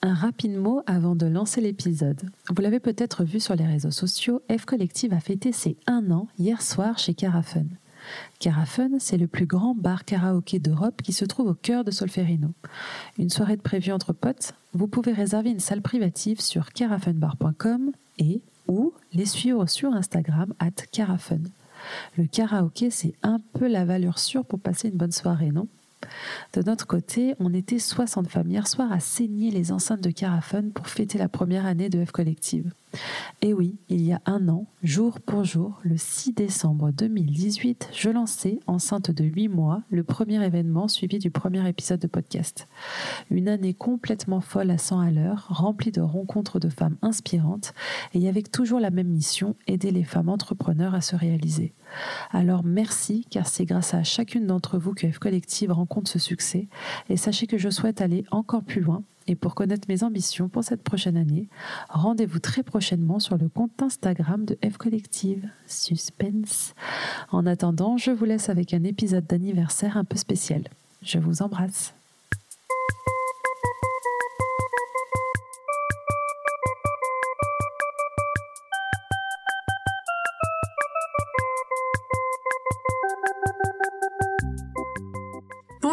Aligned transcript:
Un 0.00 0.14
rapide 0.14 0.56
mot 0.56 0.82
avant 0.86 1.16
de 1.16 1.26
lancer 1.26 1.60
l'épisode. 1.60 2.30
Vous 2.54 2.62
l'avez 2.62 2.78
peut-être 2.78 3.24
vu 3.24 3.40
sur 3.40 3.56
les 3.56 3.66
réseaux 3.66 3.90
sociaux, 3.90 4.42
F 4.48 4.64
Collective 4.64 5.12
a 5.12 5.18
fêté 5.18 5.50
ses 5.50 5.76
un 5.88 6.12
an 6.12 6.28
hier 6.38 6.62
soir 6.62 6.98
chez 6.98 7.14
Carafun. 7.14 7.66
Carafun, 8.38 8.90
c'est 9.00 9.16
le 9.16 9.26
plus 9.26 9.46
grand 9.46 9.74
bar 9.74 10.04
karaoké 10.04 10.60
d'Europe 10.60 11.02
qui 11.02 11.12
se 11.12 11.24
trouve 11.24 11.48
au 11.48 11.54
cœur 11.54 11.82
de 11.82 11.90
Solferino. 11.90 12.50
Une 13.18 13.28
soirée 13.28 13.56
de 13.56 13.60
prévue 13.60 13.90
entre 13.90 14.12
potes, 14.12 14.54
vous 14.72 14.86
pouvez 14.86 15.12
réserver 15.12 15.50
une 15.50 15.58
salle 15.58 15.82
privative 15.82 16.40
sur 16.40 16.72
carafunbar.com 16.72 17.90
et 18.18 18.40
ou 18.68 18.92
les 19.12 19.26
suivre 19.26 19.66
sur 19.66 19.92
Instagram 19.92 20.54
at 20.60 20.70
carafun. 20.92 21.40
Le 22.16 22.26
karaoké, 22.26 22.90
c'est 22.90 23.14
un 23.24 23.40
peu 23.54 23.66
la 23.66 23.84
valeur 23.84 24.20
sûre 24.20 24.44
pour 24.44 24.60
passer 24.60 24.90
une 24.90 24.96
bonne 24.96 25.10
soirée, 25.10 25.50
non? 25.50 25.66
De 26.54 26.62
notre 26.62 26.86
côté, 26.86 27.34
on 27.40 27.52
était 27.52 27.78
60 27.78 28.28
femmes 28.28 28.50
hier 28.50 28.66
soir 28.66 28.90
à 28.92 29.00
saigner 29.00 29.50
les 29.50 29.72
enceintes 29.72 30.00
de 30.00 30.10
Carafun 30.10 30.70
pour 30.74 30.88
fêter 30.88 31.18
la 31.18 31.28
première 31.28 31.66
année 31.66 31.88
de 31.88 32.04
F 32.04 32.10
Collective. 32.10 32.72
Et 33.42 33.52
oui, 33.52 33.76
il 33.88 34.02
y 34.02 34.12
a 34.12 34.20
un 34.26 34.48
an, 34.48 34.66
jour 34.82 35.20
pour 35.20 35.44
jour, 35.44 35.80
le 35.82 35.96
6 35.96 36.32
décembre 36.32 36.90
2018, 36.90 37.90
je 37.92 38.10
lançais, 38.10 38.58
enceinte 38.66 39.10
de 39.10 39.24
8 39.24 39.48
mois, 39.48 39.82
le 39.90 40.02
premier 40.02 40.44
événement 40.44 40.88
suivi 40.88 41.18
du 41.18 41.30
premier 41.30 41.66
épisode 41.68 42.00
de 42.00 42.06
podcast. 42.06 42.66
Une 43.30 43.48
année 43.48 43.74
complètement 43.74 44.40
folle 44.40 44.70
à 44.70 44.78
100 44.78 45.00
à 45.00 45.10
l'heure, 45.10 45.46
remplie 45.50 45.92
de 45.92 46.00
rencontres 46.00 46.58
de 46.58 46.68
femmes 46.68 46.96
inspirantes 47.02 47.74
et 48.14 48.28
avec 48.28 48.50
toujours 48.50 48.80
la 48.80 48.90
même 48.90 49.08
mission, 49.08 49.54
aider 49.66 49.90
les 49.90 50.04
femmes 50.04 50.28
entrepreneurs 50.28 50.94
à 50.94 51.00
se 51.00 51.14
réaliser. 51.14 51.74
Alors 52.30 52.64
merci, 52.64 53.26
car 53.30 53.46
c'est 53.46 53.64
grâce 53.64 53.94
à 53.94 54.02
chacune 54.02 54.46
d'entre 54.46 54.78
vous 54.78 54.94
que 54.94 55.10
F 55.10 55.18
Collective 55.18 55.72
rencontre 55.72 56.10
ce 56.10 56.18
succès, 56.18 56.68
et 57.08 57.16
sachez 57.16 57.46
que 57.46 57.58
je 57.58 57.70
souhaite 57.70 58.00
aller 58.00 58.24
encore 58.30 58.62
plus 58.62 58.80
loin 58.80 59.02
et 59.28 59.36
pour 59.36 59.54
connaître 59.54 59.86
mes 59.88 60.02
ambitions 60.02 60.48
pour 60.48 60.64
cette 60.64 60.82
prochaine 60.82 61.16
année, 61.16 61.48
rendez-vous 61.90 62.38
très 62.38 62.62
prochainement 62.62 63.20
sur 63.20 63.36
le 63.36 63.48
compte 63.48 63.82
Instagram 63.82 64.44
de 64.46 64.58
F 64.68 64.78
Collective. 64.78 65.48
Suspense. 65.66 66.74
En 67.30 67.46
attendant, 67.46 67.98
je 67.98 68.10
vous 68.10 68.24
laisse 68.24 68.48
avec 68.48 68.72
un 68.72 68.84
épisode 68.84 69.26
d'anniversaire 69.26 69.98
un 69.98 70.04
peu 70.04 70.16
spécial. 70.16 70.64
Je 71.02 71.18
vous 71.18 71.42
embrasse. 71.42 71.97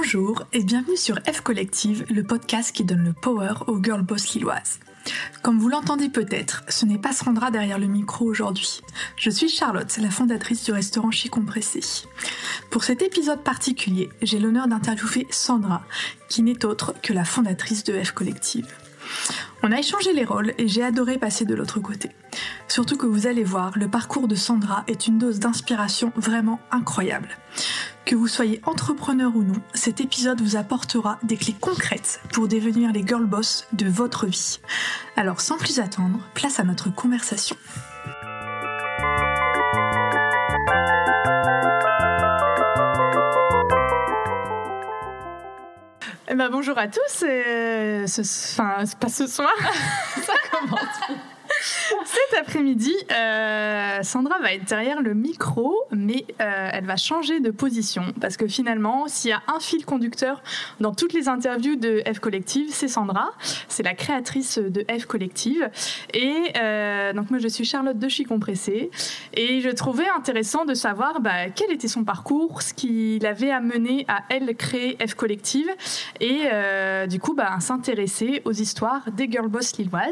Bonjour 0.05 0.43
et 0.53 0.61
bienvenue 0.61 0.97
sur 0.97 1.15
F 1.27 1.41
Collective, 1.41 2.05
le 2.11 2.21
podcast 2.21 2.71
qui 2.71 2.83
donne 2.83 3.03
le 3.03 3.13
power 3.13 3.53
aux 3.65 3.81
girl 3.81 4.03
boss 4.03 4.35
lilloises. 4.35 4.79
Comme 5.41 5.57
vous 5.57 5.67
l'entendez 5.67 6.09
peut-être, 6.09 6.63
ce 6.69 6.85
n'est 6.85 6.99
pas 6.99 7.11
Sandra 7.11 7.49
derrière 7.49 7.79
le 7.79 7.87
micro 7.87 8.25
aujourd'hui. 8.25 8.81
Je 9.17 9.31
suis 9.31 9.49
Charlotte, 9.49 9.97
la 9.97 10.11
fondatrice 10.11 10.63
du 10.63 10.73
restaurant 10.73 11.09
Chi 11.09 11.29
Compressé. 11.29 11.79
Pour 12.69 12.83
cet 12.83 13.01
épisode 13.01 13.41
particulier, 13.41 14.09
j'ai 14.21 14.37
l'honneur 14.37 14.67
d'interviewer 14.67 15.25
Sandra, 15.31 15.83
qui 16.29 16.43
n'est 16.43 16.65
autre 16.65 16.93
que 17.01 17.11
la 17.11 17.25
fondatrice 17.25 17.83
de 17.83 17.99
F 17.99 18.11
Collective. 18.11 18.67
On 19.63 19.71
a 19.71 19.79
échangé 19.79 20.13
les 20.13 20.25
rôles 20.25 20.53
et 20.57 20.67
j'ai 20.67 20.83
adoré 20.83 21.17
passer 21.17 21.45
de 21.45 21.55
l'autre 21.55 21.79
côté. 21.79 22.11
Surtout 22.67 22.97
que 22.97 23.05
vous 23.05 23.27
allez 23.27 23.43
voir, 23.43 23.71
le 23.77 23.87
parcours 23.87 24.27
de 24.27 24.35
Sandra 24.35 24.83
est 24.87 25.07
une 25.07 25.17
dose 25.17 25.39
d'inspiration 25.39 26.11
vraiment 26.15 26.59
incroyable. 26.71 27.29
Que 28.05 28.15
vous 28.15 28.27
soyez 28.27 28.61
entrepreneur 28.65 29.35
ou 29.35 29.43
non, 29.43 29.61
cet 29.73 30.01
épisode 30.01 30.41
vous 30.41 30.55
apportera 30.55 31.17
des 31.23 31.37
clés 31.37 31.55
concrètes 31.59 32.21
pour 32.33 32.47
devenir 32.47 32.91
les 32.91 33.05
girl 33.05 33.25
boss 33.25 33.65
de 33.73 33.89
votre 33.89 34.27
vie. 34.27 34.59
Alors 35.15 35.41
sans 35.41 35.57
plus 35.57 35.79
attendre, 35.79 36.19
place 36.33 36.59
à 36.59 36.63
notre 36.63 36.93
conversation. 36.93 37.55
Eh 46.27 46.33
ben, 46.33 46.49
bonjour 46.49 46.75
à 46.77 46.87
tous, 46.87 47.23
et 47.23 48.07
ce, 48.07 48.21
enfin 48.21 48.83
pas 48.99 49.09
ce 49.09 49.27
soir, 49.27 49.53
ça 50.25 50.33
commence. 50.49 50.79
Après-midi, 52.39 52.93
euh, 53.11 54.03
Sandra 54.03 54.39
va 54.39 54.53
être 54.53 54.65
derrière 54.65 55.01
le 55.01 55.13
micro, 55.13 55.75
mais 55.91 56.25
euh, 56.41 56.69
elle 56.73 56.85
va 56.85 56.97
changer 56.97 57.39
de 57.39 57.49
position 57.49 58.03
parce 58.19 58.35
que 58.37 58.47
finalement, 58.47 59.07
s'il 59.07 59.29
y 59.29 59.33
a 59.33 59.41
un 59.47 59.59
fil 59.59 59.85
conducteur 59.85 60.41
dans 60.79 60.93
toutes 60.93 61.13
les 61.13 61.29
interviews 61.29 61.75
de 61.75 62.03
F 62.11 62.19
Collective, 62.19 62.67
c'est 62.71 62.87
Sandra. 62.87 63.31
C'est 63.67 63.83
la 63.83 63.93
créatrice 63.93 64.57
de 64.57 64.85
F 64.89 65.05
Collective. 65.05 65.69
Et 66.13 66.51
euh, 66.57 67.13
donc 67.13 67.29
moi, 67.29 67.39
je 67.39 67.47
suis 67.47 67.65
Charlotte 67.65 67.97
de 67.97 68.27
Compressé 68.27 68.91
et 69.33 69.61
je 69.61 69.69
trouvais 69.69 70.07
intéressant 70.15 70.65
de 70.65 70.73
savoir 70.73 71.19
bah, 71.19 71.49
quel 71.53 71.71
était 71.71 71.87
son 71.87 72.03
parcours, 72.03 72.61
ce 72.61 72.73
qui 72.73 73.19
l'avait 73.19 73.51
amené 73.51 74.05
à 74.07 74.23
elle 74.29 74.55
créer 74.55 74.97
F 75.05 75.15
Collective 75.15 75.69
et 76.21 76.43
du 77.07 77.19
coup, 77.19 77.33
bah, 77.33 77.59
s'intéresser 77.59 78.41
aux 78.45 78.53
histoires 78.53 79.11
des 79.11 79.29
girl 79.29 79.47
boss 79.47 79.77
lilloises. 79.77 80.11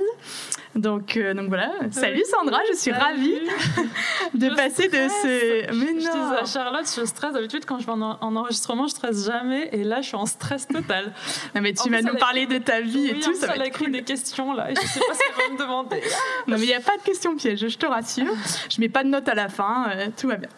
Donc, 0.76 1.20
donc 1.36 1.50
voilà, 1.50 1.72
Salut 1.92 2.24
Sandra, 2.30 2.60
je 2.72 2.76
suis 2.76 2.92
ravie 2.92 3.40
de 4.34 4.50
passer 4.56 4.88
de 4.88 5.08
ce. 5.08 5.72
Mais 5.74 5.94
non. 5.94 6.00
Je 6.00 6.00
disais 6.00 6.42
à 6.42 6.46
Charlotte, 6.46 6.86
je 6.86 7.06
stresse 7.06 7.34
d'habitude 7.34 7.66
quand 7.66 7.80
je 7.80 7.86
vais 7.86 7.92
en, 7.92 8.02
enregistrement, 8.02 8.88
je 8.88 8.92
stresse 8.92 9.26
jamais, 9.26 9.70
et 9.72 9.84
là 9.84 10.02
je 10.02 10.08
suis 10.08 10.16
en 10.16 10.26
stress 10.26 10.68
total. 10.68 11.14
Non, 11.54 11.62
mais 11.62 11.74
tu 11.74 11.90
vas 11.90 12.02
nous 12.02 12.16
parler 12.16 12.48
de 12.48 12.58
ta 12.58 12.82
vie 12.82 13.08
et 13.08 13.20
tout, 13.20 13.36
ça 13.36 13.48
va 13.48 13.66
être 13.66 13.78
cool. 13.78 13.92
des 13.92 14.04
questions 14.04 14.54
là, 14.54 14.72
et 14.72 14.76
je 14.76 14.82
sais 14.82 15.00
pas 15.00 15.14
ce 15.14 15.20
qu'elle 15.20 15.48
va 15.48 15.54
me 15.54 15.60
demander. 15.60 16.02
Non 16.48 16.58
mais 16.58 16.64
il 16.64 16.68
n'y 16.68 16.74
a 16.74 16.82
pas 16.82 16.98
de 16.98 17.04
questions 17.04 17.36
pièges, 17.36 17.68
je 17.68 17.78
te 17.78 17.86
rassure. 17.86 18.34
Je 18.70 18.82
mets 18.82 18.90
pas 18.90 19.04
de 19.04 19.10
notes 19.10 19.30
à 19.30 19.36
la 19.36 19.50
fin, 19.50 19.90
euh, 19.90 20.08
tout 20.16 20.28
va 20.28 20.36
bien. 20.36 20.50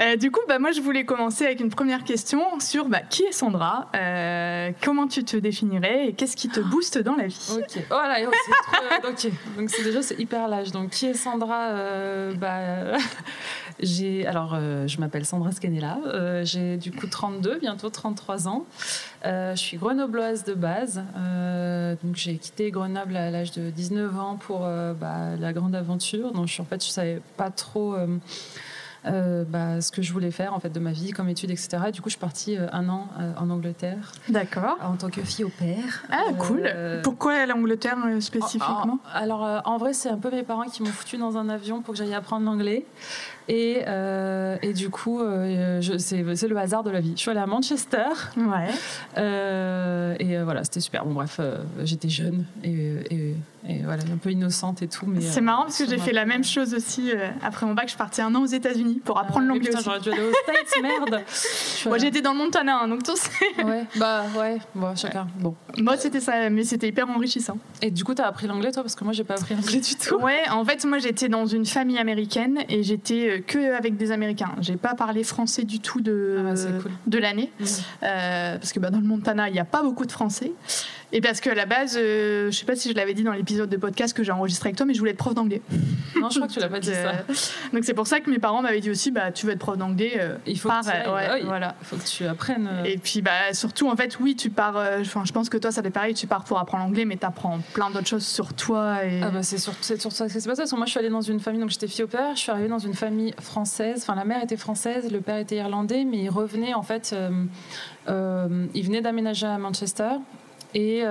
Euh, 0.00 0.16
du 0.16 0.30
coup, 0.30 0.40
bah, 0.48 0.58
moi 0.58 0.72
je 0.72 0.80
voulais 0.80 1.04
commencer 1.04 1.46
avec 1.46 1.60
une 1.60 1.70
première 1.70 2.04
question 2.04 2.58
sur 2.60 2.86
bah, 2.86 3.00
qui 3.00 3.22
est 3.22 3.32
Sandra, 3.32 3.90
euh, 3.94 4.70
comment 4.82 5.06
tu 5.06 5.24
te 5.24 5.36
définirais 5.36 6.08
et 6.08 6.12
qu'est-ce 6.12 6.36
qui 6.36 6.48
te 6.48 6.60
booste 6.60 6.98
dans 6.98 7.16
la 7.16 7.26
vie? 7.26 7.50
Ok, 7.56 7.82
voilà, 7.88 8.18
oh 8.26 9.08
ok. 9.08 9.32
Donc 9.56 9.70
c'est 9.70 9.84
déjà 9.84 10.02
c'est 10.02 10.18
hyper 10.18 10.48
large. 10.48 10.70
Donc, 10.72 10.90
qui 10.90 11.06
est 11.06 11.14
Sandra 11.14 11.70
euh, 11.70 12.34
bah, 12.34 12.98
j'ai, 13.80 14.26
Alors, 14.26 14.54
euh, 14.54 14.86
je 14.86 14.98
m'appelle 14.98 15.24
Sandra 15.24 15.52
Scanella. 15.52 15.98
Euh, 16.06 16.44
j'ai 16.44 16.76
du 16.76 16.92
coup 16.92 17.06
32, 17.06 17.58
bientôt 17.58 17.90
33 17.90 18.48
ans. 18.48 18.66
je 19.24 19.52
suis 19.56 19.76
grenobloise 19.76 20.44
de 20.44 20.54
base. 20.54 21.02
donc, 22.02 22.16
j'ai 22.16 22.36
quitté 22.36 22.70
Grenoble 22.70 23.16
à 23.16 23.30
l'âge 23.30 23.52
de 23.52 23.70
19 23.70 24.18
ans 24.18 24.36
pour 24.36 24.60
bah, 24.60 25.36
la 25.38 25.52
grande 25.52 25.74
aventure. 25.74 26.32
Donc, 26.32 26.48
je, 26.48 26.60
en 26.62 26.64
fait, 26.64 26.84
je 26.84 26.90
savais 26.90 27.20
pas 27.36 27.50
trop 27.50 27.96
euh, 29.04 29.44
bah, 29.44 29.80
ce 29.80 29.90
que 29.90 30.00
je 30.00 30.12
voulais 30.12 30.30
faire 30.30 30.54
en 30.54 30.60
fait 30.60 30.70
de 30.70 30.78
ma 30.78 30.92
vie 30.92 31.10
comme 31.10 31.28
étude 31.28 31.50
etc 31.50 31.84
et 31.88 31.92
du 31.92 32.00
coup 32.00 32.08
je 32.08 32.14
suis 32.14 32.20
partie 32.20 32.56
euh, 32.56 32.68
un 32.72 32.88
an 32.88 33.08
euh, 33.18 33.32
en 33.36 33.50
Angleterre. 33.50 34.12
D'accord. 34.28 34.76
En 34.80 34.96
tant 34.96 35.10
que 35.10 35.22
fille 35.22 35.44
au 35.44 35.48
père. 35.48 36.04
Ah 36.10 36.32
cool. 36.38 36.72
Pourquoi 37.02 37.46
l'Angleterre 37.46 37.96
spécifiquement? 38.20 38.98
Alors 39.12 39.62
en 39.64 39.76
vrai 39.76 39.92
c'est 39.92 40.08
un 40.08 40.18
peu 40.18 40.30
mes 40.30 40.42
parents 40.44 40.64
qui 40.64 40.82
m'ont 40.82 40.90
foutu 40.90 41.16
dans 41.16 41.36
un 41.36 41.48
avion 41.48 41.82
pour 41.82 41.94
que 41.94 41.98
j'aille 41.98 42.14
apprendre 42.14 42.46
l'anglais 42.46 42.86
et, 43.48 43.82
et, 44.62 44.72
du 44.72 44.90
coup, 44.90 45.20
c'est 45.98 46.22
le 46.22 46.56
hasard 46.56 46.82
de 46.82 46.90
la 46.90 47.00
vie. 47.00 47.12
Je 47.14 47.20
suis 47.20 47.30
allée 47.30 47.40
à 47.40 47.46
Manchester. 47.46 48.08
Ouais. 48.36 50.16
et 50.18 50.42
voilà, 50.42 50.64
c'était 50.64 50.80
super. 50.80 51.04
Bon, 51.04 51.12
bref, 51.12 51.40
j'étais 51.84 52.08
jeune 52.08 52.44
et, 52.64 53.34
et 53.68 53.82
voilà, 53.84 54.02
un 54.12 54.16
peu 54.16 54.30
innocente 54.30 54.82
et 54.82 54.88
tout. 54.88 55.06
mais 55.06 55.20
C'est 55.20 55.40
marrant 55.40 55.62
parce 55.62 55.78
que 55.78 55.88
j'ai 55.88 55.98
fait 55.98 56.12
la 56.12 56.24
même 56.24 56.42
chose 56.42 56.74
aussi. 56.74 57.12
Euh, 57.12 57.28
après 57.42 57.64
mon 57.64 57.74
bac, 57.74 57.84
je 57.84 57.90
suis 57.90 57.98
partie 57.98 58.20
un 58.20 58.34
an 58.34 58.42
aux 58.42 58.46
États-Unis 58.46 59.00
pour 59.04 59.18
ah 59.18 59.22
apprendre 59.22 59.46
l'anglais. 59.46 59.70
J'aurais 59.84 60.00
dû 60.00 60.10
aller 60.10 60.22
aux 60.22 60.32
States, 60.32 60.82
merde. 60.82 61.22
Moi, 61.86 61.98
j'étais 61.98 62.22
dans 62.22 62.32
le 62.32 62.38
Montana, 62.38 62.80
hein, 62.82 62.88
donc 62.88 63.04
tout 63.04 63.14
sais. 63.16 63.62
Ouais, 63.62 63.84
bah 63.96 64.24
ouais, 64.36 64.58
bon, 64.74 64.96
chacun. 64.96 65.28
Bon. 65.38 65.54
Moi, 65.78 65.96
c'était 65.96 66.20
ça, 66.20 66.50
mais 66.50 66.64
c'était 66.64 66.88
hyper 66.88 67.08
enrichissant. 67.08 67.58
Et 67.80 67.92
du 67.92 68.02
coup, 68.02 68.14
t'as 68.14 68.26
appris 68.26 68.48
l'anglais, 68.48 68.72
toi? 68.72 68.82
Parce 68.82 68.96
que 68.96 69.04
moi, 69.04 69.12
j'ai 69.12 69.24
pas 69.24 69.34
appris 69.34 69.54
l'anglais 69.54 69.80
du 69.80 69.94
tout. 69.94 70.16
Ouais, 70.16 70.40
en 70.50 70.64
fait, 70.64 70.84
moi, 70.84 70.98
j'étais 70.98 71.28
dans 71.28 71.46
une 71.46 71.66
famille 71.66 71.98
américaine 71.98 72.64
et 72.68 72.82
j'étais 72.82 73.31
que 73.38 73.74
avec 73.74 73.96
des 73.96 74.12
Américains. 74.12 74.52
J'ai 74.60 74.76
pas 74.76 74.94
parlé 74.94 75.24
français 75.24 75.64
du 75.64 75.80
tout 75.80 76.00
de, 76.00 76.36
ah, 76.38 76.88
de 77.06 77.18
l'année. 77.18 77.50
Mmh. 77.58 77.64
Euh, 78.02 78.58
parce 78.58 78.72
que 78.72 78.80
bah, 78.80 78.90
dans 78.90 79.00
le 79.00 79.06
Montana, 79.06 79.48
il 79.48 79.52
n'y 79.52 79.60
a 79.60 79.64
pas 79.64 79.82
beaucoup 79.82 80.06
de 80.06 80.12
français. 80.12 80.52
Et 81.14 81.20
parce 81.20 81.40
qu'à 81.40 81.54
la 81.54 81.66
base, 81.66 81.98
euh, 82.00 82.50
je 82.50 82.56
sais 82.56 82.64
pas 82.64 82.74
si 82.74 82.88
je 82.90 82.94
l'avais 82.94 83.12
dit 83.12 83.22
dans 83.22 83.32
l'épisode 83.32 83.68
de 83.68 83.76
podcast 83.76 84.16
que 84.16 84.22
j'ai 84.22 84.32
enregistré 84.32 84.68
avec 84.68 84.76
toi, 84.76 84.86
mais 84.86 84.94
je 84.94 84.98
voulais 84.98 85.10
être 85.10 85.18
prof 85.18 85.34
d'anglais. 85.34 85.60
Non, 86.18 86.30
je 86.30 86.36
crois 86.36 86.48
que 86.48 86.52
tu 86.54 86.60
l'as 86.60 86.68
pas 86.68 86.80
dit 86.80 86.88
ça. 86.88 87.10
Euh, 87.10 87.34
donc 87.74 87.84
c'est 87.84 87.92
pour 87.92 88.06
ça 88.06 88.20
que 88.20 88.30
mes 88.30 88.38
parents 88.38 88.62
m'avaient 88.62 88.80
dit 88.80 88.90
aussi, 88.90 89.10
bah 89.10 89.30
tu 89.30 89.44
veux 89.44 89.52
être 89.52 89.58
prof 89.58 89.76
d'anglais. 89.76 90.14
Euh, 90.18 90.36
il 90.46 90.58
faut 90.58 90.70
que 90.70 90.80
tu 90.82 91.10
ouais, 91.10 91.42
voilà. 91.44 91.74
Il 91.82 91.86
faut 91.86 91.96
que 91.96 92.06
tu 92.06 92.24
apprennes. 92.24 92.70
Et 92.86 92.96
puis 92.96 93.20
bah 93.20 93.52
surtout 93.52 93.90
en 93.90 93.96
fait, 93.96 94.18
oui, 94.20 94.36
tu 94.36 94.48
pars. 94.48 94.76
Enfin, 95.00 95.24
je 95.26 95.32
pense 95.32 95.50
que 95.50 95.58
toi, 95.58 95.70
ça 95.70 95.82
fait 95.82 95.90
pareil. 95.90 96.14
Tu 96.14 96.26
pars 96.26 96.44
pour 96.44 96.58
apprendre 96.58 96.84
l'anglais, 96.84 97.04
mais 97.04 97.18
tu 97.18 97.26
apprends 97.26 97.60
plein 97.74 97.90
d'autres 97.90 98.08
choses 98.08 98.26
sur 98.26 98.54
toi. 98.54 99.04
Et... 99.04 99.20
Ah 99.22 99.30
bah 99.30 99.42
c'est 99.42 99.58
sur, 99.58 99.74
c'est 99.82 100.00
sur 100.00 100.12
ça 100.12 100.26
que. 100.26 100.76
Moi, 100.76 100.86
je 100.86 100.90
suis 100.90 100.98
allée 100.98 101.10
dans 101.10 101.20
une 101.20 101.40
famille, 101.40 101.60
donc 101.60 101.70
j'étais 101.70 101.88
fille 101.88 102.04
au 102.04 102.08
père. 102.08 102.34
Je 102.34 102.40
suis 102.40 102.50
arrivée 102.50 102.68
dans 102.68 102.78
une 102.78 102.94
famille 102.94 103.34
française. 103.40 103.98
Enfin, 104.02 104.14
la 104.14 104.24
mère 104.24 104.42
était 104.42 104.56
française, 104.56 105.10
le 105.12 105.20
père 105.20 105.36
était 105.36 105.56
irlandais, 105.56 106.04
mais 106.04 106.18
il 106.18 106.30
revenait 106.30 106.72
en 106.72 106.82
fait. 106.82 107.14
il 108.08 108.82
venait 108.82 109.02
d'aménager 109.02 109.46
à 109.46 109.58
Manchester 109.58 110.12
Et 110.74 111.02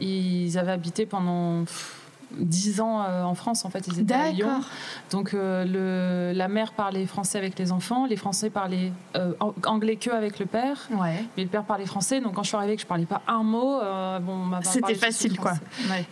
ils 0.00 0.58
avaient 0.58 0.72
habité 0.72 1.06
pendant 1.06 1.64
10 2.32 2.80
ans 2.80 3.02
euh, 3.02 3.22
en 3.22 3.34
France, 3.34 3.64
en 3.64 3.70
fait, 3.70 3.86
ils 3.86 4.00
étaient 4.00 4.14
à 4.14 4.30
Lyon. 4.30 4.60
Donc 5.10 5.34
euh, 5.34 5.64
le, 5.64 6.36
la 6.36 6.48
mère 6.48 6.72
parlait 6.72 7.06
français 7.06 7.38
avec 7.38 7.58
les 7.58 7.72
enfants, 7.72 8.06
les 8.06 8.16
Français 8.16 8.50
parlaient 8.50 8.92
euh, 9.16 9.32
anglais 9.64 9.96
que 9.96 10.10
avec 10.10 10.38
le 10.38 10.46
père, 10.46 10.88
ouais. 10.90 11.24
mais 11.36 11.44
le 11.44 11.48
père 11.48 11.64
parlait 11.64 11.86
français. 11.86 12.20
Donc 12.20 12.34
quand 12.34 12.42
je 12.42 12.48
suis 12.48 12.56
arrivée, 12.56 12.76
que 12.76 12.82
je 12.82 12.86
parlais 12.86 13.06
pas 13.06 13.22
un 13.26 13.42
mot, 13.42 13.80
bon, 14.20 14.50
c'était 14.62 14.94
facile, 14.94 15.38
quoi. 15.38 15.54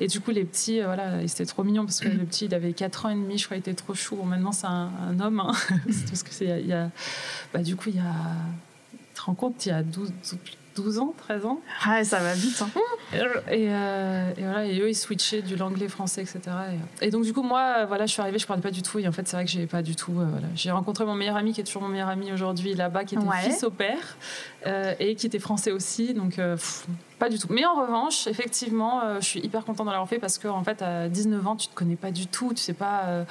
Et 0.01 0.07
du 0.07 0.21
coup, 0.21 0.31
les 0.31 0.45
petits, 0.45 0.81
voilà, 0.81 1.23
ils 1.23 1.31
étaient 1.31 1.47
trop 1.47 1.65
mignons 1.65 1.85
parce 1.85 2.01
que 2.01 2.09
le 2.09 2.25
petit, 2.25 2.47
il 2.47 2.55
avait 2.55 2.73
4 2.73 3.07
ans 3.07 3.11
et 3.11 3.15
demi, 3.15 3.39
je 3.39 3.45
crois, 3.45 3.57
il 3.57 3.61
était 3.61 3.75
trop 3.75 3.95
chou. 3.95 4.17
Bon, 4.17 4.25
maintenant, 4.25 4.53
c'est 4.53 4.67
un, 4.67 4.91
homme, 5.21 5.41
hein. 5.41 5.53
parce 6.09 6.23
que 6.23 6.33
c'est, 6.33 6.61
il 6.61 6.67
y 6.67 6.73
a, 6.73 6.91
bah, 7.53 7.63
du 7.63 7.77
coup, 7.77 7.91
il 7.91 7.97
y 7.97 8.01
a, 8.01 8.15
tu 8.93 8.99
te 9.15 9.23
rends 9.23 9.35
compte, 9.35 9.67
il 9.67 9.71
y 9.71 9.73
a 9.73 9.83
12, 9.83 10.13
12 10.31 10.39
ans, 10.99 11.15
13 11.17 11.47
ans. 11.47 11.61
Ah, 11.85 12.05
ça 12.05 12.19
va 12.19 12.35
vite. 12.35 12.63
Hein. 12.63 12.69
Et, 13.51 13.69
euh, 13.69 14.33
et, 14.37 14.43
voilà, 14.43 14.67
et 14.67 14.79
eux, 14.81 14.89
ils 14.89 14.95
switchaient 14.95 15.43
du 15.43 15.57
l'anglais 15.57 15.89
français, 15.89 16.23
etc. 16.23 16.41
Et, 17.01 17.11
donc, 17.11 17.25
du 17.25 17.33
coup, 17.33 17.43
moi, 17.43 17.77
euh, 17.79 17.87
voilà, 17.87 18.07
je 18.07 18.13
suis 18.13 18.21
arrivée, 18.21 18.39
je 18.39 18.47
parlais 18.47 18.63
pas 18.63 18.71
du 18.71 18.83
tout. 18.83 18.99
Et 18.99 19.09
en 19.09 19.13
fait, 19.13 19.27
c'est 19.27 19.37
vrai 19.37 19.45
que 19.45 19.51
j'ai 19.51 19.67
pas 19.67 19.83
du 19.83 19.97
tout. 19.97 20.13
Euh, 20.13 20.27
voilà. 20.31 20.47
J'ai 20.55 20.71
rencontré 20.71 21.05
mon 21.05 21.15
meilleur 21.15 21.37
ami, 21.37 21.53
qui 21.53 21.61
est 21.61 21.65
toujours 21.65 21.83
mon 21.83 21.89
meilleur 21.89 22.09
ami 22.09 22.33
aujourd'hui 22.33 22.75
là-bas, 22.75 23.05
qui 23.05 23.15
était 23.15 23.25
fils 23.43 23.65
au 23.65 23.71
père 23.71 24.17
et 24.99 25.15
qui 25.15 25.27
était 25.27 25.39
français 25.39 25.73
aussi. 25.73 26.15
Donc, 26.15 26.41
pas 27.19 27.29
du 27.29 27.39
tout. 27.39 27.49
Mais 27.51 27.65
en 27.65 27.75
revanche, 27.81 28.27
effectivement, 28.27 29.21
je 29.21 29.25
suis 29.25 29.41
hyper 29.41 29.65
contente 29.65 29.87
d'avoir 29.87 30.09
fait 30.09 30.19
parce 30.19 30.39
que, 30.39 30.49
en 30.49 30.65
fait, 30.65 30.83
à 30.83 31.09
19 31.09 31.47
ans, 31.47 31.57
tu 31.57 31.69
te 31.69 31.75
connais 31.75 31.97
pas 31.97 32.11
du 32.11 32.27
tout, 32.27 32.53
tu 32.55 32.63
sais 32.63 32.73
pas. 32.73 33.25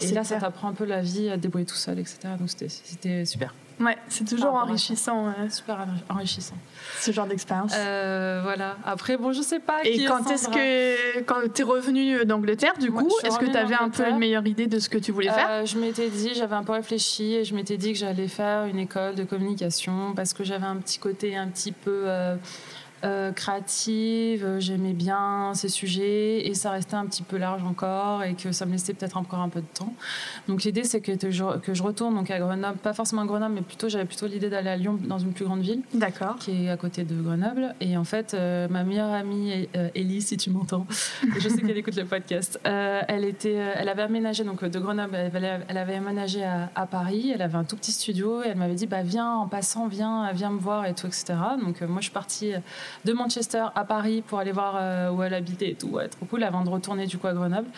et 0.00 0.12
là, 0.12 0.24
ça 0.24 0.36
t'apprend 0.36 0.68
un 0.68 0.74
peu 0.74 0.84
la 0.84 1.00
vie, 1.00 1.30
à 1.30 1.36
te 1.36 1.40
débrouiller 1.40 1.66
tout 1.66 1.74
seul, 1.74 1.98
etc. 1.98 2.18
Donc, 2.38 2.50
c'était 2.50 3.24
super. 3.24 3.54
Ouais, 3.80 3.96
c'est 4.08 4.26
toujours 4.26 4.54
enrichissant. 4.54 5.32
Super 5.50 5.86
enrichissant. 6.08 6.54
Ce 7.00 7.10
genre 7.10 7.26
d'expérience. 7.26 7.72
Euh, 7.76 8.40
voilà. 8.42 8.76
Après, 8.84 9.16
bon, 9.16 9.32
je 9.32 9.42
sais 9.42 9.58
pas. 9.58 9.78
Et 9.84 10.04
quand 10.04 10.30
est-ce 10.30 10.48
que, 10.48 11.20
quand 11.22 11.40
tu 11.52 11.62
es 11.62 11.64
revenu 11.64 12.24
d'Angleterre, 12.24 12.74
du 12.78 12.90
coup, 12.90 13.10
est-ce 13.22 13.38
que 13.38 13.46
tu 13.46 13.56
avais 13.56 13.74
un 13.74 13.90
peu 13.90 14.08
une 14.08 14.18
meilleure 14.18 14.46
idée 14.46 14.66
de 14.66 14.78
ce 14.78 14.88
que 14.88 14.98
tu 14.98 15.12
voulais 15.12 15.30
faire 15.30 15.48
euh, 15.50 15.66
Je 15.66 15.78
m'étais 15.78 16.08
dit, 16.08 16.34
j'avais 16.34 16.56
un 16.56 16.64
peu 16.64 16.72
réfléchi 16.72 17.34
et 17.34 17.44
je 17.44 17.54
m'étais 17.54 17.76
dit 17.76 17.92
que 17.92 17.98
j'allais 17.98 18.28
faire 18.28 18.64
une 18.66 18.78
école 18.78 19.14
de 19.14 19.24
communication 19.24 20.12
parce 20.14 20.32
que 20.32 20.44
j'avais 20.44 20.66
un 20.66 20.76
petit 20.76 20.98
côté 20.98 21.36
un 21.36 21.48
petit 21.48 21.72
peu. 21.72 22.06
Euh, 23.04 23.24
euh, 23.24 23.32
créative, 23.32 24.44
euh, 24.44 24.60
j'aimais 24.60 24.92
bien 24.92 25.52
ces 25.54 25.68
sujets 25.68 26.46
et 26.46 26.54
ça 26.54 26.70
restait 26.70 26.96
un 26.96 27.06
petit 27.06 27.22
peu 27.22 27.36
large 27.36 27.62
encore 27.62 28.22
et 28.22 28.34
que 28.34 28.52
ça 28.52 28.66
me 28.66 28.72
laissait 28.72 28.92
peut-être 28.92 29.16
encore 29.16 29.40
un 29.40 29.48
peu 29.48 29.60
de 29.60 29.66
temps. 29.66 29.94
Donc 30.48 30.64
l'idée 30.64 30.84
c'est 30.84 31.00
que, 31.00 31.12
que 31.12 31.74
je 31.74 31.82
retourne 31.82 32.14
donc 32.14 32.30
à 32.30 32.38
Grenoble, 32.38 32.78
pas 32.78 32.92
forcément 32.92 33.22
à 33.22 33.26
Grenoble, 33.26 33.54
mais 33.54 33.62
plutôt 33.62 33.88
j'avais 33.88 34.04
plutôt 34.04 34.26
l'idée 34.26 34.50
d'aller 34.50 34.70
à 34.70 34.76
Lyon 34.76 34.98
dans 35.02 35.18
une 35.18 35.32
plus 35.32 35.44
grande 35.44 35.60
ville, 35.60 35.82
d'accord, 35.94 36.36
qui 36.36 36.64
est 36.64 36.70
à 36.70 36.76
côté 36.76 37.04
de 37.04 37.20
Grenoble. 37.20 37.74
Et 37.80 37.96
en 37.96 38.04
fait, 38.04 38.34
euh, 38.34 38.68
ma 38.68 38.84
meilleure 38.84 39.12
amie 39.12 39.68
Ellie, 39.94 40.22
si 40.22 40.36
tu 40.36 40.50
m'entends, 40.50 40.86
je 41.38 41.48
sais 41.48 41.60
qu'elle 41.62 41.78
écoute 41.78 41.96
le 41.96 42.04
podcast, 42.04 42.60
elle 42.64 43.24
était, 43.24 43.54
elle 43.54 43.88
avait 43.88 44.02
aménagé 44.02 44.44
donc 44.44 44.64
de 44.64 44.78
Grenoble, 44.78 45.14
elle 45.14 45.76
avait, 45.76 45.94
aménagé 45.94 46.44
à, 46.44 46.70
à, 46.74 46.86
Paris, 46.86 47.32
elle 47.34 47.42
avait 47.42 47.58
un 47.58 47.64
tout 47.64 47.76
petit 47.76 47.92
studio 47.92 48.42
et 48.42 48.48
elle 48.48 48.58
m'avait 48.58 48.74
dit 48.74 48.86
bah 48.86 49.02
viens 49.02 49.34
en 49.34 49.48
passant, 49.48 49.86
viens, 49.86 50.30
viens 50.32 50.50
me 50.50 50.58
voir 50.58 50.86
et 50.86 50.94
tout 50.94 51.06
etc. 51.06 51.34
Donc 51.62 51.80
moi 51.82 52.00
je 52.00 52.04
suis 52.04 52.12
partie 52.12 52.52
de 53.04 53.12
Manchester 53.12 53.66
à 53.74 53.84
Paris 53.84 54.22
pour 54.26 54.38
aller 54.38 54.52
voir 54.52 54.74
euh, 54.76 55.10
où 55.10 55.22
elle 55.22 55.34
habitait 55.34 55.70
et 55.70 55.74
tout. 55.74 55.88
Ouais, 55.88 56.08
trop 56.08 56.26
cool 56.26 56.42
avant 56.42 56.62
de 56.62 56.70
retourner 56.70 57.06
du 57.06 57.18
coup 57.18 57.26
à 57.26 57.32
Grenoble. 57.32 57.68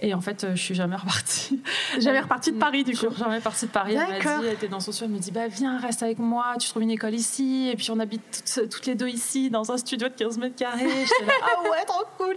Et 0.00 0.12
en 0.12 0.20
fait, 0.20 0.44
euh, 0.44 0.54
je 0.54 0.60
suis 0.60 0.74
jamais 0.74 0.96
repartie. 0.96 1.60
Jamais 1.98 2.20
repartie 2.20 2.52
de 2.52 2.58
Paris, 2.58 2.84
du 2.84 2.92
coup. 2.92 3.06
Je 3.08 3.14
suis 3.14 3.22
jamais 3.22 3.40
partie 3.40 3.66
de 3.66 3.70
Paris. 3.70 3.94
Elle 3.94 4.22
m'a 4.24 4.40
dit, 4.40 4.46
elle 4.46 4.52
était 4.52 4.68
dans 4.68 4.80
son 4.80 4.92
studio, 4.92 5.06
elle 5.10 5.16
me 5.16 5.22
dit, 5.22 5.30
bah 5.30 5.46
viens, 5.48 5.78
reste 5.78 6.02
avec 6.02 6.18
moi, 6.18 6.54
tu 6.58 6.68
trouves 6.68 6.82
une 6.82 6.90
école 6.90 7.14
ici, 7.14 7.70
et 7.72 7.76
puis 7.76 7.90
on 7.90 7.98
habite 8.00 8.44
toutes, 8.70 8.86
les 8.86 8.96
deux 8.96 9.08
ici, 9.08 9.50
dans 9.50 9.70
un 9.70 9.78
studio 9.78 10.08
de 10.08 10.14
15 10.14 10.38
mètres 10.38 10.56
carrés. 10.56 10.88
J'étais 10.88 11.26
là, 11.26 11.32
ah 11.42 11.62
ouais, 11.62 11.84
trop 11.86 12.04
cool. 12.18 12.36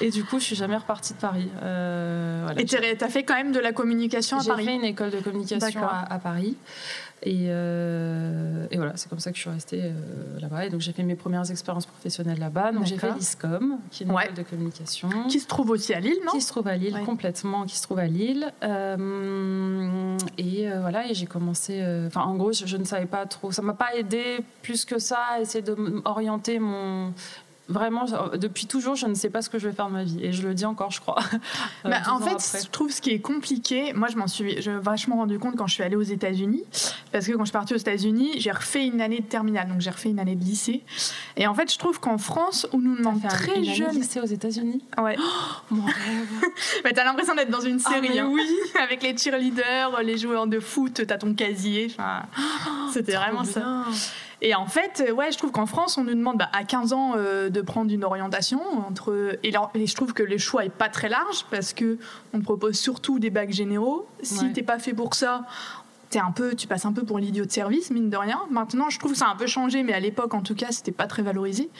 Et 0.00 0.10
du 0.10 0.24
coup, 0.24 0.38
je 0.38 0.44
suis 0.44 0.56
jamais 0.56 0.76
repartie 0.76 1.14
de 1.14 1.18
Paris. 1.18 1.48
Euh, 1.62 2.42
voilà, 2.44 2.60
et 2.60 2.64
tu 2.64 2.76
as 2.76 3.08
fait 3.08 3.24
quand 3.24 3.34
même 3.34 3.52
de 3.52 3.60
la 3.60 3.72
communication 3.72 4.38
à 4.38 4.44
Paris 4.44 4.64
J'ai 4.64 4.70
fait 4.70 4.76
une 4.76 4.84
école 4.84 5.10
de 5.10 5.20
communication 5.20 5.82
à, 5.82 6.18
Paris. 6.18 6.56
Et, 7.24 7.46
euh, 7.48 8.66
et, 8.70 8.76
voilà, 8.76 8.92
c'est 8.96 9.08
comme 9.08 9.20
ça 9.20 9.30
que 9.30 9.36
je 9.36 9.42
suis 9.42 9.50
restée 9.50 9.80
euh, 9.84 10.40
là-bas. 10.40 10.66
Et 10.66 10.70
donc 10.70 10.80
j'ai 10.80 10.92
fait 10.92 11.04
mes 11.04 11.14
premières 11.14 11.48
expériences 11.50 11.86
professionnelles 11.86 12.40
là-bas. 12.40 12.72
Donc 12.72 12.84
j'ai 12.84 12.98
fait 12.98 13.12
l'ISCOM, 13.12 13.78
qui 13.90 14.02
est 14.02 14.06
une 14.06 14.12
école 14.12 14.34
de 14.34 14.42
communication. 14.42 15.08
Qui 15.28 15.38
se 15.38 15.46
trouve 15.46 15.70
aussi 15.70 15.94
à 15.94 16.00
Lille, 16.00 16.18
non? 16.26 16.32
Qui 16.32 16.40
se 16.40 16.48
trouve 16.48 16.66
à 16.66 16.76
Lille, 16.76 16.98
complètement, 17.06 17.64
qui 17.64 17.76
se 17.76 17.82
trouve 17.82 18.00
à 18.00 18.06
Lille. 18.06 18.52
Euh, 18.64 20.18
et 20.36 20.68
voilà, 20.80 21.08
et 21.08 21.14
j'ai 21.14 21.26
commencé. 21.26 21.80
Enfin, 22.06 22.22
en 22.22 22.34
gros, 22.34 22.52
je, 22.52 22.66
je, 22.66 22.76
ne 22.76 22.84
savais 22.84 23.06
pas 23.06 23.24
trop. 23.26 23.52
Ça 23.52 23.62
m'a 23.62 23.74
pas 23.74 23.94
aidé 23.94 24.44
plus 24.62 24.84
que 24.84 24.98
ça 24.98 25.18
à 25.34 25.40
essayer 25.40 25.62
d'orienter 25.62 26.58
mon, 26.58 27.12
vraiment, 27.68 28.06
depuis 28.34 28.66
toujours, 28.66 28.94
je 28.94 29.06
ne 29.06 29.14
sais 29.14 29.30
pas 29.30 29.42
ce 29.42 29.50
que 29.50 29.58
je 29.58 29.68
vais 29.68 29.74
faire 29.74 29.88
de 29.88 29.92
ma 29.92 30.04
vie. 30.04 30.18
Et 30.22 30.32
je 30.32 30.46
le 30.46 30.54
dis 30.54 30.64
encore, 30.64 30.90
je 30.90 31.00
crois. 31.00 31.22
Euh, 31.84 31.90
bah, 31.90 31.98
en 32.10 32.20
fait, 32.20 32.62
je 32.62 32.68
trouve 32.68 32.92
ce 32.92 33.00
qui 33.00 33.10
est 33.10 33.20
compliqué, 33.20 33.92
moi 33.92 34.08
je 34.08 34.16
m'en 34.16 34.28
suis 34.28 34.56
vachement 34.82 35.16
rendu 35.16 35.38
compte 35.38 35.56
quand 35.56 35.66
je 35.66 35.74
suis 35.74 35.82
allée 35.82 35.96
aux 35.96 36.02
États-Unis. 36.02 36.62
Parce 37.10 37.26
que 37.26 37.32
quand 37.32 37.40
je 37.40 37.46
suis 37.46 37.52
partie 37.52 37.74
aux 37.74 37.78
États-Unis, 37.78 38.32
j'ai 38.38 38.52
refait 38.52 38.86
une 38.86 39.00
année 39.00 39.18
de 39.20 39.26
terminale, 39.26 39.68
donc 39.68 39.80
j'ai 39.80 39.90
refait 39.90 40.10
une 40.10 40.20
année 40.20 40.36
de 40.36 40.44
lycée. 40.44 40.82
Et 41.36 41.46
en 41.46 41.54
fait, 41.54 41.72
je 41.72 41.78
trouve 41.78 41.98
qu'en 41.98 42.18
France, 42.18 42.68
où 42.72 42.80
nous 42.80 42.96
demandons 42.96 43.26
très 43.28 43.58
une 43.58 43.64
jeune. 43.74 43.94
lycée 43.94 44.20
aux 44.20 44.26
États-Unis? 44.26 44.82
Ouais. 44.98 45.16
Oh, 45.18 45.22
mon 45.70 45.84
rêve. 45.84 46.28
bah, 46.84 46.90
t'as 46.94 47.04
l'impression 47.04 47.34
d'être 47.34 47.50
dans 47.50 47.60
une 47.60 47.80
ah, 47.84 47.90
série. 47.90 48.18
hein. 48.18 48.28
Oui. 48.30 48.46
Avec 48.80 49.02
les 49.02 49.16
cheerleaders, 49.16 50.02
les 50.02 50.18
joueurs 50.18 50.46
de 50.46 50.60
foot, 50.60 51.02
t'as 51.06 51.18
ton 51.18 51.34
casier. 51.34 51.92
Enfin, 51.98 52.22
C'était 52.92 53.16
vraiment 53.16 53.44
ça. 53.44 53.84
Et 54.44 54.56
en 54.56 54.66
fait, 54.66 55.04
euh, 55.08 55.12
ouais, 55.12 55.30
je 55.30 55.38
trouve 55.38 55.52
qu'en 55.52 55.66
France, 55.66 55.96
on 55.96 56.04
nous 56.04 56.14
demande 56.14 56.36
bah, 56.36 56.50
à 56.52 56.64
15 56.64 56.92
ans 56.92 57.12
euh, 57.16 57.48
de 57.48 57.60
prendre 57.60 57.92
une 57.92 58.02
orientation. 58.02 58.60
Entre, 58.88 59.38
et, 59.44 59.52
et, 59.74 59.86
je 59.86 59.94
trouve 59.94 60.12
que 60.12 60.24
le 60.24 60.36
choix 60.36 60.64
est 60.64 60.74
pas 60.74 60.88
très 60.88 61.08
large 61.08 61.46
parce 61.50 61.72
que 61.72 61.96
on 62.34 62.40
propose 62.40 62.76
surtout 62.76 63.20
des 63.20 63.30
bacs 63.30 63.52
généraux. 63.52 64.06
Si 64.22 64.52
t'es 64.52 64.64
pas 64.64 64.80
fait 64.80 64.94
pour 64.94 65.14
ça, 65.14 65.46
un 66.18 66.32
peu, 66.32 66.54
tu 66.54 66.66
passes 66.66 66.84
un 66.84 66.92
peu 66.92 67.04
pour 67.04 67.18
l'idiot 67.18 67.44
de 67.44 67.50
service, 67.50 67.90
mine 67.90 68.10
de 68.10 68.16
rien. 68.16 68.40
Maintenant, 68.50 68.90
je 68.90 68.98
trouve 68.98 69.12
que 69.12 69.18
ça 69.18 69.26
a 69.26 69.30
un 69.30 69.36
peu 69.36 69.46
changé, 69.46 69.82
mais 69.82 69.92
à 69.92 70.00
l'époque, 70.00 70.34
en 70.34 70.42
tout 70.42 70.54
cas, 70.54 70.68
c'était 70.70 70.92
pas 70.92 71.06
très 71.06 71.22
valorisé. 71.22 71.70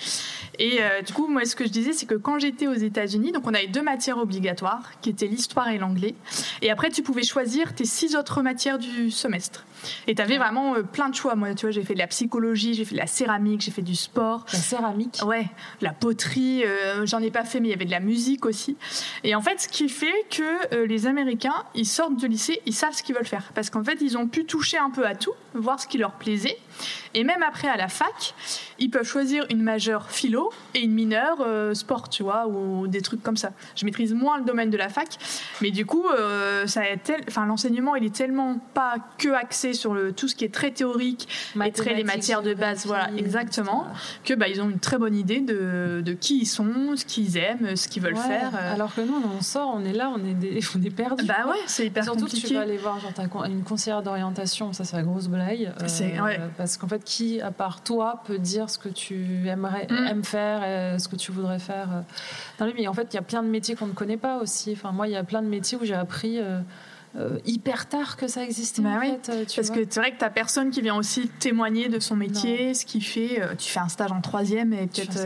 Et 0.58 0.78
euh, 0.80 1.02
du 1.02 1.12
coup, 1.12 1.28
moi, 1.28 1.44
ce 1.44 1.56
que 1.56 1.64
je 1.64 1.70
disais, 1.70 1.92
c'est 1.92 2.06
que 2.06 2.14
quand 2.14 2.38
j'étais 2.38 2.66
aux 2.66 2.74
États-Unis, 2.74 3.32
donc 3.32 3.46
on 3.46 3.54
avait 3.54 3.66
deux 3.66 3.82
matières 3.82 4.18
obligatoires, 4.18 4.90
qui 5.00 5.10
étaient 5.10 5.26
l'histoire 5.26 5.68
et 5.68 5.78
l'anglais. 5.78 6.14
Et 6.60 6.70
après, 6.70 6.90
tu 6.90 7.02
pouvais 7.02 7.22
choisir 7.22 7.74
tes 7.74 7.84
six 7.84 8.16
autres 8.16 8.42
matières 8.42 8.78
du 8.78 9.10
semestre. 9.10 9.64
Et 10.06 10.14
tu 10.14 10.22
avais 10.22 10.38
vraiment 10.38 10.76
euh, 10.76 10.82
plein 10.82 11.08
de 11.08 11.14
choix. 11.14 11.34
Moi, 11.34 11.54
tu 11.54 11.66
vois, 11.66 11.70
j'ai 11.72 11.82
fait 11.82 11.94
de 11.94 11.98
la 11.98 12.06
psychologie, 12.06 12.74
j'ai 12.74 12.84
fait 12.84 12.94
de 12.94 13.00
la 13.00 13.06
céramique, 13.06 13.62
j'ai 13.62 13.70
fait 13.70 13.82
du 13.82 13.96
sport. 13.96 14.44
La 14.52 14.58
céramique 14.58 15.20
Ouais, 15.24 15.46
la 15.80 15.92
poterie, 15.92 16.64
euh, 16.64 17.06
j'en 17.06 17.20
ai 17.20 17.30
pas 17.30 17.44
fait, 17.44 17.60
mais 17.60 17.68
il 17.68 17.70
y 17.72 17.74
avait 17.74 17.84
de 17.84 17.90
la 17.90 18.00
musique 18.00 18.46
aussi. 18.46 18.76
Et 19.24 19.34
en 19.34 19.40
fait, 19.40 19.60
ce 19.60 19.68
qui 19.68 19.88
fait 19.88 20.12
que 20.30 20.84
les 20.84 21.06
Américains, 21.06 21.64
ils 21.74 21.86
sortent 21.86 22.16
du 22.16 22.28
lycée, 22.28 22.60
ils 22.66 22.74
savent 22.74 22.94
ce 22.94 23.02
qu'ils 23.02 23.14
veulent 23.14 23.26
faire. 23.26 23.50
Parce 23.54 23.70
qu'en 23.70 23.82
fait, 23.82 23.98
ils 24.00 24.16
ont 24.16 24.21
pu 24.26 24.44
toucher 24.44 24.78
un 24.78 24.90
peu 24.90 25.06
à 25.06 25.14
tout, 25.14 25.34
voir 25.54 25.80
ce 25.80 25.86
qui 25.86 25.98
leur 25.98 26.12
plaisait. 26.12 26.58
Et 27.14 27.24
même 27.24 27.42
après, 27.42 27.68
à 27.68 27.76
la 27.76 27.88
fac, 27.88 28.34
ils 28.78 28.90
peuvent 28.90 29.06
choisir 29.06 29.44
une 29.50 29.62
majeure 29.62 30.10
philo 30.10 30.50
et 30.74 30.80
une 30.80 30.92
mineure 30.92 31.38
euh, 31.40 31.74
sport, 31.74 32.08
tu 32.08 32.22
vois, 32.22 32.46
ou 32.48 32.86
des 32.86 33.02
trucs 33.02 33.22
comme 33.22 33.36
ça. 33.36 33.52
Je 33.76 33.84
maîtrise 33.84 34.14
moins 34.14 34.38
le 34.38 34.44
domaine 34.44 34.70
de 34.70 34.76
la 34.76 34.88
fac, 34.88 35.08
mais 35.60 35.70
du 35.70 35.84
coup, 35.84 36.06
euh, 36.08 36.66
ça 36.66 36.82
tel... 37.02 37.20
enfin, 37.28 37.46
l'enseignement, 37.46 37.96
il 37.96 38.04
est 38.04 38.14
tellement 38.14 38.58
pas 38.74 38.96
que 39.18 39.28
axé 39.28 39.72
sur 39.72 39.94
le... 39.94 40.12
tout 40.12 40.28
ce 40.28 40.34
qui 40.34 40.44
est 40.44 40.52
très 40.52 40.70
théorique 40.70 41.28
et 41.62 41.72
très 41.72 41.94
les 41.94 42.04
matières 42.04 42.42
de 42.42 42.54
base, 42.54 42.86
voilà, 42.86 43.10
exactement, 43.16 43.86
que 44.24 44.34
bah, 44.34 44.48
ils 44.48 44.60
ont 44.60 44.70
une 44.70 44.80
très 44.80 44.98
bonne 44.98 45.14
idée 45.14 45.40
de, 45.40 46.02
de 46.04 46.12
qui 46.12 46.40
ils 46.40 46.46
sont, 46.46 46.96
ce 46.96 47.04
qu'ils 47.04 47.36
aiment, 47.36 47.76
ce 47.76 47.88
qu'ils 47.88 48.02
veulent 48.02 48.16
faire. 48.16 48.52
Euh. 48.54 48.74
Alors 48.74 48.94
que 48.94 49.00
nous, 49.00 49.14
on 49.36 49.42
sort, 49.42 49.72
on 49.74 49.84
est 49.84 49.92
là, 49.92 50.12
on 50.14 50.24
est, 50.24 50.34
des... 50.34 50.60
on 50.76 50.82
est 50.82 50.90
perdu. 50.90 51.24
Bah 51.24 51.46
ouais, 51.48 51.56
c'est 51.66 51.86
hyper 51.86 52.04
Surtout 52.04 52.24
compliqué. 52.24 52.42
que 52.42 52.48
tu 52.48 52.54
vas 52.54 52.62
aller 52.62 52.78
voir 52.78 52.98
genre, 53.00 53.44
une 53.44 53.62
conseillère 53.62 54.02
d'orientation, 54.02 54.72
ça 54.72 54.84
c'est 54.84 54.96
la 54.96 55.02
grosse 55.02 55.28
blague. 55.28 55.72
Ouais. 56.22 56.40
Parce 56.62 56.76
qu'en 56.76 56.86
fait, 56.86 57.02
qui, 57.02 57.40
à 57.40 57.50
part 57.50 57.82
toi, 57.82 58.22
peut 58.24 58.38
dire 58.38 58.70
ce 58.70 58.78
que 58.78 58.88
tu 58.88 59.48
aimerais 59.48 59.88
mm. 59.90 60.06
aimes 60.06 60.24
faire, 60.24 60.62
et 60.62 60.98
ce 61.00 61.08
que 61.08 61.16
tu 61.16 61.32
voudrais 61.32 61.58
faire 61.58 61.88
euh, 61.90 62.00
dans 62.58 62.66
lui. 62.66 62.74
Mais 62.76 62.86
en 62.86 62.94
fait, 62.94 63.08
il 63.12 63.16
y 63.16 63.18
a 63.18 63.22
plein 63.22 63.42
de 63.42 63.48
métiers 63.48 63.74
qu'on 63.74 63.88
ne 63.88 63.92
connaît 63.92 64.16
pas 64.16 64.38
aussi. 64.38 64.72
Enfin, 64.72 64.92
moi, 64.92 65.08
il 65.08 65.12
y 65.12 65.16
a 65.16 65.24
plein 65.24 65.42
de 65.42 65.48
métiers 65.48 65.76
où 65.80 65.84
j'ai 65.84 65.94
appris. 65.94 66.38
Euh, 66.38 66.60
euh, 67.14 67.38
hyper 67.44 67.90
tard 67.90 68.16
que 68.16 68.26
ça 68.26 68.42
existait. 68.42 68.80
Bah 68.80 68.94
en 68.96 69.00
oui, 69.00 69.10
fait, 69.22 69.54
parce 69.54 69.68
que 69.68 69.84
c'est 69.86 70.00
vrai 70.00 70.12
que 70.12 70.24
tu 70.24 70.30
personne 70.32 70.70
qui 70.70 70.80
vient 70.80 70.96
aussi 70.96 71.28
témoigner 71.28 71.90
de 71.90 71.98
son 71.98 72.16
métier, 72.16 72.72
ce 72.72 72.86
qu'il 72.86 73.04
fait. 73.04 73.38
tu 73.58 73.68
fais 73.68 73.80
un 73.80 73.88
stage 73.88 74.12
en 74.12 74.22
troisième 74.22 74.72
et 74.72 74.86
peut-être. 74.86 75.18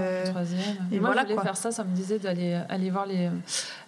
Et, 0.91 0.99
moi, 0.99 1.11
voilà, 1.13 1.23
je 1.23 1.33
voulais 1.33 1.45
faire 1.45 1.57
ça. 1.57 1.71
Ça 1.71 1.85
me 1.85 1.95
disait 1.95 2.19
d'aller 2.19 2.61
aller 2.69 2.91
voir 2.91 3.07
les, 3.07 3.31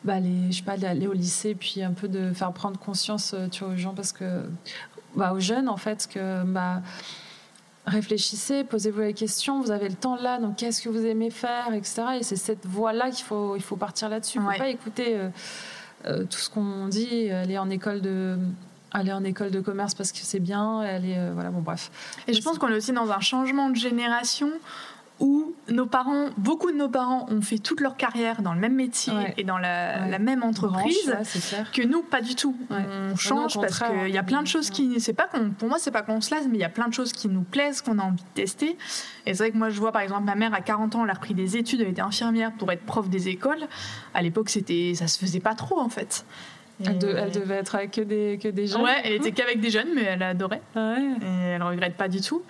bah, 0.04 0.20
les, 0.20 0.52
je 0.52 0.58
sais 0.58 0.62
pas, 0.62 0.74
aller 0.86 1.08
au 1.08 1.12
lycée, 1.12 1.56
puis 1.56 1.82
un 1.82 1.90
peu 1.90 2.06
de 2.06 2.32
faire 2.32 2.52
prendre 2.52 2.78
conscience, 2.78 3.34
tu 3.50 3.64
vois, 3.64 3.72
aux 3.72 3.76
gens, 3.76 3.94
parce 3.94 4.12
que, 4.12 4.44
bah, 5.16 5.32
aux 5.32 5.40
jeunes, 5.40 5.68
en 5.68 5.76
fait, 5.76 6.06
que, 6.06 6.44
bah 6.44 6.82
réfléchissez, 7.88 8.64
posez-vous 8.64 9.00
les 9.00 9.14
questions, 9.14 9.61
vous 9.61 9.71
avez 9.71 9.88
le 9.88 9.95
temps 9.95 10.16
là, 10.16 10.38
donc 10.38 10.57
qu'est-ce 10.57 10.83
que 10.83 10.88
vous 10.88 11.04
aimez 11.04 11.30
faire, 11.30 11.73
etc. 11.75 12.02
Et 12.21 12.23
c'est 12.23 12.37
cette 12.37 12.66
voie-là 12.66 13.11
qu'il 13.11 13.25
faut, 13.25 13.57
il 13.57 13.62
faut 13.62 13.76
partir 13.76 14.09
là-dessus. 14.09 14.38
Il 14.38 14.45
ne 14.45 14.50
faut 14.50 14.59
pas 14.59 14.68
écouter 14.68 15.16
euh, 15.16 15.28
euh, 16.07 16.25
tout 16.25 16.38
ce 16.38 16.50
qu'on 16.50 16.88
dit, 16.88 17.30
aller 17.30 17.59
en 17.59 17.71
école 17.71 18.00
de 18.00 18.38
aller 18.92 19.12
en 19.12 19.25
école 19.25 19.50
de 19.50 19.61
commerce 19.61 19.95
parce 19.95 20.12
que 20.12 20.18
c'est 20.18 20.40
bien, 20.40 20.80
aller 20.80 21.14
euh, 21.16 21.33
voilà 21.35 21.50
bon 21.50 21.61
bref. 21.61 21.90
Et 22.26 22.33
je 22.33 22.42
pense 22.42 22.59
qu'on 22.59 22.68
est 22.68 22.76
aussi 22.76 22.92
dans 22.92 23.11
un 23.11 23.21
changement 23.21 23.71
de 23.71 23.76
génération 23.76 24.50
où 25.20 25.52
nos 25.68 25.87
parents, 25.87 26.28
beaucoup 26.37 26.70
de 26.70 26.76
nos 26.76 26.88
parents 26.88 27.26
ont 27.30 27.40
fait 27.42 27.58
toute 27.58 27.80
leur 27.80 27.96
carrière 27.96 28.40
dans 28.42 28.54
le 28.54 28.60
même 28.60 28.75
métier 28.75 29.12
Ouais. 29.12 29.34
et 29.37 29.44
dans 29.44 29.58
la, 29.58 30.02
Ouais. 30.04 30.10
la 30.10 30.18
même 30.18 30.42
entreprise. 30.42 31.06
Branche, 31.10 31.34
ouais. 31.52 31.64
Que 31.72 31.87
nous, 31.87 32.02
pas 32.02 32.20
du 32.20 32.34
tout. 32.37 32.56
On 32.70 33.16
change 33.16 33.60
parce 33.60 33.80
qu'il 33.82 34.14
y 34.14 34.18
a 34.18 34.22
plein 34.22 34.42
de 34.42 34.46
choses 34.46 34.70
qui. 34.70 35.00
C'est 35.00 35.12
pas 35.12 35.26
qu'on, 35.26 35.50
pour 35.50 35.68
moi, 35.68 35.78
c'est 35.80 35.90
pas 35.90 36.02
qu'on 36.02 36.20
se 36.20 36.34
lasse, 36.34 36.46
mais 36.48 36.56
il 36.58 36.60
y 36.60 36.64
a 36.64 36.68
plein 36.68 36.88
de 36.88 36.94
choses 36.94 37.12
qui 37.12 37.28
nous 37.28 37.42
plaisent, 37.42 37.82
qu'on 37.82 37.98
a 37.98 38.02
envie 38.02 38.22
de 38.22 38.28
tester. 38.34 38.76
Et 39.26 39.34
c'est 39.34 39.38
vrai 39.44 39.50
que 39.50 39.56
moi, 39.56 39.70
je 39.70 39.78
vois 39.80 39.92
par 39.92 40.02
exemple 40.02 40.25
ma 40.25 40.34
mère 40.37 40.54
à 40.54 40.60
40 40.60 40.94
ans, 40.94 41.04
elle 41.04 41.10
a 41.10 41.14
repris 41.14 41.34
des 41.34 41.56
études, 41.56 41.80
elle 41.80 41.88
était 41.88 42.00
infirmière 42.00 42.52
pour 42.52 42.70
être 42.72 42.84
prof 42.87 43.08
des 43.10 43.28
écoles. 43.28 43.66
À 44.14 44.22
l'époque, 44.22 44.48
c'était, 44.50 44.92
ça 44.94 45.06
se 45.08 45.18
faisait 45.18 45.40
pas 45.40 45.54
trop 45.54 45.80
en 45.80 45.88
fait. 45.88 46.25
Elle, 46.87 46.96
de- 46.96 47.08
elle 47.08 47.32
devait 47.32 47.56
être 47.56 47.75
avec 47.75 47.90
que 47.90 48.00
des, 48.02 48.38
que 48.40 48.46
des 48.46 48.68
jeunes. 48.68 48.82
Ouais, 48.82 49.00
elle 49.02 49.14
était 49.14 49.32
qu'avec 49.32 49.60
des 49.60 49.70
jeunes, 49.70 49.88
mais 49.96 50.02
elle 50.04 50.22
adorait. 50.22 50.62
Ouais. 50.76 51.08
Et 51.22 51.26
elle 51.56 51.62
regrette 51.64 51.96
pas 51.96 52.06
du 52.06 52.20
tout. 52.20 52.40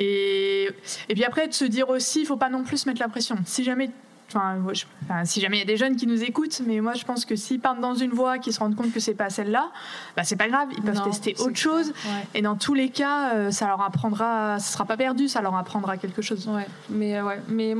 Et, 0.00 0.68
et 1.08 1.14
puis 1.14 1.24
après, 1.24 1.48
de 1.48 1.52
se 1.52 1.64
dire 1.64 1.88
aussi, 1.88 2.20
il 2.20 2.24
faut 2.26 2.36
pas 2.36 2.50
non 2.50 2.62
plus 2.62 2.86
mettre 2.86 3.00
la 3.00 3.08
pression. 3.08 3.36
Si 3.44 3.64
jamais. 3.64 3.90
Enfin, 4.30 4.56
moi, 4.56 4.74
je- 4.74 4.84
enfin, 5.04 5.24
si 5.24 5.40
jamais 5.40 5.56
il 5.56 5.60
y 5.60 5.62
a 5.62 5.66
des 5.66 5.78
jeunes 5.78 5.96
qui 5.96 6.06
nous 6.06 6.22
écoutent, 6.22 6.60
mais 6.66 6.80
moi 6.82 6.92
je 6.92 7.02
pense 7.02 7.24
que 7.24 7.34
s'ils 7.34 7.60
partent 7.60 7.80
dans 7.80 7.94
une 7.94 8.10
voie, 8.10 8.36
qu'ils 8.36 8.52
se 8.52 8.58
rendent 8.60 8.76
compte 8.76 8.92
que 8.92 9.00
c'est 9.00 9.14
pas 9.14 9.30
celle-là, 9.30 9.70
bah 10.18 10.22
c'est 10.22 10.36
pas 10.36 10.48
grave, 10.48 10.68
ils 10.76 10.82
peuvent 10.82 10.94
Non, 10.96 11.04
tester 11.04 11.34
autre 11.40 11.56
chose. 11.56 11.88
Ouais. 12.04 12.26
Et 12.34 12.42
dans 12.42 12.54
tous 12.54 12.74
les 12.74 12.90
cas, 12.90 13.32
euh, 13.34 13.50
ça 13.50 13.66
leur 13.68 13.80
apprendra, 13.80 14.58
ça 14.58 14.70
sera 14.74 14.84
pas 14.84 14.98
perdu, 14.98 15.28
ça 15.28 15.40
leur 15.40 15.56
apprendra 15.56 15.96
quelque 15.96 16.20
chose. 16.20 16.46
Ouais, 16.46 16.66
mais 16.90 17.16
euh, 17.16 17.24
ouais, 17.24 17.40
mais 17.48 17.74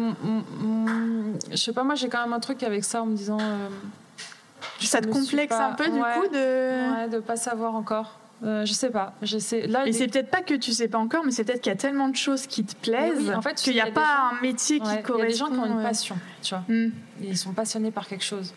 je 1.50 1.56
sais 1.56 1.75
pas, 1.75 1.84
moi 1.84 1.94
j'ai 1.96 2.08
quand 2.08 2.22
même 2.22 2.32
un 2.32 2.40
truc 2.40 2.62
avec 2.62 2.82
ça 2.82 3.02
en 3.02 3.06
me 3.06 3.14
disant. 3.14 3.38
euh, 3.40 3.68
Ça 4.80 5.02
te 5.02 5.08
complexe 5.08 5.54
pas- 5.54 5.66
un 5.68 5.72
peu 5.75 5.84
du 5.84 5.98
coup 5.98 6.28
de. 6.32 6.94
ouais, 7.02 7.08
de 7.10 7.18
pas 7.20 7.37
savoir 7.37 7.75
encore. 7.75 8.18
Euh, 8.45 8.64
je 8.64 8.73
sais 8.73 8.90
pas, 8.90 9.14
je 9.23 9.37
sais. 9.38 9.66
Là, 9.66 9.83
Et 9.83 9.90
des- 9.90 9.92
c'est 9.99 10.07
peut-être 10.07 10.30
pas 10.30 10.42
que 10.42 10.54
tu 10.54 10.73
sais 10.73 10.87
pas 10.87 10.99
encore, 10.99 11.25
mais 11.25 11.33
c'est 11.33 11.42
peut-être 11.45 11.61
qu'il 11.61 11.71
y 11.71 11.75
a 11.75 11.78
tellement 11.78 12.09
de 12.09 12.14
choses 12.16 12.47
qui 12.47 12.64
te 12.64 12.76
plaisent 12.76 13.18
oui, 13.28 13.35
en 13.35 13.42
fait, 13.42 13.54
qu'il 13.57 13.73
n'y 13.75 13.80
a, 13.80 13.90
pas 13.90 14.00
gens- 14.30 14.37
un 14.38 14.40
métier 14.42 14.76
ouais, 14.80 14.83
qui 14.85 14.90
il 14.90 14.95
y 14.95 14.99
a 14.99 15.02
correspond. 15.02 15.28
des 15.28 15.35
gens 15.35 15.47
qui 15.50 15.59
ont 15.71 15.76
une 15.76 15.83
passion, 15.83 16.16
tu 16.42 16.54
vois. 16.54 16.62
hmm. 16.68 16.90
Ils 17.23 17.37
sont 17.37 17.52
passionnés 17.52 17.90
par 17.90 18.07
quelque 18.07 18.25
chose. 18.25 18.54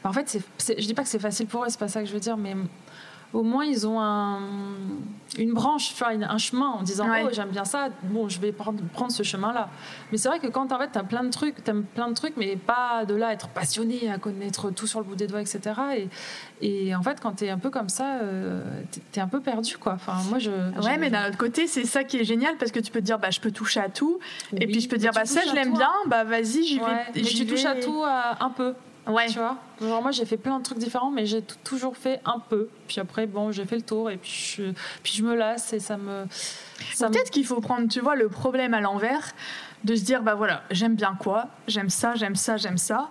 Enfin, 0.00 0.10
en 0.10 0.12
fait, 0.12 0.28
c'est, 0.28 0.42
c'est- 0.58 0.80
je 0.80 0.86
dis 0.86 0.94
pas 0.94 1.02
que 1.02 1.08
c'est 1.08 1.18
facile 1.18 1.46
pour 1.48 1.64
eux, 1.64 1.66
c'est 1.68 1.80
pas 1.80 1.88
ça 1.88 2.00
que 2.00 2.06
je 2.06 2.12
veux 2.12 2.20
dire, 2.20 2.36
mais 2.36 2.54
au 3.34 3.42
moins 3.42 3.64
ils 3.64 3.86
ont 3.86 4.00
un, 4.00 4.38
une 5.36 5.52
branche, 5.52 5.92
une- 6.12 6.22
un 6.24 6.38
chemin 6.38 6.68
en 6.68 6.82
disant 6.82 7.08
Ouais. 7.08 7.24
oh 7.26 7.28
j'aime 7.32 7.48
bien 7.50 7.64
ça, 7.64 7.88
bon 8.04 8.28
je 8.28 8.40
vais 8.40 8.52
prendre, 8.52 8.80
prendre 8.92 9.10
ce 9.12 9.22
chemin-là. 9.24 9.68
Mais 10.12 10.18
c'est 10.18 10.28
vrai 10.28 10.38
que 10.38 10.46
quand 10.46 10.70
en 10.72 10.78
fait 10.78 10.90
t'as 10.92 11.02
plein 11.02 11.24
de 11.24 11.30
trucs, 11.30 11.62
t'aimes 11.64 11.82
plein 11.82 12.08
de 12.08 12.14
trucs, 12.14 12.36
mais 12.36 12.56
pas 12.56 13.04
de 13.04 13.14
là 13.14 13.28
à 13.28 13.32
être 13.32 13.48
passionné, 13.48 14.08
à 14.10 14.18
connaître 14.18 14.70
tout 14.70 14.86
sur 14.86 15.00
le 15.00 15.04
bout 15.04 15.16
des 15.16 15.26
doigts, 15.26 15.40
etc. 15.40 15.60
Et, 16.62 16.86
et 16.88 16.94
en 16.94 17.02
fait 17.02 17.20
quand 17.20 17.32
t'es 17.32 17.50
un 17.50 17.58
peu 17.58 17.70
comme 17.70 17.88
ça, 17.88 18.18
euh, 18.22 18.62
t'es, 19.12 19.20
un 19.20 19.28
peu 19.28 19.40
perdu 19.40 19.76
quoi. 19.76 19.94
Enfin 19.94 20.14
moi 20.28 20.38
je. 20.38 20.50
Ouais, 20.84 20.96
mais 20.98 21.10
d'un 21.10 21.28
autre 21.28 21.38
côté, 21.38 21.66
c'est 21.66 21.84
ça 21.84 22.04
qui 22.04 22.18
est 22.18 22.24
génial 22.24 22.56
parce 22.56 22.70
que 22.70 22.80
tu 22.80 22.92
peux 22.92 23.00
te 23.00 23.04
dire, 23.04 23.18
bah, 23.18 23.30
je 23.30 23.40
peux 23.40 23.50
toucher 23.50 23.80
à 23.80 23.88
tout. 23.88 24.20
et 24.56 24.66
puis 24.66 24.80
je 24.80 24.88
peux 24.88 24.94
mais 24.96 25.00
dire, 25.00 25.12
bah, 25.12 25.24
ça, 25.24 25.40
je 25.48 25.54
l'aime 25.54 25.72
bien, 25.72 25.90
bah, 26.06 26.22
vas-y, 26.24 26.62
j'y 26.64 26.78
vais. 26.78 26.84
Ouais, 26.84 27.06
mais 27.14 27.24
j'y 27.24 27.44
tu 27.44 27.46
touches 27.46 27.64
à 27.64 27.74
vais. 27.74 27.80
tout 27.80 28.02
un 28.04 28.50
peu. 28.50 28.74
Ouais. 29.06 29.26
Tu 29.26 29.38
vois 29.38 29.58
Genre 29.80 30.00
moi 30.02 30.10
j'ai 30.12 30.24
fait 30.24 30.36
plein 30.38 30.58
de 30.58 30.62
trucs 30.64 30.78
différents 30.78 31.10
mais 31.10 31.26
j'ai 31.26 31.42
toujours 31.42 31.96
fait 31.96 32.20
un 32.24 32.38
peu. 32.38 32.68
Puis 32.88 33.00
après 33.00 33.26
bon 33.26 33.52
j'ai 33.52 33.64
fait 33.66 33.76
le 33.76 33.82
tour 33.82 34.10
et 34.10 34.16
puis 34.16 34.30
je, 34.56 34.62
puis 35.02 35.12
je 35.14 35.22
me 35.22 35.34
lasse 35.34 35.72
et 35.72 35.80
ça 35.80 35.96
me... 35.96 36.24
Ça 36.94 37.08
me- 37.08 37.12
Peut-être 37.12 37.30
qu'il 37.30 37.44
faut 37.46 37.60
prendre, 37.60 37.88
tu 37.88 38.00
vois, 38.00 38.16
le 38.16 38.28
problème 38.28 38.72
à 38.74 38.80
l'envers, 38.80 39.32
de 39.84 39.94
se 39.96 40.02
dire, 40.02 40.22
bah 40.22 40.34
voilà, 40.34 40.62
j'aime 40.70 40.94
bien 40.94 41.14
quoi, 41.18 41.48
j'aime 41.68 41.90
ça, 41.90 42.14
j'aime 42.14 42.36
ça, 42.36 42.56
j'aime 42.56 42.78
ça. 42.78 43.10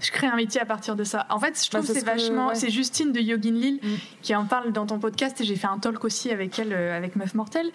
Je 0.00 0.10
crée 0.10 0.26
un 0.26 0.36
métier 0.36 0.60
à 0.60 0.64
partir 0.64 0.96
de 0.96 1.04
ça. 1.04 1.26
En 1.30 1.38
fait, 1.38 1.60
je 1.62 1.70
Bah, 1.70 1.78
trouve 1.78 1.88
que 1.88 1.92
c'est 1.94 2.00
ce 2.00 2.04
que- 2.04 2.10
vachement. 2.10 2.48
ouais. 2.48 2.54
C'est 2.54 2.70
Justine 2.70 3.12
de 3.12 3.20
Yogin 3.20 3.52
Lille 3.52 3.80
Mm. 3.82 3.88
qui 4.22 4.34
en 4.34 4.44
parle 4.46 4.72
dans 4.72 4.86
ton 4.86 4.98
podcast 4.98 5.40
et 5.40 5.44
j'ai 5.44 5.56
fait 5.56 5.66
un 5.66 5.78
talk 5.78 6.04
aussi 6.04 6.30
avec 6.30 6.58
elle, 6.58 6.72
euh, 6.72 6.96
avec 6.96 7.16
Meuf 7.16 7.34
Mortelle. 7.34 7.70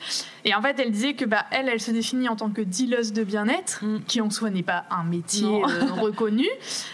Et 0.45 0.55
en 0.55 0.61
fait, 0.61 0.79
elle 0.79 0.91
disait 0.91 1.13
que 1.13 1.25
bah, 1.25 1.45
elle, 1.51 1.69
elle 1.69 1.79
se 1.81 1.91
définit 1.91 2.29
en 2.29 2.35
tant 2.35 2.49
que 2.49 2.61
dealeuse 2.61 3.13
de 3.13 3.23
bien-être, 3.23 3.83
Mm. 3.83 3.99
qui 4.07 4.21
en 4.21 4.29
soi 4.29 4.49
n'est 4.49 4.63
pas 4.63 4.85
un 4.89 5.03
métier 5.03 5.47
euh, 5.47 5.85
reconnu. 6.01 6.47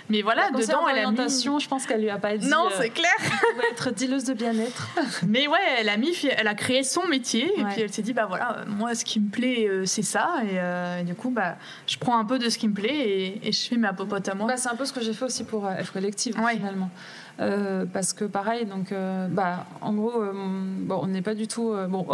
Mais 0.10 0.22
voilà, 0.22 0.50
La 0.52 0.60
dedans, 0.60 0.88
elle 0.88 1.00
a 1.06 1.12
mis. 1.12 1.18
je 1.18 1.68
pense 1.68 1.86
qu'elle 1.86 2.02
lui 2.02 2.10
a 2.10 2.18
pas 2.18 2.36
dit 2.38 2.48
Non, 2.50 2.66
euh, 2.68 2.76
c'est 2.82 2.90
clair. 2.90 3.14
être 3.72 3.92
dealeuse 3.92 4.24
de 4.26 4.34
bien-être. 4.34 4.90
Mais 5.28 5.48
ouais, 5.48 5.58
elle 5.80 5.90
a 5.90 5.98
mis, 5.98 6.16
elle 6.38 6.48
a 6.48 6.56
créé 6.56 6.84
son 6.84 7.06
métier 7.08 7.52
et 7.60 7.64
puis 7.66 7.82
elle 7.82 7.92
s'est 7.94 8.02
dit 8.02 8.14
bah 8.14 8.26
voilà, 8.28 8.64
moi 8.68 8.96
ce 8.96 9.06
qui 9.06 9.20
me 9.20 9.30
plaît 9.30 9.70
c'est 9.86 10.02
ça 10.02 10.36
et, 10.50 11.02
et 11.02 11.04
du 11.04 11.14
coup 11.16 11.30
bah 11.38 11.56
je 11.88 11.98
prends 11.98 12.18
un 12.20 12.26
peu 12.26 12.38
de 12.40 12.50
ce 12.50 12.58
qui 12.58 12.68
me 12.68 12.74
plaît 12.74 13.10
et, 13.10 13.48
et 13.48 13.52
je 13.52 13.68
fais 13.70 13.78
ma 13.78 13.94
popote 13.94 14.28
à 14.28 14.34
moi. 14.36 14.48
Bah, 14.48 14.58
c'est 14.58 14.70
un 14.70 14.76
peu 14.76 14.86
ce 14.86 14.92
que 14.94 15.02
j'ai 15.02 15.14
fait 15.14 15.26
aussi 15.26 15.44
pour 15.46 15.66
euh, 15.66 15.76
F 15.84 15.92
Collective 15.92 16.38
Ouais. 16.40 16.56
finalement. 16.58 16.90
Euh, 17.40 17.86
parce 17.86 18.14
que 18.14 18.26
pareil, 18.26 18.66
donc, 18.66 18.92
euh, 18.92 19.28
bah, 19.28 19.66
en 19.82 19.94
gros, 19.94 20.22
euh, 20.24 20.32
bon, 20.34 21.00
on 21.04 21.08
n'est 21.08 21.22
pas 21.22 21.36
du 21.36 21.48
tout. 21.48 21.72
bon, 21.88 22.08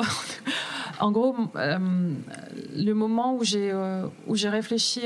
en 0.99 1.11
gros, 1.11 1.33
le 1.55 2.93
moment 2.93 3.35
où 3.35 3.43
j'ai 3.43 3.73
où 4.27 4.35
j'ai 4.35 4.49
réfléchi 4.49 5.01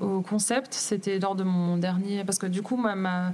au 0.00 0.20
concept, 0.20 0.74
c'était 0.74 1.18
lors 1.18 1.34
de 1.34 1.44
mon 1.44 1.76
dernier. 1.78 2.24
Parce 2.24 2.38
que 2.38 2.46
du 2.46 2.60
coup, 2.62 2.76
ma, 2.76 2.94
ma- 2.94 3.32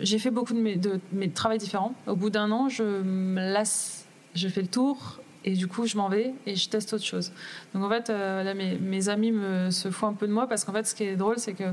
j'ai 0.00 0.18
fait 0.18 0.30
beaucoup 0.30 0.54
de 0.54 0.60
mes, 0.60 0.76
de 0.76 0.98
mes 1.12 1.28
travails 1.30 1.58
différents. 1.58 1.94
Au 2.06 2.16
bout 2.16 2.30
d'un 2.30 2.50
an, 2.50 2.68
je 2.68 2.82
me 3.02 3.52
lasse, 3.52 4.04
je 4.34 4.48
fais 4.48 4.62
le 4.62 4.68
tour. 4.68 5.20
Et 5.48 5.52
du 5.52 5.66
coup, 5.66 5.86
je 5.86 5.96
m'en 5.96 6.10
vais 6.10 6.34
et 6.44 6.56
je 6.56 6.68
teste 6.68 6.92
autre 6.92 7.06
chose. 7.06 7.32
Donc 7.72 7.82
en 7.82 7.88
fait, 7.88 8.10
euh, 8.10 8.42
là, 8.42 8.52
mes, 8.52 8.76
mes 8.76 9.08
amis 9.08 9.32
me, 9.32 9.70
se 9.70 9.90
foutent 9.90 10.10
un 10.10 10.12
peu 10.12 10.26
de 10.26 10.32
moi 10.32 10.46
parce 10.46 10.62
qu'en 10.62 10.74
fait, 10.74 10.86
ce 10.86 10.94
qui 10.94 11.04
est 11.04 11.16
drôle, 11.16 11.38
c'est 11.38 11.54
que 11.54 11.64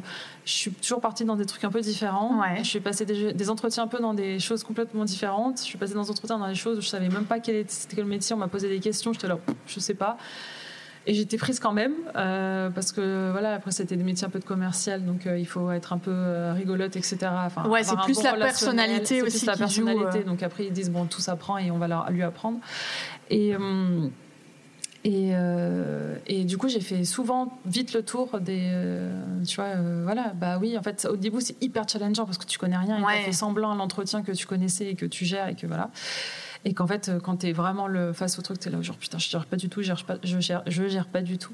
je 0.46 0.52
suis 0.52 0.72
toujours 0.72 1.02
partie 1.02 1.26
dans 1.26 1.36
des 1.36 1.46
trucs 1.46 1.66
un 1.66 1.70
peu 1.70 1.82
différents. 1.82 2.40
Ouais. 2.40 2.64
Je 2.64 2.70
suis 2.70 2.80
passée 2.80 3.06
des, 3.06 3.34
des 3.34 3.50
entretiens 3.50 3.84
un 3.84 3.88
peu 3.88 4.00
dans 4.00 4.14
des 4.14 4.40
choses 4.40 4.64
complètement 4.64 5.04
différentes. 5.04 5.58
Je 5.58 5.64
suis 5.64 5.78
passée 5.78 5.94
dans 5.94 6.04
des 6.04 6.10
entretiens 6.10 6.40
dans 6.40 6.48
des 6.48 6.56
choses 6.56 6.78
où 6.78 6.82
je 6.82 6.88
savais 6.88 7.10
même 7.10 7.26
pas 7.26 7.42
quel 7.42 7.58
était 7.58 7.76
quel 7.94 8.06
métier. 8.06 8.34
On 8.34 8.40
m'a 8.40 8.48
posé 8.48 8.70
des 8.70 8.80
questions, 8.80 9.12
j'étais 9.12 9.28
là, 9.28 9.38
je 9.68 9.82
sais 9.82 9.94
pas. 9.94 10.16
Et 11.08 11.14
j'étais 11.14 11.38
prise 11.38 11.60
quand 11.60 11.74
même 11.74 11.94
euh, 12.16 12.70
parce 12.72 12.92
que 12.92 13.32
voilà 13.32 13.54
après 13.54 13.72
c'était 13.72 13.96
des 13.96 14.04
métiers 14.04 14.26
un 14.26 14.32
peu 14.32 14.40
de 14.40 14.46
commercial 14.46 15.06
donc 15.06 15.28
euh, 15.28 15.38
il 15.38 15.46
faut 15.46 15.70
être 15.70 15.94
un 15.94 16.00
peu 16.00 16.12
euh, 16.12 16.54
rigolote 16.54 16.96
etc. 16.96 17.18
Enfin, 17.46 17.68
Ouais, 17.70 17.84
c'est 17.84 17.96
plus 17.98 18.16
bon 18.16 18.24
la 18.24 18.38
personnalité 18.38 19.22
aussi 19.22 19.40
plus 19.40 19.46
la 19.46 19.54
qui 19.54 19.60
personnalité 19.60 20.24
donc 20.24 20.42
après 20.42 20.66
ils 20.66 20.74
disent 20.74 20.90
bon 20.90 21.06
tout 21.06 21.22
s'apprend 21.22 21.60
et 21.60 21.70
on 21.70 21.78
va 21.78 21.88
leur, 21.88 22.10
lui 22.10 22.24
apprendre 22.24 22.58
et 23.30 23.56
euh, 23.56 24.08
et, 25.04 25.32
euh, 25.36 26.16
et 26.26 26.46
du 26.46 26.58
coup, 26.58 26.68
j'ai 26.68 26.80
fait 26.80 27.04
souvent 27.06 27.60
vite 27.66 27.94
le 27.94 28.02
tour 28.04 28.40
des. 28.40 28.70
euh, 28.74 29.44
tu 29.48 29.56
vois, 29.58 29.76
voilà, 30.04 30.34
bah 30.36 30.58
oui, 30.60 30.76
en 30.78 30.82
fait, 30.82 31.08
au 31.10 31.16
début, 31.16 31.42
c'est 31.42 31.62
hyper 31.62 31.88
challengeant 31.88 32.26
parce 32.26 32.40
que 32.40 32.46
tu 32.46 32.58
connais 32.58 32.78
rien 32.78 32.98
et 32.98 33.04
Ouais. 33.04 33.20
tu 33.20 33.26
fait 33.26 33.32
semblant 33.32 33.72
à 33.72 33.76
l'entretien 33.76 34.24
que 34.24 34.32
tu 34.32 34.48
connaissais 34.48 34.88
et 34.88 34.96
que 34.96 35.06
tu 35.06 35.24
gères 35.26 35.48
et 35.48 35.56
que 35.56 35.68
voilà. 35.68 35.92
Et 36.68 36.74
qu'en 36.74 36.88
fait, 36.88 37.12
quand 37.24 37.38
tu 37.38 37.48
es 37.50 37.52
vraiment 37.54 37.86
le, 37.88 38.14
face 38.14 38.40
au 38.40 38.42
truc, 38.42 38.60
tu 38.60 38.68
es 38.70 38.72
là, 38.72 38.82
genre 38.82 38.98
putain, 38.98 39.20
je 39.20 39.30
gère 39.30 39.46
pas 39.46 39.58
du 39.58 39.70
tout, 39.70 39.82
je 39.84 39.88
gère 39.88 40.04
pas, 40.06 40.16
je 40.24 40.40
gère, 40.40 40.64
je 40.66 40.88
gère 40.88 41.06
pas 41.08 41.22
du 41.22 41.38
tout. 41.38 41.54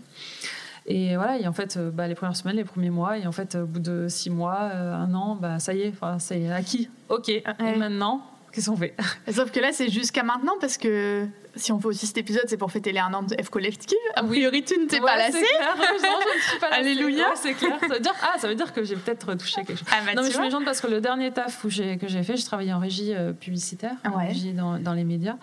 Et 0.86 1.18
voilà, 1.18 1.38
et 1.38 1.46
en 1.46 1.54
fait, 1.54 1.78
bah, 1.78 2.08
les 2.08 2.16
premières 2.16 2.38
semaines, 2.38 2.56
les 2.56 2.64
premiers 2.64 2.90
mois, 2.90 3.18
et 3.18 3.28
en 3.28 3.34
fait, 3.34 3.56
au 3.56 3.66
bout 3.66 3.80
de 3.80 4.08
six 4.08 4.30
mois, 4.30 4.62
un 4.62 5.14
an, 5.14 5.36
bah, 5.36 5.60
ça 5.60 5.74
y 5.74 5.82
est, 5.82 5.90
enfin, 5.90 6.18
c'est 6.20 6.50
acquis. 6.50 6.90
Ok, 7.10 7.28
et 7.28 7.44
maintenant, 7.78 8.22
qu'est-ce 8.52 8.70
qu'on 8.70 8.78
fait 8.78 8.96
Sauf 9.32 9.52
que 9.52 9.60
là 9.60 9.70
c'est 9.72 9.90
jusqu'à 9.90 10.24
maintenant 10.24 10.54
parce 10.60 10.78
que 10.78 11.26
si 11.56 11.72
on 11.72 11.80
fait 11.80 11.88
aussi 11.88 12.08
cet 12.08 12.18
épisode 12.18 12.44
c'est 12.48 12.58
pour 12.58 12.72
fêter 12.72 12.92
les 12.92 13.00
un 13.00 13.14
an 13.14 13.24
de 13.24 13.36
F 13.42 13.50
Collective. 13.50 13.98
A 14.16 14.24
priori 14.24 14.64
tu 14.64 14.78
ne 14.80 14.86
t'es 14.86 15.00
pas 15.00 15.18
lassée. 15.18 15.40
c'est 15.40 15.58
clair. 15.58 15.76
Non, 15.78 15.84
je 15.84 15.94
ne 16.38 16.42
suis 16.42 16.60
pas 16.60 16.70
lassée. 16.70 16.82
Alléluia. 16.82 17.30
Ouais, 17.30 17.36
c'est 17.36 17.54
clair. 17.54 17.78
Ça 17.80 17.88
veut 17.88 18.00
dire, 18.00 18.14
ah, 18.22 18.38
ça 18.40 18.48
veut 18.48 18.56
dire 18.56 18.72
que 18.74 18.84
j'ai 18.84 18.96
peut-être 18.96 19.34
touché 19.36 19.64
quelque 19.64 19.78
chose. 19.80 19.88
Ah 19.92 19.98
bah, 20.06 20.14
non, 20.16 20.24
mais 20.24 20.32
je 20.32 20.38
me 20.38 20.44
méchante 20.44 20.66
parce 20.66 20.82
que 20.82 20.88
le 20.88 21.02
dernier 21.02 21.32
taf 21.32 21.64
où 21.64 21.68
que 21.68 21.74
j'ai 22.08 22.24
fait, 22.24 22.38
j'ai 22.38 22.44
travaillé 22.46 22.72
en 22.74 22.80
régie 22.80 23.14
euh, 23.14 23.34
publicitaire, 23.34 23.96
en 24.06 24.18
Ouais. 24.18 24.28
régie 24.28 24.54
dans, 24.54 24.80
dans 24.80 24.94
les 24.94 25.04
médias. 25.04 25.36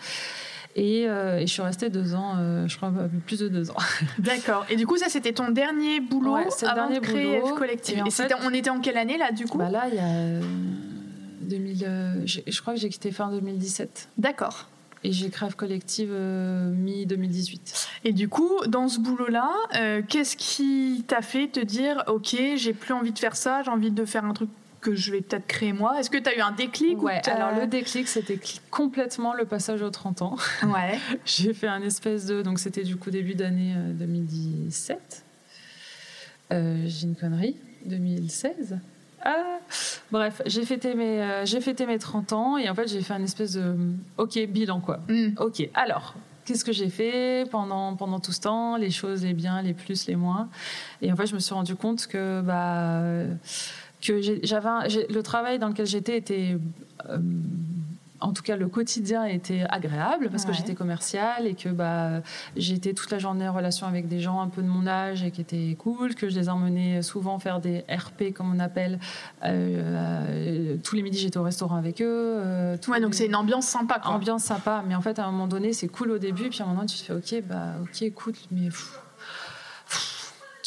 Et, 0.76 1.06
euh, 1.08 1.38
et 1.38 1.46
je 1.46 1.52
suis 1.52 1.62
restée 1.62 1.88
deux 1.90 2.14
ans, 2.14 2.34
euh, 2.38 2.68
je 2.68 2.76
crois 2.76 2.92
plus 3.26 3.40
de 3.40 3.48
deux 3.48 3.70
ans. 3.70 3.76
D'accord. 4.18 4.64
Et 4.70 4.76
du 4.76 4.86
coup 4.86 4.96
ça 4.96 5.08
c'était 5.08 5.32
ton 5.32 5.48
dernier 5.50 5.98
boulot 6.00 6.34
Ouais, 6.36 6.46
avant 6.62 6.74
dernier 6.74 7.00
de 7.00 7.04
créer 7.04 7.40
boulot. 7.40 7.56
F 7.56 7.58
Collective. 7.58 7.98
Et 7.98 8.00
Et, 8.22 8.34
on 8.44 8.54
était 8.54 8.70
en 8.70 8.78
quelle 8.80 8.96
année 8.98 9.18
là 9.18 9.32
du 9.32 9.46
coup 9.46 9.58
Bah 9.58 9.70
là, 9.70 9.86
il 9.88 9.94
y 9.96 9.98
a 9.98 10.40
2000, 11.48 11.84
euh, 11.84 12.26
je, 12.26 12.60
crois 12.60 12.74
que 12.74 12.80
j'ai 12.80 12.88
quitté 12.88 13.10
fin 13.10 13.30
2017. 13.30 14.08
D'accord. 14.18 14.66
Et 15.04 15.12
j'ai 15.12 15.30
F 15.30 15.54
Collective 15.54 16.10
euh, 16.12 16.70
mi-2018. 16.70 17.88
Et 18.04 18.12
du 18.12 18.28
coup, 18.28 18.50
dans 18.66 18.88
ce 18.88 18.98
boulot-là, 18.98 19.50
euh, 19.76 20.02
qu'est-ce 20.06 20.36
qui 20.36 21.04
t'a 21.06 21.22
fait 21.22 21.48
te 21.48 21.60
dire, 21.60 22.02
ok, 22.08 22.36
j'ai 22.56 22.72
plus 22.72 22.92
envie 22.92 23.12
de 23.12 23.18
faire 23.18 23.36
ça, 23.36 23.62
j'ai 23.62 23.70
envie 23.70 23.92
de 23.92 24.04
faire 24.04 24.24
un 24.24 24.32
truc 24.32 24.50
que 24.80 24.94
je 24.94 25.12
vais 25.12 25.20
peut-être 25.20 25.46
créer 25.46 25.72
moi? 25.72 25.98
Est-ce 25.98 26.10
que 26.10 26.18
tu 26.18 26.28
as 26.28 26.36
eu 26.36 26.40
un 26.40 26.52
déclic 26.52 26.98
ou 26.98 27.06
Ouais, 27.06 27.26
alors 27.28 27.58
le 27.58 27.66
déclic, 27.66 28.08
c'était 28.08 28.38
complètement 28.70 29.34
le 29.34 29.44
passage 29.44 29.82
aux 29.82 29.90
30 29.90 30.22
ans. 30.22 30.36
Ouais. 30.64 30.98
J'ai 31.24 31.54
fait 31.54 31.68
un 31.68 31.82
espèce 31.82 32.26
de. 32.26 32.42
Donc, 32.42 32.58
c'était 32.58 32.84
du 32.84 32.96
coup 32.96 33.10
début 33.10 33.34
d'année 33.34 33.74
euh, 33.76 33.92
2017. 33.92 35.24
Euh, 36.50 36.84
j'ai 36.86 37.06
une 37.06 37.16
connerie. 37.16 37.56
2016. 37.84 38.78
Ah 39.24 39.58
Bref, 40.10 40.42
j'ai 40.46 40.64
fêté, 40.64 40.94
mes, 40.94 41.22
euh, 41.22 41.44
j'ai 41.44 41.60
fêté 41.60 41.86
mes 41.86 41.98
30 41.98 42.32
ans 42.32 42.56
et 42.56 42.68
en 42.68 42.74
fait, 42.74 42.88
j'ai 42.88 43.02
fait 43.02 43.14
un 43.14 43.22
espèce 43.22 43.52
de. 43.52 43.74
Ok, 44.16 44.38
bilan 44.48 44.80
quoi. 44.80 45.00
Hmm. 45.08 45.30
Ok, 45.38 45.68
alors. 45.74 46.14
Qu'est-ce 46.44 46.64
que 46.64 46.72
j'ai 46.72 46.88
fait 46.88 47.46
pendant, 47.50 47.94
pendant 47.94 48.20
tout 48.20 48.32
ce 48.32 48.40
temps? 48.40 48.78
Les 48.78 48.90
choses, 48.90 49.22
les 49.22 49.34
biens, 49.34 49.60
les 49.60 49.74
plus, 49.74 50.06
les 50.06 50.16
moins. 50.16 50.48
Et 51.02 51.12
en 51.12 51.16
fait, 51.16 51.26
je 51.26 51.34
me 51.34 51.40
suis 51.40 51.52
rendu 51.52 51.76
compte 51.76 52.06
que, 52.06 52.40
bah, 52.40 53.02
euh, 53.02 53.34
que 54.00 54.22
j'avais 54.42 54.68
le 55.10 55.20
travail 55.22 55.58
dans 55.58 55.68
lequel 55.68 55.84
j'étais 55.84 56.16
était 56.16 56.56
euh, 57.10 57.18
en 58.20 58.32
tout 58.32 58.42
cas, 58.42 58.56
le 58.56 58.68
quotidien 58.68 59.24
était 59.24 59.64
agréable 59.68 60.28
parce 60.30 60.44
que 60.44 60.52
j'étais 60.52 60.74
commerciale 60.74 61.46
et 61.46 61.54
que 61.54 61.68
bah, 61.68 62.20
j'étais 62.56 62.92
toute 62.94 63.10
la 63.10 63.18
journée 63.18 63.48
en 63.48 63.52
relation 63.52 63.86
avec 63.86 64.08
des 64.08 64.20
gens 64.20 64.40
un 64.40 64.48
peu 64.48 64.62
de 64.62 64.66
mon 64.68 64.86
âge 64.86 65.22
et 65.22 65.30
qui 65.30 65.40
étaient 65.40 65.76
cool, 65.78 66.14
que 66.14 66.28
je 66.28 66.34
les 66.38 66.48
emmenais 66.48 67.02
souvent 67.02 67.38
faire 67.38 67.60
des 67.60 67.84
RP, 67.88 68.32
comme 68.34 68.52
on 68.54 68.58
appelle. 68.58 68.98
Euh, 69.44 70.72
euh, 70.72 70.76
tous 70.82 70.96
les 70.96 71.02
midis, 71.02 71.18
j'étais 71.18 71.38
au 71.38 71.42
restaurant 71.42 71.76
avec 71.76 72.00
eux. 72.02 72.06
euh, 72.38 72.76
Ouais, 72.88 73.00
donc 73.00 73.10
les- 73.12 73.16
c'est 73.18 73.26
une 73.26 73.36
ambiance 73.36 73.66
sympa, 73.66 73.98
quoi. 74.00 74.12
ambiance 74.12 74.42
sympa, 74.44 74.82
mais 74.86 74.94
en 74.94 75.00
fait, 75.00 75.18
à 75.18 75.26
un 75.26 75.30
moment 75.30 75.46
donné, 75.48 75.72
c'est 75.72 75.88
cool 75.88 76.10
au 76.10 76.18
début, 76.18 76.48
puis 76.48 76.60
à 76.62 76.64
un 76.64 76.68
moment, 76.68 76.86
tu 76.86 76.96
te 76.98 77.02
fais 77.02 77.12
OK, 77.14 77.44
bah, 77.48 77.74
OK, 77.82 78.02
écoute, 78.02 78.36
mais. 78.50 78.66
pff, 78.68 79.00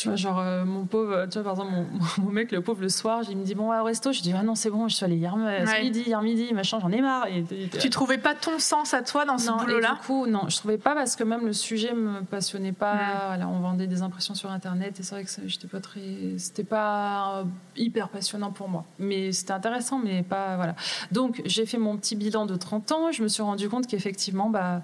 tu 0.01 0.07
vois, 0.07 0.15
genre, 0.15 0.39
euh, 0.39 0.65
mon 0.65 0.85
pauvre, 0.85 1.27
tu 1.29 1.39
vois, 1.39 1.43
par 1.43 1.53
exemple, 1.53 1.71
mon, 1.71 1.85
mon 2.25 2.31
mec, 2.31 2.51
le 2.51 2.61
pauvre, 2.61 2.81
le 2.81 2.89
soir, 2.89 3.21
il 3.29 3.37
me 3.37 3.43
dit, 3.43 3.53
bon, 3.53 3.69
ouais, 3.69 3.77
au 3.79 3.83
resto, 3.83 4.11
je 4.11 4.21
dis, 4.21 4.33
ah 4.35 4.41
non, 4.41 4.55
c'est 4.55 4.69
bon, 4.71 4.87
je 4.87 4.95
suis 4.95 5.05
allée 5.05 5.15
hier, 5.17 5.35
euh, 5.37 5.65
Ouais. 5.65 5.83
midi, 5.83 6.01
hier 6.07 6.21
midi, 6.21 6.51
machin, 6.53 6.79
j'en 6.81 6.91
ai 6.91 7.01
marre. 7.01 7.27
Et, 7.27 7.45
et- 7.51 7.69
Tu 7.69 7.89
trouvais 7.91 8.17
pas 8.17 8.33
ton 8.33 8.57
sens 8.57 8.93
à 8.95 9.03
toi 9.03 9.25
dans 9.25 9.37
ce 9.37 9.51
boulot-là 9.51 9.91
du 10.01 10.07
coup, 10.07 10.25
non, 10.25 10.49
je 10.49 10.57
trouvais 10.57 10.77
pas 10.79 10.95
parce 10.95 11.15
que 11.15 11.23
même 11.23 11.45
le 11.45 11.53
sujet 11.53 11.93
me 11.93 12.21
passionnait 12.21 12.71
pas. 12.71 12.95
Mm. 12.95 12.99
Voilà, 13.27 13.47
on 13.47 13.59
vendait 13.59 13.87
des 13.87 14.01
impressions 14.01 14.33
sur 14.33 14.49
Internet 14.51 14.99
et 14.99 15.03
c'est 15.03 15.13
vrai 15.15 15.23
que 15.23 15.29
j'étais 15.47 15.67
pas 15.67 15.79
très, 15.79 16.01
c'était 16.37 16.63
pas 16.63 17.39
euh, 17.39 17.43
hyper 17.75 18.09
passionnant 18.09 18.51
pour 18.51 18.69
moi. 18.69 18.85
Mais 18.99 19.31
c'était 19.31 19.53
intéressant, 19.53 19.99
mais 20.03 20.23
pas 20.23 20.55
voilà. 20.55 20.75
Donc 21.11 21.41
j'ai 21.45 21.65
fait 21.65 21.77
mon 21.77 21.97
petit 21.97 22.15
bilan 22.15 22.45
de 22.45 22.55
30 22.55 22.91
ans. 22.91 23.11
Je 23.11 23.21
me 23.21 23.27
suis 23.27 23.43
rendu 23.43 23.69
compte 23.69 23.85
qu'effectivement, 23.87 24.49
bah 24.49 24.81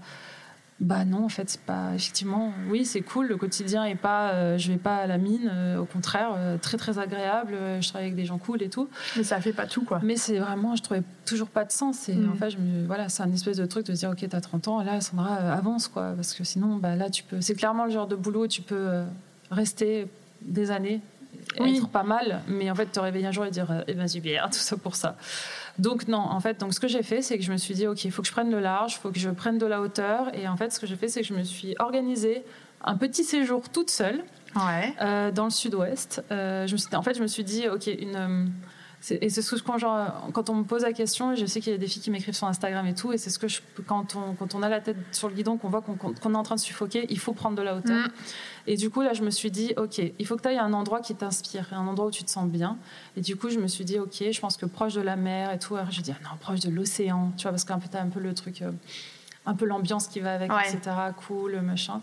bah 0.79 1.05
non, 1.05 1.25
en 1.25 1.29
fait, 1.29 1.49
c'est 1.49 1.61
pas 1.61 1.93
effectivement. 1.95 2.53
Oui, 2.69 2.85
c'est 2.85 3.01
cool. 3.01 3.25
Le 3.27 3.35
quotidien 3.37 3.83
est 3.85 3.95
pas. 3.95 4.29
euh, 4.33 4.57
je 4.59 4.71
vais 4.71 4.77
pas 4.77 4.97
à 4.97 5.07
la 5.07 5.17
mine. 5.17 5.49
euh, 5.51 5.79
au 5.79 5.85
contraire, 5.85 6.29
euh, 6.35 6.57
très 6.59 6.77
très 6.77 6.99
agréable. 6.99 7.55
je 7.81 7.87
travaille 7.89 8.05
avec 8.07 8.15
des 8.15 8.25
gens 8.25 8.37
cool 8.37 8.61
et 8.61 8.69
tout. 8.69 8.87
Mais 9.15 9.23
ça 9.23 9.41
fait 9.41 9.53
pas 9.53 9.65
tout, 9.65 9.83
quoi. 9.83 9.99
Mais 10.03 10.17
c'est 10.17 10.37
vraiment, 10.37 10.75
je 10.75 10.83
trouvais 10.83 11.01
toujours 11.25 11.47
pas 11.47 11.65
de 11.65 11.71
sens. 11.71 12.09
Et 12.09 12.13
Mm. 12.15 12.31
en 12.31 12.35
fait, 12.35 12.51
je 12.51 12.57
me, 12.57 12.85
voilà, 12.85 13.09
c'est 13.09 13.23
un 13.23 13.31
espèce 13.33 13.57
de 13.57 13.65
truc 13.65 13.87
de 13.87 13.93
se 13.95 13.99
dire, 13.99 14.11
ok, 14.11 14.23
t'as 14.29 14.39
30 14.41 14.67
ans, 14.67 14.83
là, 14.83 15.01
Sandra, 15.01 15.33
avance, 15.51 15.87
quoi. 15.87 16.13
Parce 16.15 16.33
que 16.33 16.43
sinon, 16.43 16.75
bah, 16.75 16.95
là, 16.95 17.09
tu 17.09 17.23
peux. 17.23 17.41
C'est 17.41 17.55
clairement 17.55 17.85
le 17.85 17.91
genre 17.91 18.07
de 18.07 18.15
boulot 18.15 18.43
où 18.43 18.47
tu 18.47 18.61
peux 18.61 19.01
rester 19.49 20.07
des 20.43 20.69
années, 20.69 21.01
Oui. 21.59 21.77
être 21.77 21.87
pas 21.89 22.03
mal, 22.03 22.41
mais 22.47 22.69
en 22.69 22.75
fait, 22.75 22.85
te 22.85 22.99
réveiller 22.99 23.25
un 23.27 23.31
jour 23.31 23.45
et 23.45 23.49
dire, 23.51 23.83
eh 23.87 23.93
ben, 23.95 24.07
super, 24.07 24.45
tout 24.51 24.59
ça 24.59 24.77
pour 24.77 24.95
ça. 24.95 25.15
Donc, 25.79 26.07
non, 26.07 26.17
en 26.19 26.39
fait, 26.39 26.59
donc, 26.59 26.73
ce 26.73 26.79
que 26.79 26.87
j'ai 26.87 27.03
fait, 27.03 27.21
c'est 27.21 27.37
que 27.37 27.43
je 27.43 27.51
me 27.51 27.57
suis 27.57 27.73
dit, 27.75 27.85
ok, 27.87 28.03
il 28.05 28.11
faut 28.11 28.21
que 28.21 28.27
je 28.27 28.33
prenne 28.33 28.49
le 28.51 28.59
large, 28.59 28.93
il 28.95 28.99
faut 28.99 29.11
que 29.11 29.19
je 29.19 29.29
prenne 29.29 29.57
de 29.57 29.65
la 29.65 29.81
hauteur. 29.81 30.33
Et 30.35 30.47
en 30.47 30.57
fait, 30.57 30.71
ce 30.73 30.79
que 30.79 30.87
j'ai 30.87 30.95
fait, 30.95 31.07
c'est 31.07 31.21
que 31.21 31.27
je 31.27 31.33
me 31.33 31.43
suis 31.43 31.75
organisée 31.79 32.43
un 32.83 32.95
petit 32.97 33.23
séjour 33.23 33.69
toute 33.69 33.89
seule 33.89 34.23
Ouais. 34.55 34.93
euh, 35.01 35.31
dans 35.31 35.43
le 35.45 35.49
sud-ouest. 35.51 36.23
Euh, 36.31 36.65
je 36.67 36.73
me 36.73 36.77
suis- 36.77 36.95
en 36.95 37.01
fait, 37.03 37.15
je 37.15 37.21
me 37.21 37.27
suis 37.27 37.43
dit, 37.43 37.67
ok, 37.67 37.87
une. 37.87 38.51
Et 39.09 39.29
c'est 39.29 39.41
ce 39.41 39.55
que 39.55 39.61
quand, 39.61 39.77
genre, 39.77 40.29
quand 40.33 40.49
on 40.49 40.55
me 40.55 40.63
pose 40.63 40.81
la 40.81 40.91
question, 40.91 41.35
je 41.35 41.45
sais 41.45 41.61
qu'il 41.61 41.71
y 41.71 41.75
a 41.75 41.77
des 41.77 41.87
filles 41.87 42.01
qui 42.01 42.09
m'écrivent 42.09 42.35
sur 42.35 42.47
Instagram 42.47 42.85
et 42.87 42.95
tout, 42.95 43.13
et 43.13 43.17
c'est 43.17 43.29
ce 43.29 43.37
que 43.39 43.47
je, 43.47 43.61
quand, 43.85 44.15
on, 44.15 44.33
quand 44.33 44.55
on 44.55 44.63
a 44.63 44.69
la 44.69 44.81
tête 44.81 44.97
sur 45.11 45.29
le 45.29 45.35
guidon, 45.35 45.57
qu'on 45.57 45.69
voit 45.69 45.81
qu'on 45.81 45.95
qu'on 45.95 46.33
est 46.33 46.37
en 46.37 46.43
train 46.43 46.55
de 46.55 46.59
suffoquer, 46.59 47.05
il 47.09 47.19
faut 47.19 47.33
prendre 47.33 47.55
de 47.55 47.61
la 47.61 47.75
hauteur. 47.75 48.07
Mm. 48.07 48.11
Et 48.65 48.75
du 48.75 48.89
coup, 48.89 49.01
là, 49.01 49.13
je 49.13 49.23
me 49.23 49.29
suis 49.29 49.51
dit, 49.51 49.73
ok, 49.77 49.99
il 49.99 50.25
faut 50.25 50.35
que 50.35 50.41
tu 50.41 50.47
ailles 50.49 50.57
à 50.57 50.63
un 50.63 50.73
endroit 50.73 50.99
qui 50.99 51.15
t'inspire, 51.15 51.67
un 51.71 51.87
endroit 51.87 52.07
où 52.07 52.11
tu 52.11 52.23
te 52.23 52.31
sens 52.31 52.49
bien. 52.49 52.77
Et 53.15 53.21
du 53.21 53.35
coup, 53.35 53.49
je 53.49 53.59
me 53.59 53.67
suis 53.67 53.85
dit, 53.85 53.99
ok, 53.99 54.31
je 54.31 54.39
pense 54.41 54.57
que 54.57 54.65
proche 54.65 54.95
de 54.95 55.01
la 55.01 55.15
mer 55.15 55.51
et 55.51 55.59
tout, 55.59 55.75
alors 55.75 55.91
je 55.91 56.01
dis, 56.01 56.11
ah 56.11 56.21
non, 56.23 56.37
proche 56.39 56.59
de 56.59 56.69
l'océan, 56.69 57.31
tu 57.37 57.43
vois, 57.43 57.51
parce 57.51 57.63
qu'un 57.63 57.79
peu, 57.79 57.87
t'as 57.89 58.01
un 58.01 58.09
peu 58.09 58.19
le 58.19 58.33
truc, 58.33 58.61
euh, 58.61 58.71
un 59.45 59.53
peu 59.53 59.65
l'ambiance 59.65 60.07
qui 60.07 60.19
va 60.19 60.33
avec, 60.33 60.51
Ouais. 60.51 60.67
etc., 60.67 60.95
cool, 61.27 61.61
machin. 61.61 62.01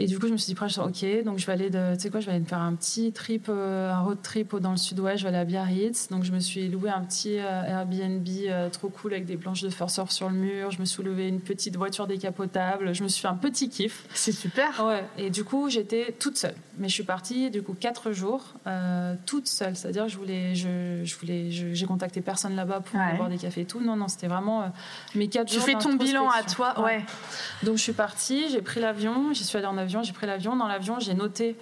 Et 0.00 0.06
du 0.06 0.18
coup, 0.18 0.28
je 0.28 0.32
me 0.32 0.36
suis 0.38 0.54
dit, 0.54 0.60
ok, 0.60 1.24
donc 1.24 1.38
je 1.38 1.46
vais 1.46 1.52
aller, 1.52 1.70
de, 1.70 1.94
tu 1.96 2.02
sais 2.02 2.10
quoi, 2.10 2.20
je 2.20 2.26
vais 2.26 2.32
aller 2.32 2.40
me 2.40 2.46
faire 2.46 2.60
un 2.60 2.72
petit 2.74 3.10
trip, 3.12 3.46
euh, 3.48 3.90
un 3.92 3.98
road 4.00 4.18
trip 4.22 4.54
dans 4.56 4.70
le 4.70 4.76
sud-ouest, 4.76 5.18
je 5.18 5.22
vais 5.24 5.30
aller 5.30 5.38
à 5.38 5.44
Biarritz. 5.44 6.08
Donc, 6.08 6.22
je 6.22 6.30
me 6.30 6.38
suis 6.38 6.68
loué 6.68 6.88
un 6.88 7.00
petit 7.00 7.38
euh, 7.40 7.62
Airbnb 7.64 8.26
euh, 8.46 8.70
trop 8.70 8.88
cool 8.90 9.12
avec 9.14 9.26
des 9.26 9.36
planches 9.36 9.62
de 9.62 9.70
surf 9.70 10.10
sur 10.12 10.28
le 10.30 10.36
mur. 10.36 10.70
Je 10.70 10.78
me 10.78 10.84
suis 10.84 11.02
loué 11.02 11.26
une 11.26 11.40
petite 11.40 11.76
voiture 11.76 12.06
décapotable. 12.06 12.94
Je 12.94 13.02
me 13.02 13.08
suis 13.08 13.20
fait 13.22 13.28
un 13.28 13.34
petit 13.34 13.68
kiff. 13.68 14.04
C'est 14.14 14.30
super. 14.32 14.84
Ouais, 14.86 15.04
et 15.18 15.30
du 15.30 15.42
coup, 15.42 15.68
j'étais 15.68 16.14
toute 16.18 16.36
seule. 16.36 16.54
Mais 16.78 16.88
je 16.88 16.94
suis 16.94 17.02
partie, 17.02 17.50
du 17.50 17.62
coup, 17.62 17.74
quatre 17.74 18.12
jours, 18.12 18.54
euh, 18.68 19.14
toute 19.26 19.48
seule. 19.48 19.74
C'est-à-dire 19.74 20.08
je 20.08 20.16
voulais, 20.16 20.54
je, 20.54 21.00
je 21.02 21.16
voulais, 21.16 21.50
j'ai 21.50 21.86
contacté 21.86 22.20
personne 22.20 22.54
là-bas 22.54 22.78
pour 22.80 23.00
Ouais. 23.00 23.16
boire 23.16 23.28
des 23.28 23.36
cafés 23.38 23.62
et 23.62 23.64
tout. 23.64 23.80
Non, 23.80 23.96
non, 23.96 24.06
c'était 24.06 24.28
vraiment 24.28 24.62
euh, 24.62 24.66
mes 25.16 25.26
quatre 25.28 25.48
Tu 25.48 25.56
jours. 25.56 25.64
fais 25.64 25.74
ton 25.74 25.94
bilan 25.94 26.28
à 26.30 26.44
toi, 26.44 26.80
ouais. 26.84 27.04
Donc 27.64 27.78
je 27.78 27.82
suis 27.82 27.92
partie, 27.92 28.48
j'ai 28.50 28.62
pris 28.62 28.78
l'avion, 28.80 29.32
j'y 29.32 29.42
suis 29.42 29.58
allée 29.58 29.66
en 29.66 29.76
avion, 29.76 29.87
j'ai 29.88 30.12
pris 30.12 30.26
l'avion. 30.26 30.56
Dans 30.56 30.68
l'avion, 30.68 31.00
j'ai 31.00 31.14
noté 31.14 31.56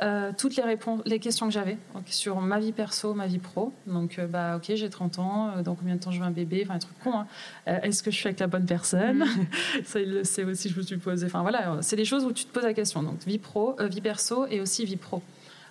euh, 0.00 0.32
toutes 0.36 0.56
les 0.56 0.62
réponses, 0.62 1.00
les 1.04 1.18
questions 1.18 1.46
que 1.46 1.52
j'avais 1.52 1.76
sur 2.06 2.40
ma 2.40 2.58
vie 2.58 2.72
perso, 2.72 3.14
ma 3.14 3.26
vie 3.26 3.38
pro. 3.38 3.72
Donc 3.86 4.18
euh, 4.18 4.26
bah 4.26 4.56
ok, 4.56 4.72
j'ai 4.74 4.88
30 4.88 5.18
ans, 5.18 5.50
euh, 5.56 5.62
dans 5.62 5.74
combien 5.74 5.94
de 5.96 6.00
temps 6.00 6.10
je 6.10 6.18
veux 6.18 6.24
un 6.26 6.30
bébé, 6.30 6.62
enfin 6.64 6.74
un 6.76 6.78
truc 6.78 6.98
con. 7.04 7.12
hein. 7.12 7.26
Euh, 7.68 7.80
Est-ce 7.82 8.02
que 8.02 8.10
je 8.10 8.16
suis 8.16 8.26
avec 8.28 8.40
la 8.40 8.46
bonne 8.46 8.66
personne? 8.66 9.18
Mhm. 9.18 9.46
Ça 9.84 10.00
il 10.00 10.10
le 10.10 10.24
sait 10.24 10.44
aussi, 10.44 10.68
je 10.70 10.76
me 10.76 10.82
suis 10.82 10.96
posé. 10.96 11.26
Enfin 11.26 11.42
voilà, 11.42 11.78
c'est 11.82 11.96
des 11.96 12.04
choses 12.06 12.24
où 12.24 12.32
tu 12.32 12.44
te 12.46 12.52
poses 12.52 12.64
la 12.64 12.74
question. 12.74 13.02
Donc 13.02 13.22
vie 13.26 13.38
pro, 13.38 13.76
vie 13.80 14.00
perso 14.00 14.46
et 14.46 14.60
aussi 14.60 14.84
vie 14.84 14.96
pro. 14.96 15.22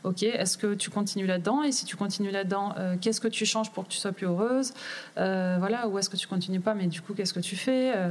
Ok, 0.04 0.24
est-ce 0.24 0.58
que 0.58 0.74
tu 0.74 0.90
continues 0.90 1.28
là-dedans? 1.28 1.62
Et 1.64 1.72
si 1.72 1.86
tu 1.86 1.96
continues 1.96 2.32
là-dedans, 2.32 2.74
euh, 2.80 2.96
qu'est-ce 3.00 3.22
que 3.22 3.28
tu 3.28 3.46
changes 3.46 3.72
pour 3.72 3.84
que 3.86 3.90
tu 3.90 3.98
sois 4.00 4.12
plus 4.12 4.26
heureuse? 4.26 4.74
Euh, 5.18 5.58
Voilà, 5.60 5.88
ou 5.88 6.00
est-ce 6.00 6.10
que 6.10 6.18
tu 6.18 6.26
continues 6.28 6.60
pas 6.60 6.74
Mais 6.74 6.88
du 6.88 7.02
coup, 7.02 7.14
qu'est-ce 7.14 7.34
que 7.34 7.40
tu 7.40 7.56
fais? 7.56 7.94
Euh, 7.96 8.10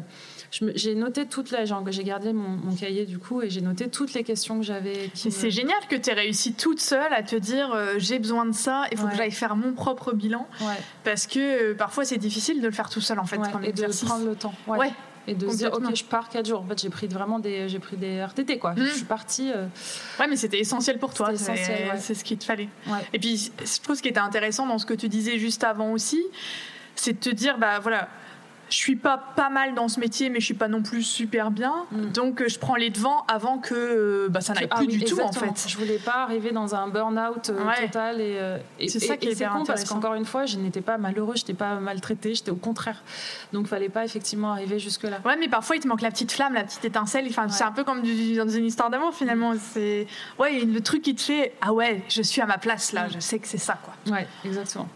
J'ai 0.52 0.94
noté 0.94 1.26
toutes 1.26 1.50
les, 1.50 1.66
genre, 1.66 1.82
j'ai 1.90 2.04
gardé 2.04 2.32
mon, 2.32 2.48
mon 2.48 2.74
cahier 2.76 3.06
du 3.06 3.18
coup 3.18 3.42
et 3.42 3.50
j'ai 3.50 3.60
noté 3.60 3.88
toutes 3.88 4.14
les 4.14 4.22
questions 4.24 4.58
que 4.58 4.64
j'avais. 4.64 5.10
me- 5.24 5.30
c'est 5.30 5.50
génial 5.50 5.78
que 5.88 5.96
tu 5.96 6.10
aies 6.10 6.14
réussi 6.14 6.54
toute 6.54 6.80
seule 6.80 7.12
à 7.12 7.22
te 7.22 7.34
dire 7.36 7.72
euh, 7.72 7.94
j'ai 7.98 8.18
besoin 8.18 8.46
de 8.46 8.52
ça, 8.52 8.84
il 8.92 8.98
faut 8.98 9.04
Ouais. 9.06 9.10
que 9.12 9.16
j'aille 9.16 9.30
faire 9.32 9.56
mon 9.56 9.72
propre 9.72 10.12
bilan. 10.12 10.46
Ouais, 10.60 10.66
Parce 11.04 11.26
que 11.26 11.72
parfois 11.72 12.04
c'est 12.04 12.18
difficile 12.18 12.60
de 12.60 12.66
le 12.66 12.72
faire 12.72 12.88
tout 12.90 13.00
seul 13.00 13.18
en 13.18 13.24
fait. 13.26 13.38
ouais, 13.38 13.50
comme 13.50 13.64
et 13.64 13.72
de 13.72 13.86
prendre 14.06 14.24
le 14.26 14.34
temps. 14.36 14.54
Ouais. 14.66 14.90
Et 15.30 15.34
de 15.34 15.48
se 15.48 15.56
dire, 15.56 15.72
ok, 15.72 15.94
je 15.94 16.04
pars 16.04 16.28
4 16.28 16.46
jours. 16.46 16.60
En 16.60 16.66
fait, 16.66 16.80
j'ai 16.80 16.90
pris 16.90 17.06
vraiment 17.06 17.38
des, 17.38 17.68
j'ai 17.68 17.78
pris 17.78 17.96
des 17.96 18.20
RTT 18.24 18.58
quoi. 18.58 18.72
Mhm. 18.74 18.84
Je 18.86 18.90
suis 18.92 19.04
partie. 19.04 19.50
euh, 19.54 19.66
Ouais, 20.18 20.26
mais 20.28 20.36
c'était 20.36 20.58
essentiel 20.60 20.98
pour 20.98 21.14
toi. 21.14 21.30
C'est 21.36 21.56
C'est 21.56 21.90
ouais. 21.90 22.14
ce 22.14 22.24
qu'il 22.24 22.38
te 22.38 22.44
fallait. 22.44 22.68
ouais. 22.86 22.98
Et 23.12 23.18
puis, 23.18 23.50
je 23.58 23.80
trouve 23.80 23.96
ce 23.96 24.02
qui 24.02 24.08
était 24.08 24.18
intéressant 24.20 24.66
dans 24.66 24.78
ce 24.78 24.86
que 24.86 24.94
tu 24.94 25.08
disais 25.08 25.38
juste 25.38 25.64
avant 25.64 25.92
aussi, 25.92 26.22
c'est 26.94 27.12
de 27.14 27.18
te 27.18 27.30
dire, 27.34 27.56
bah 27.58 27.78
voilà, 27.80 28.08
je 28.70 28.76
suis 28.76 28.96
pas 28.96 29.18
pas 29.18 29.50
mal 29.50 29.74
dans 29.74 29.88
ce 29.88 30.00
métier, 30.00 30.30
mais 30.30 30.40
je 30.40 30.44
suis 30.46 30.54
pas 30.54 30.68
non 30.68 30.82
plus 30.82 31.02
super 31.02 31.50
bien. 31.50 31.74
Mm. 31.92 32.06
Donc, 32.12 32.40
euh, 32.40 32.48
je 32.48 32.58
prends 32.58 32.76
les 32.76 32.90
devants 32.90 33.24
avant 33.28 33.58
que 33.58 33.74
euh, 33.74 34.28
bah, 34.30 34.40
ça 34.40 34.54
n'aille 34.54 34.68
Ah 34.70 34.76
plus 34.76 34.86
oui, 34.86 34.96
du 34.98 35.04
tout, 35.04 35.20
en 35.20 35.32
fait. 35.32 35.66
Je 35.68 35.76
voulais 35.76 35.98
pas 35.98 36.22
arriver 36.22 36.52
dans 36.52 36.74
un 36.74 36.88
burn-out 36.88 37.50
euh, 37.50 37.64
Ouais. 37.66 37.86
total 37.86 38.20
et, 38.20 38.36
euh, 38.38 38.58
et 38.78 38.88
C'est 38.88 39.00
ça 39.00 39.16
qui 39.16 39.28
est 39.28 39.44
con 39.48 39.64
parce 39.64 39.84
qu'encore 39.84 40.14
une 40.14 40.24
fois, 40.24 40.46
je 40.46 40.56
n'étais 40.56 40.80
pas 40.80 40.96
malheureuse, 40.98 41.38
je 41.38 41.42
n'étais 41.42 41.54
pas 41.54 41.74
maltraitée, 41.76 42.34
j'étais 42.34 42.50
au 42.50 42.56
contraire. 42.56 43.02
Donc, 43.52 43.66
fallait 43.66 43.88
pas 43.88 44.04
effectivement 44.04 44.52
arriver 44.52 44.78
jusque 44.78 45.02
là. 45.04 45.18
Ouais, 45.24 45.36
mais 45.36 45.48
parfois 45.48 45.76
il 45.76 45.80
te 45.80 45.88
manque 45.88 46.02
la 46.02 46.10
petite 46.10 46.32
flamme, 46.32 46.54
la 46.54 46.64
petite 46.64 46.84
étincelle. 46.84 47.26
Enfin, 47.28 47.48
c'est 47.48 47.64
un 47.64 47.72
peu 47.72 47.84
comme 47.84 48.02
du- 48.02 48.36
dans 48.36 48.48
une 48.48 48.64
histoire 48.66 48.90
d'amour 48.90 49.14
finalement. 49.14 49.52
C'est 49.72 50.06
ouais, 50.38 50.60
le 50.60 50.80
truc 50.80 51.02
qui 51.02 51.14
te 51.14 51.22
fait 51.22 51.54
ah 51.60 51.72
ouais, 51.72 52.02
je 52.08 52.22
suis 52.22 52.40
à 52.40 52.46
ma 52.46 52.58
place 52.58 52.92
là. 52.92 53.06
Mm. 53.06 53.10
Je 53.14 53.20
sais 53.20 53.38
que 53.38 53.48
c'est 53.48 53.58
ça 53.58 53.78
quoi. 53.82 53.94
Ouais, 54.14 54.26
exactement. 54.44 54.88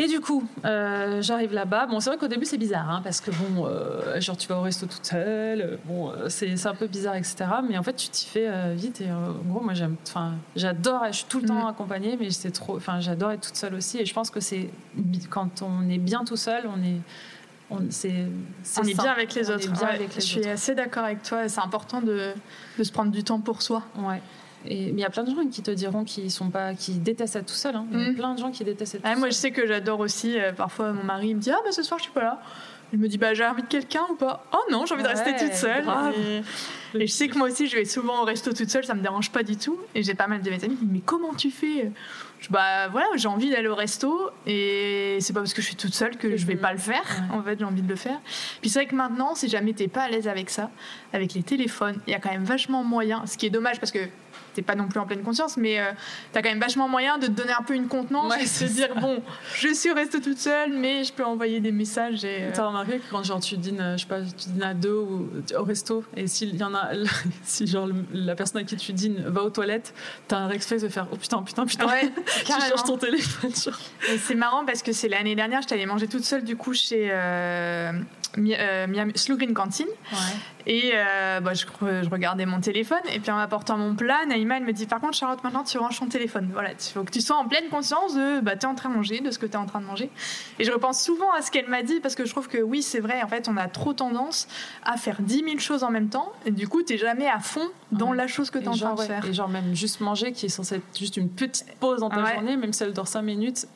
Et 0.00 0.06
du 0.06 0.20
coup, 0.20 0.46
euh, 0.64 1.20
j'arrive 1.22 1.52
là-bas. 1.52 1.86
Bon, 1.86 1.98
c'est 1.98 2.08
vrai 2.10 2.18
qu'au 2.18 2.28
début, 2.28 2.44
c'est 2.46 2.56
bizarre, 2.56 2.88
hein, 2.88 3.00
parce 3.02 3.20
que 3.20 3.32
bon, 3.32 3.66
euh, 3.66 4.20
genre, 4.20 4.36
tu 4.36 4.46
vas 4.46 4.56
au 4.58 4.62
resto 4.62 4.86
toute 4.86 5.04
seule. 5.04 5.60
euh, 5.60 5.76
Bon, 5.86 6.12
c'est 6.28 6.56
c'est 6.56 6.68
un 6.68 6.74
peu 6.76 6.86
bizarre, 6.86 7.16
etc. 7.16 7.36
Mais 7.68 7.76
en 7.76 7.82
fait, 7.82 7.94
tu 7.94 8.08
t'y 8.08 8.26
fais 8.26 8.46
euh, 8.48 8.74
vite. 8.76 9.00
Et 9.00 9.10
en 9.10 9.32
gros, 9.50 9.60
moi, 9.60 9.74
j'aime, 9.74 9.96
enfin, 10.06 10.34
j'adore. 10.54 11.02
Je 11.08 11.16
suis 11.16 11.24
tout 11.28 11.40
le 11.40 11.48
temps 11.48 11.62
Mhm. 11.62 11.66
accompagnée, 11.66 12.16
mais 12.18 12.30
c'est 12.30 12.52
trop. 12.52 12.76
Enfin, 12.76 13.00
j'adore 13.00 13.32
être 13.32 13.40
toute 13.48 13.56
seule 13.56 13.74
aussi. 13.74 13.98
Et 13.98 14.06
je 14.06 14.14
pense 14.14 14.30
que 14.30 14.38
c'est 14.38 14.70
quand 15.30 15.62
on 15.62 15.88
est 15.90 15.98
bien 15.98 16.24
tout 16.24 16.36
seul, 16.36 16.62
on 16.68 16.80
est, 16.82 17.00
on, 17.70 17.78
c'est, 17.90 18.26
c'est 18.62 18.80
On 18.80 18.84
est 18.84 18.94
bien 18.94 19.10
avec 19.10 19.34
les 19.34 19.50
On 19.50 19.54
autres. 19.54 19.72
bien 19.72 19.82
Ouais, 19.88 19.94
avec 19.94 20.14
les 20.14 20.20
je 20.20 20.26
suis 20.26 20.38
autres. 20.40 20.48
assez 20.50 20.74
d'accord 20.76 21.04
avec 21.06 21.22
toi. 21.24 21.48
C'est 21.48 21.60
important 21.60 22.00
de, 22.00 22.32
de 22.78 22.82
se 22.84 22.92
prendre 22.92 23.10
du 23.10 23.24
temps 23.24 23.40
pour 23.40 23.62
soi. 23.62 23.82
Ouais. 23.98 24.22
Et, 24.66 24.86
mais 24.86 24.92
il 24.92 24.98
y 25.00 25.04
a 25.04 25.10
plein 25.10 25.22
de 25.24 25.30
gens 25.30 25.46
qui 25.50 25.62
te 25.62 25.70
diront 25.70 26.04
qu'ils 26.04 26.30
sont 26.30 26.50
pas, 26.50 26.74
qui 26.74 26.92
détestent 26.94 27.36
être 27.36 27.46
tout 27.46 27.54
seul. 27.54 27.76
hein. 27.76 27.86
Il 27.92 27.98
y 27.98 28.02
a 28.02 28.08
Mhm. 28.08 28.14
plein 28.16 28.34
de 28.34 28.38
gens 28.40 28.50
qui 28.50 28.64
détestent 28.64 28.96
être 28.96 29.04
Ouais, 29.04 29.12
tout 29.14 29.18
moi, 29.20 29.28
je 29.28 29.34
sais 29.34 29.50
que 29.50 29.66
j'adore 29.66 30.00
aussi. 30.00 30.38
euh, 30.38 30.52
parfois, 30.52 30.92
mon 30.92 31.04
mari 31.04 31.34
me 31.34 31.40
dit 31.40 31.50
ah 31.50 31.58
bah 31.64 31.72
ce 31.72 31.82
soir 31.82 31.98
je 31.98 32.04
suis 32.04 32.12
pas 32.12 32.22
là. 32.22 32.40
Il 32.92 32.98
me 32.98 33.06
dit 33.06 33.18
bah 33.18 33.34
j'ai 33.34 33.44
envie 33.44 33.62
de 33.62 33.68
quelqu'un 33.68 34.02
ou 34.10 34.14
pas? 34.14 34.44
Oh 34.52 34.58
non, 34.70 34.86
j'ai 34.86 34.94
envie 34.94 35.02
de 35.02 35.08
rester 35.08 35.36
toute 35.36 35.52
seule. 35.52 35.84
Et, 36.94 36.98
et 37.02 37.06
je 37.06 37.12
sais 37.12 37.28
que 37.28 37.36
moi 37.36 37.48
aussi 37.48 37.66
je 37.66 37.76
vais 37.76 37.84
souvent 37.84 38.22
au 38.22 38.24
resto 38.24 38.52
toute 38.52 38.70
seule, 38.70 38.84
ça 38.84 38.94
me 38.94 39.02
dérange 39.02 39.30
pas 39.30 39.42
du 39.42 39.56
tout. 39.56 39.78
Et 39.94 40.02
j'ai 40.02 40.14
pas 40.14 40.26
mal 40.26 40.40
de 40.40 40.48
mes 40.50 40.64
amis 40.64 40.74
qui 40.76 40.84
me 40.84 40.88
disent 40.88 40.88
mais 40.92 41.00
comment 41.04 41.34
tu 41.34 41.50
fais? 41.50 41.92
Je, 42.40 42.48
Bah 42.50 42.88
voilà, 42.88 43.06
j'ai 43.16 43.28
envie 43.28 43.50
d'aller 43.50 43.68
au 43.68 43.74
resto 43.74 44.30
et 44.46 45.18
c'est 45.20 45.32
pas 45.34 45.40
parce 45.40 45.52
que 45.52 45.60
je 45.60 45.66
suis 45.66 45.76
toute 45.76 45.92
seule 45.94 46.16
que 46.16 46.36
je 46.36 46.46
vais 46.46 46.56
pas 46.56 46.72
le 46.72 46.78
faire. 46.78 47.02
Ouais. 47.30 47.36
En 47.38 47.42
fait, 47.42 47.58
j'ai 47.58 47.64
envie 47.64 47.82
de 47.82 47.88
le 47.88 47.96
faire. 47.96 48.20
Puis 48.62 48.70
c'est 48.70 48.78
vrai 48.80 48.86
que 48.86 48.94
maintenant, 48.94 49.34
si 49.34 49.48
jamais 49.48 49.72
t'es 49.74 49.88
pas 49.88 50.02
à 50.04 50.08
l'aise 50.08 50.26
avec 50.28 50.48
ça, 50.48 50.70
avec 51.12 51.34
les 51.34 51.42
téléphones, 51.42 52.00
il 52.06 52.12
y 52.12 52.14
a 52.14 52.20
quand 52.20 52.30
même 52.30 52.44
vachement 52.44 52.84
moyen. 52.84 53.26
Ce 53.26 53.36
qui 53.36 53.44
est 53.46 53.50
dommage 53.50 53.80
parce 53.80 53.92
que 53.92 53.98
t'es 54.58 54.62
pas 54.62 54.74
non 54.74 54.88
plus 54.88 54.98
en 54.98 55.06
pleine 55.06 55.22
conscience, 55.22 55.56
mais 55.56 55.78
euh, 55.78 55.92
t'as 56.32 56.42
quand 56.42 56.48
même 56.48 56.58
vachement 56.58 56.88
moyen 56.88 57.16
de 57.18 57.26
te 57.26 57.30
donner 57.30 57.52
un 57.52 57.62
peu 57.62 57.74
une 57.74 57.86
contenance 57.86 58.28
Ouais, 58.34 58.42
et 58.42 58.64
de 58.68 58.72
dire 58.72 58.88
bon, 59.00 59.22
je 59.54 59.72
suis 59.72 59.92
restée 59.92 60.20
toute 60.20 60.38
seule, 60.38 60.72
mais 60.72 61.04
je 61.04 61.12
peux 61.12 61.24
envoyer 61.24 61.60
des 61.60 61.70
messages 61.70 62.24
et. 62.24 62.38
euh, 62.42 62.50
T'as 62.52 62.66
remarqué 62.66 62.98
que 62.98 63.04
quand 63.08 63.22
genre 63.22 63.38
tu 63.38 63.56
dînes, 63.56 63.80
euh, 63.80 63.96
je 63.96 64.02
sais 64.02 64.08
pas, 64.08 64.20
tu 64.22 64.48
dînes 64.48 64.62
à 64.64 64.74
deux 64.74 64.94
ou 64.96 65.28
au 65.56 65.62
resto, 65.62 66.02
et 66.16 66.26
s'il 66.26 66.56
y 66.56 66.64
en 66.64 66.74
a 66.74 66.88
si 67.44 67.68
genre 67.68 67.88
la 68.12 68.34
personne 68.34 68.62
à 68.62 68.64
qui 68.64 68.76
tu 68.76 68.92
dînes 68.92 69.22
va 69.26 69.42
aux 69.44 69.50
toilettes, 69.50 69.94
t'as 70.26 70.38
un 70.38 70.46
réflexe 70.48 70.82
de 70.82 70.88
faire 70.88 71.06
oh 71.12 71.16
putain, 71.16 71.40
putain, 71.42 71.64
putain. 71.66 71.86
Ouais, 71.86 72.10
tu 72.44 72.46
cherches 72.52 72.82
ton 72.84 72.98
téléphone. 72.98 73.52
C'est 74.18 74.34
marrant 74.34 74.64
parce 74.64 74.82
que 74.82 74.90
c'est 74.92 75.08
l'année 75.08 75.36
dernière, 75.36 75.62
je 75.62 75.68
t'allais 75.68 75.86
manger 75.86 76.08
toute 76.08 76.24
seule 76.24 76.42
du 76.42 76.56
coup 76.56 76.74
chez 76.74 77.08
euh, 77.12 77.92
euh, 78.38 79.10
Slow 79.14 79.36
Green 79.36 79.54
Canteen. 79.54 79.86
Ouais. 80.12 80.18
Et 80.66 80.92
euh, 80.94 81.40
bah, 81.40 81.54
je, 81.54 81.64
je, 82.02 82.08
regardais 82.08 82.46
mon 82.46 82.60
téléphone. 82.60 83.00
Et 83.12 83.20
puis 83.20 83.30
en 83.30 83.36
m'apportant 83.36 83.76
mon 83.76 83.94
plat, 83.94 84.26
Naïma, 84.26 84.58
elle 84.58 84.64
me 84.64 84.72
dit 84.72 84.86
Par 84.86 85.00
contre, 85.00 85.16
Charlotte, 85.16 85.42
maintenant 85.44 85.64
tu 85.64 85.78
ranges 85.78 85.98
ton 85.98 86.06
téléphone. 86.06 86.50
Voilà, 86.52 86.72
il 86.72 86.92
faut 86.92 87.04
que 87.04 87.10
tu 87.10 87.20
sois 87.20 87.36
en 87.36 87.46
pleine 87.46 87.68
conscience 87.68 88.14
de 88.14 88.40
bah, 88.40 88.56
tu 88.56 88.66
es 88.66 88.68
en 88.68 88.74
train 88.74 88.90
de 88.90 88.94
manger, 88.94 89.20
de 89.20 89.30
ce 89.30 89.38
que 89.38 89.46
tu 89.46 89.52
es 89.52 89.56
en 89.56 89.66
train 89.66 89.80
de 89.80 89.86
manger. 89.86 90.10
Et 90.58 90.64
je 90.64 90.72
repense 90.72 91.02
souvent 91.02 91.32
à 91.32 91.42
ce 91.42 91.50
qu'elle 91.50 91.68
m'a 91.68 91.82
dit 91.82 92.00
parce 92.00 92.14
que 92.14 92.24
je 92.24 92.30
trouve 92.30 92.48
que 92.48 92.58
oui, 92.58 92.82
c'est 92.82 93.00
vrai. 93.00 93.22
En 93.22 93.28
fait, 93.28 93.48
on 93.48 93.56
a 93.56 93.68
trop 93.68 93.92
tendance 93.92 94.48
à 94.84 94.96
faire 94.96 95.20
10 95.20 95.44
000 95.44 95.58
choses 95.58 95.84
en 95.84 95.90
même 95.90 96.08
temps. 96.08 96.32
Et 96.44 96.50
du 96.50 96.68
coup, 96.68 96.82
tu 96.82 96.98
jamais 96.98 97.28
à 97.28 97.38
fond 97.38 97.68
dans 97.92 98.12
la 98.12 98.26
chose 98.26 98.50
que 98.50 98.58
tu 98.58 98.64
es 98.64 98.68
en 98.68 98.76
train 98.76 98.94
de 98.94 99.00
faire. 99.00 99.24
Et 99.26 99.32
genre, 99.32 99.48
même 99.48 99.74
juste 99.74 100.00
manger, 100.00 100.32
qui 100.32 100.46
est 100.46 100.50
censé 100.50 100.76
être 100.76 100.98
juste 100.98 101.16
une 101.16 101.30
petite 101.30 101.66
pause 101.80 102.00
dans 102.00 102.10
ta 102.10 102.34
journée, 102.34 102.56
même 102.56 102.72
si 102.72 102.82
elle 102.82 102.92
dure 102.92 103.08
5 103.08 103.22
minutes 103.22 103.66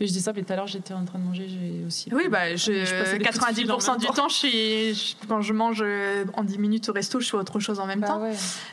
mais 0.00 0.08
je 0.08 0.12
dis 0.12 0.20
ça, 0.20 0.32
mais 0.32 0.42
tout 0.42 0.52
à 0.52 0.56
l'heure, 0.56 0.66
j'étais 0.66 0.92
en 0.92 1.04
train 1.04 1.20
de 1.20 1.24
manger, 1.24 1.46
j'ai 1.48 1.84
aussi. 1.86 2.08
Oui, 2.12 2.24
bah, 2.28 2.56
je, 2.56 2.72
90% 2.72 3.98
du 3.98 4.06
temps, 4.08 4.28
je 4.28 5.26
quand 5.28 5.40
je 5.40 5.52
mange 5.52 5.82
euh, 5.82 6.24
en 6.34 6.42
10 6.42 6.58
minutes 6.58 6.88
au 6.88 6.92
resto, 6.92 7.20
je 7.20 7.28
fais 7.28 7.36
autre 7.36 7.60
chose 7.60 7.78
en 7.78 7.86
même 7.86 8.00
bah 8.00 8.08
temps. 8.08 8.28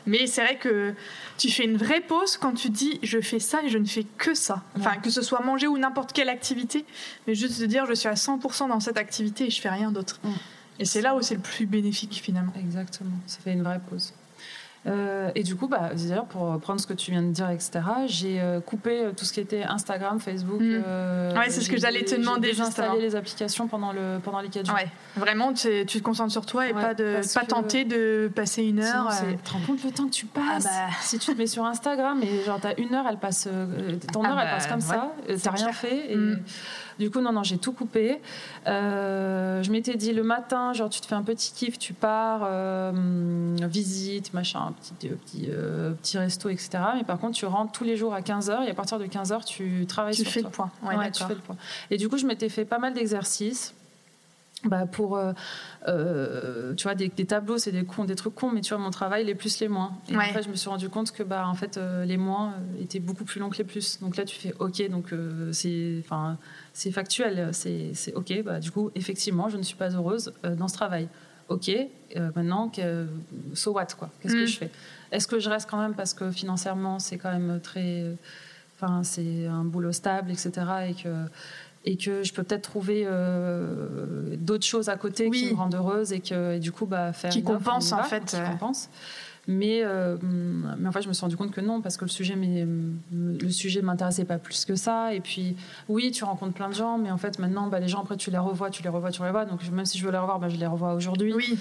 Mais 0.06 0.26
c'est 0.26 0.42
vrai 0.42 0.56
que 0.56 0.94
tu 1.38 1.48
fais 1.50 1.64
une 1.64 1.76
vraie 1.76 2.00
pause 2.00 2.36
quand 2.36 2.52
tu 2.54 2.70
dis 2.70 2.98
je 3.02 3.20
fais 3.20 3.38
ça 3.38 3.62
et 3.62 3.68
je 3.68 3.78
ne 3.78 3.86
fais 3.86 4.04
que 4.18 4.34
ça. 4.34 4.62
Enfin, 4.76 4.96
que 4.96 5.10
ce 5.10 5.22
soit 5.22 5.42
manger 5.42 5.68
ou 5.68 5.78
n'importe 5.78 6.12
quelle 6.12 6.28
activité, 6.28 6.84
mais 7.26 7.34
juste 7.34 7.60
de 7.60 7.66
dire 7.66 7.86
je 7.86 7.94
suis 7.94 8.08
à 8.08 8.14
100% 8.14 8.68
dans 8.68 8.80
cette 8.80 8.96
activité 8.96 9.46
et 9.46 9.50
je 9.50 9.60
fais 9.60 9.70
rien 9.70 9.92
d'autre. 9.92 10.20
Et 10.80 10.84
c'est 10.84 11.02
là 11.02 11.14
où 11.14 11.22
c'est 11.22 11.36
le 11.36 11.40
plus 11.40 11.66
bénéfique 11.66 12.14
finalement. 12.14 12.52
Exactement, 12.58 13.16
ça 13.26 13.38
fait 13.44 13.52
une 13.52 13.62
vraie 13.62 13.80
pause. 13.88 14.12
Euh, 14.86 15.30
et 15.34 15.42
du 15.44 15.54
coup, 15.54 15.68
bah, 15.68 15.90
d'ailleurs, 15.94 16.24
pour 16.24 16.58
prendre 16.58 16.80
ce 16.80 16.86
que 16.86 16.92
tu 16.92 17.12
viens 17.12 17.22
de 17.22 17.30
dire, 17.30 17.50
etc., 17.50 17.80
j'ai 18.06 18.40
euh, 18.40 18.60
coupé 18.60 19.00
euh, 19.00 19.12
tout 19.16 19.24
ce 19.24 19.32
qui 19.32 19.38
était 19.38 19.62
Instagram, 19.62 20.18
Facebook. 20.18 20.60
Mm. 20.60 21.36
ouais, 21.36 21.50
c'est 21.50 21.60
ce 21.60 21.70
que 21.70 21.78
j'allais 21.78 22.04
te 22.04 22.16
demander. 22.16 22.52
J'ai 22.52 22.62
installé 22.62 23.00
les 23.00 23.14
applications 23.14 23.68
pendant, 23.68 23.92
le, 23.92 24.18
pendant 24.22 24.40
les 24.40 24.48
4 24.48 24.66
jours. 24.66 24.74
Ouais, 24.74 24.88
vraiment, 25.16 25.52
tu, 25.52 25.86
te 25.86 25.98
concentres 25.98 26.32
sur 26.32 26.46
toi 26.46 26.68
et 26.68 26.72
pas, 26.72 26.94
de, 26.94 27.20
pas 27.34 27.44
tenter 27.44 27.84
de 27.84 28.30
passer 28.34 28.64
une 28.64 28.80
heure. 28.80 29.08
Tu 29.28 29.36
te 29.36 29.52
rends 29.52 29.60
compte 29.60 29.84
le 29.84 29.90
temps 29.92 30.06
que 30.06 30.10
tu 30.10 30.26
passes. 30.26 30.66
Ah 30.68 30.86
bah. 30.88 30.94
Si 31.00 31.18
tu 31.18 31.32
te 31.32 31.38
mets 31.38 31.46
sur 31.46 31.64
Instagram 31.64 32.20
et 32.22 32.44
genre, 32.44 32.58
t'as 32.60 32.74
une 32.76 32.94
heure, 32.94 33.06
elle 33.08 33.18
passe, 33.18 33.48
ton 34.12 34.24
ah 34.24 34.28
heure, 34.28 34.38
elle 34.40 34.46
bah, 34.46 34.54
passe 34.54 34.66
comme 34.66 34.80
ça, 34.80 35.12
t'as 35.42 35.50
rien 35.50 35.72
fait. 35.72 36.12
Et, 36.12 36.16
mm. 36.16 36.42
Du 37.02 37.10
coup, 37.10 37.20
non, 37.20 37.32
non, 37.32 37.42
j'ai 37.42 37.58
tout 37.58 37.72
coupé. 37.72 38.20
Euh, 38.68 39.60
je 39.60 39.72
m'étais 39.72 39.96
dit 39.96 40.12
le 40.12 40.22
matin, 40.22 40.72
genre, 40.72 40.88
tu 40.88 41.00
te 41.00 41.06
fais 41.06 41.16
un 41.16 41.24
petit 41.24 41.52
kiff, 41.52 41.76
tu 41.76 41.94
pars, 41.94 42.42
euh, 42.44 42.92
visite, 43.62 44.32
machin, 44.34 44.72
petit, 44.80 45.08
euh, 45.08 45.14
petit, 45.16 45.48
petit 46.00 46.18
resto, 46.18 46.48
etc. 46.48 46.78
Mais 46.94 47.02
par 47.02 47.18
contre, 47.18 47.36
tu 47.36 47.44
rentres 47.44 47.72
tous 47.72 47.82
les 47.82 47.96
jours 47.96 48.14
à 48.14 48.20
15h 48.20 48.62
et 48.68 48.70
à 48.70 48.74
partir 48.74 49.00
de 49.00 49.06
15h, 49.06 49.44
tu 49.44 49.84
travailles 49.88 50.14
tu 50.14 50.22
sur 50.22 50.30
fais 50.30 50.42
le 50.42 50.50
point. 50.50 50.70
Ouais, 50.84 51.10
tu 51.10 51.24
fais 51.24 51.34
le 51.34 51.40
point. 51.40 51.56
Et 51.90 51.96
du 51.96 52.08
coup, 52.08 52.18
je 52.18 52.26
m'étais 52.26 52.48
fait 52.48 52.64
pas 52.64 52.78
mal 52.78 52.94
d'exercices. 52.94 53.74
Bah 54.64 54.86
pour 54.86 55.18
tu 55.84 56.82
vois 56.84 56.94
des, 56.94 57.10
tableaux 57.10 57.58
c'est 57.58 57.72
des 57.72 57.82
des 57.82 58.14
trucs 58.14 58.34
cons 58.36 58.52
mais 58.52 58.60
tu 58.60 58.72
vois 58.72 58.82
mon 58.82 58.90
travail 58.90 59.24
les 59.24 59.34
plus 59.34 59.58
les 59.58 59.66
moins 59.66 59.98
et 60.08 60.14
fait 60.14 60.44
je 60.44 60.48
me 60.48 60.54
suis 60.54 60.68
rendu 60.68 60.88
compte 60.88 61.10
que 61.10 61.24
bah 61.24 61.48
en 61.48 61.54
fait 61.54 61.80
les 62.04 62.16
moins 62.16 62.54
étaient 62.80 63.00
beaucoup 63.00 63.24
plus 63.24 63.40
longs 63.40 63.50
que 63.50 63.58
les 63.58 63.64
plus 63.64 64.00
donc 64.00 64.16
là 64.16 64.24
tu 64.24 64.38
fais 64.38 64.54
ok 64.60 64.88
donc 64.88 65.12
c'est 65.50 66.00
enfin 66.04 66.38
c'est 66.72 66.90
factuel, 66.90 67.50
c'est 67.52 68.14
ok. 68.14 68.42
Bah, 68.44 68.60
du 68.60 68.70
coup, 68.70 68.90
effectivement, 68.94 69.48
je 69.48 69.56
ne 69.56 69.62
suis 69.62 69.76
pas 69.76 69.90
heureuse 69.90 70.32
euh, 70.44 70.54
dans 70.54 70.68
ce 70.68 70.74
travail. 70.74 71.08
Ok, 71.48 71.68
euh, 71.68 72.30
maintenant, 72.34 72.68
que, 72.68 73.06
so 73.52 73.72
what 73.72 73.86
quoi? 73.98 74.10
Qu'est-ce 74.20 74.34
que 74.34 74.44
mm. 74.44 74.46
je 74.46 74.58
fais? 74.58 74.70
Est-ce 75.10 75.28
que 75.28 75.38
je 75.38 75.50
reste 75.50 75.68
quand 75.68 75.78
même 75.78 75.94
parce 75.94 76.14
que 76.14 76.30
financièrement, 76.30 76.98
c'est 76.98 77.18
quand 77.18 77.32
même 77.32 77.60
très, 77.60 78.06
enfin, 78.76 79.02
c'est 79.02 79.46
un 79.46 79.64
boulot 79.64 79.92
stable, 79.92 80.30
etc. 80.30 80.50
Et 80.88 80.94
que 80.94 81.08
et 81.84 81.96
que 81.96 82.22
je 82.22 82.32
peux 82.32 82.42
peut-être 82.42 82.62
trouver 82.62 83.02
euh, 83.06 84.36
d'autres 84.36 84.66
choses 84.66 84.88
à 84.88 84.96
côté 84.96 85.30
qui 85.30 85.52
me 85.52 85.56
rendent 85.56 85.74
heureuse 85.74 86.12
et 86.12 86.20
que 86.20 86.58
du 86.58 86.70
coup 86.70 86.86
bah 86.86 87.12
faire 87.12 87.30
qui 87.30 87.42
compense 87.42 87.92
en 87.92 88.04
fait 88.04 88.24
qui 88.24 88.50
compense 88.50 88.88
mais, 89.48 89.80
euh, 89.82 90.16
mais 90.22 90.88
en 90.88 90.92
fait, 90.92 91.02
je 91.02 91.08
me 91.08 91.12
suis 91.12 91.22
rendu 91.22 91.36
compte 91.36 91.50
que 91.50 91.60
non, 91.60 91.80
parce 91.80 91.96
que 91.96 92.04
le 92.04 92.10
sujet, 92.10 92.36
le 92.36 93.50
sujet 93.50 93.82
m'intéressait 93.82 94.24
pas 94.24 94.38
plus 94.38 94.64
que 94.64 94.76
ça. 94.76 95.14
Et 95.14 95.20
puis, 95.20 95.56
oui, 95.88 96.12
tu 96.12 96.22
rencontres 96.22 96.54
plein 96.54 96.68
de 96.68 96.74
gens, 96.74 96.96
mais 96.96 97.10
en 97.10 97.18
fait, 97.18 97.38
maintenant, 97.40 97.66
bah, 97.66 97.80
les 97.80 97.88
gens, 97.88 98.00
après, 98.00 98.16
tu 98.16 98.30
les 98.30 98.38
revois, 98.38 98.70
tu 98.70 98.82
les 98.82 98.88
revois, 98.88 99.10
tu 99.10 99.20
les 99.20 99.28
revois. 99.28 99.44
Donc, 99.44 99.68
même 99.70 99.84
si 99.84 99.98
je 99.98 100.04
veux 100.04 100.12
les 100.12 100.18
revoir, 100.18 100.38
bah, 100.38 100.48
je 100.48 100.56
les 100.56 100.66
revois 100.66 100.94
aujourd'hui. 100.94 101.32
Oui. 101.34 101.58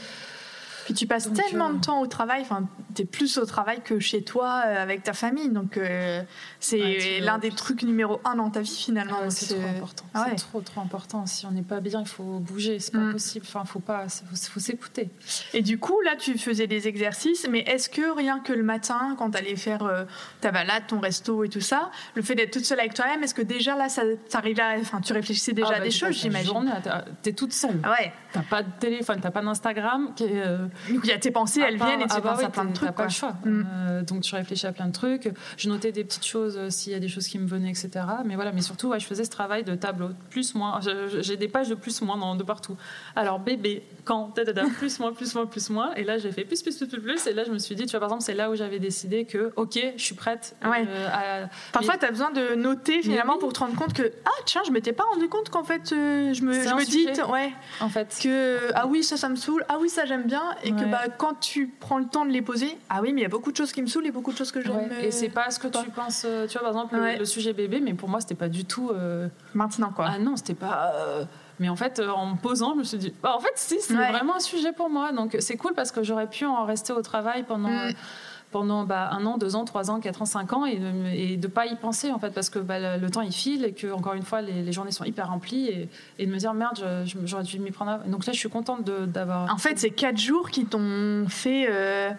Puis 0.92 1.00
tu 1.00 1.08
passes 1.08 1.32
tellement 1.32 1.70
euh, 1.70 1.74
de 1.76 1.80
temps 1.80 2.02
au 2.02 2.08
travail, 2.08 2.42
enfin, 2.42 2.68
tu 2.96 3.04
es 3.04 3.06
plus 3.06 3.38
au 3.38 3.46
travail 3.46 3.80
que 3.82 4.00
chez 4.02 4.24
toi 4.24 4.64
euh, 4.66 4.84
avec 4.84 5.04
ta 5.04 5.14
famille. 5.14 5.48
Donc, 5.48 5.78
euh, 5.78 6.22
c'est 6.60 7.22
l'un 7.22 7.38
des 7.38 7.52
trucs 7.52 7.84
numéro 7.84 8.20
un 8.26 8.36
dans 8.36 8.50
ta 8.50 8.60
vie 8.60 8.76
finalement. 8.76 9.20
Ah 9.24 9.30
c'est 9.30 9.56
trop 9.56 9.70
important. 9.70 10.04
Ah 10.14 10.26
c'est 10.28 10.36
trop, 10.36 10.60
trop 10.60 10.82
important. 10.82 11.26
Si 11.26 11.46
on 11.46 11.52
n'est 11.52 11.62
pas 11.62 11.80
bien, 11.80 12.02
il 12.02 12.08
faut 12.08 12.40
bouger. 12.40 12.80
C'est 12.80 12.92
pas 12.92 12.98
mm. 12.98 13.14
possible. 13.14 13.46
Enfin, 13.48 13.64
faut 13.64 13.80
pas, 13.80 14.08
faut, 14.10 14.60
s'écouter. 14.60 15.10
Et 15.54 15.62
du 15.62 15.80
coup, 15.80 16.02
là, 16.02 16.18
tu 16.18 16.38
faisais 16.38 16.68
des 16.68 16.90
exercices, 16.90 17.48
mais 17.50 17.60
est-ce 17.60 17.88
que 17.88 18.14
rien 18.14 18.40
que 18.40 18.52
le 18.52 18.64
matin, 18.64 19.16
quand 19.18 19.32
tu 19.32 19.38
allais 19.38 19.56
faire 19.56 19.90
ta 20.42 20.52
balade, 20.52 20.84
ton 20.88 21.00
resto 21.00 21.46
et 21.46 21.50
tout 21.50 21.62
ça, 21.62 21.90
le 22.16 22.22
fait 22.22 22.36
d'être 22.36 22.52
toute 22.52 22.66
seule 22.66 22.82
avec 22.82 22.96
toi-même, 22.96 23.24
est-ce 23.24 23.34
que 23.34 23.42
déjà 23.42 23.78
là, 23.78 23.88
ça 23.88 24.02
t'arrivait 24.30 24.62
Enfin, 24.82 25.00
tu 25.00 25.14
réfléchissais 25.14 25.54
déjà 25.54 25.70
ah, 25.72 25.76
à 25.76 25.80
bah, 25.80 25.86
des 25.86 25.92
choses, 25.92 26.20
j'imagine? 26.20 26.70
Tu 27.24 27.30
es 27.30 27.34
toute 27.34 27.54
seule. 27.54 27.78
Ouais. 27.78 28.12
T'as 28.34 28.42
pas 28.42 28.64
de 28.64 28.72
téléphone, 28.80 29.20
t'as 29.22 29.32
pas 29.32 29.42
d'Instagram. 29.42 30.14
Il 30.90 31.06
y 31.06 31.12
a 31.12 31.18
tes 31.18 31.32
pensées, 31.32 31.62
elles 31.62 31.78
viennent 31.78 32.02
et 32.02 32.08
tu 32.08 32.22
penses 32.22 32.44
à 32.44 32.50
plein 32.50 32.66
de 32.66 32.74
trucs. 32.74 32.92
pas 32.92 33.04
le 33.04 33.10
choix. 33.10 33.34
Mm. 33.46 33.64
Euh, 33.72 34.04
donc 34.04 34.22
tu 34.22 34.36
réfléchis 34.36 34.68
à 34.68 34.72
plein 34.72 34.88
de 34.88 34.94
trucs. 34.94 35.32
Je 35.58 35.70
notais 35.70 35.92
des 35.92 36.04
petites 36.04 36.26
choses 36.26 36.58
euh, 36.58 36.70
s'il 36.70 36.94
y 36.94 36.96
a 36.96 37.00
des 37.00 37.08
choses 37.08 37.28
qui 37.28 37.40
me 37.40 37.48
venaient, 37.48 37.70
etc. 37.70 37.90
Mais 38.26 38.36
voilà, 38.36 38.52
mais 38.52 38.62
surtout, 38.62 38.94
je 38.98 39.06
faisais 39.06 39.26
ce 39.26 39.30
travail 39.30 39.64
de 39.64 39.76
tableau, 39.76 40.10
plus 40.30 40.56
moins. 40.56 40.80
J'ai 41.20 41.38
des 41.38 41.48
pages 41.48 41.70
de 41.70 41.76
plus 41.76 42.02
moins 42.02 42.36
de 42.36 42.44
partout. 42.44 42.76
Alors 43.16 43.40
bébé, 43.40 43.84
quand, 44.06 44.34
plus 44.78 45.00
moins, 45.00 45.14
plus 45.14 45.36
moins, 45.36 45.46
plus 45.46 45.70
moins. 45.70 45.94
Et 45.96 46.04
là, 46.04 46.18
j'ai 46.18 46.32
fait 46.32 46.44
plus, 46.44 46.62
plus, 46.62 46.76
plus, 46.78 46.88
plus, 46.88 47.02
plus. 47.02 47.28
Et 47.28 47.34
là, 47.34 47.44
je 47.44 47.52
me 47.52 47.60
suis 47.60 47.76
dit, 47.76 47.86
tu 47.86 47.92
vois, 47.92 48.00
par 48.00 48.10
exemple, 48.10 48.24
c'est 48.24 48.34
là 48.34 48.50
où 48.50 48.56
j'avais 48.56 48.80
décidé 48.80 49.26
que, 49.26 49.54
ok, 49.56 49.80
je 49.96 50.04
suis 50.04 50.16
prête. 50.16 50.56
Euh, 50.64 51.08
à... 51.12 51.50
Parfois, 51.72 51.98
tu 51.98 52.06
as 52.06 52.12
besoin 52.12 52.32
de 52.32 52.56
noter 52.56 53.02
finalement 53.02 53.38
pour 53.38 53.54
te 53.54 53.60
rendre 53.60 53.76
compte 53.76 53.94
que, 53.94 54.12
ah 54.26 54.42
tiens, 54.46 54.62
je 54.66 54.72
m'étais 54.72 54.94
pas 54.94 55.04
rendu 55.04 55.28
compte 55.28 55.50
qu'en 55.50 55.64
fait, 55.64 55.90
je 55.90 56.42
me, 56.44 56.54
je 56.54 56.76
me 56.76 56.86
dis, 56.86 57.08
ouais, 57.32 57.52
en 57.80 57.90
fait, 57.90 58.18
que 58.22 58.72
ah 58.74 58.88
oui, 58.88 59.04
ça, 59.04 59.18
ça 59.18 59.30
me 59.30 59.36
saoule, 59.36 59.64
ah 59.70 59.78
oui, 59.80 59.90
ça 59.90 60.06
j'aime 60.06 60.24
bien, 60.24 60.44
et 60.64 60.72
que 60.72 60.86
bah 60.86 61.04
quand 61.18 61.40
tu 61.40 61.68
prends 61.68 61.98
le 61.98 62.06
temps 62.06 62.26
de 62.26 62.32
les 62.32 62.42
poser, 62.42 62.78
ah 62.90 63.02
oui, 63.02 63.14
mais 63.14 63.22
il 63.22 63.24
y 63.24 63.28
a 63.28 63.30
beaucoup 63.30 63.52
de 63.52 63.58
choses 63.58 63.72
qui 63.72 63.82
me 63.82 63.88
saoulent 63.88 64.08
et 64.08 64.12
beaucoup 64.12 64.32
de 64.32 64.38
choses 64.38 64.52
que 64.52 64.62
j'aime. 64.62 64.90
Et 65.02 65.12
c'est 65.12 65.30
pas 65.30 65.50
ce 65.52 65.60
que 65.60 65.68
tu 65.68 65.90
penses, 65.92 66.24
euh, 66.26 66.48
tu 66.48 66.58
vois, 66.58 66.72
par 66.72 66.84
exemple, 66.84 66.98
le, 67.20 67.26
sujet 67.26 67.54
bébé, 67.54 67.80
mais 67.80 67.94
pour 67.94 68.10
moi, 68.10 68.22
c'était 68.22 68.36
pas 68.36 68.50
du 68.50 68.66
tout. 68.66 68.90
Euh, 68.90 69.28
Maintenant, 69.54 69.92
quoi. 69.92 70.08
Ah 70.10 70.20
non, 70.20 70.36
c'était 70.36 70.54
pas. 70.54 70.94
Euh, 70.96 71.26
mais 71.60 71.70
en 71.70 71.76
fait, 71.76 72.00
en 72.00 72.26
me 72.28 72.38
posant, 72.38 72.74
je 72.74 72.80
me 72.80 72.84
suis 72.84 72.98
dit, 72.98 73.14
bah, 73.22 73.36
en 73.36 73.40
fait, 73.40 73.54
si, 73.56 73.80
c'est 73.80 73.94
vraiment 73.94 74.36
un 74.36 74.40
sujet 74.40 74.72
pour 74.72 74.90
moi. 74.90 75.12
Donc, 75.12 75.38
c'est 75.40 75.58
cool 75.58 75.74
parce 75.74 75.92
que 75.92 76.04
j'aurais 76.04 76.28
pu 76.28 76.46
en 76.46 76.66
rester 76.66 76.94
au 76.94 77.02
travail 77.02 77.44
pendant. 77.44 77.70
Mm 77.70 77.94
pendant 78.52 78.84
bah, 78.84 79.10
un 79.12 79.26
an, 79.26 79.38
deux 79.38 79.56
ans, 79.56 79.66
trois 79.66 79.90
ans, 79.90 80.00
quatre 80.00 80.22
ans, 80.22 80.26
cinq 80.26 80.54
ans 80.54 80.66
et 80.66 80.78
de, 80.78 81.08
et 81.14 81.38
de 81.38 81.48
pas 81.48 81.66
y 81.66 81.76
penser 81.76 82.12
en 82.12 82.20
fait 82.20 82.32
parce 82.32 82.50
que 82.50 82.60
bah, 82.60 82.98
le, 82.98 83.10
temps 83.10 83.22
il 83.22 83.32
file 83.32 83.66
et 83.66 83.74
que 83.74 83.92
encore 83.92 84.14
une 84.14 84.24
fois 84.24 84.42
les, 84.42 84.72
journées 84.72 84.92
sont 84.92 85.06
hyper 85.06 85.30
remplies 85.30 85.68
et, 85.68 85.90
et 86.20 86.26
de 86.26 86.32
me 86.32 86.38
dire 86.38 86.54
merde 86.54 86.84
j'aurais 87.26 87.44
dû 87.44 87.60
m'y 87.60 87.72
prendre. 87.72 88.04
Donc 88.06 88.26
là 88.26 88.34
je 88.34 88.40
suis 88.40 88.50
contente 88.50 88.84
d'avoir. 88.84 89.54
En 89.54 89.58
fait 89.58 89.80
c'est 89.80 89.92
quatre 89.92 90.18
jours 90.18 90.50
qui 90.50 90.66
t'ont 90.66 91.26
fait. 91.28 91.68
Euh, 91.70 92.12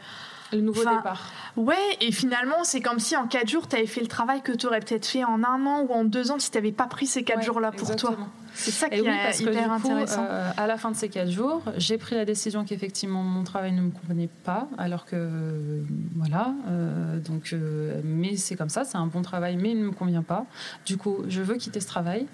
le 0.52 0.60
nouveau 0.60 0.80
départ. 0.80 1.30
Ouais, 1.56 1.74
et 2.00 2.12
finalement, 2.12 2.62
c'est 2.62 2.80
comme 2.80 2.98
si 2.98 3.16
en 3.16 3.26
quatre 3.26 3.48
jours, 3.48 3.68
tu 3.68 3.76
avais 3.76 3.86
fait 3.86 4.00
le 4.00 4.06
travail 4.06 4.42
que 4.42 4.52
tu 4.52 4.66
aurais 4.66 4.80
peut-être 4.80 5.06
fait 5.06 5.24
en 5.24 5.42
un 5.44 5.66
an 5.66 5.80
ou 5.88 5.92
en 5.92 6.04
deux 6.04 6.30
ans 6.30 6.38
si 6.38 6.50
tu 6.50 6.58
n'avais 6.58 6.72
pas 6.72 6.86
pris 6.86 7.06
ces 7.06 7.24
quatre 7.24 7.42
jours-là 7.42 7.72
pour 7.72 7.96
toi. 7.96 8.16
C'est 8.54 8.70
ça 8.70 8.88
qui 8.88 8.96
est 8.96 9.40
hyper 9.40 9.72
intéressant. 9.72 10.26
Euh, 10.28 10.50
à 10.56 10.66
la 10.66 10.76
fin 10.76 10.90
de 10.90 10.96
ces 10.96 11.08
quatre 11.08 11.30
jours, 11.30 11.62
j'ai 11.76 11.98
pris 11.98 12.14
la 12.14 12.24
décision 12.24 12.64
qu'effectivement 12.64 13.22
mon 13.22 13.44
travail 13.44 13.72
ne 13.72 13.82
me 13.82 13.90
convenait 13.90 14.28
pas, 14.44 14.68
alors 14.78 15.04
que 15.04 15.82
voilà. 16.16 16.54
Euh, 16.68 17.18
donc, 17.18 17.50
euh, 17.52 18.00
mais 18.04 18.36
c'est 18.36 18.56
comme 18.56 18.68
ça, 18.68 18.84
c'est 18.84 18.98
un 18.98 19.06
bon 19.06 19.22
travail, 19.22 19.56
mais 19.56 19.70
il 19.70 19.78
ne 19.78 19.86
me 19.86 19.92
convient 19.92 20.22
pas. 20.22 20.46
Du 20.86 20.96
coup, 20.96 21.18
je 21.28 21.42
veux 21.42 21.56
quitter 21.56 21.80
ce 21.80 21.86
travail. 21.86 22.26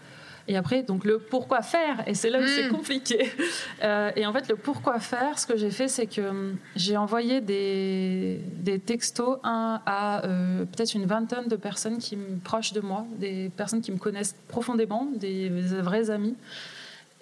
Et 0.51 0.57
après, 0.57 0.83
donc 0.83 1.05
le 1.05 1.19
pourquoi 1.19 1.61
faire, 1.61 2.03
et 2.07 2.15
c'est 2.15 2.31
là 2.31 2.41
où 2.41 2.47
c'est 2.47 2.69
hmm. 2.69 2.73
compliqué. 2.73 3.31
Euh, 3.85 4.11
et 4.17 4.27
en 4.27 4.33
fait, 4.33 4.49
le 4.49 4.57
pourquoi 4.57 4.99
faire, 4.99 5.39
ce 5.39 5.47
que 5.47 5.57
j'ai 5.57 5.71
fait, 5.71 5.87
c'est 5.87 6.07
que 6.07 6.21
hum, 6.21 6.57
j'ai 6.75 6.97
envoyé 6.97 7.41
des, 7.41 8.41
des 8.61 8.81
textos 8.81 9.39
un, 9.45 9.81
à 9.87 10.25
euh, 10.25 10.65
peut-être 10.65 10.95
une 10.95 11.07
vingtaine 11.07 11.47
de 11.47 11.55
personnes 11.55 11.99
qui 11.99 12.17
me 12.17 12.39
proches 12.39 12.73
de 12.73 12.81
moi, 12.81 13.07
des 13.19 13.51
personnes 13.57 13.81
qui 13.81 13.93
me 13.93 13.99
connaissent 13.99 14.35
profondément, 14.49 15.07
des, 15.15 15.49
vrais 15.49 16.11
amis 16.11 16.35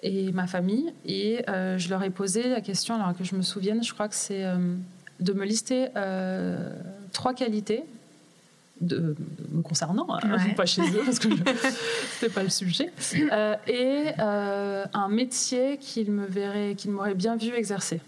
et 0.01 0.31
ma 0.31 0.47
famille. 0.47 0.93
Et 1.05 1.43
euh, 1.47 1.77
je 1.77 1.89
leur 1.89 2.01
ai 2.03 2.09
posé 2.09 2.49
la 2.49 2.61
question, 2.61 2.95
alors 2.95 3.15
que 3.15 3.23
je 3.23 3.35
me 3.35 3.43
souvienne, 3.43 3.83
je 3.83 3.93
crois 3.93 4.07
que 4.07 4.15
c'est 4.15 4.45
de 5.19 5.33
me 5.33 5.45
lister 5.45 5.89
trois 7.13 7.35
qualités 7.35 7.83
de, 8.81 9.15
me 9.51 9.61
concernant, 9.61 10.07
hein, 10.09 10.37
pas 10.55 10.65
chez 10.65 10.81
eux 10.81 11.01
parce 11.05 11.19
que 11.19 11.29
c'était 12.19 12.33
pas 12.33 12.43
le 12.43 12.49
sujet, 12.49 12.91
euh, 13.31 13.55
et 13.67 14.07
euh, 14.19 14.85
un 14.93 15.07
métier 15.09 15.77
qu'il 15.77 16.11
me 16.11 16.25
verrait, 16.25 16.75
qu'il 16.75 16.91
m'aurait 16.91 17.15
bien 17.15 17.37
vu 17.37 17.53
exercer. 17.53 18.01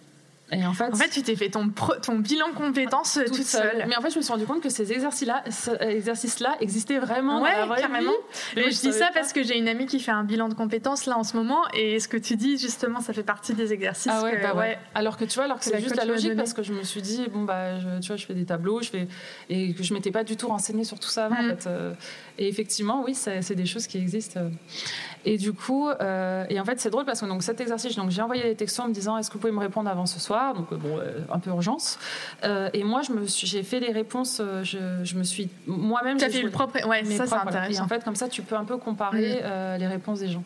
Et 0.52 0.66
en 0.66 0.74
fait, 0.74 0.86
En 0.92 0.96
fait, 0.96 1.10
tu 1.10 1.22
t'es 1.22 1.36
fait 1.36 1.50
ton, 1.50 1.70
pro- 1.70 1.96
ton 2.02 2.18
bilan 2.18 2.52
compétences 2.56 3.18
euh, 3.18 3.26
toute, 3.26 3.44
seule. 3.44 3.86
Mais 3.88 3.96
en 3.96 4.02
fait, 4.02 4.10
je 4.10 4.18
me 4.18 4.22
suis 4.24 4.32
rendu 4.32 4.46
compte 4.46 4.62
que 4.62 4.70
ces 4.70 4.92
exercices-là, 4.92 5.44
ce- 5.52 5.84
exercices-là 5.84 6.56
existaient 6.60 6.98
vraiment 6.98 7.42
Ouais, 7.42 7.56
dans 7.60 7.68
la 7.68 7.76
carrément. 7.80 8.12
Mais 8.56 8.64
je 8.72 8.76
je 8.78 8.82
dis 8.82 8.94
ça 8.94 9.08
pas. 9.08 9.14
parce 9.14 9.32
que 9.34 9.44
j'ai 9.44 9.58
une 9.58 9.68
amie 9.68 9.86
qui 9.86 10.00
fait 10.00 10.12
un 10.12 10.24
bilan 10.24 10.50
de 10.50 10.56
compétences 10.56 11.06
là 11.06 11.18
en 11.18 11.24
ce 11.24 11.38
moment 11.38 11.62
et 11.76 12.00
ce 12.00 12.08
que 12.08 12.18
tu 12.18 12.36
dis 12.36 12.58
justement 12.58 13.00
ça 13.02 13.14
fait 13.14 13.24
partie 13.24 13.54
des 13.54 13.74
exercices 13.74 14.12
Ah 14.14 14.24
ouais, 14.24 14.38
que- 14.38 14.42
bah 14.44 14.56
ouais. 14.56 14.78
Alors 14.96 15.18
que 15.18 15.26
tu 15.26 15.36
vois, 15.36 15.44
alors 15.44 15.60
que 15.60 15.66
c'est 15.66 15.80
juste 15.82 15.96
la 15.96 16.06
logique 16.06 16.36
parce 16.36 16.54
que 16.54 16.64
je 16.64 16.74
me 16.74 16.84
suis 16.84 17.02
dit 17.02 17.28
bon 17.32 17.44
bah 17.44 17.78
je, 17.80 18.00
tu 18.00 18.08
vois 18.08 18.16
je 18.18 18.26
fais 18.26 18.34
des 18.34 18.46
tableaux, 18.46 18.82
je 18.82 18.90
fais 18.90 19.08
et 19.50 19.74
que 19.74 19.84
je 19.84 19.94
m'étais 19.94 20.12
pas 20.12 20.24
du 20.24 20.36
tout 20.36 20.48
renseignée 20.48 20.84
sur 20.84 21.00
tout 21.00 21.10
ça 21.10 21.26
avant 21.26 21.36
Mm. 21.42 21.46
en 21.46 21.50
fait. 21.56 21.68
Euh, 21.68 21.94
Et 22.40 22.48
effectivement 22.48 23.04
oui 23.06 23.14
c'est 23.14 23.42
c'est 23.44 23.56
des 23.56 23.66
choses 23.68 23.86
qui 23.86 23.98
existent. 24.00 24.40
Et 25.26 25.38
du 25.38 25.52
coup 25.52 25.90
euh, 25.90 26.46
et 26.50 26.60
en 26.60 26.66
fait 26.66 26.80
c'est 26.80 26.90
drôle 26.90 27.04
parce 27.06 27.20
que 27.20 27.26
donc 27.26 27.44
cet 27.44 27.60
exercice 27.60 27.96
donc 27.98 28.10
j'ai 28.10 28.22
envoyé 28.22 28.44
des 28.44 28.56
textos 28.56 28.86
en 28.86 28.88
me 28.88 28.94
disant 28.94 29.18
est-ce 29.18 29.30
que 29.30 29.34
vous 29.34 29.40
pouvez 29.40 29.52
me 29.52 29.60
répondre 29.60 29.90
avant 29.90 30.06
ce 30.06 30.18
soir? 30.20 30.54
Donc 30.54 30.72
euh, 30.72 30.78
bon 30.78 30.98
euh, 30.98 31.20
un 31.32 31.40
peu 31.40 31.50
urgence. 31.50 32.00
Euh, 32.46 32.70
et 32.74 32.84
moi 32.86 33.02
je 33.02 33.12
me 33.12 33.28
suis- 33.28 33.46
j'ai 33.46 33.64
fait 33.64 33.80
les 33.82 33.92
réponses 33.92 34.42
je, 34.64 34.78
je 35.04 35.16
me 35.18 35.24
suis 35.24 35.50
moi-même 35.68 36.18
Tu 36.18 36.24
as 36.26 36.30
fait 36.30 36.42
le 36.42 36.50
propre. 36.52 36.88
Ouais, 36.88 37.04
ça 37.04 37.26
c'est 37.26 37.36
voilà. 37.36 37.44
intéressant. 37.48 37.82
Et 37.82 37.86
en 37.86 37.88
fait, 37.90 38.04
comme 38.04 38.16
ça, 38.16 38.30
tu 38.30 38.42
peux 38.42 38.56
un 38.56 38.64
peu 38.64 38.78
comparer 38.78 39.42
euh, 39.44 39.78
les 39.78 39.88
réponses 39.88 40.20
des 40.20 40.30
gens. 40.30 40.44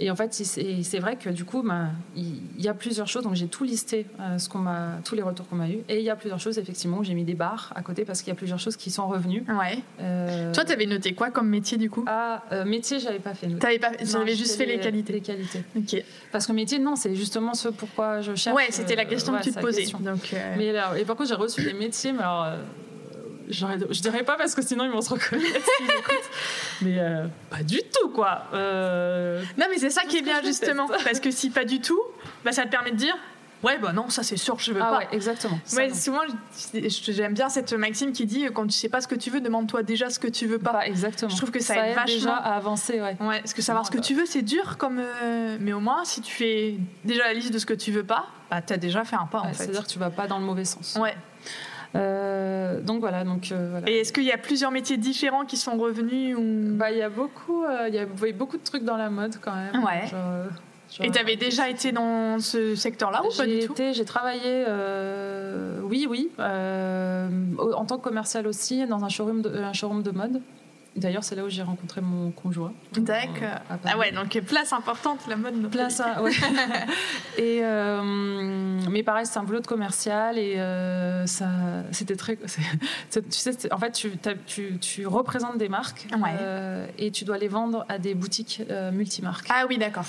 Et 0.00 0.10
en 0.10 0.16
fait, 0.16 0.32
c'est- 0.32 0.98
vrai 1.00 1.16
que 1.16 1.28
du 1.30 1.44
coup, 1.44 1.62
bah, 1.62 1.86
il 2.16 2.40
y 2.58 2.68
a 2.68 2.74
plusieurs 2.74 3.08
choses. 3.08 3.24
Donc, 3.24 3.34
j'ai 3.34 3.48
tout 3.48 3.64
listé, 3.64 4.06
euh, 4.20 4.38
ce 4.38 4.48
qu'on 4.48 4.58
m'a, 4.58 4.98
tous 5.04 5.14
les 5.16 5.22
retours 5.22 5.48
qu'on 5.48 5.56
m'a 5.56 5.68
eu. 5.68 5.78
Et 5.88 5.98
il 5.98 6.02
y 6.04 6.10
a 6.10 6.14
plusieurs 6.16 6.38
choses, 6.38 6.56
effectivement, 6.58 6.98
où 6.98 7.04
j'ai 7.04 7.14
mis 7.14 7.24
des 7.24 7.34
barres 7.34 7.72
à 7.74 7.82
côté 7.82 8.04
parce 8.04 8.20
qu'il 8.22 8.28
y 8.28 8.32
a 8.32 8.36
plusieurs 8.36 8.60
choses 8.60 8.76
qui 8.76 8.90
sont 8.90 9.08
revenues. 9.08 9.44
Ouais. 9.48 9.78
Euh, 10.00 10.52
Toi, 10.54 10.64
t'avais 10.64 10.86
noté 10.86 11.14
quoi 11.14 11.30
comme 11.30 11.48
métier 11.48 11.78
du 11.78 11.90
coup? 11.90 12.04
Ah, 12.06 12.44
euh, 12.52 12.64
métier, 12.64 13.00
j'avais 13.00 13.18
pas 13.18 13.34
fait. 13.34 13.48
T'avais 13.58 13.78
pas, 13.80 13.90
j'avais 14.00 14.36
juste 14.36 14.56
fait 14.56 14.66
les, 14.66 14.76
les 14.76 14.82
qualités. 14.82 15.12
Les 15.12 15.20
qualités. 15.20 15.62
Ok. 15.76 16.04
Parce 16.30 16.46
que 16.46 16.52
métier, 16.52 16.78
non, 16.78 16.94
c'est 16.94 17.14
justement 17.16 17.54
ce 17.54 17.68
pourquoi 17.68 18.20
je 18.20 18.34
cherche. 18.34 18.56
Ouais, 18.56 18.68
c'était 18.70 18.94
la 18.96 19.02
euh, 19.02 19.06
question 19.06 19.36
que 19.36 19.42
tu 19.42 19.52
te 19.52 19.60
posais. 19.60 19.86
Donc, 20.00 20.30
euh, 20.32 20.54
Mais 20.56 20.70
alors, 20.76 20.94
et 20.96 21.04
par 21.04 21.16
contre, 21.16 21.28
j'ai 21.28 21.34
reçu 21.34 21.62
des 21.64 21.74
métiers, 21.74 22.12
mais 22.12 22.20
alors. 22.20 22.46
Je 23.50 24.00
dirais 24.00 24.22
pas 24.24 24.36
parce 24.36 24.54
que 24.54 24.62
sinon 24.62 24.84
ils 24.84 24.90
vont 24.90 25.00
se 25.00 25.10
reconnaître. 25.10 25.70
Mais 26.82 26.98
euh, 26.98 27.26
pas 27.50 27.62
du 27.62 27.78
tout, 27.78 28.08
quoi. 28.10 28.42
Euh, 28.54 29.42
Non, 29.58 29.66
mais 29.70 29.78
c'est 29.78 29.90
ça 29.90 30.02
qui 30.02 30.18
est 30.18 30.22
bien 30.22 30.42
justement, 30.42 30.86
parce 31.04 31.20
que 31.20 31.30
si 31.30 31.50
pas 31.50 31.64
du 31.64 31.80
tout, 31.80 32.00
bah 32.44 32.52
ça 32.52 32.64
te 32.64 32.68
permet 32.68 32.92
de 32.92 32.96
dire, 32.96 33.16
ouais, 33.64 33.78
bah 33.78 33.92
non, 33.92 34.08
ça 34.10 34.22
c'est 34.22 34.36
sûr, 34.36 34.58
je 34.60 34.72
veux 34.72 34.80
Ah 34.80 34.90
pas. 34.90 34.98
ouais, 34.98 35.08
exactement. 35.12 35.58
Ça, 35.64 35.76
Ouais, 35.78 35.92
souvent, 35.92 36.20
j'aime 37.08 37.34
bien 37.34 37.48
cette 37.48 37.72
maxime 37.72 38.12
qui 38.12 38.26
dit 38.26 38.46
quand 38.54 38.66
tu 38.66 38.72
sais 38.78 38.88
pas 38.88 39.00
ce 39.00 39.08
que 39.08 39.16
tu 39.16 39.30
veux, 39.30 39.40
demande-toi 39.40 39.82
déjà 39.82 40.08
ce 40.10 40.18
que 40.20 40.28
tu 40.28 40.46
veux 40.46 40.58
pas. 40.60 40.72
Pas 40.72 40.86
exactement. 40.86 41.30
Je 41.30 41.36
trouve 41.36 41.50
que 41.50 41.60
ça 41.60 41.74
aide 41.88 41.96
vachement. 41.96 42.14
déjà 42.14 42.34
à 42.36 42.54
avancer, 42.56 43.00
ouais. 43.00 43.16
Ouais, 43.20 43.40
parce 43.40 43.54
que 43.54 43.62
savoir 43.62 43.84
ce 43.84 43.90
que 43.90 43.98
tu 43.98 44.14
veux, 44.14 44.26
c'est 44.26 44.42
dur 44.42 44.76
comme. 44.78 45.00
euh, 45.00 45.56
Mais 45.60 45.72
au 45.72 45.80
moins, 45.80 46.04
si 46.04 46.20
tu 46.20 46.32
fais 46.32 46.76
déjà 47.04 47.24
la 47.24 47.32
liste 47.34 47.52
de 47.52 47.58
ce 47.58 47.66
que 47.66 47.74
tu 47.74 47.90
veux 47.90 48.04
pas, 48.04 48.26
bah 48.50 48.62
t'as 48.62 48.76
déjà 48.76 49.04
fait 49.04 49.16
un 49.16 49.26
pas 49.26 49.40
en 49.40 49.48
fait. 49.48 49.54
C'est-à-dire 49.64 49.82
que 49.84 49.90
tu 49.90 49.98
vas 49.98 50.10
pas 50.10 50.26
dans 50.28 50.38
le 50.38 50.44
mauvais 50.44 50.64
sens. 50.64 50.96
Ouais. 51.00 51.14
Euh, 51.96 52.80
donc 52.80 53.00
voilà, 53.00 53.24
donc 53.24 53.50
euh, 53.50 53.68
voilà. 53.70 53.88
Et 53.90 54.00
est-ce 54.00 54.12
qu'il 54.12 54.24
y 54.24 54.32
a 54.32 54.36
plusieurs 54.38 54.70
métiers 54.70 54.96
différents 54.98 55.44
qui 55.44 55.56
sont 55.56 55.76
revenus 55.78 56.36
ou... 56.36 56.42
Bah, 56.76 56.90
il 56.92 56.98
y 56.98 57.02
a 57.02 57.08
beaucoup, 57.08 57.64
euh, 57.64 57.86
il 57.88 57.94
y 57.94 57.98
a 57.98 58.04
vous 58.04 58.14
voyez, 58.14 58.32
beaucoup 58.34 58.58
de 58.58 58.62
trucs 58.62 58.84
dans 58.84 58.96
la 58.96 59.10
mode 59.10 59.36
quand 59.40 59.54
même. 59.54 59.82
Ouais. 59.82 60.06
Genre, 60.06 60.20
genre- 60.90 61.06
Et 61.06 61.10
t'avais 61.10 61.36
déjà 61.36 61.68
été 61.68 61.92
dans 61.92 62.38
ce 62.40 62.74
secteur-là 62.74 63.22
ou 63.24 63.34
pas 63.36 63.46
du 63.46 63.60
tout? 63.60 63.74
j'ai 63.76 64.04
travaillé, 64.04 64.64
oui, 65.82 66.06
oui, 66.08 66.30
en 66.38 67.84
tant 67.86 67.96
que 67.96 68.02
commercial 68.02 68.46
aussi, 68.46 68.86
dans 68.86 69.04
un 69.04 69.08
showroom 69.08 69.42
de, 69.42 69.50
un 69.58 69.72
showroom 69.72 70.02
de 70.02 70.10
mode. 70.10 70.42
D'ailleurs, 70.96 71.22
c'est 71.22 71.36
là 71.36 71.44
où 71.44 71.48
j'ai 71.48 71.62
rencontré 71.62 72.00
mon 72.00 72.30
conjoint. 72.32 72.72
D'accord. 72.94 73.30
Euh. 73.70 73.76
Ah 73.84 73.96
ouais, 73.98 74.10
donc 74.10 74.36
place 74.40 74.72
importante, 74.72 75.20
la 75.28 75.36
mode. 75.36 75.70
Place, 75.70 76.00
à- 76.00 76.22
ouais. 76.22 76.32
et 77.38 77.60
euh, 77.62 78.02
mais 78.90 79.02
pareil, 79.02 79.26
c'est 79.26 79.38
un 79.38 79.44
boulot 79.44 79.60
de 79.60 79.66
commercial 79.66 80.38
et 80.38 80.56
euh, 80.58 81.24
ça, 81.26 81.46
c'était 81.92 82.16
très. 82.16 82.36
tu 83.10 83.20
sais, 83.30 83.72
en 83.72 83.78
fait, 83.78 83.92
tu, 83.92 84.12
tu, 84.46 84.78
tu 84.80 85.06
représentes 85.06 85.58
des 85.58 85.68
marques 85.68 86.06
Ouais. 86.18 86.30
euh, 86.40 86.86
et 86.98 87.10
tu 87.12 87.24
dois 87.24 87.38
les 87.38 87.48
vendre 87.48 87.84
à 87.88 87.98
des 87.98 88.14
boutiques 88.14 88.62
multimarques. 88.92 89.46
Ah 89.50 89.66
oui, 89.68 89.78
d'accord. 89.78 90.06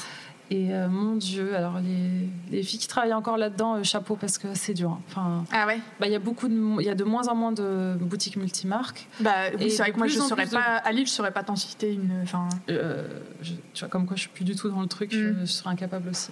Et 0.52 0.74
euh, 0.74 0.88
mon 0.88 1.16
Dieu, 1.16 1.56
alors 1.56 1.80
les, 1.80 2.28
les 2.50 2.64
filles 2.64 2.80
qui 2.80 2.88
travaillent 2.88 3.14
encore 3.14 3.38
là-dedans, 3.38 3.76
euh, 3.76 3.84
chapeau 3.84 4.16
parce 4.16 4.40
que 4.40 4.48
c'est 4.56 4.74
dur. 4.74 4.90
hein. 4.92 5.02
Enfin, 5.08 5.44
Ah 5.52 5.68
ouais 5.68 5.80
bah, 6.00 6.08
il 6.08 6.12
y 6.12 6.16
a 6.16 6.20
beaucoup 6.20 6.48
de, 6.48 6.82
il 6.82 6.86
y 6.86 6.90
a 6.90 6.96
de 6.96 7.04
moins 7.04 7.28
en 7.28 7.36
moins 7.36 7.52
de 7.52 7.96
boutiques 8.02 8.36
multimarques. 8.36 9.08
Bah 9.20 9.32
oui, 9.60 9.70
c'est 9.70 9.84
vrai 9.84 9.92
que 9.92 9.98
moi 9.98 10.08
je 10.08 10.20
saurais 10.20 10.48
de- 10.48 10.52
pas. 10.52 10.78
À 10.78 10.92
Lille, 10.92 11.06
je 11.06 11.12
saurais 11.12 11.32
pas 11.32 11.44
t'en 11.44 11.56
citer 11.56 11.94
une. 11.94 12.12
Enfin. 12.24 12.50
Euh, 12.70 13.08
je- 13.44 13.54
tu 13.74 13.80
vois, 13.82 13.90
comme 13.90 14.08
quoi 14.08 14.16
je 14.16 14.22
suis 14.22 14.30
plus 14.32 14.44
du 14.44 14.56
tout 14.56 14.70
dans 14.70 14.82
le 14.82 14.88
truc, 14.88 15.12
je- 15.14 15.20
Mm. 15.30 15.38
je, 15.42 15.46
serais 15.46 15.70
incapable 15.70 16.10
aussi. 16.10 16.32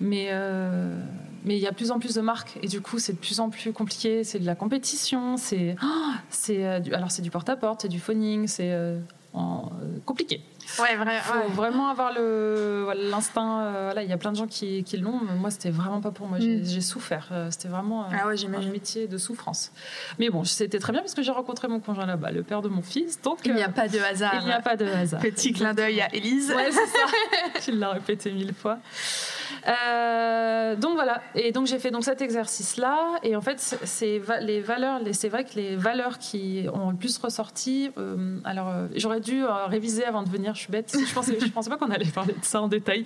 Mais 0.00 0.30
mais 1.44 1.56
il 1.56 1.60
y 1.62 1.66
a 1.66 1.70
de 1.70 1.76
plus 1.76 1.90
en 1.90 1.98
plus 1.98 2.14
de 2.14 2.20
marques 2.20 2.58
et 2.62 2.66
du 2.68 2.80
coup 2.80 2.98
c'est 2.98 3.12
de 3.14 3.18
plus 3.18 3.40
en 3.40 3.50
plus 3.50 3.72
compliqué. 3.72 4.22
C'est 4.24 4.38
de 4.38 4.46
la 4.46 4.54
compétition, 4.54 5.36
c'est 5.36 5.74
oh, 5.82 5.86
c'est 6.30 6.80
du- 6.82 6.94
alors 6.94 7.10
c'est 7.10 7.22
du 7.22 7.30
porte-à-porte, 7.30 7.82
c'est 7.82 7.88
du 7.88 7.98
phoning, 8.00 8.46
c'est 8.46 8.72
compliqué. 10.04 10.40
Ouais, 10.80 10.96
vrai. 10.96 11.20
faut 11.20 11.38
ouais. 11.38 11.46
vraiment 11.54 11.88
avoir 11.88 12.12
le 12.12 12.88
l'instinct. 13.10 13.60
euh, 13.62 13.82
voilà, 13.86 14.02
il 14.02 14.08
y 14.10 14.12
a 14.12 14.16
plein 14.16 14.32
de 14.32 14.36
gens 14.36 14.46
qui, 14.46 14.82
qui 14.84 14.96
l'ont. 14.96 15.20
mais 15.22 15.34
Moi, 15.34 15.50
c'était 15.50 15.70
vraiment 15.70 16.00
pas 16.00 16.10
pour 16.10 16.26
moi. 16.26 16.38
J'ai 16.40 16.56
Mm. 16.60 16.80
souffert. 16.80 17.28
Euh, 17.32 17.48
C'était 17.50 17.68
vraiment 17.68 18.02
euh, 18.04 18.16
Ah 18.20 18.26
ouais, 18.26 18.34
un 18.44 18.70
métier 18.70 19.06
de 19.06 19.18
souffrance. 19.18 19.72
Mais 20.18 20.30
bon, 20.30 20.44
c'était 20.44 20.78
très 20.78 20.92
bien 20.92 21.00
parce 21.02 21.14
que 21.14 21.22
j'ai 21.22 21.32
rencontré 21.32 21.68
mon 21.68 21.80
conjoint 21.80 22.06
là-bas, 22.06 22.30
le 22.30 22.42
père 22.42 22.62
de 22.62 22.68
mon 22.68 22.82
fils. 22.82 23.20
Donc, 23.22 23.38
Il 23.44 23.54
n'y 23.54 23.62
a 23.62 23.68
euh, 23.68 23.70
pas 23.72 23.88
de 23.88 23.98
hasard. 23.98 24.34
il 24.40 24.46
n'y 24.46 24.52
a 24.52 24.60
pas 24.60 24.76
de 24.76 24.84
hasard. 24.86 25.20
Petit 25.20 25.52
clin 25.52 25.74
d'œil 25.74 26.00
à 26.00 26.14
Élise. 26.14 26.52
Ouais, 26.54 26.70
c'est 26.70 26.86
ça. 26.86 27.60
tu 27.64 27.72
l'as 27.72 27.90
répété 27.90 28.32
mille 28.32 28.54
fois. 28.54 28.78
Euh, 29.66 30.76
donc 30.76 30.94
voilà. 30.94 31.22
Et 31.34 31.52
donc 31.52 31.66
j'ai 31.66 31.78
fait 31.78 31.90
donc 31.90 32.04
cet 32.04 32.22
exercice-là. 32.22 33.16
Et 33.22 33.36
en 33.36 33.40
fait, 33.40 33.60
c'est- 33.60 34.20
les 34.40 34.60
valeurs. 34.60 35.00
C'est 35.12 35.28
vrai 35.28 35.44
que 35.44 35.54
les 35.56 35.76
valeurs 35.76 36.18
qui 36.18 36.66
ont 36.72 36.90
le 36.90 36.96
plus 36.96 37.16
ressorti. 37.18 37.90
euh, 37.98 38.38
alors 38.44 38.68
euh, 38.68 38.86
j'aurais 38.96 39.20
dû 39.20 39.44
réviser 39.66 40.04
avant 40.04 40.22
de 40.22 40.28
venir. 40.28 40.54
Je 40.54 40.60
suis 40.60 40.72
bête. 40.72 40.94
Je 41.06 41.12
pensais, 41.14 41.38
je 41.40 41.48
pensais 41.50 41.70
pas 41.70 41.76
qu'on 41.76 41.90
allait 41.90 42.04
parler 42.10 42.34
de 42.34 42.44
ça 42.44 42.60
en 42.62 42.68
détail. 42.68 43.04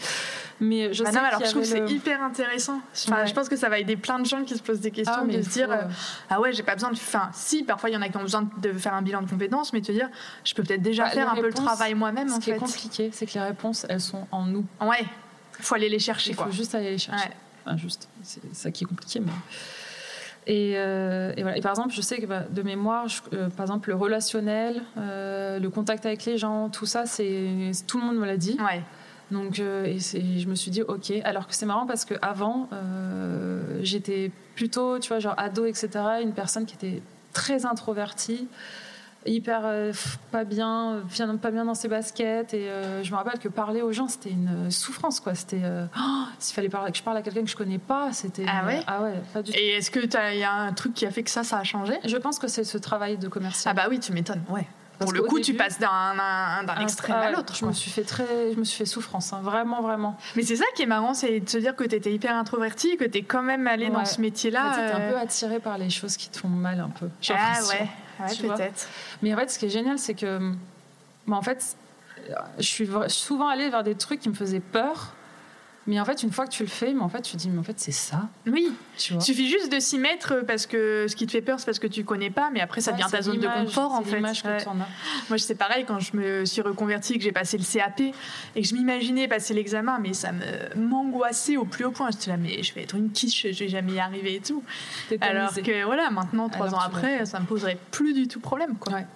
Mais 0.60 0.92
je 0.92 1.04
Ah 1.04 1.10
sais 1.12 1.18
non, 1.18 1.24
alors 1.24 1.40
je 1.44 1.50
trouve 1.50 1.62
que 1.62 1.68
c'est 1.68 1.88
hyper 1.90 2.22
intéressant. 2.22 2.80
Enfin, 3.06 3.18
Ouais. 3.18 3.26
Je 3.26 3.34
pense 3.34 3.48
que 3.48 3.56
ça 3.56 3.68
va 3.68 3.78
aider 3.78 3.96
plein 3.96 4.18
de 4.18 4.26
gens 4.26 4.44
qui 4.44 4.56
se 4.56 4.62
posent 4.62 4.80
des 4.80 4.90
questions, 4.90 5.14
Ah, 5.22 5.26
de 5.26 5.42
se 5.42 5.48
dire 5.50 5.70
euh, 5.70 5.82
Ah 6.30 6.40
ouais, 6.40 6.52
j'ai 6.52 6.62
pas 6.62 6.74
besoin 6.74 6.90
de. 6.90 6.94
Enfin, 6.96 7.28
si, 7.32 7.62
parfois 7.64 7.90
il 7.90 7.94
y 7.94 7.96
en 7.96 8.02
a 8.02 8.08
qui 8.08 8.16
ont 8.16 8.22
besoin 8.22 8.48
de 8.58 8.72
faire 8.72 8.94
un 8.94 9.02
bilan 9.02 9.22
de 9.22 9.28
compétences, 9.30 9.72
mais 9.72 9.80
te 9.80 9.92
dire 9.92 10.08
Je 10.44 10.54
peux 10.54 10.62
peut-être 10.62 10.82
déjà 10.82 11.04
Bah, 11.04 11.10
faire 11.10 11.32
un 11.32 11.36
peu 11.36 11.46
le 11.46 11.52
travail 11.52 11.94
moi-même 11.94 12.28
Ce 12.28 12.34
en 12.34 12.38
qui 12.38 12.50
est 12.50 12.54
fait. 12.54 12.58
compliqué, 12.60 13.10
c'est 13.12 13.26
que 13.26 13.34
les 13.34 13.40
réponses, 13.40 13.86
elles 13.88 14.00
sont 14.00 14.26
en 14.30 14.44
nous. 14.44 14.64
Ouais, 14.80 15.04
faut 15.64 15.74
aller 15.74 15.88
les 15.88 15.98
chercher 15.98 16.30
Il 16.30 16.36
faut 16.36 16.44
quoi. 16.44 16.52
juste 16.52 16.74
aller 16.74 16.90
les 16.90 16.98
chercher. 16.98 17.26
Ouais. 17.28 17.34
Enfin, 17.66 17.76
juste, 17.76 18.08
c'est 18.22 18.40
ça 18.54 18.70
qui 18.70 18.84
est 18.84 18.86
compliqué. 18.86 19.20
Mais... 19.20 19.32
Et, 20.46 20.72
euh, 20.76 21.32
et 21.36 21.42
voilà. 21.42 21.58
Et 21.58 21.60
par 21.60 21.72
exemple, 21.72 21.92
je 21.94 22.00
sais 22.00 22.18
que 22.18 22.26
bah, 22.26 22.44
de 22.50 22.62
mémoire, 22.62 23.06
je- 23.08 23.20
euh, 23.34 23.48
par 23.50 23.64
exemple, 23.66 23.90
le 23.90 23.96
relationnel, 23.96 24.82
euh, 24.96 25.58
le 25.58 25.68
contact 25.70 26.06
avec 26.06 26.24
les 26.24 26.38
gens, 26.38 26.70
tout 26.70 26.86
ça, 26.86 27.04
c'est 27.04 27.70
tout 27.86 27.98
le 27.98 28.04
monde 28.06 28.16
me 28.16 28.24
l'a 28.24 28.38
dit. 28.38 28.56
Ouais. 28.60 28.82
Donc, 29.30 29.58
et 29.58 30.00
c'est- 30.00 30.38
je 30.38 30.48
me 30.48 30.54
suis 30.54 30.70
dit, 30.70 30.80
ok. 30.80 31.12
Alors 31.24 31.46
que 31.46 31.54
c'est 31.54 31.66
marrant 31.66 31.84
parce 31.86 32.06
que 32.06 32.14
avant, 32.22 32.68
j'étais 33.82 34.30
plutôt, 34.54 34.98
tu 34.98 35.08
vois, 35.08 35.18
genre 35.18 35.34
ado, 35.36 35.66
etc., 35.66 35.88
une 36.22 36.32
personne 36.32 36.64
qui 36.66 36.74
était 36.74 37.02
très 37.34 37.66
introvertie, 37.66 38.48
hyper 39.26 39.62
euh, 39.64 39.92
pas 40.30 40.44
bien, 40.44 41.02
bien, 41.10 41.36
pas 41.36 41.50
bien 41.50 41.64
dans 41.64 41.74
ses 41.74 41.88
baskets. 41.88 42.54
Et 42.54 42.68
euh, 42.68 43.02
je 43.02 43.10
me 43.10 43.16
rappelle 43.16 43.38
que 43.38 43.48
parler 43.48 43.82
aux 43.82 43.92
gens, 43.92 44.08
c'était 44.08 44.30
une 44.30 44.70
souffrance, 44.70 45.20
quoi. 45.20 45.34
C'était, 45.34 45.62
euh, 45.64 45.86
oh, 45.98 46.24
s'il 46.38 46.54
fallait 46.54 46.68
parler, 46.68 46.92
que 46.92 46.98
je 46.98 47.02
parle 47.02 47.16
à 47.16 47.22
quelqu'un 47.22 47.42
que 47.42 47.50
je 47.50 47.56
connais 47.56 47.78
pas, 47.78 48.12
c'était. 48.12 48.46
Ah 48.48 48.66
ouais? 48.66 48.80
Ah 48.86 49.02
ouais, 49.02 49.14
pas 49.32 49.42
du. 49.42 49.52
Et 49.52 49.76
est-ce 49.76 49.90
que 49.90 50.00
il 50.32 50.38
y 50.38 50.44
a 50.44 50.52
un 50.52 50.72
truc 50.72 50.94
qui 50.94 51.06
a 51.06 51.10
fait 51.10 51.22
que 51.22 51.30
ça, 51.30 51.44
ça 51.44 51.58
a 51.58 51.64
changé? 51.64 51.94
Je 52.04 52.16
pense 52.16 52.38
que 52.38 52.48
c'est 52.48 52.64
ce 52.64 52.78
travail 52.78 53.18
de 53.18 53.28
commercial. 53.28 53.74
Ah 53.76 53.82
bah 53.82 53.88
oui, 53.90 54.00
tu 54.00 54.12
m'étonnes. 54.12 54.42
Ouais. 54.48 54.66
Parce 54.98 55.12
Pour 55.12 55.22
le 55.22 55.28
coup, 55.28 55.38
tu 55.38 55.54
passes 55.54 55.78
d'un 55.78 55.88
un- 55.88 56.64
d'un 56.64 56.74
Ah, 56.76 56.82
extrême 56.82 57.14
ah 57.16 57.22
à 57.22 57.30
ouais, 57.30 57.36
l'autre. 57.36 57.54
Je 57.54 57.64
me 57.64 57.72
suis 57.72 57.90
fait 57.90 58.02
très, 58.02 58.52
je 58.52 58.58
me 58.58 58.64
suis 58.64 58.76
fait 58.78 58.84
souffrance, 58.84 59.32
hein, 59.32 59.40
vraiment, 59.42 59.80
vraiment. 59.80 60.16
Mais 60.34 60.42
c'est 60.42 60.56
ça 60.56 60.64
qui 60.74 60.82
est 60.82 60.86
marrant, 60.86 61.14
c'est 61.14 61.38
de 61.38 61.48
se 61.48 61.58
dire 61.58 61.76
que 61.76 61.84
tu 61.84 61.94
étais 61.94 62.12
hyper 62.12 62.34
introvertie, 62.34 62.96
que 62.96 63.04
tu 63.04 63.18
es 63.18 63.22
quand 63.22 63.44
même 63.44 63.68
allée 63.68 63.90
dans 63.90 64.04
ce 64.04 64.20
métier-là. 64.20 64.72
Sais, 64.74 64.86
t'es 64.88 64.92
un 64.92 65.00
euh, 65.00 65.12
peu 65.12 65.18
attiré 65.18 65.60
par 65.60 65.78
les 65.78 65.90
choses 65.90 66.16
qui 66.16 66.28
te 66.28 66.38
font 66.38 66.48
mal 66.48 66.80
un 66.80 66.88
peu. 66.88 67.08
Ah 67.30 67.60
ouais, 67.70 67.88
ouais 68.20 68.48
peut-être. 68.48 68.88
Mais 69.22 69.34
en 69.34 69.36
fait, 69.36 69.50
ce 69.50 69.58
qui 69.58 69.66
est 69.66 69.70
génial, 69.70 69.98
c'est 69.98 70.14
que, 70.14 70.52
bah, 71.26 71.36
en 71.36 71.42
fait, 71.42 71.76
je 72.58 72.62
suis 72.62 72.88
souvent 73.08 73.48
allée 73.48 73.70
vers 73.70 73.82
des 73.82 73.94
trucs 73.94 74.20
qui 74.20 74.28
me 74.28 74.34
faisaient 74.34 74.60
peur. 74.60 75.14
Mais 75.88 75.98
en 75.98 76.04
fait, 76.04 76.22
une 76.22 76.30
fois 76.30 76.44
que 76.46 76.50
tu 76.52 76.62
le 76.62 76.68
fais, 76.68 76.92
mais 76.92 77.00
en 77.00 77.08
fait, 77.08 77.22
tu 77.22 77.32
te 77.32 77.38
dis, 77.38 77.48
mais 77.48 77.58
en 77.58 77.62
fait, 77.62 77.80
c'est 77.80 77.92
ça, 77.92 78.28
Oui, 78.46 78.70
tu 78.98 79.14
vois. 79.14 79.22
il 79.22 79.24
suffit 79.24 79.48
juste 79.48 79.72
de 79.72 79.80
s'y 79.80 79.98
mettre 79.98 80.44
parce 80.46 80.66
que 80.66 81.06
ce 81.08 81.16
qui 81.16 81.24
te 81.26 81.32
fait 81.32 81.40
peur, 81.40 81.58
c'est 81.58 81.64
parce 81.64 81.78
que 81.78 81.86
tu 81.86 82.04
connais 82.04 82.28
pas, 82.28 82.50
mais 82.52 82.60
après 82.60 82.82
ça 82.82 82.90
Ouais, 82.92 82.98
devient 82.98 83.10
ta 83.10 83.22
zone 83.22 83.38
de 83.40 83.48
confort 83.48 83.92
en 83.92 84.02
fait. 84.02 84.20
Ouais. 84.20 84.66
en. 84.68 84.74
Moi, 84.74 85.38
c'est 85.38 85.54
pareil 85.54 85.86
quand 85.88 85.98
je 85.98 86.14
me 86.14 86.44
suis 86.44 86.60
reconvertie, 86.60 87.16
que 87.16 87.24
j'ai 87.24 87.32
passé 87.32 87.56
le 87.56 87.64
CAP 87.64 88.00
et 88.00 88.12
que 88.62 88.68
je 88.68 88.74
m'imaginais 88.74 89.28
passer 89.28 89.54
l'examen, 89.54 89.98
mais 89.98 90.12
ça 90.12 90.30
me 90.32 90.44
m'angoissait 90.78 91.56
au 91.56 91.64
plus 91.64 91.86
haut 91.86 91.90
point. 91.90 92.10
J'étais 92.10 92.30
là, 92.30 92.36
mais 92.36 92.62
je 92.62 92.74
vais 92.74 92.82
être 92.82 92.94
une 92.94 93.10
quiche, 93.10 93.46
je 93.50 93.58
vais 93.58 93.68
jamais 93.70 93.92
y 93.92 93.98
arriver 93.98 94.34
et 94.34 94.40
tout. 94.40 94.62
Alors 95.22 95.54
que 95.54 95.84
voilà, 95.84 96.10
maintenant, 96.10 96.50
trois 96.50 96.66
Alors 96.66 96.78
ans 96.80 96.82
vas 96.82 96.86
après, 96.86 97.16
faire. 97.18 97.26
ça 97.26 97.40
me 97.40 97.46
poserait 97.46 97.78
plus 97.92 98.12
du 98.12 98.28
tout 98.28 98.40
problème. 98.40 98.74
Quoi. 98.76 98.92
Ouais. 98.92 99.06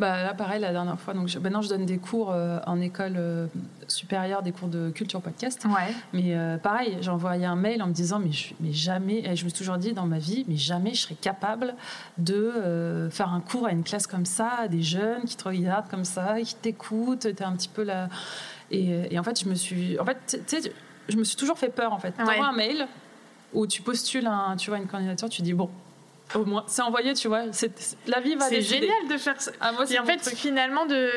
Bah, 0.00 0.22
là, 0.22 0.34
pareil, 0.34 0.60
la 0.60 0.72
dernière 0.72 0.98
fois, 1.00 1.14
donc 1.14 1.28
je- 1.28 1.38
maintenant 1.38 1.62
je 1.62 1.68
donne 1.68 1.86
des 1.86 1.98
cours 1.98 2.30
euh, 2.32 2.58
en 2.66 2.80
école 2.80 3.14
euh, 3.16 3.46
supérieure, 3.88 4.42
des 4.42 4.52
cours 4.52 4.68
de 4.68 4.90
culture 4.90 5.20
podcast. 5.22 5.64
Ouais. 5.64 5.94
Mais 6.12 6.34
euh, 6.36 6.56
pareil, 6.58 6.98
j'ai 7.00 7.10
envoyé 7.10 7.46
un 7.46 7.56
mail 7.56 7.82
en 7.82 7.86
me 7.86 7.92
disant, 7.92 8.18
mais, 8.18 8.32
je- 8.32 8.54
mais 8.60 8.72
jamais, 8.72 9.18
et 9.24 9.36
je 9.36 9.44
me 9.44 9.48
suis 9.50 9.58
toujours 9.58 9.76
dit 9.78 9.92
dans 9.92 10.06
ma 10.06 10.18
vie, 10.18 10.44
mais 10.48 10.56
jamais 10.56 10.94
je 10.94 11.02
serais 11.02 11.14
capable 11.14 11.74
de 12.18 13.08
faire 13.10 13.32
un 13.32 13.40
cours 13.40 13.66
à 13.66 13.72
une 13.72 13.84
classe 13.84 14.06
comme 14.06 14.26
ça, 14.26 14.50
à 14.62 14.68
des 14.68 14.82
jeunes 14.82 15.24
qui 15.24 15.36
te 15.36 15.44
regardent 15.44 15.88
comme 15.88 16.04
ça, 16.04 16.40
qui 16.42 16.54
t'écoutent, 16.56 17.20
t'es 17.34 17.44
un 17.44 17.52
petit 17.52 17.68
peu 17.68 17.82
là. 17.84 18.08
Et, 18.70 19.14
et 19.14 19.18
en 19.18 19.22
fait, 19.22 19.40
je 19.40 19.48
me 19.48 19.54
suis. 19.54 19.98
En 20.00 20.04
fait, 20.04 20.18
tu 20.48 20.60
sais, 20.60 20.72
je 21.08 21.16
me 21.16 21.24
suis 21.24 21.36
toujours 21.36 21.58
fait 21.58 21.68
peur, 21.68 21.92
en 21.92 21.98
fait. 21.98 22.12
T'envoies 22.12 22.34
Ouais. 22.34 22.40
un 22.40 22.52
mail 22.52 22.86
où 23.54 23.66
tu 23.66 23.80
postules 23.82 24.26
un, 24.26 24.56
tu 24.56 24.70
vois, 24.70 24.78
une 24.78 24.88
candidature, 24.88 25.28
tu 25.28 25.40
dis, 25.42 25.52
bon, 25.52 25.70
au 26.34 26.44
moins, 26.44 26.64
c'est 26.66 26.82
envoyé, 26.82 27.14
tu 27.14 27.28
vois, 27.28 27.44
c'est, 27.52 27.72
la 28.08 28.20
vie 28.20 28.34
va 28.34 28.46
C'est 28.48 28.56
décider. 28.56 28.80
génial 28.80 29.08
de 29.10 29.16
faire 29.16 29.40
ça. 29.40 29.52
Ah, 29.60 29.72
moi, 29.72 29.84
Et 29.90 29.98
en 29.98 30.04
fait, 30.04 30.16
truc. 30.16 30.34
finalement, 30.34 30.84
de 30.86 31.08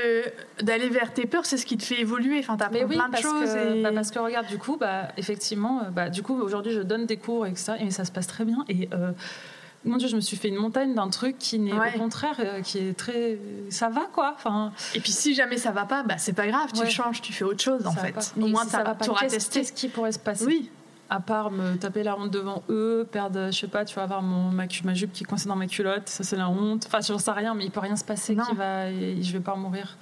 d'aller 0.62 0.90
vers 0.90 1.12
tes 1.14 1.26
peurs, 1.26 1.46
c'est 1.46 1.58
ce 1.58 1.66
qui 1.66 1.78
te 1.78 1.84
fait 1.84 2.00
évoluer. 2.00 2.40
Enfin, 2.40 2.58
t'apprends 2.58 2.86
oui, 2.88 2.96
plein 2.96 3.10
de 3.10 3.16
choses. 3.18 3.54
que, 3.54 3.78
et- 3.80 3.82
bah, 3.84 3.92
parce 3.94 4.12
que 4.12 4.20
regarde, 4.20 4.48
du 4.48 4.58
coup, 4.60 4.78
bah, 4.78 5.08
effectivement, 5.18 5.82
euh, 5.84 5.90
bah, 5.90 6.10
du 6.10 6.22
coup, 6.22 6.40
aujourd'hui, 6.40 6.74
je 6.74 6.82
donne 6.82 7.06
des 7.06 7.18
cours 7.18 7.48
et 7.48 7.56
ça, 7.56 7.78
et 7.80 7.90
ça 7.92 8.06
se 8.06 8.12
passe 8.12 8.28
très 8.28 8.46
bien. 8.46 8.64
Et 8.70 8.88
euh, 8.94 9.12
mon 9.86 9.98
Dieu, 9.98 10.08
je 10.10 10.16
me 10.16 10.22
suis 10.22 10.38
fait 10.38 10.50
une 10.50 10.58
montagne 10.58 10.94
d'un 10.94 11.10
truc 11.10 11.38
qui 11.40 11.58
n'est 11.58 11.74
Ouais. 11.74 11.94
au 11.96 12.00
contraire, 12.00 12.36
euh, 12.40 12.62
qui 12.62 12.78
est 12.78 12.94
très, 12.98 13.40
ça 13.70 13.88
va 13.90 14.08
quoi. 14.14 14.34
Enfin, 14.36 14.74
Et 14.94 15.00
puis 15.00 15.12
si 15.14 15.34
jamais 15.34 15.58
ça 15.58 15.72
va 15.72 15.86
pas, 15.86 16.04
bah 16.04 16.16
c'est 16.18 16.34
pas 16.34 16.46
grave, 16.48 16.72
tu 16.74 16.82
Ouais. 16.82 16.90
changes, 16.90 17.22
tu 17.22 17.32
fais 17.34 17.46
autre 17.46 17.64
chose 17.64 17.88
en 17.88 17.92
ça 17.94 18.02
fait. 18.02 18.34
Au 18.40 18.46
moins 18.48 18.66
si 18.66 18.72
ça 18.72 18.84
va 18.84 18.94
pas. 18.94 19.06
Qu'est-ce, 19.06 19.36
testé. 19.36 19.60
qu'est-ce 19.62 19.74
qui 19.74 19.88
pourrait 19.88 20.12
se 20.12 20.20
passer? 20.20 20.46
Oui, 20.46 20.70
À 21.10 21.20
part 21.20 21.50
me 21.50 21.76
taper 21.76 22.04
la 22.04 22.18
honte 22.18 22.30
devant 22.32 22.62
eux, 22.70 23.08
perdre, 23.12 23.48
je 23.52 23.58
sais 23.58 23.68
pas, 23.68 23.84
tu 23.84 23.96
vas 23.96 24.04
avoir 24.04 24.22
mon, 24.22 24.52
ma, 24.52 24.68
jupe 24.94 25.12
qui 25.12 25.24
est 25.24 25.26
coincée 25.26 25.48
dans 25.48 25.56
ma 25.56 25.66
culotte, 25.66 26.08
ça 26.08 26.24
c'est 26.24 26.36
la 26.38 26.50
honte. 26.50 26.86
Enfin, 26.86 27.00
j'en 27.02 27.18
sais 27.18 27.32
rien, 27.32 27.56
mais 27.56 27.66
il 27.66 27.72
peut 27.72 27.80
rien 27.80 27.96
se 27.96 28.04
passer 28.04 28.36
qui 28.36 28.56
va, 28.56 28.90
et 28.90 29.22
je 29.22 29.34
vais 29.34 29.40
pas 29.40 29.56
mourir. 29.56 29.98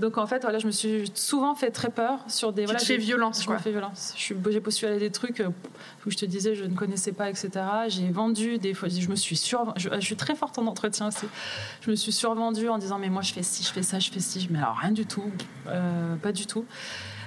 Donc 0.00 0.18
en 0.18 0.26
fait, 0.26 0.42
voilà, 0.42 0.58
je 0.58 0.66
me 0.66 0.72
suis 0.72 1.10
souvent 1.14 1.54
fait 1.54 1.70
très 1.70 1.88
peur 1.88 2.18
sur 2.26 2.52
des. 2.52 2.62
tu 2.62 2.66
voilà, 2.66 2.80
te 2.80 2.84
fais 2.84 2.96
violence 2.96 3.42
Je 3.42 3.46
quoi. 3.46 3.54
me 3.54 3.60
fais 3.60 3.70
violence. 3.70 4.12
J'ai 4.16 4.60
postulé 4.60 4.92
à 4.92 4.98
des 4.98 5.10
trucs 5.10 5.38
euh, 5.40 5.50
où 6.04 6.10
je 6.10 6.16
te 6.16 6.26
disais 6.26 6.56
je 6.56 6.64
ne 6.64 6.74
connaissais 6.74 7.12
pas, 7.12 7.30
etc. 7.30 7.50
J'ai 7.88 8.10
vendu 8.10 8.58
des 8.58 8.74
fois. 8.74 8.88
Je 8.88 9.08
me 9.08 9.14
suis 9.14 9.36
sur. 9.36 9.72
Je, 9.76 9.88
je 9.92 10.00
suis 10.00 10.16
très 10.16 10.34
forte 10.34 10.58
en 10.58 10.66
entretien 10.66 11.08
aussi. 11.08 11.26
Je 11.80 11.90
me 11.90 11.96
suis 11.96 12.10
survendue 12.12 12.68
en 12.68 12.78
disant 12.78 12.98
mais 12.98 13.08
moi 13.08 13.22
je 13.22 13.32
fais 13.32 13.44
ci, 13.44 13.62
je 13.62 13.70
fais 13.70 13.82
ça, 13.84 14.00
je 14.00 14.10
fais 14.10 14.20
ci. 14.20 14.48
Mais 14.50 14.58
alors 14.58 14.78
rien 14.78 14.90
du 14.90 15.06
tout, 15.06 15.30
Euh, 15.68 16.16
pas 16.16 16.32
du 16.32 16.46
tout. 16.46 16.64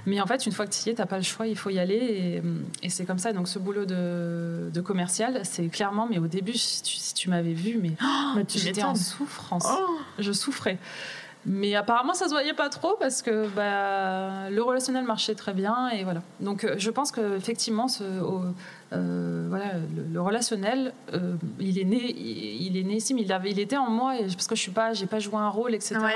Mais 0.07 0.19
en 0.21 0.25
fait, 0.25 0.45
une 0.45 0.53
fois 0.53 0.65
que 0.65 0.71
tu 0.73 0.87
y 0.87 0.91
es, 0.91 0.95
t'as 0.95 1.05
pas 1.05 1.17
le 1.17 1.23
choix, 1.23 1.45
il 1.47 1.57
faut 1.57 1.69
y 1.69 1.77
aller. 1.79 2.41
Et, 2.81 2.85
et 2.85 2.89
c'est 2.89 3.05
comme 3.05 3.19
ça. 3.19 3.33
Donc 3.33 3.47
ce 3.47 3.59
boulot 3.59 3.85
de, 3.85 4.69
de 4.73 4.81
commercial, 4.81 5.41
c'est 5.43 5.67
clairement. 5.67 6.07
Mais 6.09 6.17
au 6.17 6.27
début, 6.27 6.53
si 6.53 6.81
tu, 6.81 6.95
si 6.95 7.13
tu 7.13 7.29
m'avais 7.29 7.53
vu, 7.53 7.77
mais 7.81 7.91
Bah, 8.33 8.41
tu 8.47 8.57
j'étais 8.57 8.83
en 8.83 8.95
souffrance 8.95 9.67
Oh, 9.69 9.97
je 10.17 10.31
souffrais. 10.31 10.77
Mais 11.45 11.75
apparemment, 11.75 12.13
ça 12.13 12.25
se 12.25 12.31
voyait 12.31 12.53
pas 12.53 12.69
trop 12.69 12.95
parce 12.99 13.21
que 13.21 13.47
bah, 13.55 14.49
le 14.49 14.61
relationnel 14.61 15.05
marchait 15.05 15.35
très 15.35 15.53
bien 15.53 15.89
et 15.89 16.03
voilà. 16.03 16.21
Donc, 16.41 16.63
euh, 16.63 16.75
je 16.77 16.89
pense 16.89 17.11
que 17.11 17.37
effectivement, 17.37 17.87
ce, 17.87 18.03
euh, 18.93 19.45
voilà, 19.49 19.73
le, 19.95 20.03
le 20.11 20.21
relationnel, 20.21 20.93
euh, 21.13 21.35
il 21.59 21.79
est 21.79 21.85
né, 21.85 22.13
il, 22.17 22.67
il 22.67 22.77
est 22.77 22.83
né 22.83 22.95
ici, 22.95 23.13
mais 23.13 23.21
il 23.21 23.31
avait, 23.31 23.51
il 23.51 23.59
était 23.59 23.77
en 23.77 23.89
moi 23.89 24.17
et 24.17 24.23
parce 24.23 24.47
que 24.47 24.55
je 24.55 24.61
suis 24.61 24.71
pas, 24.71 24.93
j'ai 24.93 25.05
pas 25.05 25.19
joué 25.19 25.35
un 25.35 25.49
rôle, 25.49 25.73
etc. 25.73 25.95
Ouais. 26.01 26.13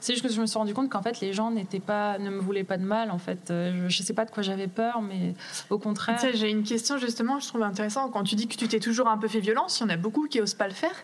C'est 0.00 0.12
juste 0.12 0.24
que 0.26 0.32
je 0.32 0.40
me 0.40 0.46
suis 0.46 0.58
rendu 0.58 0.74
compte 0.74 0.88
qu'en 0.90 1.02
fait, 1.02 1.20
les 1.20 1.32
gens 1.32 1.50
n'étaient 1.50 1.80
pas, 1.80 2.18
ne 2.18 2.30
me 2.30 2.40
voulaient 2.40 2.64
pas 2.64 2.76
de 2.76 2.84
mal. 2.84 3.10
En 3.10 3.18
fait, 3.18 3.50
Euh, 3.50 3.88
je, 3.88 3.96
je 3.96 4.02
sais 4.02 4.14
pas 4.14 4.24
de 4.24 4.30
quoi 4.30 4.42
j'avais 4.42 4.68
peur, 4.68 5.02
mais 5.02 5.34
au 5.70 5.78
contraire. 5.78 6.18
Tu 6.20 6.26
sais, 6.30 6.36
j'ai 6.36 6.50
une 6.50 6.62
question 6.62 6.98
justement, 6.98 7.40
je 7.40 7.48
trouve 7.48 7.62
intéressant. 7.62 8.08
Quand 8.10 8.22
tu 8.24 8.34
dis 8.34 8.46
que 8.48 8.56
tu 8.56 8.68
t'es 8.68 8.80
toujours 8.80 9.08
un 9.08 9.18
peu 9.18 9.28
fait 9.28 9.40
violence, 9.40 9.80
il 9.80 9.82
y 9.82 9.86
en 9.86 9.90
a 9.90 9.96
beaucoup 9.96 10.26
qui 10.28 10.40
osent 10.40 10.54
pas 10.54 10.68
le 10.68 10.74
faire. 10.74 10.94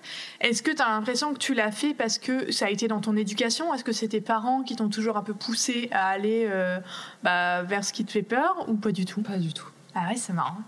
Est-ce 0.41 0.63
que 0.63 0.71
tu 0.71 0.81
as 0.83 0.89
l'impression 0.89 1.33
que 1.33 1.39
tu 1.39 1.55
l'as 1.55 1.73
fait 1.73 1.95
parce 1.95 2.19
que 2.19 2.53
ça 2.53 2.67
a 2.67 2.71
été 2.71 2.89
dans 2.89 3.01
ton 3.01 3.17
éducation? 3.17 3.75
Est-ce 3.75 3.85
que 3.85 3.93
c'est 3.93 4.09
tes 4.09 4.21
parents 4.21 4.63
qui 4.63 4.77
t'ont 4.77 4.89
toujours 4.89 5.17
un 5.17 5.23
peu 5.23 5.35
poussé 5.35 5.89
à 5.93 6.09
aller 6.09 6.47
euh, 6.49 6.79
bah, 7.23 7.63
vers 7.63 7.85
ce 7.85 7.93
qui 7.93 8.05
te 8.05 8.11
fait 8.13 8.23
peur 8.23 8.65
ou 8.69 8.75
pas 8.75 8.93
du 8.93 9.05
tout? 9.05 9.23
Pas 9.23 9.39
du 9.39 9.53
tout. 9.53 9.67
Ah 9.95 10.09
ouais, 10.09 10.17
c'est 10.17 10.33
marrant. 10.33 10.59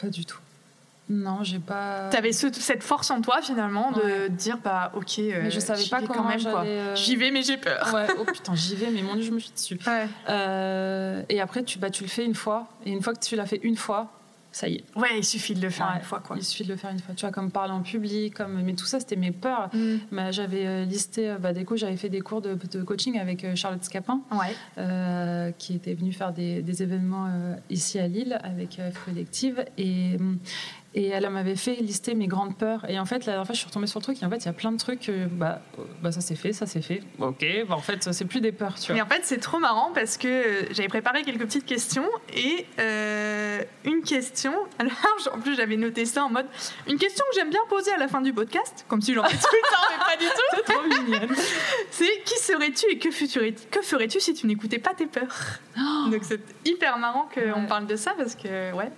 Pas 0.00 0.08
du 0.08 0.24
tout. 0.24 0.38
Non, 1.12 1.42
j'ai 1.42 1.58
pas. 1.58 2.08
Tu 2.10 2.16
avais 2.16 2.30
cette 2.32 2.82
force 2.84 3.10
en 3.10 3.20
toi 3.20 3.42
finalement 3.42 3.90
de 3.90 4.00
Ouais. 4.00 4.28
dire 4.30 4.58
bah 4.62 4.92
ok, 4.94 5.18
euh, 5.18 5.40
Mais 5.42 5.50
je 5.50 5.58
savais 5.58 5.82
j'y 5.82 5.90
pas 5.90 6.00
quand 6.02 6.22
même 6.22 6.40
quoi. 6.40 6.62
euh, 6.64 6.94
J'y 6.94 7.16
vais 7.16 7.32
mais 7.32 7.42
j'ai 7.42 7.56
peur. 7.56 7.90
Ouais, 7.92 8.06
oh 8.18 8.24
putain, 8.24 8.54
j'y 8.54 8.76
vais, 8.76 8.90
mais 8.90 9.02
mon 9.02 9.14
dieu, 9.14 9.24
je 9.24 9.32
me 9.32 9.40
suis 9.40 9.50
dessus. 9.52 9.78
Ouais. 9.88 10.06
Euh, 10.28 11.22
et 11.28 11.40
après, 11.40 11.64
tu, 11.64 11.78
bah, 11.80 11.90
tu 11.90 12.04
le 12.04 12.08
fais 12.08 12.24
une 12.24 12.34
fois. 12.36 12.68
Et 12.86 12.92
une 12.92 13.02
fois 13.02 13.12
que 13.14 13.20
tu 13.24 13.34
l'as 13.34 13.46
fait 13.46 13.60
une 13.64 13.76
fois, 13.76 14.12
ça 14.52 14.68
y 14.68 14.76
est. 14.76 14.84
Ouais, 14.96 15.08
il 15.16 15.24
suffit 15.24 15.54
de 15.54 15.60
le 15.62 15.70
faire 15.70 15.92
une 15.96 16.02
fois 16.02 16.18
quoi. 16.20 16.36
Il 16.36 16.44
suffit 16.44 16.64
de 16.64 16.68
le 16.70 16.76
faire 16.76 16.90
une 16.90 16.98
fois. 16.98 17.14
Tu 17.14 17.20
vois, 17.24 17.30
comme 17.32 17.50
parler 17.52 17.72
en 17.72 17.82
public, 17.82 18.34
comme... 18.34 18.62
mais 18.62 18.74
tout 18.74 18.84
ça, 18.86 18.98
c'était 19.00 19.14
mes 19.16 19.30
peurs. 19.32 19.68
Mm. 19.72 19.96
Bah, 20.12 20.30
j'avais 20.32 20.66
euh, 20.66 20.84
listé, 20.84 21.30
euh, 21.30 21.38
bah, 21.38 21.52
des 21.52 21.64
coups, 21.64 21.80
j'avais 21.80 21.96
fait 21.96 22.08
des 22.08 22.20
cours 22.20 22.40
de, 22.40 22.56
de 22.72 22.82
coaching 22.82 23.18
avec 23.18 23.44
euh, 23.44 23.54
Charlotte 23.54 23.82
Scapin, 23.84 24.20
Ouais. 24.32 24.54
euh, 24.78 25.50
qui 25.58 25.74
était 25.74 25.94
venue 25.94 26.12
faire 26.12 26.32
des, 26.32 26.62
des 26.62 26.82
événements 26.82 27.26
euh, 27.26 27.54
ici 27.68 27.98
à 28.00 28.08
Lille 28.08 28.38
avec 28.42 28.78
euh, 28.80 28.90
Collective. 29.04 29.64
Et, 29.78 30.16
et 30.94 31.08
elle 31.08 31.28
m'avait 31.30 31.54
fait 31.56 31.74
lister 31.76 32.14
mes 32.14 32.26
grandes 32.26 32.56
peurs. 32.56 32.88
Et 32.90 32.98
en 32.98 33.04
fait, 33.04 33.20
la 33.26 33.32
dernière 33.32 33.46
fois, 33.46 33.52
je 33.54 33.58
suis 33.60 33.66
retombée 33.68 33.86
sur 33.86 34.00
le 34.00 34.04
truc. 34.04 34.20
Et 34.22 34.26
en 34.26 34.30
fait, 34.30 34.38
il 34.38 34.46
y 34.46 34.48
a 34.48 34.52
plein 34.52 34.72
de 34.72 34.76
trucs. 34.78 35.08
bah, 35.30 35.60
bah, 36.02 36.10
ça 36.10 36.20
c'est 36.20 36.34
fait, 36.34 36.52
ça 36.52 36.66
c'est 36.66 36.82
fait. 36.82 37.02
Ok, 37.20 37.44
bah, 37.68 37.76
en 37.76 37.80
fait, 37.80 38.12
c'est 38.12 38.24
plus 38.24 38.40
des 38.40 38.50
peurs, 38.52 38.74
tu 38.74 38.92
Mais 38.92 38.98
vois. 39.00 39.06
en 39.06 39.10
fait, 39.10 39.20
c'est 39.24 39.38
trop 39.38 39.58
marrant 39.58 39.92
parce 39.94 40.16
que 40.16 40.26
euh, 40.28 40.62
j'avais 40.72 40.88
préparé 40.88 41.22
quelques 41.22 41.42
petites 41.44 41.64
questions 41.66 42.08
et 42.34 42.66
euh, 42.80 43.62
une 43.84 44.02
question. 44.02 44.52
Alors, 44.78 44.92
en 45.32 45.38
plus, 45.38 45.54
j'avais 45.56 45.76
noté 45.76 46.04
ça 46.06 46.24
en 46.24 46.30
mode 46.30 46.46
une 46.88 46.98
question 46.98 47.24
que 47.30 47.36
j'aime 47.38 47.50
bien 47.50 47.60
poser 47.68 47.92
à 47.92 47.96
la 47.98 48.08
fin 48.08 48.20
du 48.20 48.32
podcast, 48.32 48.84
comme 48.88 49.00
si 49.00 49.14
j'en 49.14 49.22
fais 49.24 49.36
tout 49.36 49.46
le 49.52 49.68
temps, 49.70 49.86
mais 49.90 50.04
pas 50.04 50.16
du 50.20 50.26
tout. 50.28 50.64
C'est 50.66 50.72
trop 50.72 50.82
mignonne. 51.04 51.36
C'est 51.90 52.22
qui 52.24 52.38
serais-tu 52.38 52.86
et 52.90 52.98
que, 52.98 53.10
ferais- 53.10 53.54
que 53.70 53.82
ferais-tu 53.82 54.18
si 54.20 54.34
tu 54.34 54.46
n'écoutais 54.46 54.78
pas 54.78 54.94
tes 54.94 55.06
peurs? 55.06 55.36
Donc, 56.10 56.24
c'est 56.24 56.40
hyper 56.64 56.98
marrant 56.98 57.28
qu'on 57.32 57.40
Ouais. 57.62 57.66
parle 57.68 57.86
de 57.86 57.96
ça 57.96 58.12
parce 58.16 58.34
que, 58.34 58.72
ouais, 58.74 58.90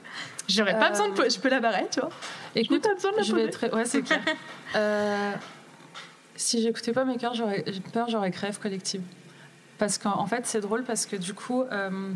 j'aurais 0.48 0.78
pas 0.78 0.87
Euh, 0.87 0.90
besoin 0.90 1.09
de. 1.11 1.14
po- 1.14 1.28
Je 1.31 1.38
peux 1.38 1.48
la 1.48 1.61
barrer, 1.61 1.87
tu 1.90 2.00
vois. 2.00 2.11
Écoute, 2.55 2.83
pas 2.83 2.94
besoin 2.94 3.12
de 3.12 3.16
la 3.18 3.22
je 3.22 3.35
vais 3.35 3.42
être. 3.44 3.74
Ouais, 3.74 3.85
c'est 3.85 4.02
clair. 4.02 4.20
Euh, 4.74 5.33
si 6.37 6.62
j'écoutais 6.62 6.92
pas 6.92 7.05
mes 7.05 7.16
cœurs, 7.18 7.35
j'aurais 7.35 7.62
peur, 7.92 8.09
j'aurais 8.09 8.31
crève 8.31 8.59
collective. 8.59 9.02
Parce 9.78 9.98
qu'en 9.98 10.18
en 10.18 10.26
fait, 10.26 10.46
c'est 10.46 10.61
drôle 10.61 10.83
parce 10.85 11.07
que 11.07 11.16
du 11.16 11.35
coup. 11.35 11.62
euh, 11.62 12.12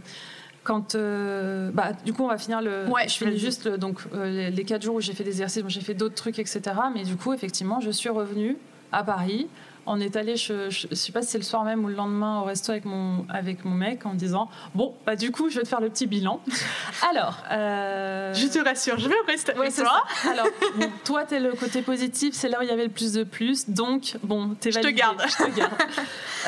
quand 0.64 0.96
euh, 0.96 1.70
bah 1.72 1.92
du 2.04 2.12
coup 2.12 2.24
on 2.24 2.28
va 2.28 2.38
finir 2.38 2.60
le 2.60 2.88
Ouais, 2.88 3.06
je 3.06 3.14
finis 3.18 3.38
juste 3.38 3.66
le- 3.66 3.78
donc 3.78 4.00
euh, 4.12 4.26
les, 4.28 4.50
les 4.50 4.64
quatre 4.64 4.82
jours 4.82 4.96
où 4.96 5.00
j'ai 5.00 5.12
fait 5.12 5.22
des 5.22 5.30
exercices 5.30 5.62
bon, 5.62 5.68
j'ai 5.68 5.80
fait 5.80 5.94
d'autres 5.94 6.16
trucs 6.16 6.40
etc 6.40 6.60
mais 6.92 7.04
du 7.04 7.14
coup 7.14 7.32
effectivement 7.32 7.80
je 7.80 7.92
suis 7.92 8.08
revenue 8.08 8.56
à 8.90 9.04
Paris 9.04 9.46
on 9.86 10.00
est 10.00 10.16
allé 10.16 10.36
je, 10.36 10.68
je, 10.70 10.86
je 10.90 10.94
sais 10.94 11.12
pas 11.12 11.22
si 11.22 11.28
c'est 11.28 11.38
le 11.38 11.44
soir 11.44 11.64
même 11.64 11.84
ou 11.84 11.88
le 11.88 11.94
lendemain 11.94 12.40
au 12.40 12.44
resto 12.44 12.72
avec 12.72 12.84
mon 12.84 13.26
avec 13.28 13.64
mon 13.64 13.70
mec 13.74 14.04
en 14.06 14.14
disant 14.14 14.48
bon 14.74 14.94
bah 15.06 15.16
du 15.16 15.30
coup 15.30 15.48
je 15.50 15.56
vais 15.58 15.62
te 15.62 15.68
faire 15.68 15.80
le 15.80 15.88
petit 15.88 16.06
bilan 16.06 16.40
alors 17.10 17.38
euh, 17.52 18.34
Je 18.34 18.46
te 18.46 18.58
rassure, 18.58 18.98
je 18.98 19.08
vais 19.08 19.14
rester 19.26 19.52
Ouais, 19.52 19.60
avec 19.60 19.72
c'est 19.72 19.82
toi. 19.82 20.02
ça. 20.22 20.30
Alors, 20.32 20.46
bon, 20.76 20.90
toi, 21.04 21.24
t'es 21.24 21.38
le 21.40 21.52
côté 21.52 21.82
positif, 21.82 22.34
c'est 22.34 22.48
là 22.48 22.58
où 22.58 22.62
il 22.62 22.68
y 22.68 22.72
avait 22.72 22.84
le 22.84 22.90
plus 22.90 23.12
de 23.12 23.22
plus, 23.24 23.68
donc 23.70 24.16
bon, 24.22 24.54
t'es 24.60 24.70
Je 24.72 24.78
te 24.78 24.82
validé. 24.84 25.00
garde. 25.00 25.22
Je 25.26 25.44
te 25.44 25.50
garde. 25.56 25.72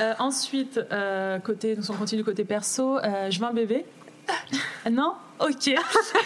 Euh, 0.01 0.14
ensuite, 0.18 0.79
euh, 0.92 1.38
côté, 1.38 1.74
donc 1.77 1.85
on 1.88 1.94
continue 1.94 2.24
côté 2.24 2.44
perso, 2.44 2.98
je 3.31 3.38
veux 3.38 3.46
un 3.46 3.53
bébé. 3.53 3.85
Non? 4.90 5.14
Ok. 5.40 5.70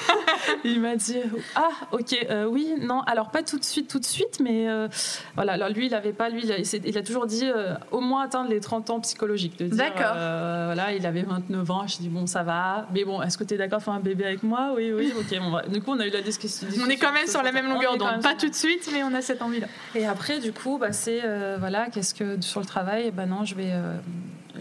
il 0.65 0.81
m'a 0.81 0.97
dit 0.97 1.19
Ah, 1.55 1.69
ok, 1.93 2.27
euh, 2.31 2.47
oui, 2.47 2.75
non, 2.81 3.01
alors 3.03 3.31
pas 3.31 3.43
tout 3.43 3.59
de 3.59 3.65
suite, 3.65 3.91
tout 3.91 3.99
de 3.99 4.05
suite, 4.05 4.41
mais 4.41 4.69
euh, 4.69 4.89
voilà, 5.35 5.53
alors 5.53 5.69
lui, 5.69 5.87
il 5.87 5.95
avait 5.95 6.13
pas, 6.13 6.29
lui, 6.29 6.43
il 6.45 6.53
a, 6.53 6.59
il 6.59 7.03
toujours 7.03 7.27
dit 7.27 7.45
euh, 7.45 7.75
au 7.91 8.01
moins 8.01 8.23
atteindre 8.23 8.49
les 8.49 8.61
30 8.61 8.91
ans 8.91 9.01
psychologiques. 9.01 9.59
de 9.59 9.67
dire, 9.67 9.77
D'accord. 9.77 10.15
voilà, 10.15 10.93
il 10.95 11.05
avait 11.07 11.23
29 11.23 11.71
ans, 11.71 11.87
je 11.87 11.99
dis 11.99 12.09
bon, 12.09 12.27
ça 12.27 12.43
va, 12.43 12.87
mais 12.95 13.05
bon, 13.05 13.21
est-ce 13.23 13.37
que 13.37 13.45
tu 13.45 13.55
es 13.55 13.57
d'accord 13.59 13.81
de 13.81 13.85
faire 13.85 13.95
un 13.95 14.01
bébé 14.01 14.25
avec 14.25 14.43
moi? 14.43 14.73
Oui, 14.75 14.93
oui, 14.93 15.13
ok, 15.19 15.39
bon, 15.41 15.55
ouais. 15.55 15.69
Du 15.69 15.83
coup, 15.83 15.91
on 15.93 16.01
a 16.01 16.07
eu 16.07 16.11
la 16.11 16.23
discussion. 16.23 16.67
On 16.83 16.89
est 16.89 16.97
quand 16.97 17.13
même 17.13 17.27
sur 17.27 17.43
la 17.43 17.53
même 17.53 17.69
longueur 17.69 17.97
d'onde. 17.97 18.23
Pas 18.23 18.35
tout 18.35 18.49
de 18.49 18.55
suite, 18.55 18.89
mais 18.93 19.03
on 19.03 19.13
a 19.15 19.21
cette 19.21 19.43
envie-là. 19.43 19.67
et 19.95 20.07
après, 20.07 20.39
du 20.39 20.53
coup, 20.53 20.79
bah, 20.79 20.93
c'est 20.93 21.23
voilà, 21.59 21.89
qu'est-ce 21.91 22.15
que 22.15 22.41
sur 22.41 22.61
le 22.61 22.67
travail, 22.67 23.11
bah 23.11 23.27
non, 23.27 23.45
je 23.45 23.55
vais, 23.55 23.73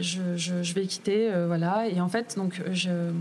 je, 0.01 0.35
je, 0.35 0.63
je 0.63 0.73
vais 0.73 0.85
quitter, 0.85 1.31
euh, 1.31 1.47
voilà. 1.47 1.87
Et 1.87 2.01
en 2.01 2.09
fait, 2.09 2.35
donc, 2.35 2.61
je, 2.71 3.11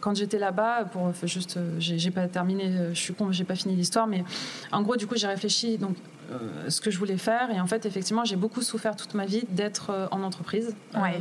quand 0.00 0.16
j'étais 0.16 0.38
là-bas, 0.38 0.84
pour 0.86 1.12
juste, 1.24 1.56
euh, 1.56 1.76
j'ai 1.78 2.10
pas 2.10 2.26
terminé, 2.28 2.64
euh, 2.64 2.94
je 2.94 3.00
suis 3.00 3.14
con, 3.14 3.32
j'ai 3.32 3.44
pas 3.44 3.54
fini 3.54 3.76
l'histoire, 3.76 4.06
mais 4.06 4.24
en 4.72 4.82
gros, 4.82 4.96
du 4.96 5.06
coup, 5.06 5.16
j'ai 5.16 5.28
réfléchi 5.28 5.78
donc 5.78 5.96
euh, 6.30 6.68
ce 6.68 6.80
que 6.80 6.90
je 6.90 6.98
voulais 6.98 7.18
faire. 7.18 7.50
Et 7.50 7.60
en 7.60 7.66
fait, 7.66 7.86
effectivement, 7.86 8.24
j'ai 8.24 8.36
beaucoup 8.36 8.62
souffert 8.62 8.96
toute 8.96 9.14
ma 9.14 9.26
vie 9.26 9.44
d'être 9.50 10.08
en 10.10 10.22
entreprise. 10.22 10.74
Ouais. 10.94 11.18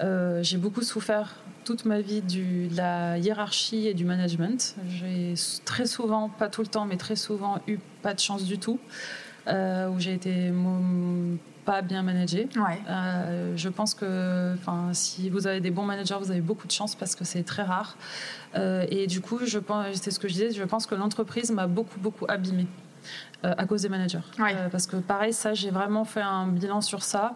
Euh, 0.00 0.42
j'ai 0.42 0.56
beaucoup 0.58 0.82
souffert 0.82 1.36
toute 1.64 1.84
ma 1.84 2.00
vie 2.00 2.22
du, 2.22 2.66
de 2.66 2.76
la 2.76 3.18
hiérarchie 3.18 3.86
et 3.86 3.94
du 3.94 4.04
management. 4.04 4.74
J'ai 4.88 5.34
très 5.64 5.86
souvent, 5.86 6.28
pas 6.28 6.48
tout 6.48 6.62
le 6.62 6.66
temps, 6.66 6.86
mais 6.86 6.96
très 6.96 7.14
souvent 7.14 7.60
eu 7.68 7.78
pas 8.02 8.14
de 8.14 8.18
chance 8.18 8.44
du 8.44 8.58
tout, 8.58 8.80
euh, 9.46 9.88
où 9.88 10.00
j'ai 10.00 10.14
été 10.14 10.50
pas 11.64 11.82
bien 11.82 12.02
managée. 12.02 12.48
Ouais. 12.56 12.80
Euh, 12.88 13.52
je 13.56 13.68
pense 13.68 13.94
que 13.94 14.54
si 14.92 15.30
vous 15.30 15.46
avez 15.46 15.60
des 15.60 15.70
bons 15.70 15.84
managers, 15.84 16.16
vous 16.20 16.30
avez 16.30 16.40
beaucoup 16.40 16.66
de 16.66 16.72
chance 16.72 16.94
parce 16.94 17.14
que 17.14 17.24
c'est 17.24 17.42
très 17.42 17.62
rare. 17.62 17.96
Euh, 18.56 18.84
et 18.90 19.06
du 19.06 19.20
coup, 19.20 19.40
je 19.44 19.58
pense, 19.58 19.86
c'est 19.94 20.10
ce 20.10 20.18
que 20.18 20.28
je 20.28 20.34
disais, 20.34 20.50
je 20.50 20.64
pense 20.64 20.86
que 20.86 20.94
l'entreprise 20.94 21.50
m'a 21.50 21.66
beaucoup, 21.66 22.00
beaucoup 22.00 22.26
abîmée. 22.28 22.66
euh, 23.44 23.54
à 23.58 23.66
cause 23.66 23.82
des 23.82 23.88
managers. 23.88 24.20
Ouais. 24.38 24.54
Parce 24.70 24.86
que 24.86 24.96
pareil, 24.96 25.32
ça, 25.32 25.54
j'ai 25.54 25.70
vraiment 25.70 26.04
fait 26.04 26.20
un 26.20 26.46
bilan 26.46 26.80
sur 26.80 27.02
ça. 27.02 27.34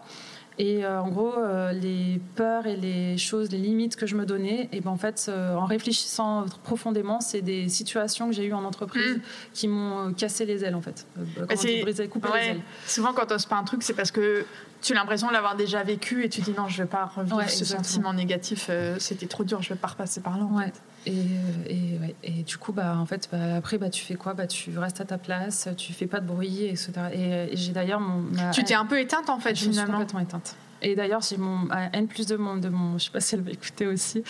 Et 0.59 0.83
euh, 0.83 0.99
en 1.01 1.09
gros, 1.09 1.33
euh, 1.37 1.71
les 1.71 2.19
peurs 2.35 2.65
et 2.65 2.75
les 2.75 3.17
choses, 3.19 3.51
les 3.51 3.59
limites 3.59 3.95
que 3.95 4.07
je 4.07 4.15
me 4.15 4.25
donnais, 4.25 4.69
et 4.71 4.81
ben 4.81 4.89
en 4.89 4.97
fait, 4.97 5.27
euh, 5.29 5.55
en 5.55 5.65
réfléchissant 5.65 6.45
profondément, 6.63 7.21
c'est 7.21 7.41
des 7.41 7.69
situations 7.69 8.27
que 8.27 8.33
j'ai 8.33 8.45
eues 8.45 8.53
en 8.53 8.63
entreprise 8.63 9.17
Mm. 9.17 9.21
qui 9.53 9.67
m'ont 9.67 10.13
cassé 10.13 10.45
les 10.45 10.63
ailes 10.65 10.73
en 10.73 10.81
fait. 10.81 11.05
On 11.15 11.21
dit, 11.55 11.81
brisé, 11.81 12.07
coupé 12.07 12.29
les 12.33 12.47
ailes. 12.47 12.61
Souvent, 12.87 13.13
quand 13.13 13.27
t'oses 13.27 13.45
pas 13.45 13.57
un 13.57 13.63
truc, 13.63 13.83
c'est 13.83 13.93
parce 13.93 14.09
que 14.11 14.45
tu 14.81 14.93
as 14.93 14.95
l'impression 14.95 15.27
de 15.27 15.33
l'avoir 15.33 15.55
déjà 15.55 15.83
vécu 15.83 16.23
et 16.23 16.29
tu 16.29 16.41
dis 16.41 16.53
non, 16.57 16.67
je 16.67 16.81
vais 16.83 16.89
pas 16.89 17.05
revivre 17.05 17.37
Ouais, 17.37 17.47
ce 17.47 17.59
exactement. 17.59 17.83
sentiment 17.83 18.13
négatif. 18.13 18.69
C'était 18.97 19.27
trop 19.27 19.43
dur, 19.43 19.61
je 19.61 19.69
vais 19.69 19.75
pas 19.79 19.89
repasser 19.89 20.21
par 20.21 20.37
là. 20.39 20.45
en 20.45 20.55
Ouais. 20.57 20.65
fait. 20.65 20.81
Et, 21.07 21.11
euh, 21.11 21.69
et, 21.69 21.99
ouais. 21.99 22.15
et 22.23 22.43
du 22.43 22.57
coup, 22.57 22.71
bah, 22.73 22.97
en 22.97 23.05
fait, 23.05 23.27
bah, 23.31 23.55
après, 23.55 23.77
bah, 23.77 23.89
tu 23.89 24.03
fais 24.03 24.15
quoi? 24.15 24.33
Bah, 24.33 24.45
Tu 24.47 24.77
restes 24.77 25.01
à 25.01 25.05
ta 25.05 25.17
place, 25.17 25.69
tu 25.77 25.93
fais 25.93 26.07
pas 26.07 26.19
de 26.19 26.27
bruit, 26.27 26.65
etc. 26.65 26.91
Et, 27.13 27.53
et 27.53 27.57
j'ai 27.57 27.71
d'ailleurs 27.71 27.99
mon. 27.99 28.21
ma- 28.21 28.51
Tu 28.51 28.63
t'es 28.63 28.73
un 28.73 28.85
peu 28.85 28.99
éteinte 28.99 29.29
en 29.29 29.39
fait 29.39 29.55
je 29.55 29.65
me 29.67 29.71
suis 29.71 29.71
finalement. 29.71 29.93
complètement 29.99 30.19
éteinte. 30.19 30.55
Et 30.81 30.95
d'ailleurs, 30.95 31.21
j'ai 31.21 31.37
mon 31.37 31.67
N 31.93 32.07
plus 32.07 32.27
de 32.27 32.35
mon, 32.35 32.57
de 32.57 32.69
mon, 32.69 32.97
je 32.97 33.05
sais 33.05 33.11
pas 33.11 33.19
si 33.19 33.35
elle 33.35 33.41
va 33.41 33.51
écouter 33.51 33.87
aussi, 33.87 34.23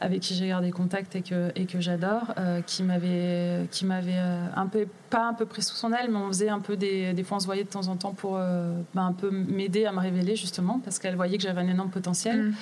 avec 0.00 0.20
qui 0.20 0.34
j'ai 0.34 0.48
gardé 0.48 0.70
contact 0.70 1.14
et 1.16 1.22
que, 1.22 1.52
et 1.54 1.66
que 1.66 1.80
j'adore, 1.80 2.34
euh, 2.38 2.60
qui 2.62 2.82
m'avait, 2.82 3.66
qui 3.70 3.84
m'avait 3.84 4.18
euh, 4.18 4.46
un 4.56 4.66
peu, 4.66 4.86
pas 5.10 5.26
un 5.26 5.34
peu 5.34 5.46
pris 5.46 5.62
sous 5.62 5.76
son 5.76 5.92
aile, 5.92 6.10
mais 6.10 6.18
on 6.18 6.28
faisait 6.28 6.48
un 6.48 6.60
peu 6.60 6.76
des, 6.76 7.12
des 7.12 7.22
fois 7.22 7.36
on 7.36 7.40
se 7.40 7.46
voyait 7.46 7.64
de 7.64 7.68
temps 7.68 7.88
en 7.88 7.96
temps 7.96 8.12
pour 8.12 8.36
euh, 8.36 8.74
bah, 8.94 9.02
un 9.02 9.12
peu 9.12 9.30
m'aider 9.30 9.84
à 9.86 9.92
me 9.92 10.00
révéler 10.00 10.36
justement, 10.36 10.80
parce 10.84 10.98
qu'elle 10.98 11.16
voyait 11.16 11.36
que 11.36 11.42
j'avais 11.42 11.60
un 11.60 11.68
énorme 11.68 11.90
potentiel. 11.90 12.48
Mm. 12.48 12.54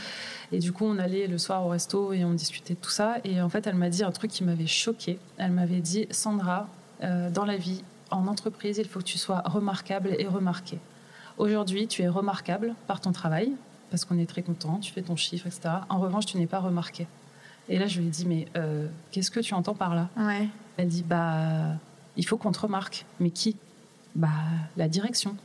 Et 0.52 0.58
du 0.58 0.70
coup, 0.70 0.84
on 0.84 0.98
allait 0.98 1.26
le 1.26 1.38
soir 1.38 1.64
au 1.64 1.70
resto 1.70 2.12
et 2.12 2.24
on 2.24 2.34
discutait 2.34 2.74
de 2.74 2.78
tout 2.78 2.90
ça. 2.90 3.16
Et 3.24 3.40
en 3.40 3.48
fait, 3.48 3.66
elle 3.66 3.74
m'a 3.74 3.88
dit 3.88 4.04
un 4.04 4.10
truc 4.10 4.30
qui 4.30 4.44
m'avait 4.44 4.66
choquée. 4.66 5.18
Elle 5.38 5.52
m'avait 5.52 5.80
dit 5.80 6.06
Sandra, 6.10 6.68
euh, 7.02 7.30
dans 7.30 7.46
la 7.46 7.56
vie, 7.56 7.82
en 8.10 8.26
entreprise, 8.26 8.78
il 8.78 8.86
faut 8.86 9.00
que 9.00 9.04
tu 9.04 9.18
sois 9.18 9.40
remarquable 9.46 10.14
et 10.18 10.26
remarquée. 10.26 10.78
Aujourd'hui, 11.38 11.86
tu 11.86 12.02
es 12.02 12.08
remarquable 12.08 12.74
par 12.86 13.00
ton 13.00 13.12
travail, 13.12 13.52
parce 13.90 14.04
qu'on 14.04 14.18
est 14.18 14.26
très 14.26 14.42
content, 14.42 14.78
tu 14.78 14.92
fais 14.92 15.02
ton 15.02 15.16
chiffre, 15.16 15.46
etc. 15.46 15.68
En 15.88 15.98
revanche, 15.98 16.26
tu 16.26 16.38
n'es 16.38 16.46
pas 16.46 16.60
remarqué. 16.60 17.06
Et 17.68 17.78
là, 17.78 17.86
je 17.86 18.00
lui 18.00 18.06
ai 18.08 18.10
dit 18.10 18.26
Mais 18.26 18.48
euh, 18.56 18.88
qu'est-ce 19.10 19.30
que 19.30 19.40
tu 19.40 19.54
entends 19.54 19.74
par 19.74 19.94
là? 19.94 20.08
Ouais. 20.16 20.48
Elle 20.76 20.88
dit 20.88 21.02
Bah, 21.02 21.76
il 22.16 22.26
faut 22.26 22.36
qu'on 22.36 22.52
te 22.52 22.60
remarque. 22.60 23.06
Mais 23.20 23.30
qui? 23.30 23.56
Bah, 24.14 24.28
la 24.76 24.88
direction. 24.88 25.36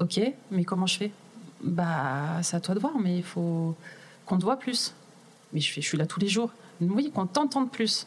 Ok, 0.00 0.20
mais 0.50 0.64
comment 0.64 0.86
je 0.86 0.96
fais? 0.96 1.10
Bah, 1.62 2.40
c'est 2.42 2.56
à 2.56 2.60
toi 2.60 2.74
de 2.74 2.80
voir, 2.80 2.98
mais 2.98 3.16
il 3.16 3.24
faut 3.24 3.74
qu'on 4.26 4.38
te 4.38 4.44
voit 4.44 4.58
plus. 4.58 4.94
Mais 5.52 5.60
je 5.60 5.72
fais, 5.72 5.80
je 5.80 5.88
suis 5.88 5.98
là 5.98 6.06
tous 6.06 6.20
les 6.20 6.28
jours. 6.28 6.50
Oui, 6.80 7.10
qu'on 7.12 7.26
t'entende 7.26 7.70
plus. 7.70 8.06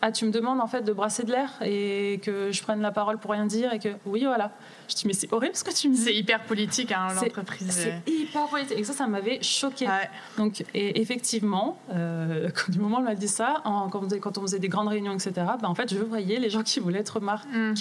Ah, 0.00 0.12
tu 0.12 0.24
me 0.26 0.30
demandes 0.30 0.60
en 0.60 0.68
fait 0.68 0.82
de 0.82 0.92
brasser 0.92 1.24
de 1.24 1.32
l'air 1.32 1.50
et 1.60 2.20
que 2.22 2.52
je 2.52 2.62
prenne 2.62 2.80
la 2.80 2.92
parole 2.92 3.18
pour 3.18 3.32
rien 3.32 3.46
dire 3.46 3.72
et 3.72 3.80
que 3.80 3.88
oui, 4.06 4.24
voilà. 4.24 4.52
Je 4.88 4.94
dis 4.94 5.02
mais 5.08 5.12
c'est 5.12 5.32
horrible 5.32 5.56
ce 5.56 5.64
que 5.64 5.74
tu 5.74 5.88
me 5.88 5.94
dis. 5.96 6.00
C'est 6.02 6.14
hyper 6.14 6.40
politique 6.44 6.92
hein, 6.92 7.08
l'entreprise. 7.14 7.68
C'est 7.70 8.02
hyper 8.10 8.46
politique. 8.46 8.78
Et 8.78 8.84
ça, 8.84 8.92
ça 8.92 9.08
m'avait 9.08 9.42
choqué. 9.42 9.86
Ouais. 9.86 10.08
Donc, 10.36 10.64
et 10.72 11.00
effectivement, 11.00 11.80
euh, 11.92 12.48
du 12.68 12.78
moment 12.78 12.98
où 12.98 13.00
elle 13.00 13.06
m'a 13.06 13.14
dit 13.16 13.26
ça, 13.26 13.60
en- 13.64 13.88
quand, 13.88 13.98
on 13.98 14.02
faisait, 14.04 14.20
quand 14.20 14.38
on 14.38 14.42
faisait 14.42 14.60
des 14.60 14.68
grandes 14.68 14.88
réunions, 14.88 15.12
etc., 15.14 15.32
bah, 15.60 15.68
en 15.68 15.74
fait, 15.74 15.92
je 15.92 15.98
voyais 15.98 16.38
les 16.38 16.48
gens 16.48 16.62
qui 16.62 16.78
voulaient 16.78 17.00
être 17.00 17.16
remarqués 17.16 17.48
Mm. 17.52 17.74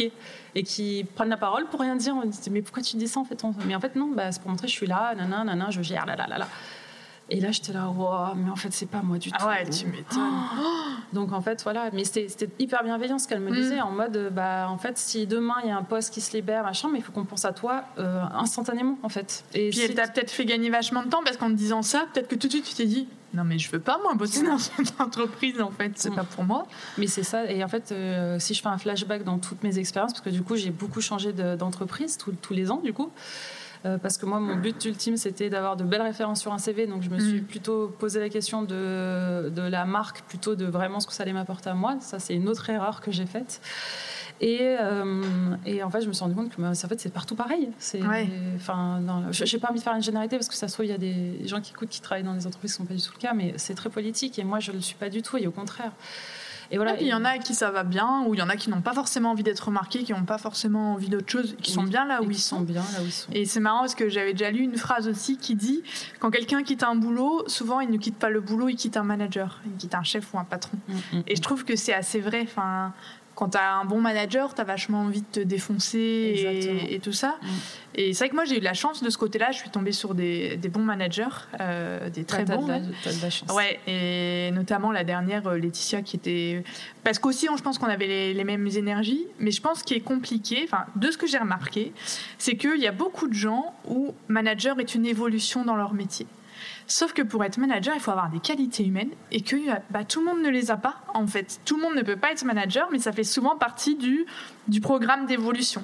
et 0.56 0.64
qui 0.64 1.06
prennent 1.16 1.30
la 1.30 1.38
parole 1.38 1.68
pour 1.68 1.82
rien 1.82 1.96
dire. 1.96 2.16
On 2.16 2.22
me 2.22 2.26
disait, 2.32 2.50
mais 2.50 2.64
pourquoi 2.64 2.82
tu 2.82 2.98
dis 2.98 3.08
ça 3.08 3.20
en 3.20 3.26
fait 3.26 3.44
On- 3.44 3.54
Mais 3.68 3.76
en 3.76 3.80
fait, 3.80 3.96
non, 3.96 4.10
bah, 4.16 4.32
c'est 4.32 4.42
pour 4.42 4.50
montrer 4.50 4.66
que 4.66 4.72
je 4.72 4.78
suis 4.78 4.88
là, 4.88 5.14
nanana, 5.14 5.44
nanana, 5.44 5.70
je 5.70 5.84
gère, 5.84 6.06
là, 6.08 6.16
là, 6.16 6.26
là, 6.28 6.40
là. 6.40 6.48
Et 7.30 7.42
là, 7.42 7.52
j'étais 7.52 7.74
là, 7.74 7.90
wow, 7.90 8.36
mais 8.36 8.50
en 8.50 8.56
fait, 8.56 8.72
c'est 8.72 8.86
pas 8.86 9.02
moi 9.02 9.18
du 9.18 9.32
tout. 9.32 9.38
Ah 9.42 9.48
ouais, 9.48 9.70
tu 9.70 9.86
m'étonnes. 9.88 10.18
Donc 11.14 11.34
en 11.34 11.42
fait, 11.42 11.62
voilà, 11.64 11.90
mais 11.92 12.06
c'était 12.06 12.50
hyper 12.60 12.84
bienveillant 12.84 13.20
ce 13.20 13.28
qu'elle 13.28 13.40
me 13.42 13.52
Mm. 13.52 13.54
disait, 13.56 13.82
en 13.82 13.92
mode, 13.92 14.16
euh, 14.16 14.30
bah, 14.30 14.68
en 14.70 14.78
fait, 14.78 14.98
si 14.98 15.28
demain 15.28 15.56
il 15.64 15.70
y 15.70 15.72
a 15.72 15.78
un 15.78 15.84
poste 15.84 16.14
qui 16.14 16.22
se 16.22 16.32
libère, 16.36 16.64
machin, 16.64 16.90
mais 16.92 17.00
il 17.00 17.02
faut 17.04 17.12
qu'on 17.12 17.26
pense 17.26 17.44
à 17.46 17.52
toi 17.54 17.84
euh, 17.98 18.22
instantanément, 18.34 18.98
en 19.04 19.10
fait. 19.10 19.44
Et 19.54 19.70
Puis 19.70 19.80
si- 19.80 19.86
elle 19.86 19.96
t'a 19.96 20.08
peut-être 20.08 20.32
fait 20.32 20.46
gagner 20.46 20.70
vachement 20.70 21.04
de 21.04 21.10
temps 21.10 21.22
parce 21.24 21.36
qu'en 21.38 21.50
te 21.50 21.56
disant 21.56 21.82
ça, 21.82 22.06
peut-être 22.14 22.28
que 22.30 22.36
tout 22.36 22.48
de 22.48 22.52
suite 22.54 22.66
tu 22.66 22.74
t'es 22.76 22.86
dit 22.86 23.08
non 23.34 23.44
mais 23.44 23.60
je 23.60 23.70
veux 23.70 23.80
pas 23.80 24.00
moi 24.02 24.14
bosser 24.16 24.42
dans 24.44 24.58
cette 24.58 25.00
entreprise 25.00 25.60
en 25.62 25.70
fait, 25.70 25.92
c'est 25.96 26.10
Mm. 26.12 26.16
pas 26.16 26.24
pour 26.24 26.46
moi. 26.46 26.66
Mais 26.98 27.08
c'est 27.08 27.24
ça. 27.24 27.44
Et 27.52 27.62
en 27.64 27.68
fait, 27.68 27.92
euh, 27.92 28.40
si 28.40 28.54
je 28.54 28.62
fais 28.62 28.70
un 28.70 28.78
flashback 28.78 29.24
dans 29.26 29.38
toutes 29.38 29.64
mes 29.64 29.78
expériences, 29.80 30.14
parce 30.14 30.24
que 30.24 30.30
du 30.30 30.44
coup, 30.44 30.56
j'ai 30.56 30.70
beaucoup 30.72 31.02
changé 31.02 31.34
de- 31.34 31.56
d'entreprise 31.58 32.18
tous 32.18 32.54
les 32.54 32.72
ans, 32.72 32.80
du 32.84 32.94
coup. 32.94 33.12
Euh, 33.86 33.98
parce 33.98 34.18
que 34.18 34.26
moi, 34.26 34.40
mon 34.40 34.56
but 34.56 34.84
ultime, 34.86 35.18
c'était 35.18 35.50
d'avoir 35.50 35.76
de 35.78 35.84
belles 35.84 36.02
références 36.02 36.42
sur 36.42 36.54
un 36.54 36.58
CV. 36.58 36.88
Donc, 36.88 37.04
je 37.04 37.10
me 37.10 37.20
suis 37.20 37.42
Mm. 37.42 37.46
plutôt 37.46 37.88
posé 38.00 38.20
la 38.20 38.30
question 38.30 38.64
de, 38.64 39.50
de 39.50 39.62
la 39.62 39.86
marque, 39.86 40.22
plutôt 40.24 40.56
de 40.56 40.66
vraiment 40.66 41.00
ce 41.00 41.08
que 41.08 41.14
ça 41.14 41.24
allait 41.24 41.34
m'apporter 41.34 41.70
à 41.70 41.74
moi. 41.74 41.98
Ça, 42.00 42.20
c'est 42.20 42.34
une 42.36 42.48
autre 42.50 42.70
erreur 42.70 43.02
que 43.02 43.12
j'ai 43.12 43.26
faite. 43.26 43.62
Et, 44.40 44.60
euh, 44.80 45.24
et 45.66 45.82
en 45.82 45.90
fait, 45.90 46.02
je 46.02 46.08
me 46.08 46.14
suis 46.14 46.24
rendu 46.24 46.36
compte 46.36 46.56
que 46.56 46.62
bah, 46.62 46.70
en 46.70 46.74
fait, 46.76 47.00
c'est 47.00 47.12
partout 47.12 47.36
pareil. 47.36 47.70
C'est, 47.80 48.04
Ouais. 48.06 48.28
enfin, 48.56 49.00
n'ai 49.00 49.60
pas 49.60 49.70
envie 49.70 49.80
de 49.80 49.84
faire 49.84 49.96
une 49.96 50.04
généralité 50.04 50.38
parce 50.38 50.48
que 50.48 50.54
ça 50.56 50.68
se 50.68 50.74
trouve, 50.74 50.86
il 50.86 50.90
y 50.92 50.94
a 50.94 51.00
des 51.00 51.48
gens 51.48 51.60
qui 51.60 51.72
écoutent 51.72 51.90
qui 51.90 52.02
travaillent 52.02 52.24
dans 52.24 52.36
des 52.36 52.46
entreprises 52.46 52.76
qui 52.76 52.82
ne 52.84 52.88
sont 52.88 52.94
pas 52.94 52.98
du 53.00 53.02
tout 53.04 53.14
le 53.16 53.20
cas, 53.22 53.34
mais 53.34 53.54
c'est 53.58 53.74
très 53.74 53.90
politique 53.90 54.38
et 54.38 54.44
moi, 54.44 54.60
je 54.60 54.72
ne 54.72 54.76
le 54.78 54.82
suis 54.84 54.96
pas 54.96 55.10
du 55.10 55.24
tout 55.24 55.38
et 55.38 55.48
au 55.48 55.52
contraire. 55.52 55.92
Et 56.72 56.78
voilà. 56.78 56.94
Et 56.94 56.98
puis 56.98 57.06
il 57.06 57.10
y 57.10 57.14
en 57.14 57.26
a 57.26 57.38
qui 57.38 57.54
ça 57.56 57.72
va 57.72 57.84
bien, 57.84 58.24
ou 58.26 58.34
il 58.34 58.40
y 58.40 58.42
en 58.42 58.50
a 58.50 58.56
qui 58.56 58.70
n'ont 58.70 58.82
pas 58.82 58.94
forcément 58.94 59.32
envie 59.32 59.44
d'être 59.44 59.60
remarqués, 59.62 60.04
qui 60.04 60.12
n'ont 60.14 60.26
pas 60.26 60.38
forcément 60.38 60.94
envie 60.94 61.10
d'autre 61.10 61.30
chose, 61.30 61.56
qui 61.62 61.72
sont 61.72 61.84
bien 61.84 62.06
là 62.06 62.22
où 62.22 62.30
ils 62.30 62.38
sont. 62.38 62.62
bien 62.62 62.82
là 62.94 63.02
où 63.02 63.06
ils 63.06 63.12
sont. 63.12 63.32
Et 63.32 63.46
c'est 63.46 63.60
marrant 63.60 63.82
parce 63.82 63.96
que 63.96 64.10
j'avais 64.10 64.34
déjà 64.34 64.52
lu 64.52 64.62
une 64.62 64.78
phrase 64.78 65.08
aussi 65.08 65.38
qui 65.38 65.56
dit 65.56 65.84
quand 66.20 66.32
quelqu'un 66.32 66.64
quitte 66.64 66.84
un 66.84 66.96
boulot, 66.96 67.44
souvent 67.48 67.80
il 67.80 67.90
ne 67.90 67.98
quitte 67.98 68.18
pas 68.18 68.30
le 68.30 68.42
boulot, 68.42 68.70
il 68.70 68.76
quitte 68.76 68.98
un 68.98 69.04
manager, 69.04 69.62
il 69.66 69.74
quitte 69.78 69.96
un 69.96 70.04
chef 70.04 70.34
ou 70.34 70.40
un 70.40 70.44
patron. 70.44 70.78
Mm, 70.88 71.18
mm, 71.18 71.24
Et 71.28 71.36
je 71.36 71.42
trouve 71.42 71.64
que 71.66 71.76
c'est 71.76 71.94
assez 71.94 72.20
vrai. 72.20 72.42
Enfin, 72.44 72.94
quand 73.38 73.50
tu 73.50 73.58
as 73.60 73.76
un 73.76 73.86
bon 73.86 74.02
manager, 74.02 74.56
tu 74.56 74.62
as 74.62 74.64
vachement 74.64 75.02
envie 75.02 75.22
de 75.22 75.28
te 75.32 75.40
défoncer 75.40 76.00
et, 76.00 76.96
et 76.96 77.00
tout 77.00 77.14
ça. 77.14 77.36
Mm. 77.42 77.46
Et 78.00 78.14
c'est 78.14 78.24
vrai 78.26 78.30
que 78.30 78.36
moi, 78.36 78.46
j'ai 78.46 78.58
eu 78.58 78.60
de 78.60 78.64
la 78.66 78.74
chance 78.74 79.04
de 79.04 79.10
ce 79.12 79.18
côté-là. 79.20 79.52
Je 79.52 79.58
suis 79.58 79.70
tombée 79.70 79.92
sur 79.92 80.16
des, 80.16 80.58
des 80.58 80.70
bons 80.70 80.82
managers, 80.82 81.24
euh, 81.60 82.10
des 82.10 82.24
très 82.24 82.46
T'as- 82.46 82.54
t'as 82.56 82.60
bons. 82.60 82.66
de 82.66 82.72
la- 82.72 82.80
même. 82.80 82.92
t'as 83.04 83.14
de 83.14 83.22
la 83.22 83.30
chance. 83.30 83.52
Ouais, 83.54 83.80
et 83.88 84.50
notamment 84.52 84.92
la 84.92 85.04
dernière, 85.04 85.46
euh, 85.48 85.58
Laetitia, 85.58 86.02
qui 86.02 86.16
était. 86.16 86.64
Parce 87.04 87.20
qu'aussi, 87.20 87.48
je 87.56 87.62
pense 87.62 87.78
qu'on 87.78 87.86
avait 87.88 88.08
les, 88.08 88.34
les 88.34 88.44
mêmes 88.44 88.68
énergies, 88.68 89.26
mais 89.40 89.52
je 89.52 89.62
pense 89.62 89.84
qu'il 89.84 89.96
est 89.98 90.02
compliqué, 90.02 90.62
enfin, 90.66 90.86
de 90.96 91.12
ce 91.12 91.18
que 91.18 91.28
j'ai 91.28 91.38
remarqué, 91.38 91.94
c'est 92.40 92.58
qu'il 92.58 92.78
y 92.80 92.88
a 92.88 92.92
beaucoup 92.92 93.28
de 93.28 93.34
gens 93.36 93.76
où 93.88 94.16
manager 94.28 94.80
est 94.80 94.96
une 94.96 95.06
évolution 95.06 95.64
dans 95.64 95.76
leur 95.76 95.94
métier. 95.94 96.26
Sauf 96.88 97.14
que 97.14 97.22
pour 97.22 97.44
être 97.44 97.58
manager, 97.58 97.94
il 97.96 98.00
faut 98.02 98.12
avoir 98.12 98.30
des 98.30 98.40
qualités 98.40 98.86
humaines 98.86 99.12
et 99.32 99.42
que 99.42 99.56
bah, 99.90 100.04
tout 100.06 100.20
le 100.22 100.26
monde 100.26 100.42
ne 100.42 100.50
les 100.50 100.72
a 100.72 100.78
pas, 100.78 100.96
en 101.14 101.28
fait. 101.28 101.60
Tout 101.66 101.76
le 101.76 101.82
monde 101.84 101.96
ne 101.96 102.02
peut 102.02 102.16
pas 102.16 102.32
être 102.32 102.44
manager, 102.46 102.88
mais 102.92 103.00
ça 103.00 103.12
fait 103.12 103.26
souvent 103.26 103.58
partie 103.58 103.96
du, 103.96 104.26
du 104.70 104.80
programme 104.82 105.26
d'évolution. 105.26 105.84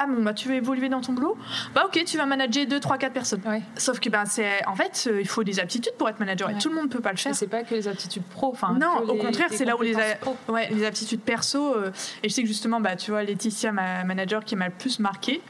Ah 0.00 0.06
bon, 0.06 0.22
bah, 0.22 0.32
tu 0.32 0.48
veux 0.48 0.54
évoluer 0.54 0.88
dans 0.88 1.00
ton 1.00 1.12
boulot? 1.12 1.36
Bah 1.74 1.82
ok, 1.86 2.04
tu 2.06 2.16
vas 2.16 2.24
manager 2.24 2.66
2, 2.66 2.78
3, 2.78 2.98
4 2.98 3.12
personnes. 3.12 3.42
Ouais. 3.44 3.62
Sauf 3.76 3.98
que 3.98 4.08
bah, 4.08 4.24
c'est, 4.26 4.64
en 4.66 4.76
fait, 4.76 5.08
euh, 5.10 5.20
il 5.20 5.26
faut 5.26 5.42
des 5.42 5.58
aptitudes 5.58 5.94
pour 5.98 6.08
être 6.08 6.20
manager 6.20 6.48
et 6.50 6.56
tout 6.58 6.68
le 6.68 6.76
monde 6.76 6.84
ne 6.84 6.90
peut 6.90 7.00
pas 7.00 7.10
le 7.10 7.16
faire. 7.18 7.34
c'est 7.34 7.48
pas 7.48 7.64
que 7.64 7.74
les 7.74 7.88
aptitudes 7.88 8.22
pro. 8.22 8.50
Enfin, 8.52 8.76
Non, 8.80 8.98
au 9.08 9.14
les- 9.14 9.18
contraire, 9.18 9.48
c'est 9.50 9.64
là 9.64 9.76
où 9.76 9.82
les, 9.82 9.92
compétences 9.92 10.12
a- 10.12 10.16
pro. 10.16 10.36
ouais, 10.52 10.68
les 10.70 10.84
aptitudes 10.86 11.20
perso. 11.20 11.74
euh, 11.74 11.90
et 12.22 12.28
je 12.28 12.34
sais 12.34 12.42
que 12.42 12.48
justement, 12.48 12.80
bah, 12.80 12.94
tu 12.94 13.10
vois, 13.10 13.24
Laetitia, 13.24 13.72
ma 13.72 14.04
manager, 14.04 14.44
qui 14.44 14.54
m'a 14.54 14.66
le 14.68 14.74
plus 14.78 15.00
marqué. 15.00 15.40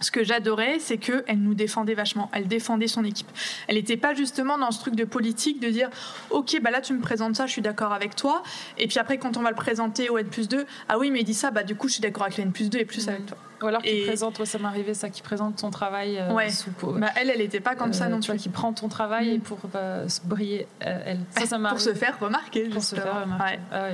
Ce 0.00 0.10
que 0.10 0.22
j'adorais, 0.24 0.78
c'est 0.78 0.98
qu'elle 0.98 1.38
nous 1.38 1.54
défendait 1.54 1.94
vachement. 1.94 2.30
Elle 2.34 2.46
défendait 2.48 2.86
son 2.88 3.02
équipe. 3.04 3.28
Elle 3.66 3.76
n'était 3.76 3.96
pas 3.96 4.12
justement 4.14 4.58
dans 4.58 4.70
ce 4.70 4.78
truc 4.80 4.94
de 4.94 5.04
politique 5.04 5.60
de 5.60 5.68
dire 5.70 5.88
Ok, 6.30 6.58
bah 6.62 6.70
là 6.70 6.80
tu 6.82 6.92
me 6.92 7.00
présentes 7.00 7.34
ça, 7.36 7.46
je 7.46 7.52
suis 7.52 7.62
d'accord 7.62 7.92
avec 7.92 8.14
toi. 8.14 8.42
Et 8.78 8.88
puis 8.88 8.98
après, 8.98 9.16
quand 9.18 9.36
on 9.38 9.42
va 9.42 9.50
le 9.50 9.56
présenter 9.56 10.10
au 10.10 10.18
N 10.18 10.26
plus 10.26 10.48
2, 10.48 10.66
ah 10.88 10.98
oui, 10.98 11.10
mais 11.10 11.20
il 11.20 11.24
dit 11.24 11.32
ça, 11.34 11.50
bah 11.50 11.62
du 11.62 11.74
coup 11.76 11.88
je 11.88 11.94
suis 11.94 12.02
d'accord 12.02 12.24
avec 12.24 12.36
le 12.36 12.42
N 12.44 12.52
plus 12.52 12.68
2 12.68 12.78
et 12.78 12.84
plus 12.84 13.06
Mhm. 13.06 13.14
avec 13.14 13.26
toi. 13.26 13.38
Ou 13.62 13.66
alors 13.66 13.80
qui 13.82 13.88
Et- 13.88 14.06
présente, 14.06 14.38
ouais, 14.38 14.46
ça 14.46 14.58
m'est 14.58 14.66
arrivé, 14.66 14.92
ça, 14.94 15.08
qui 15.08 15.22
présente 15.22 15.56
ton 15.56 15.70
travail 15.70 16.18
euh, 16.18 16.32
Ouais. 16.34 16.50
sous. 16.50 16.70
Bah, 16.98 17.08
elle, 17.16 17.30
elle 17.30 17.38
n'était 17.38 17.60
pas 17.60 17.74
comme 17.74 17.92
ça 17.92 18.04
Euh, 18.04 18.08
non 18.08 18.20
tu 18.20 18.30
vois, 18.30 18.36
qui 18.38 18.48
prend 18.50 18.72
ton 18.72 18.88
travail 18.88 19.30
Mm. 19.30 19.34
et 19.34 19.38
pour 19.38 19.58
euh, 19.74 20.08
se 20.08 20.20
briller, 20.24 20.66
euh, 20.84 20.98
elle. 21.06 21.20
Ça, 21.30 21.46
ça 21.46 21.58
Pour 21.58 21.80
se 21.80 21.94
faire 21.94 22.18
remarquer, 22.20 22.68
pour 22.68 22.82
se 22.82 22.94
faire 22.96 23.22
remarquer. 23.22 23.54
Ouais. 23.54 23.60
Ah 23.72 23.88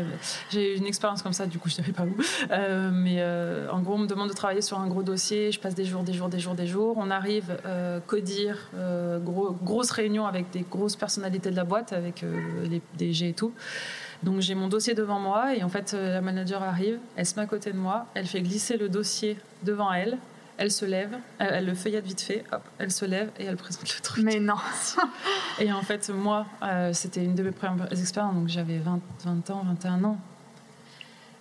J'ai 0.50 0.74
eu 0.74 0.78
une 0.78 0.86
expérience 0.86 1.22
comme 1.22 1.32
ça, 1.32 1.46
du 1.46 1.58
coup, 1.58 1.68
je 1.68 1.74
ne 1.74 1.76
savais 1.82 1.92
pas 1.92 2.02
où. 2.04 2.16
Euh, 2.50 2.90
mais 2.92 3.16
euh, 3.18 3.68
en 3.70 3.80
gros, 3.80 3.94
on 3.94 3.98
me 3.98 4.06
demande 4.06 4.28
de 4.28 4.34
travailler 4.34 4.62
sur 4.62 4.78
un 4.80 4.86
gros 4.88 5.02
dossier. 5.02 5.52
Je 5.52 5.60
passe 5.60 5.74
des 5.74 5.84
jours, 5.84 6.02
des 6.02 6.12
jours, 6.12 6.28
des 6.28 6.38
jours, 6.40 6.54
des 6.54 6.66
jours. 6.66 6.96
On 6.98 7.10
arrive, 7.10 7.56
euh, 7.64 8.00
codir, 8.06 8.56
euh, 8.74 9.18
gros, 9.20 9.52
grosse 9.62 9.90
réunion 9.92 10.26
avec 10.26 10.50
des 10.50 10.64
grosses 10.68 10.96
personnalités 10.96 11.50
de 11.50 11.56
la 11.56 11.64
boîte, 11.64 11.92
avec 11.92 12.22
euh, 12.24 12.40
les 12.68 12.82
DG 12.98 13.28
et 13.28 13.32
tout. 13.32 13.52
Donc 14.22 14.40
j'ai 14.40 14.54
mon 14.54 14.68
dossier 14.68 14.94
devant 14.94 15.18
moi 15.18 15.54
et 15.54 15.62
en 15.64 15.68
fait 15.68 15.94
euh, 15.94 16.14
la 16.14 16.20
manager 16.20 16.62
arrive, 16.62 16.98
elle 17.16 17.26
se 17.26 17.34
met 17.36 17.42
à 17.42 17.46
côté 17.46 17.72
de 17.72 17.78
moi, 17.78 18.06
elle 18.14 18.26
fait 18.26 18.40
glisser 18.40 18.76
le 18.76 18.88
dossier 18.88 19.36
devant 19.64 19.92
elle, 19.92 20.18
elle 20.58 20.70
se 20.70 20.84
lève, 20.84 21.16
elle, 21.38 21.48
elle 21.52 21.66
le 21.66 21.74
feuillette 21.74 22.04
vite 22.04 22.20
fait, 22.20 22.44
hop, 22.52 22.62
elle 22.78 22.92
se 22.92 23.04
lève 23.04 23.30
et 23.38 23.44
elle 23.44 23.56
présente 23.56 23.92
le 23.94 24.00
truc. 24.00 24.24
Mais 24.24 24.38
non. 24.38 24.54
Et 25.58 25.72
en 25.72 25.82
fait, 25.82 26.08
moi, 26.10 26.46
euh, 26.62 26.92
c'était 26.92 27.24
une 27.24 27.34
de 27.34 27.42
mes 27.42 27.50
premières 27.50 27.90
expériences, 27.90 28.34
donc 28.34 28.48
j'avais 28.48 28.78
20, 28.78 29.00
20 29.24 29.50
ans, 29.50 29.64
21 29.66 30.04
ans. 30.04 30.18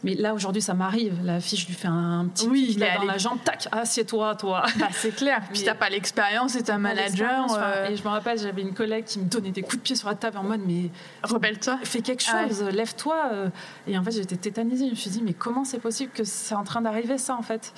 Mais 0.04 0.16
là, 0.16 0.34
aujourd'hui, 0.34 0.62
ça 0.62 0.74
m'arrive. 0.74 1.14
La 1.24 1.40
fille, 1.40 1.58
je 1.60 1.68
lui 1.68 1.74
fais 1.76 1.88
un 1.88 2.28
petit 2.34 2.48
Oui, 2.48 2.68
kick, 2.70 2.80
là, 2.80 2.98
dans 2.98 3.04
la 3.04 3.18
jambe, 3.18 3.38
tac, 3.44 3.68
assieds-toi, 3.72 4.36
toi. 4.36 4.64
Bah, 4.80 4.88
c'est 4.92 5.16
clair. 5.16 5.42
Puis 5.54 5.64
t'as 5.64 5.76
pas 5.76 5.90
l'expérience 5.90 6.56
et 6.56 6.64
t'es 6.64 6.72
un 6.72 6.78
manager. 6.80 7.46
Euh, 7.58 7.90
Et 7.90 7.96
je 7.96 8.04
me 8.04 8.08
rappelle, 8.10 8.40
j'avais 8.40 8.62
une 8.64 8.74
collègue 8.74 9.06
qui 9.06 9.20
me 9.20 9.26
donnait 9.26 9.52
des 9.52 9.62
coups 9.62 9.78
de 9.78 9.82
pied 9.82 9.96
sur 9.96 10.08
la 10.10 10.16
table 10.16 10.38
en 10.38 10.44
mode, 10.44 10.62
mais 10.66 10.90
Rebelle-toi. 11.24 11.78
fais 11.84 12.02
quelque 12.02 12.24
Ah 12.34 12.48
chose, 12.48 12.64
lève-toi. 12.64 13.16
euh. 13.32 13.50
Et 13.88 13.98
en 13.98 14.04
fait, 14.04 14.12
j'étais 14.12 14.38
tétanisée. 14.38 14.86
Je 14.86 14.92
me 14.92 14.96
suis 14.96 15.10
dit, 15.12 15.22
mais 15.24 15.34
comment 15.34 15.64
c'est 15.66 15.80
possible 15.80 16.12
que 16.14 16.24
c'est 16.24 16.56
en 16.56 16.64
train 16.64 16.82
d'arriver 16.82 17.18
ça, 17.18 17.36
en 17.36 17.42
fait? 17.44 17.72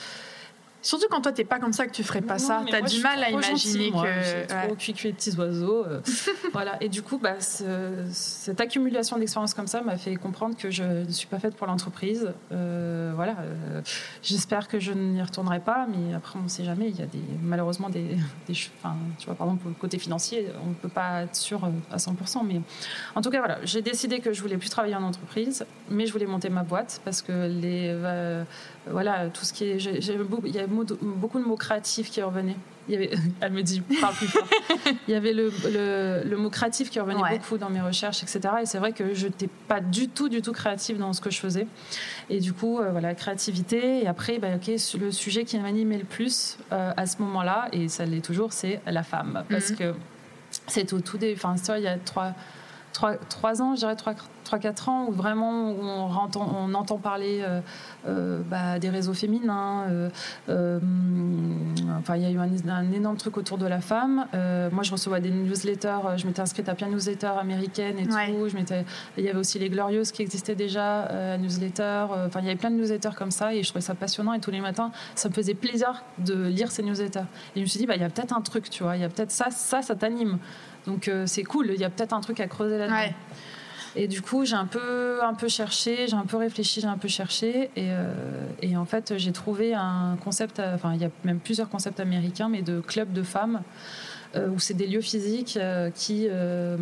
Surtout 0.83 1.05
quand 1.09 1.21
toi 1.21 1.31
t'es 1.31 1.45
pas 1.45 1.59
comme 1.59 1.73
ça 1.73 1.87
que 1.87 1.91
tu 1.91 2.03
ferais 2.03 2.21
pas 2.21 2.33
Non, 2.33 2.39
ça. 2.39 2.63
T'as 2.69 2.85
je 2.85 2.95
du 2.97 3.01
mal 3.01 3.23
à 3.23 3.29
imaginer 3.31 3.89
que. 3.91 3.95
ouais. 3.97 4.45
trop 4.67 4.75
cuit 4.75 4.93
les 5.05 5.13
petits 5.13 5.35
oiseaux. 5.37 5.85
euh, 5.85 6.01
voilà. 6.53 6.75
Et 6.81 6.89
du 6.89 7.01
coup, 7.01 7.17
bah, 7.17 7.39
ce- 7.39 8.03
cette 8.11 8.59
accumulation 8.61 9.17
d'expériences 9.17 9.53
comme 9.53 9.67
ça 9.67 9.81
m'a 9.81 9.95
fait 9.97 10.15
comprendre 10.17 10.55
que 10.57 10.69
je 10.69 10.83
ne 10.83 11.09
suis 11.11 11.27
pas 11.27 11.39
faite 11.39 11.55
pour 11.55 11.67
l'entreprise. 11.67 12.33
Euh, 12.51 13.13
voilà. 13.15 13.37
euh, 13.39 13.81
J'espère 14.21 14.67
que 14.67 14.79
je 14.79 14.91
n'y 14.91 15.21
retournerai 15.21 15.61
pas, 15.61 15.87
mais 15.89 16.13
après, 16.13 16.37
on 16.37 16.43
ne 16.43 16.47
sait 16.49 16.65
jamais. 16.65 16.89
Il 16.89 16.99
y 16.99 17.01
a 17.01 17.05
des, 17.05 17.19
malheureusement 17.41 17.89
des, 17.89 18.17
des 18.47 18.53
ch- 18.53 18.71
enfin, 18.79 18.95
tu 19.17 19.25
vois, 19.25 19.35
par 19.35 19.47
exemple, 19.47 19.61
pour 19.63 19.69
le 19.69 19.75
côté 19.77 19.97
financier, 19.97 20.47
on 20.65 20.69
ne 20.69 20.73
peut 20.75 20.89
pas 20.89 21.23
être 21.23 21.35
sûr 21.35 21.61
à 21.91 21.97
100%. 21.97 22.45
Mais 22.45 22.61
en 23.15 23.21
tout 23.21 23.29
cas, 23.29 23.39
voilà, 23.39 23.59
j'ai 23.63 23.81
décidé 23.81 24.19
que 24.19 24.33
je 24.33 24.41
voulais 24.41 24.57
plus 24.57 24.69
travailler 24.69 24.95
en 24.95 25.03
entreprise, 25.03 25.65
mais 25.89 26.05
je 26.07 26.11
voulais 26.11 26.25
monter 26.25 26.49
ma 26.49 26.63
boîte 26.63 26.99
parce 27.05 27.21
que 27.21 27.47
les, 27.47 27.87
voilà, 28.89 29.29
tout 29.29 29.45
ce 29.45 29.53
qui 29.53 29.65
est, 29.65 30.17
beaucoup- 30.17 30.45
il 30.45 30.53
y 30.55 30.59
avait 30.59 30.67
beaucoup 30.67 31.39
de 31.39 31.45
mots 31.45 31.55
créatifs 31.55 32.09
qui 32.11 32.21
revenaient. 32.21 32.57
Il 32.89 32.93
y 32.93 32.97
avait, 32.97 33.11
elle 33.41 33.53
me 33.53 33.61
dit, 33.61 33.79
parle 34.01 34.13
plus 34.15 34.27
fort. 34.27 34.45
Il 35.07 35.13
y 35.13 35.15
avait 35.15 35.31
le, 35.31 35.53
le, 35.71 36.29
le 36.29 36.37
mot 36.37 36.49
créatif 36.49 36.89
qui 36.89 36.99
revenait 36.99 37.21
Ouais. 37.21 37.37
beaucoup 37.37 37.57
dans 37.57 37.69
mes 37.69 37.79
recherches, 37.79 38.21
etc. 38.23 38.41
Et 38.61 38.65
c'est 38.65 38.77
vrai 38.77 38.91
que 38.91 39.13
je 39.13 39.27
n'étais 39.27 39.47
pas 39.69 39.79
du 39.79 40.09
tout, 40.09 40.27
du 40.27 40.41
tout 40.41 40.51
créative 40.51 40.97
dans 40.97 41.13
ce 41.13 41.21
que 41.21 41.29
je 41.31 41.39
faisais. 41.39 41.65
Et 42.29 42.41
du 42.41 42.51
coup, 42.51 42.79
euh, 42.79 42.91
voilà, 42.91 43.15
créativité. 43.15 44.03
Et 44.03 44.07
après, 44.07 44.37
bah, 44.37 44.49
ok, 44.55 44.69
le 44.99 45.11
sujet 45.11 45.45
qui 45.45 45.57
m'animait 45.59 45.97
le 45.99 46.03
plus 46.03 46.57
euh, 46.73 46.91
à 46.97 47.05
ce 47.05 47.21
moment-là, 47.21 47.69
et 47.71 47.87
ça 47.87 48.05
l'est 48.05 48.19
toujours, 48.25 48.51
c'est 48.51 48.81
la 48.85 49.03
femme. 49.03 49.43
Parce 49.49 49.69
Mhm. 49.71 49.75
que 49.77 49.93
c'est 50.67 50.91
au 50.91 50.99
tout 50.99 51.17
des. 51.17 51.33
Enfin, 51.35 51.55
il 51.77 51.83
y 51.83 51.87
a 51.87 51.97
trois, 51.97 52.33
trois, 52.93 53.15
trois 53.15 53.61
ans, 53.61 53.73
je 53.75 53.79
dirais 53.81 53.95
trois, 53.95 54.13
trois, 54.43 54.59
quatre 54.59 54.87
ans, 54.89 55.07
où 55.07 55.11
vraiment 55.11 55.71
on, 55.71 56.07
rentend- 56.07 56.47
on 56.55 56.73
entend 56.73 56.97
parler 56.97 57.41
euh, 57.41 57.59
euh, 58.07 58.41
bah, 58.49 58.77
des 58.79 58.89
réseaux 58.89 59.13
féminins. 59.13 59.85
euh, 59.89 60.79
enfin, 61.99 62.15
il 62.15 62.23
y 62.23 62.25
a 62.25 62.29
eu 62.31 62.37
un, 62.37 62.49
un 62.69 62.91
énorme 62.91 63.17
truc 63.17 63.37
autour 63.37 63.57
de 63.57 63.65
la 63.65 63.81
femme. 63.81 64.25
Moi, 64.71 64.83
je 64.83 64.91
recevais 64.91 65.21
des 65.21 65.31
newsletters. 65.31 66.17
Je 66.17 66.25
m'étais 66.27 66.41
inscrite 66.41 66.69
à 66.69 66.75
plein 66.75 66.87
de 66.87 66.93
newsletters 66.93 67.27
américaines 67.39 67.97
et 67.99 68.07
Ouais. 68.13 68.27
tout. 68.31 68.49
Je 68.49 68.55
m'étais, 68.55 68.85
il 69.17 69.23
y 69.23 69.29
avait 69.29 69.39
aussi 69.39 69.57
les 69.59 69.69
Glorieuses 69.69 70.11
qui 70.11 70.21
existaient 70.21 70.55
déjà, 70.55 71.37
newsletters. 71.37 71.81
euh, 72.11 72.27
Enfin, 72.27 72.39
il 72.41 72.45
y 72.45 72.49
avait 72.49 72.57
plein 72.57 72.71
de 72.71 72.75
newsletters 72.75 73.15
comme 73.17 73.31
ça 73.31 73.53
et 73.53 73.63
je 73.63 73.69
trouvais 73.69 73.81
ça 73.81 73.95
passionnant. 73.95 74.33
Et 74.33 74.39
tous 74.39 74.51
les 74.51 74.61
matins, 74.61 74.91
ça 75.15 75.29
me 75.29 75.33
faisait 75.33 75.53
plaisir 75.55 76.03
de 76.19 76.47
lire 76.47 76.71
ces 76.71 76.83
newsletters. 76.83 77.25
Et 77.55 77.59
je 77.59 77.61
me 77.61 77.65
suis 77.67 77.79
dit, 77.79 77.85
bah, 77.85 77.95
il 77.95 78.01
y 78.01 78.05
a 78.05 78.09
peut-être 78.09 78.35
un 78.35 78.41
truc, 78.41 78.69
tu 78.69 78.83
vois. 78.83 78.95
Il 78.97 79.01
y 79.01 79.05
a 79.05 79.09
peut-être 79.09 79.31
ça, 79.31 79.47
ça, 79.51 79.81
ça 79.81 79.95
t'anime. 79.95 80.37
Donc, 80.87 81.07
euh, 81.07 81.25
c'est 81.25 81.43
cool. 81.43 81.71
Il 81.73 81.79
y 81.79 81.83
a 81.83 81.89
peut-être 81.89 82.13
un 82.13 82.21
truc 82.21 82.39
à 82.39 82.47
creuser 82.47 82.77
là-dedans. 82.77 82.95
Ouais. 82.95 83.15
Et 83.95 84.07
du 84.07 84.21
coup, 84.21 84.43
j'ai 84.43 84.55
un 84.55 84.65
peu, 84.65 85.23
un 85.23 85.35
peu 85.35 85.47
cherché, 85.47 86.07
j'ai 86.07 86.15
un 86.15 86.25
peu 86.25 86.37
réfléchi, 86.37 86.81
j'ai 86.81 86.87
un 86.87 86.97
peu 86.97 87.07
cherché. 87.07 87.69
Et, 87.75 87.91
euh, 87.91 88.11
et 88.61 88.75
en 88.75 88.85
fait, 88.85 89.17
j'ai 89.17 89.31
trouvé 89.31 89.75
un 89.75 90.17
concept, 90.23 90.59
enfin, 90.59 90.95
il 90.95 91.01
y 91.01 91.05
a 91.05 91.09
même 91.23 91.39
plusieurs 91.39 91.69
concepts 91.69 91.99
américains, 91.99 92.49
mais 92.49 92.63
de 92.63 92.79
clubs 92.79 93.13
de 93.13 93.21
femmes, 93.21 93.61
où 94.35 94.59
c'est 94.59 94.73
des 94.73 94.87
lieux 94.87 95.01
physiques 95.01 95.57
euh, 95.57 95.89
qui, 95.93 96.27
euh, 96.29 96.77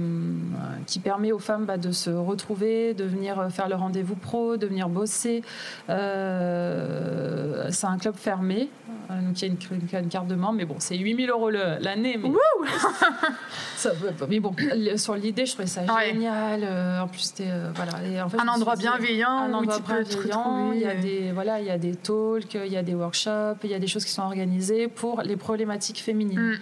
qui 0.88 1.00
permet 1.00 1.32
aux 1.32 1.40
femmes 1.40 1.66
bah, 1.66 1.78
de 1.78 1.92
se 1.92 2.10
retrouver, 2.10 2.94
de 2.94 3.04
venir 3.04 3.48
faire 3.52 3.68
le 3.68 3.76
rendez-vous 3.76 4.16
pro, 4.16 4.58
de 4.58 4.68
venir 4.68 4.90
bosser. 4.90 5.44
Euh, 5.90 7.68
c'est 7.70 7.88
un 7.88 7.98
club 7.98 8.16
fermé, 8.16 8.70
euh, 9.12 9.22
donc 9.22 9.42
il 9.42 9.48
y 9.48 9.96
a 9.96 10.00
une, 10.00 10.08
carte 10.08 10.28
de 10.28 10.36
membre, 10.36 10.54
mais 10.54 10.66
bon, 10.66 10.76
c'est 10.80 10.98
8000 10.98 11.30
euros 11.30 11.50
l'année. 11.50 12.18
Mais 12.18 12.30
ça, 13.76 13.92
mais 14.30 14.40
bon, 14.40 14.54
sur 14.96 15.16
l'idée, 15.16 15.46
je 15.46 15.54
trouvais 15.54 15.68
ça 15.68 15.82
Ouais. 15.82 16.12
génial. 16.14 16.62
euh, 16.64 17.02
en 17.02 17.08
plus, 17.08 17.20
c'était 17.20 17.50
euh, 17.50 17.72
voilà. 17.76 17.92
Et 18.08 18.22
en 18.22 18.30
fait, 18.30 18.38
je 18.38 18.44
Un 18.44 18.48
endroit 18.48 18.76
dit, 18.76 18.84
bienveillant 18.84 19.30
un 19.30 19.52
où 19.52 19.56
endroit 19.56 19.80
te 19.80 19.84
bienveillant. 19.84 20.72
Il 20.74 20.80
y 20.80 20.86
a 20.86 20.96
des 20.96 21.32
voilà, 21.34 21.60
il 21.60 21.66
y 21.66 21.72
a 21.72 21.78
des 21.78 21.96
talks, 21.96 22.54
il 22.54 22.72
y 22.72 22.78
a 22.78 22.84
des 22.84 22.96
workshops, 22.96 23.60
il 23.64 23.70
y 23.70 23.74
a 23.74 23.80
des 23.80 23.88
choses 23.88 24.06
qui 24.06 24.12
sont 24.12 24.24
organisées 24.24 24.88
pour 24.88 25.22
les 25.22 25.36
problématiques 25.36 26.02
féminines. 26.02 26.40
Mm. 26.40 26.60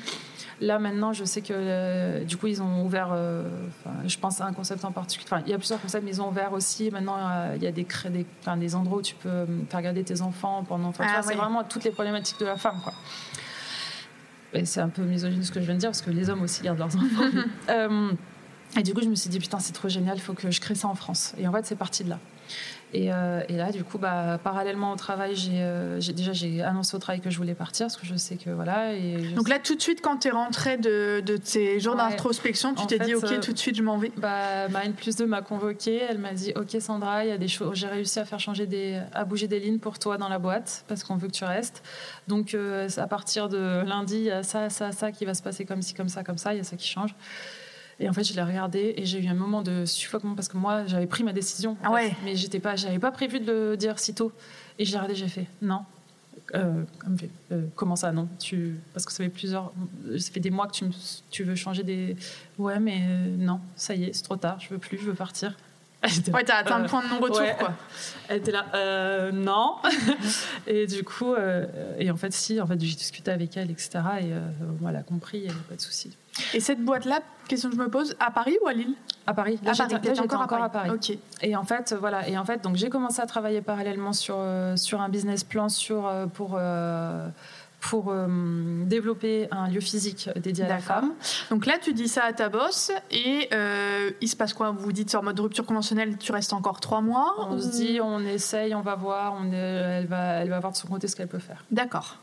Là 0.61 0.78
maintenant, 0.79 1.13
je 1.13 1.23
sais 1.25 1.41
que 1.41 1.53
euh, 1.53 2.23
du 2.23 2.37
coup 2.37 2.47
ils 2.47 2.61
ont 2.61 2.83
ouvert, 2.85 3.09
euh, 3.11 3.43
je 4.07 4.17
pense 4.17 4.41
à 4.41 4.45
un 4.45 4.53
concept 4.53 4.83
en 4.85 4.91
particulier. 4.91 5.27
Enfin, 5.31 5.43
il 5.45 5.51
y 5.51 5.53
a 5.53 5.57
plusieurs 5.57 5.81
concepts, 5.81 6.03
mais 6.03 6.11
ils 6.11 6.21
ont 6.21 6.29
ouvert 6.29 6.53
aussi. 6.53 6.89
Maintenant, 6.91 7.17
euh, 7.19 7.53
il 7.55 7.63
y 7.63 7.67
a 7.67 7.71
des, 7.71 7.85
des, 8.09 8.25
des 8.57 8.75
endroits 8.75 8.99
où 8.99 9.01
tu 9.01 9.15
peux 9.15 9.45
faire 9.69 9.81
garder 9.81 10.03
tes 10.03 10.21
enfants 10.21 10.63
pendant. 10.67 10.89
Enfin, 10.89 11.05
Ah 11.07 11.13
vois, 11.13 11.21
c'est 11.23 11.29
oui. 11.29 11.35
vraiment 11.35 11.63
toutes 11.63 11.83
les 11.83 11.91
problématiques 11.91 12.39
de 12.39 12.45
la 12.45 12.57
femme, 12.57 12.79
quoi. 12.83 12.93
C'est 14.63 14.81
un 14.81 14.89
peu 14.89 15.03
misogyne 15.03 15.43
ce 15.43 15.51
que 15.51 15.59
je 15.59 15.65
viens 15.65 15.75
de 15.75 15.79
dire 15.79 15.89
parce 15.89 16.01
que 16.01 16.09
les 16.09 16.29
hommes 16.29 16.41
aussi 16.41 16.63
gardent 16.63 16.79
leurs 16.79 16.95
enfants. 16.95 17.29
Et 18.77 18.83
du 18.83 18.93
coup, 18.93 19.01
je 19.01 19.09
me 19.09 19.15
suis 19.15 19.29
dit 19.29 19.39
putain, 19.39 19.59
c'est 19.59 19.73
trop 19.73 19.89
génial, 19.89 20.17
il 20.17 20.21
faut 20.21 20.33
que 20.33 20.51
je 20.51 20.61
crée 20.61 20.75
ça 20.75 20.87
en 20.87 20.95
France. 20.95 21.33
Et 21.39 21.47
en 21.47 21.51
fait, 21.51 21.65
c'est 21.65 21.75
parti 21.75 22.03
de 22.03 22.09
là. 22.09 22.19
Et, 22.91 23.13
euh, 23.13 23.41
et 23.47 23.53
là, 23.53 23.71
du 23.71 23.83
coup, 23.83 23.99
bah, 23.99 24.39
parallèlement 24.43 24.91
au 24.91 24.95
travail, 24.95 25.35
j'ai 25.35 25.61
euh, 25.61 25.99
j'ai- 26.01 26.11
déjà 26.13 26.33
j'ai 26.33 26.63
annoncé 26.63 26.95
au 26.95 26.99
travail 26.99 27.21
que 27.21 27.29
je 27.29 27.37
voulais 27.37 27.53
partir 27.53 27.85
parce 27.85 27.97
que 27.97 28.05
je 28.07 28.15
sais 28.15 28.35
que 28.35 28.49
voilà. 28.49 28.93
Et 28.95 29.25
je 29.29 29.35
Donc 29.35 29.47
là, 29.47 29.59
tout 29.59 29.75
de 29.75 29.81
suite, 29.81 30.01
quand 30.01 30.17
tu 30.17 30.29
es 30.29 30.31
rentré 30.31 30.77
de, 30.77 31.21
de 31.23 31.37
tes 31.37 31.79
jours 31.79 31.93
Ouais. 31.95 32.09
d'introspection, 32.09 32.73
tu 32.73 32.87
t'es 32.87 32.97
dit, 32.97 33.13
OK, 33.13 33.25
euh, 33.25 33.39
tout 33.39 33.53
de 33.53 33.59
suite, 33.59 33.75
je 33.75 33.83
m'en 33.83 33.99
vais. 33.99 34.11
Bah, 34.17 34.67
Marine 34.69 34.93
plus 34.93 35.15
2 35.15 35.27
m'a 35.27 35.43
convoquée. 35.43 36.01
Elle 36.09 36.17
m'a 36.17 36.33
dit 36.33 36.51
Ok, 36.55 36.75
Sandra, 36.79 37.25
il 37.25 37.29
y 37.29 37.31
a 37.31 37.37
des 37.37 37.47
choses. 37.47 37.75
J'ai 37.75 37.87
réussi 37.87 38.17
à 38.19 38.25
faire 38.25 38.39
changer 38.39 38.65
des. 38.65 38.99
à 39.13 39.23
bouger 39.23 39.47
des 39.47 39.59
lignes 39.59 39.77
pour 39.79 39.99
toi 39.99 40.17
dans 40.17 40.29
la 40.29 40.39
boîte 40.39 40.83
parce 40.87 41.03
qu'on 41.03 41.15
veut 41.15 41.27
que 41.27 41.33
tu 41.33 41.43
restes. 41.45 41.83
Donc, 42.27 42.55
à 42.97 43.07
partir 43.07 43.49
de 43.49 43.83
lundi, 43.85 44.15
il 44.15 44.23
y 44.23 44.31
a 44.31 44.41
ça, 44.41 44.71
ça, 44.71 44.91
ça 44.93 45.11
qui 45.11 45.25
va 45.25 45.35
se 45.35 45.43
passer 45.43 45.63
comme 45.63 45.83
ci, 45.83 45.93
comme 45.93 46.09
ça, 46.09 46.23
comme 46.23 46.39
ça. 46.39 46.55
Il 46.55 46.57
y 46.57 46.61
a 46.61 46.63
ça 46.63 46.75
qui 46.75 46.87
change. 46.87 47.13
Et 47.99 48.07
en 48.09 48.13
fait, 48.13 48.23
je 48.23 48.33
l'ai 48.33 48.43
regardé 48.43 48.93
et 48.97 49.05
j'ai 49.05 49.19
eu 49.21 49.27
un 49.27 49.33
moment 49.33 49.61
de 49.61 49.85
suffoquement 49.85 50.33
parce 50.35 50.47
que 50.47 50.57
moi, 50.57 50.85
j'avais 50.87 51.07
pris 51.07 51.23
ma 51.23 51.33
décision. 51.33 51.75
Ah 51.83 51.93
fait, 51.95 52.15
mais 52.23 52.35
j'étais 52.35 52.59
pas, 52.59 52.75
j'avais 52.75 52.99
pas 52.99 53.11
prévu 53.11 53.39
de 53.39 53.51
le 53.51 53.77
dire 53.77 53.99
si 53.99 54.13
tôt. 54.13 54.31
Et 54.77 54.85
j'ai 54.85 54.95
regardé, 54.95 55.15
j'ai 55.15 55.27
fait 55.27 55.47
Non. 55.61 55.81
Euh, 56.55 56.83
euh, 57.51 57.61
comment 57.75 57.95
ça 57.95 58.11
non? 58.11 58.27
Tu 58.39 58.75
parce 58.93 59.05
que 59.05 59.11
ça 59.11 59.23
fait 59.23 59.29
plusieurs 59.29 59.71
ça 60.17 60.31
fait 60.31 60.39
des 60.39 60.49
mois 60.49 60.65
que 60.65 60.71
tu, 60.71 60.85
me- 60.85 60.91
tu 61.29 61.43
veux 61.43 61.53
changer 61.53 61.83
des 61.83 62.15
ouais 62.57 62.79
mais 62.79 63.01
euh, 63.07 63.35
non 63.37 63.59
ça 63.75 63.93
y 63.93 64.05
est 64.05 64.13
c'est 64.13 64.23
trop 64.23 64.35
tard 64.37 64.57
je 64.59 64.69
veux 64.69 64.79
plus 64.79 64.97
je 64.97 65.03
veux 65.03 65.13
partir 65.13 65.55
Ouais, 66.33 66.43
t'as 66.43 66.55
atteint 66.55 66.79
euh, 66.79 66.83
le 66.83 66.87
point 66.89 67.03
de 67.03 67.09
non-retour, 67.09 67.41
ouais. 67.41 67.55
quoi. 67.59 67.73
elle 68.29 68.37
était 68.37 68.51
là 68.51 68.65
euh, 68.73 69.31
non 69.31 69.75
et 70.67 70.87
du 70.87 71.03
coup 71.03 71.33
euh, 71.35 71.67
et 71.99 72.09
en 72.09 72.15
fait 72.17 72.33
si 72.33 72.59
en 72.59 72.65
fait 72.65 72.81
j'ai 72.81 72.95
discuté 72.95 73.29
avec 73.29 73.55
elle 73.55 73.69
etc 73.69 73.99
et 74.21 74.29
elle 74.87 74.95
a 74.95 75.03
compris 75.03 75.39
il 75.39 75.43
n'y 75.43 75.49
a 75.49 75.53
pas 75.67 75.75
de 75.75 75.81
souci 75.81 76.15
Et 76.53 76.59
cette 76.59 76.83
boîte-là, 76.83 77.19
question 77.47 77.69
que 77.69 77.75
je 77.75 77.81
me 77.81 77.89
pose, 77.89 78.15
à 78.19 78.31
Paris 78.31 78.57
ou 78.63 78.67
à 78.67 78.73
Lille? 78.73 78.93
À 79.27 79.33
Paris 79.33 79.59
là 79.63 79.73
j'étais 79.73 80.15
j'étais 80.15 80.35
encore, 80.35 80.63
à 80.63 80.69
Paris, 80.69 80.89
Ok. 80.89 81.17
Et 81.41 81.55
en 81.55 81.63
fait, 81.63 81.93
voilà. 81.99 82.27
Et 82.27 82.37
en 82.37 82.45
fait, 82.45 82.63
donc 82.63 82.75
j'ai 82.77 82.89
commencé 82.89 83.21
à 83.21 83.25
travailler 83.27 83.61
parallèlement 83.61 84.13
sur 84.13 84.35
euh, 84.37 84.75
sur 84.75 85.01
un 85.01 85.09
business 85.09 85.43
plan 85.43 85.69
sur 85.69 86.07
euh, 86.07 86.25
pour 86.25 86.55
euh, 86.57 87.27
pour 87.81 88.07
euh, 88.09 88.27
développer 88.85 89.47
un 89.51 89.67
lieu 89.69 89.79
physique 89.79 90.29
dédié 90.35 90.65
à 90.65 90.67
la 90.67 90.79
femme. 90.79 91.13
Donc 91.49 91.65
là, 91.65 91.75
tu 91.81 91.93
dis 91.93 92.07
ça 92.09 92.23
à 92.25 92.33
ta 92.33 92.49
boss 92.49 92.91
et 93.11 93.47
euh, 93.53 94.09
il 94.19 94.27
se 94.27 94.35
passe 94.35 94.53
quoi? 94.53 94.71
Vous 94.71 94.91
dites 94.91 95.13
en 95.15 95.23
mode 95.23 95.39
rupture 95.39 95.65
conventionnelle, 95.65 96.17
tu 96.17 96.31
restes 96.33 96.51
encore 96.51 96.81
trois 96.81 96.99
mois 97.01 97.35
On 97.49 97.53
ou- 97.55 97.59
se 97.61 97.69
dit, 97.69 97.99
on 98.01 98.19
essaye, 98.19 98.75
on 98.75 98.81
va 98.81 98.95
voir, 98.95 99.35
on 99.39 99.51
est- 99.53 99.55
elle 99.55 100.07
va 100.07 100.23
elle 100.41 100.49
va 100.49 100.59
voir 100.59 100.73
de 100.73 100.77
son 100.77 100.87
côté 100.89 101.07
ce 101.07 101.15
qu'elle 101.15 101.27
peut 101.29 101.39
faire. 101.39 101.63
D'accord. 101.71 102.17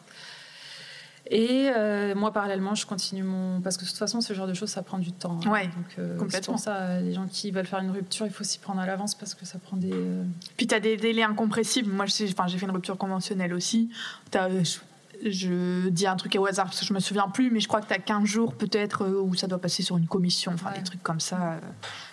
Et 1.31 1.71
euh, 1.75 2.15
moi, 2.15 2.33
parallèlement, 2.33 2.75
je 2.75 2.87
continue 2.87 3.23
mon 3.25 3.61
parce 3.61 3.77
que 3.77 3.83
de 3.85 3.89
toute 3.89 3.99
façon, 3.99 4.21
ce 4.21 4.33
genre 4.33 4.47
de 4.47 4.55
choses, 4.55 4.69
ça 4.71 4.83
prend 4.83 4.99
du 4.99 5.11
temps. 5.13 5.41
hein. 5.45 5.51
Ouais, 5.51 5.65
Donc, 5.67 5.75
euh, 5.99 6.13
C'est 6.15 6.19
complètement. 6.19 6.55
pour 6.55 6.63
ça, 6.63 7.01
les 7.01 7.13
gens 7.13 7.27
qui 7.27 7.51
veulent 7.51 7.67
faire 7.67 7.81
une 7.81 7.91
rupture, 7.91 8.27
il 8.27 8.33
faut 8.33 8.45
s'y 8.45 8.59
prendre 8.59 8.81
à 8.81 8.87
l'avance 8.87 9.15
parce 9.15 9.35
que 9.35 9.45
ça 9.45 9.59
prend 9.59 9.77
des. 9.77 9.91
euh, 9.93 10.23
Puis 10.57 10.67
tu 10.69 10.75
as 10.75 10.81
des 10.81 10.97
délais 10.97 11.25
incompressibles. 11.25 11.91
Moi, 11.93 12.05
enfin, 12.31 12.47
j'ai 12.47 12.59
fait 12.59 12.67
une 12.67 12.73
rupture 12.73 12.97
conventionnelle 12.97 13.55
aussi. 13.55 13.91
Je, 15.25 15.89
dis 15.89 16.07
un 16.07 16.17
truc 16.17 16.37
au 16.39 16.47
hasard 16.47 16.67
parce 16.67 16.81
que 16.81 16.87
je 16.87 16.93
me 16.95 17.01
souviens 17.01 17.29
plus, 17.29 17.51
mais 17.51 17.61
je 17.61 17.69
crois 17.69 17.81
que 17.81 17.87
tu 17.87 17.95
as 17.95 17.99
15 17.99 18.25
jours 18.25 18.55
peut-être 18.55 19.03
euh, 19.05 19.21
où 19.21 19.35
ça 19.35 19.47
doit 19.47 19.59
passer 19.61 19.83
sur 19.83 19.97
une 19.97 20.07
commission, 20.07 20.53
enfin 20.55 20.71
Ouais. 20.71 20.79
des 20.79 20.85
trucs 20.85 21.03
comme 21.03 21.21
ça. 21.21 21.59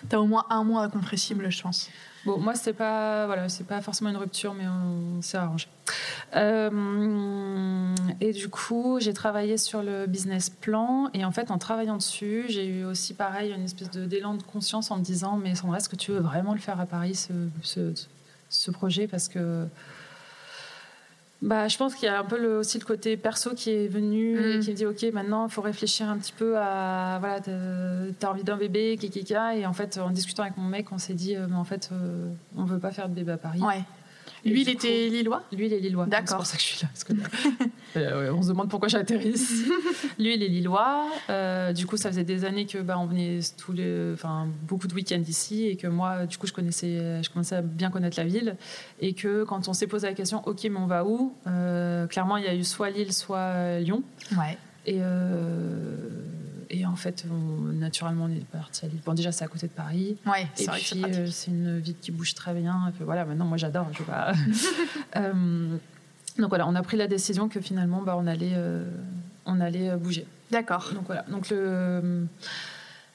Tu 0.08 0.16
as 0.16 0.20
au 0.20 0.26
moins 0.26 0.44
un 0.50 0.64
mois 0.64 0.82
incompressible, 0.82 1.50
je 1.50 1.62
pense. 1.62 1.90
Bon, 2.24 2.38
moi, 2.38 2.54
c'est 2.54 2.72
pas, 2.72 3.26
voilà, 3.26 3.50
c'est 3.50 3.66
pas 3.66 3.82
forcément 3.82 4.08
une 4.08 4.16
rupture, 4.16 4.54
mais 4.54 4.64
on 4.66 5.20
s'est 5.20 5.36
arrangé. 5.36 5.68
Euh, 6.34 7.94
et 8.20 8.32
du 8.32 8.48
coup, 8.48 8.98
j'ai 9.00 9.12
travaillé 9.12 9.56
sur 9.58 9.82
le 9.82 10.06
business 10.06 10.48
plan. 10.50 11.10
Et 11.14 11.24
en 11.24 11.30
fait, 11.32 11.50
en 11.50 11.58
travaillant 11.58 11.96
dessus, 11.96 12.46
j'ai 12.48 12.66
eu 12.66 12.84
aussi, 12.84 13.14
pareil, 13.14 13.52
une 13.52 13.62
espèce 13.64 13.90
de 13.90 14.06
d'élan 14.06 14.34
de 14.34 14.42
conscience 14.42 14.90
en 14.90 14.96
me 14.98 15.02
disant 15.02 15.36
Mais 15.36 15.54
Sandra, 15.54 15.76
est-ce 15.78 15.88
que 15.88 15.96
tu 15.96 16.12
veux 16.12 16.20
vraiment 16.20 16.54
le 16.54 16.60
faire 16.60 16.80
à 16.80 16.86
Paris, 16.86 17.14
ce, 17.14 17.32
ce, 17.62 17.92
ce 18.48 18.70
projet? 18.70 19.06
Parce 19.06 19.28
que. 19.28 19.66
Bah, 21.46 21.68
je 21.68 21.76
pense 21.76 21.94
qu'il 21.94 22.06
y 22.06 22.08
a 22.08 22.18
un 22.18 22.24
peu 22.24 22.38
le, 22.40 22.58
aussi 22.58 22.78
le 22.78 22.84
côté 22.86 23.16
perso 23.18 23.50
qui 23.54 23.70
est 23.70 23.86
venu 23.86 24.38
et 24.40 24.56
Mm. 24.56 24.60
qui 24.60 24.70
me 24.70 24.74
dit 24.76 24.86
ok 24.86 25.02
maintenant 25.12 25.46
il 25.46 25.50
faut 25.52 25.60
réfléchir 25.62 26.08
un 26.08 26.16
petit 26.16 26.32
peu 26.32 26.56
à 26.56 27.18
voilà 27.20 27.38
t'as 28.18 28.30
envie 28.30 28.44
d'un 28.44 28.56
bébé 28.56 28.96
kikika 28.98 29.54
et 29.54 29.66
en 29.66 29.72
fait 29.74 29.98
en 29.98 30.10
discutant 30.10 30.42
avec 30.44 30.56
mon 30.56 30.66
mec 30.68 30.90
on 30.90 30.98
s'est 30.98 31.12
dit 31.14 31.36
euh, 31.36 31.46
mais 31.48 31.56
en 31.56 31.64
fait 31.64 31.90
euh, 31.92 32.30
on 32.56 32.64
veut 32.64 32.78
pas 32.78 32.92
faire 32.92 33.08
de 33.10 33.14
bébé 33.14 33.32
à 33.32 33.36
Paris 33.36 33.60
Ouais. 33.60 33.82
Lui, 34.44 34.62
il 34.62 34.68
était 34.68 35.08
lillois 35.08 35.42
Lui, 35.52 35.66
il 35.66 35.72
est 35.72 35.78
lillois. 35.78 36.06
D'accord. 36.06 36.28
C'est 36.28 36.36
pour 36.36 36.46
ça 36.46 36.56
que 36.56 36.62
je 36.62 36.66
suis 36.66 36.82
là. 36.82 36.88
parce 36.92 37.04
que, 37.04 37.12
euh, 37.98 38.22
ouais, 38.22 38.30
on 38.30 38.42
se 38.42 38.48
demande 38.48 38.68
pourquoi 38.68 38.88
j'atterris 38.88 39.30
ici. 39.30 39.64
Lui, 40.18 40.34
il 40.36 40.42
est 40.42 40.48
lillois. 40.48 41.06
Euh, 41.30 41.72
du 41.72 41.86
coup, 41.86 41.96
ça 41.96 42.10
faisait 42.10 42.24
des 42.24 42.44
années 42.44 42.66
que 42.66 42.78
bah, 42.78 42.98
on 42.98 43.06
venait 43.06 43.40
tous 43.56 43.72
les, 43.72 44.12
enfin, 44.12 44.48
beaucoup 44.62 44.86
de 44.86 44.94
week-ends 44.94 45.22
ici 45.26 45.66
et 45.66 45.76
que 45.76 45.86
moi, 45.86 46.26
du 46.26 46.36
coup, 46.36 46.46
je 46.46 46.52
connaissais, 46.52 47.22
je 47.22 47.30
commençais 47.30 47.56
à 47.56 47.62
bien 47.62 47.90
connaître 47.90 48.18
la 48.18 48.24
ville 48.24 48.56
et 49.00 49.14
que 49.14 49.44
quand 49.44 49.68
on 49.68 49.72
s'est 49.72 49.86
posé 49.86 50.06
la 50.06 50.14
question, 50.14 50.42
ok, 50.46 50.64
mais 50.64 50.78
on 50.78 50.86
va 50.86 51.04
où 51.04 51.34
Euh, 51.46 52.06
Clairement, 52.06 52.36
il 52.36 52.44
y 52.44 52.48
a 52.48 52.54
eu 52.54 52.64
soit 52.64 52.90
Lille, 52.90 53.12
soit 53.12 53.80
Lyon. 53.80 54.02
Ouais. 54.32 54.58
Et, 54.86 55.00
et 56.80 56.86
en 56.86 56.96
fait, 56.96 57.24
on- 57.30 57.72
naturellement, 57.72 58.24
on 58.24 58.28
est 58.30 58.44
parti 58.46 58.84
à 58.84 58.88
Lille. 58.88 59.00
Bon, 59.04 59.14
déjà, 59.14 59.32
c'est 59.32 59.44
à 59.44 59.48
côté 59.48 59.66
de 59.66 59.72
Paris. 59.72 60.16
Ouais, 60.26 60.42
Et 60.42 60.46
c'est 60.54 60.66
vrai 60.66 60.78
puis, 60.80 61.02
euh, 61.04 61.26
c'est 61.30 61.50
une 61.50 61.78
ville 61.78 61.96
qui 62.00 62.10
bouge 62.12 62.34
très 62.34 62.52
bien. 62.54 62.88
Et 62.88 62.92
puis, 62.92 63.04
voilà, 63.04 63.24
maintenant, 63.24 63.44
moi, 63.46 63.56
j'adore. 63.56 63.86
Je 63.92 63.98
vais 63.98 64.04
pas- 64.04 64.32
Euh, 65.16 65.76
donc 66.38 66.48
voilà, 66.48 66.66
on 66.66 66.74
a 66.74 66.82
pris 66.82 66.96
la 66.96 67.06
décision 67.06 67.48
que 67.48 67.60
finalement, 67.60 68.02
bah, 68.02 68.16
on 68.18 68.26
allait, 68.26 68.52
euh, 68.54 68.84
on 69.46 69.60
allait 69.60 69.94
bouger. 69.96 70.26
D'accord. 70.50 70.90
Donc 70.94 71.04
voilà. 71.06 71.22
Donc 71.30 71.48
le 71.50 72.26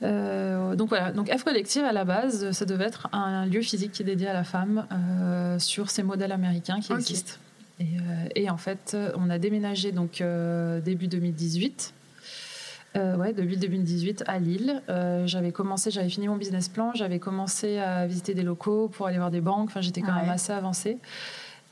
euh, 0.02 0.76
donc 0.76 0.88
voilà, 0.90 1.12
donc 1.12 1.30
F 1.30 1.44
Collective 1.44 1.84
à 1.84 1.92
la 1.92 2.06
base, 2.06 2.52
ça 2.52 2.66
devait 2.66 2.86
être 2.86 3.10
un 3.12 3.46
lieu 3.46 3.62
physique 3.62 3.92
qui 3.92 4.02
est 4.04 4.06
dédié 4.06 4.30
à 4.30 4.34
la 4.34 4.46
femme 4.46 4.86
sur 5.60 5.90
ces 5.90 6.04
modèles 6.04 6.32
américains 6.32 6.80
qui 6.80 6.94
existent. 6.94 7.34
Et, 7.82 7.98
et 8.36 8.50
en 8.50 8.58
fait, 8.58 8.96
on 9.18 9.30
a 9.30 9.38
déménagé 9.40 9.92
donc 9.92 10.24
début 10.86 11.08
2018. 11.08 11.94
Euh, 12.96 13.16
ouais, 13.18 13.34
début 13.34 13.56
2018 13.56 14.24
à 14.26 14.40
Lille. 14.40 14.82
Euh, 14.90 15.28
j'avais 15.28 15.52
commencé, 15.52 15.92
j'avais 15.92 16.10
fini 16.10 16.28
mon 16.28 16.38
business 16.38 16.70
plan, 16.70 16.92
j'avais 16.96 17.20
commencé 17.20 17.78
à 17.78 18.08
visiter 18.08 18.34
des 18.34 18.42
locaux 18.44 18.88
pour 18.88 19.06
aller 19.08 19.18
voir 19.18 19.30
des 19.32 19.42
banques. 19.42 19.70
Enfin, 19.70 19.82
j'étais 19.82 20.02
quand 20.02 20.14
Ouais. 20.16 20.22
même 20.22 20.30
assez 20.30 20.52
avancée. 20.54 20.98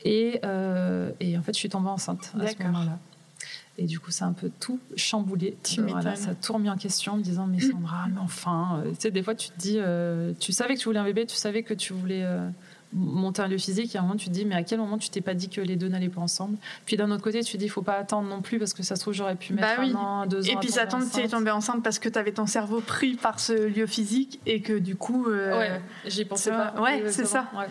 Et, 0.04 0.40
euh, 0.44 1.10
et 1.18 1.36
en 1.36 1.42
fait, 1.42 1.52
je 1.54 1.58
suis 1.58 1.68
tombée 1.68 1.88
enceinte 1.88 2.32
à 2.40 2.46
ce 2.46 2.62
moment-là. 2.62 2.98
Et 3.80 3.84
du 3.86 3.98
coup, 4.00 4.10
ça 4.10 4.24
a 4.24 4.28
un 4.28 4.32
peu 4.32 4.50
tout 4.60 4.78
chamboulé. 4.96 5.56
Tu 5.62 5.80
voilà, 5.80 5.96
m'étonnes. 6.10 6.16
ça 6.16 6.30
a 6.30 6.34
tout 6.34 6.52
remis 6.52 6.70
en 6.70 6.76
question 6.76 7.12
en 7.14 7.16
me 7.16 7.22
disant 7.22 7.46
Mais 7.46 7.60
Sandra, 7.60 8.06
mais 8.08 8.20
enfin. 8.20 8.80
euh, 8.84 8.90
Tu 8.90 8.96
sais, 9.00 9.10
des 9.10 9.22
fois, 9.22 9.34
tu 9.34 9.50
te 9.50 9.58
dis 9.58 9.78
Tu 10.40 10.52
savais 10.52 10.74
que 10.74 10.80
tu 10.80 10.84
voulais 10.86 10.98
un 11.00 11.04
bébé, 11.04 11.26
tu 11.26 11.36
savais 11.36 11.62
que 11.64 11.74
tu 11.74 11.92
voulais 11.92 12.24
monter 12.92 13.42
un 13.42 13.48
lieu 13.48 13.58
physique. 13.58 13.94
Et 13.94 13.98
à 13.98 14.00
un 14.00 14.04
moment, 14.04 14.16
tu 14.16 14.26
te 14.28 14.30
dis 14.32 14.44
Mais 14.44 14.54
à 14.54 14.62
quel 14.62 14.78
moment 14.78 14.98
tu 14.98 15.10
t'es 15.10 15.20
pas 15.20 15.34
dit 15.34 15.48
que 15.48 15.60
les 15.60 15.76
deux 15.76 15.88
n'allaient 15.88 16.08
pas 16.08 16.20
ensemble? 16.20 16.56
Puis 16.86 16.96
d'un 16.96 17.10
autre 17.10 17.22
côté, 17.22 17.42
tu 17.42 17.52
te 17.52 17.56
dis 17.58 17.66
Il 17.66 17.70
faut 17.70 17.82
pas 17.82 17.94
attendre 17.96 18.28
non 18.28 18.40
plus 18.40 18.58
parce 18.58 18.72
que 18.74 18.82
ça 18.82 18.96
se 18.96 19.00
trouve, 19.02 19.14
j'aurais 19.14 19.36
pu 19.36 19.52
mettre 19.52 19.68
Bah 19.76 19.82
oui. 19.82 19.92
un 19.92 19.96
an, 19.98 20.26
deux 20.26 20.42
ans. 20.48 20.52
Et 20.52 20.56
à 20.56 20.58
puis 20.60 20.70
ça 20.70 20.86
tombe, 20.86 21.00
t'es 21.00 21.18
enceinte. 21.20 21.30
tombée 21.30 21.50
enceinte 21.50 21.82
parce 21.82 21.98
que 21.98 22.08
t'avais 22.08 22.32
ton 22.32 22.46
cerveau 22.46 22.80
pris 22.80 23.14
par 23.14 23.40
ce 23.40 23.52
lieu 23.52 23.86
physique 23.86 24.40
et 24.46 24.60
que 24.62 24.78
du 24.78 24.96
coup. 24.96 25.26
euh, 25.28 25.58
Ouais, 25.58 25.80
j'y 26.06 26.24
pensais 26.24 26.50
tu 26.50 26.56
pas. 26.56 26.74
ouais, 26.80 27.02
Oui, 27.04 27.12
c'est 27.12 27.26
ça. 27.26 27.46
ouais. 27.56 27.66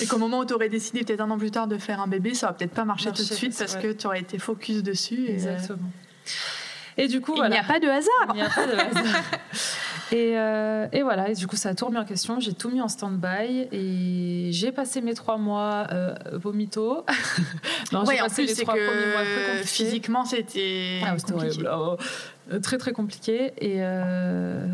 Et 0.00 0.06
qu'au 0.06 0.18
moment 0.18 0.38
où 0.38 0.44
tu 0.44 0.54
aurais 0.54 0.68
décidé 0.68 1.02
peut-être 1.02 1.20
un 1.20 1.30
an 1.30 1.36
plus 1.38 1.50
tard 1.50 1.66
de 1.66 1.76
faire 1.76 2.00
un 2.00 2.06
bébé, 2.06 2.34
ça 2.34 2.46
aurait 2.46 2.56
peut-être 2.58 2.74
pas 2.74 2.84
marché 2.84 3.06
Marché, 3.08 3.24
tout 3.24 3.28
de 3.28 3.34
suite 3.34 3.58
parce 3.58 3.74
ouais. 3.74 3.82
que 3.82 3.92
tu 3.92 4.06
aurais 4.06 4.20
été 4.20 4.38
focus 4.38 4.84
dessus. 4.84 5.24
Et, 5.26 5.30
euh, 5.30 5.32
Exactement. 5.34 5.90
Et 6.96 7.08
du 7.08 7.20
coup, 7.20 7.32
il 7.34 7.38
voilà. 7.38 7.54
n'y 7.56 7.60
a 7.60 7.64
pas 7.64 7.80
de 7.80 7.88
hasard. 7.88 8.26
Il 8.28 8.34
n'y 8.34 8.42
a 8.42 8.48
pas 8.50 8.66
de 8.66 8.72
hasard. 8.72 9.22
Et, 10.12 10.32
euh, 10.36 10.86
et 10.92 11.02
voilà, 11.02 11.30
et 11.30 11.34
du 11.34 11.46
coup, 11.46 11.56
ça 11.56 11.70
a 11.70 11.74
tout 11.74 11.86
remis 11.86 11.98
en 11.98 12.04
question. 12.04 12.40
J'ai 12.40 12.52
tout 12.52 12.70
mis 12.70 12.80
en 12.80 12.88
stand-by 12.88 13.68
et 13.72 14.48
j'ai 14.52 14.72
passé 14.72 15.00
mes 15.00 15.14
trois 15.14 15.36
mois 15.36 15.86
euh, 15.92 16.14
vomito. 16.32 17.04
non, 17.92 18.04
Ouais, 18.04 18.16
j'ai 18.16 18.20
en 18.20 18.24
passé 18.24 18.44
plus, 18.44 18.58
les 18.58 18.62
trois 18.62 18.74
premiers 18.74 19.12
mois 19.12 19.22
que 19.22 19.66
physiquement, 19.66 20.24
c'était 20.24 21.00
Ah, 21.04 21.14
c'était 21.16 21.32
horrible. 21.34 21.70
Oh, 21.72 21.96
très 22.58 22.78
très 22.78 22.92
compliqué. 22.92 23.52
Et, 23.58 23.76
euh, 23.84 24.66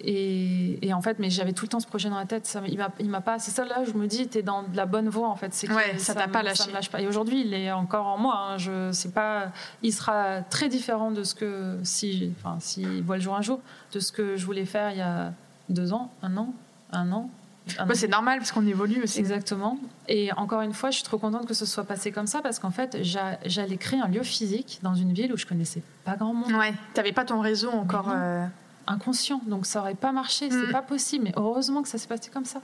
et, 0.00 0.86
et 0.86 0.94
en 0.94 1.02
fait 1.02 1.18
mais 1.18 1.30
j'avais 1.30 1.52
tout 1.52 1.64
le 1.64 1.68
temps 1.68 1.80
ce 1.80 1.86
projet 1.86 2.08
dans 2.08 2.18
la 2.18 2.24
tête. 2.26 2.46
Ça, 2.46 2.62
il 2.66 2.78
m'a 2.78 2.90
il 3.00 3.08
m'a 3.08 3.20
pas 3.20 3.38
c'est 3.38 3.50
ça 3.50 3.64
là 3.64 3.82
je 3.86 3.92
me 3.92 4.06
dis 4.06 4.28
t'es 4.28 4.42
dans 4.42 4.62
de 4.62 4.76
la 4.76 4.86
bonne 4.86 5.08
voie 5.08 5.28
en 5.28 5.36
fait. 5.36 5.52
C'est 5.52 5.70
Ouais, 5.72 5.98
ça 5.98 6.14
t'a 6.14 6.26
me- 6.26 6.32
pas 6.32 6.40
me 6.40 6.44
lâché. 6.46 6.70
lâche 6.72 6.90
pas. 6.90 7.00
Et 7.00 7.06
aujourd'hui 7.06 7.42
il 7.42 7.52
est 7.54 7.70
encore 7.72 8.06
en 8.06 8.18
moi 8.18 8.34
hein. 8.52 8.58
je 8.58 8.92
sais 8.92 9.10
pas 9.10 9.52
il 9.82 9.92
sera 9.92 10.42
très 10.42 10.68
différent 10.68 11.10
de 11.10 11.22
ce 11.24 11.34
que 11.34 11.78
si 11.82 12.32
enfin 12.38 12.56
s'il 12.60 13.02
voit 13.02 13.16
le 13.16 13.22
jour 13.22 13.36
un 13.36 13.42
jour 13.42 13.60
de 13.92 14.00
ce 14.00 14.12
que 14.12 14.36
je 14.36 14.46
voulais 14.46 14.64
faire 14.64 14.90
il 14.92 14.98
y 14.98 15.02
a 15.02 15.32
deux 15.68 15.92
ans 15.92 16.10
un 16.22 16.36
an 16.36 16.54
un 16.92 17.12
an 17.12 17.28
Ouais, 17.78 17.84
an. 17.84 17.88
c'est 17.94 18.08
normal 18.08 18.38
parce 18.38 18.52
qu'on 18.52 18.66
évolue 18.66 19.02
aussi. 19.02 19.18
Exactement. 19.18 19.78
Et 20.08 20.32
encore 20.34 20.60
une 20.62 20.72
fois, 20.72 20.90
je 20.90 20.96
suis 20.96 21.04
trop 21.04 21.18
contente 21.18 21.46
que 21.46 21.54
ce 21.54 21.66
soit 21.66 21.84
passé 21.84 22.10
comme 22.12 22.26
ça 22.26 22.40
parce 22.42 22.58
qu'en 22.58 22.70
fait, 22.70 22.98
j'a- 23.02 23.38
j'allais 23.44 23.76
créer 23.76 24.00
un 24.00 24.08
lieu 24.08 24.22
physique 24.22 24.78
dans 24.82 24.94
une 24.94 25.12
ville 25.12 25.32
où 25.32 25.36
je 25.36 25.46
connaissais 25.46 25.82
pas 26.04 26.16
grand 26.16 26.32
monde 26.34 26.52
Ouais, 26.52 26.72
t'avais 26.94 27.12
pas 27.12 27.24
ton 27.24 27.40
réseau 27.40 27.70
encore. 27.70 28.08
Euh, 28.14 28.44
inconscient, 28.86 29.40
donc 29.46 29.66
ça 29.66 29.80
aurait 29.80 29.94
pas 29.94 30.12
marché, 30.12 30.48
c'est 30.50 30.68
Mm. 30.68 30.72
pas 30.72 30.80
possible. 30.82 31.24
Mais 31.24 31.32
heureusement 31.36 31.82
que 31.82 31.88
ça 31.88 31.98
s'est 31.98 32.08
passé 32.08 32.30
comme 32.32 32.46
ça, 32.46 32.60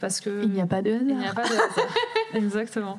parce 0.00 0.20
que 0.20 0.42
Il 0.42 0.50
n'y 0.50 0.60
a 0.60 0.66
pas 0.66 0.82
de 0.82 0.90
il 0.90 1.06
n'y 1.06 1.12
hasard. 1.26 1.30
a 1.30 1.34
pas 1.34 1.48
de 1.48 1.54
hasard. 1.54 1.86
Exactement. 2.34 2.98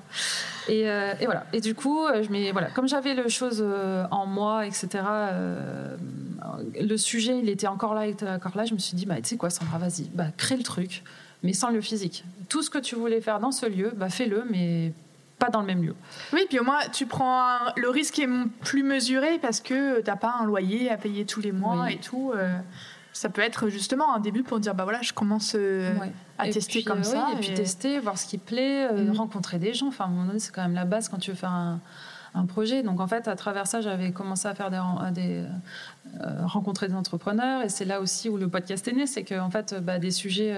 Et, 0.67 0.89
euh, 0.89 1.13
et 1.19 1.25
voilà. 1.25 1.45
Et 1.53 1.61
du 1.61 1.75
coup, 1.75 2.05
euh, 2.05 2.23
je 2.23 2.29
m'ai- 2.29 2.51
voilà, 2.51 2.67
comme 2.71 2.87
j'avais 2.87 3.13
le 3.13 3.29
chose 3.29 3.61
euh, 3.65 4.05
en 4.11 4.25
moi, 4.25 4.65
etc. 4.65 4.87
euh, 5.05 5.95
le 6.79 6.97
sujet, 6.97 7.37
il 7.39 7.49
était 7.49 7.67
encore 7.67 7.93
là, 7.93 8.07
il 8.07 8.11
était 8.11 8.27
encore 8.29 8.55
là. 8.57 8.65
Je 8.65 8.73
me 8.73 8.79
suis 8.79 8.95
dit, 8.95 9.05
bah, 9.05 9.15
tu 9.17 9.25
sais 9.29 9.37
quoi, 9.37 9.49
Sandra, 9.49 9.77
vas-y, 9.77 10.09
bah, 10.13 10.25
crée 10.35 10.57
le 10.57 10.63
truc, 10.63 11.03
mais 11.43 11.53
sans 11.53 11.69
le 11.69 11.81
physique. 11.81 12.23
Tout 12.49 12.61
ce 12.63 12.69
que 12.69 12.79
tu 12.79 12.95
voulais 12.95 13.21
faire 13.21 13.39
dans 13.39 13.51
ce 13.51 13.65
lieu, 13.65 13.91
bah, 13.95 14.09
fais-le, 14.09 14.45
mais 14.49 14.91
pas 15.39 15.49
dans 15.49 15.61
le 15.61 15.67
même 15.67 15.83
lieu. 15.83 15.93
Oui, 16.33 16.41
puis 16.49 16.59
au 16.59 16.63
moins 16.63 16.79
tu 16.91 17.05
prends 17.05 17.41
un- 17.43 17.73
le 17.75 17.89
risque 17.89 18.17
est 18.19 18.27
plus 18.63 18.81
mesuré 18.83 19.37
parce 19.39 19.59
que 19.61 20.01
t'as 20.01 20.15
pas 20.15 20.35
un 20.41 20.45
loyer 20.45 20.89
à 20.89 20.97
payer 20.97 21.25
tous 21.25 21.41
les 21.41 21.51
mois 21.51 21.83
Oui. 21.85 21.93
et 21.93 21.97
tout. 21.97 22.33
euh, 22.35 22.57
ça 23.17 23.29
peut 23.29 23.41
être 23.41 23.69
justement 23.69 24.13
un 24.13 24.19
début 24.19 24.43
pour 24.43 24.59
dire 24.59 24.75
bah 24.75 24.83
voilà, 24.83 25.01
je 25.01 25.11
commence 25.13 25.55
euh, 25.55 25.91
Ouais. 25.99 26.11
à 26.37 26.47
Et 26.47 26.51
tester 26.51 26.71
puis, 26.73 26.83
comme 26.83 26.99
euh, 26.99 27.03
ça. 27.03 27.25
oui, 27.29 27.33
et 27.35 27.39
puis 27.39 27.53
tester, 27.53 27.99
voir 27.99 28.17
ce 28.17 28.25
qui 28.27 28.37
plaît, 28.37 28.87
euh, 28.91 29.05
Mhm. 29.05 29.11
rencontrer 29.17 29.57
des 29.59 29.73
gens. 29.73 29.87
Enfin, 29.87 30.05
à 30.05 30.07
un 30.07 30.11
moment 30.11 30.25
donné, 30.27 30.39
c'est 30.39 30.51
quand 30.53 30.61
même 30.61 30.75
la 30.75 30.85
base 30.85 31.09
quand 31.09 31.17
tu 31.17 31.31
veux 31.31 31.37
faire 31.37 31.51
un, 31.51 31.79
un 32.35 32.45
projet. 32.45 32.83
Donc, 32.83 32.99
en 32.99 33.07
fait, 33.07 33.27
à 33.27 33.35
travers 33.35 33.65
ça, 33.67 33.81
j'avais 33.81 34.11
commencé 34.11 34.47
à 34.47 34.53
faire 34.53 34.69
des, 34.69 34.77
ren- 34.77 35.11
des 35.11 35.43
rencontrer 36.45 36.87
des 36.87 36.93
entrepreneurs. 36.95 37.63
Et 37.63 37.69
c'est 37.69 37.85
là 37.85 37.99
aussi 38.01 38.29
où 38.29 38.37
le 38.37 38.47
podcast 38.47 38.87
est 38.87 38.93
né. 38.93 39.07
C'est 39.07 39.23
qu'en 39.23 39.49
fait, 39.49 39.75
bah, 39.81 39.97
des 39.99 40.11
sujets. 40.11 40.55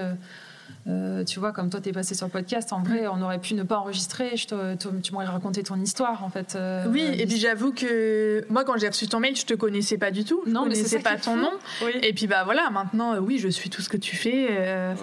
Euh, 0.86 1.24
tu 1.24 1.38
vois, 1.40 1.52
comme 1.52 1.70
toi, 1.70 1.80
t'es 1.80 1.92
passé 1.92 2.14
sur 2.14 2.26
le 2.26 2.32
podcast. 2.32 2.72
En 2.72 2.82
vrai, 2.82 3.06
on 3.08 3.20
aurait 3.22 3.38
pu 3.38 3.54
ne 3.54 3.62
pas 3.62 3.76
enregistrer. 3.78 4.36
Je 4.36 4.46
te- 4.46 4.74
te- 4.76 4.88
tu 5.02 5.12
m'aurais 5.12 5.26
raconté 5.26 5.62
ton 5.62 5.76
histoire, 5.80 6.24
en 6.24 6.30
fait. 6.30 6.54
euh, 6.56 6.84
Oui, 6.88 7.02
et 7.18 7.26
puis 7.26 7.36
j'avoue 7.38 7.72
que 7.72 8.44
moi 8.50 8.64
quand 8.64 8.76
j'ai 8.78 8.88
reçu 8.88 9.06
ton 9.08 9.20
mail, 9.20 9.36
je 9.36 9.44
te 9.46 9.54
connaissais 9.54 9.98
pas 9.98 10.10
du 10.10 10.24
tout. 10.24 10.42
Je 10.46 10.50
Non, 10.50 10.64
mais 10.66 10.74
c'est 10.74 10.82
connaissais 10.82 10.96
ça 11.02 11.10
pas 11.10 11.16
ton 11.16 11.34
fou. 11.34 11.40
nom. 11.40 11.52
Oui. 11.84 11.92
Et 12.02 12.12
puis 12.12 12.26
bah 12.26 12.42
voilà, 12.44 12.70
maintenant 12.70 13.14
euh, 13.14 13.18
oui, 13.20 13.38
je 13.38 13.48
suis 13.48 13.70
tout 13.70 13.82
ce 13.82 13.88
que 13.88 13.96
tu 13.96 14.16
fais. 14.16 14.48
euh, 14.50 14.94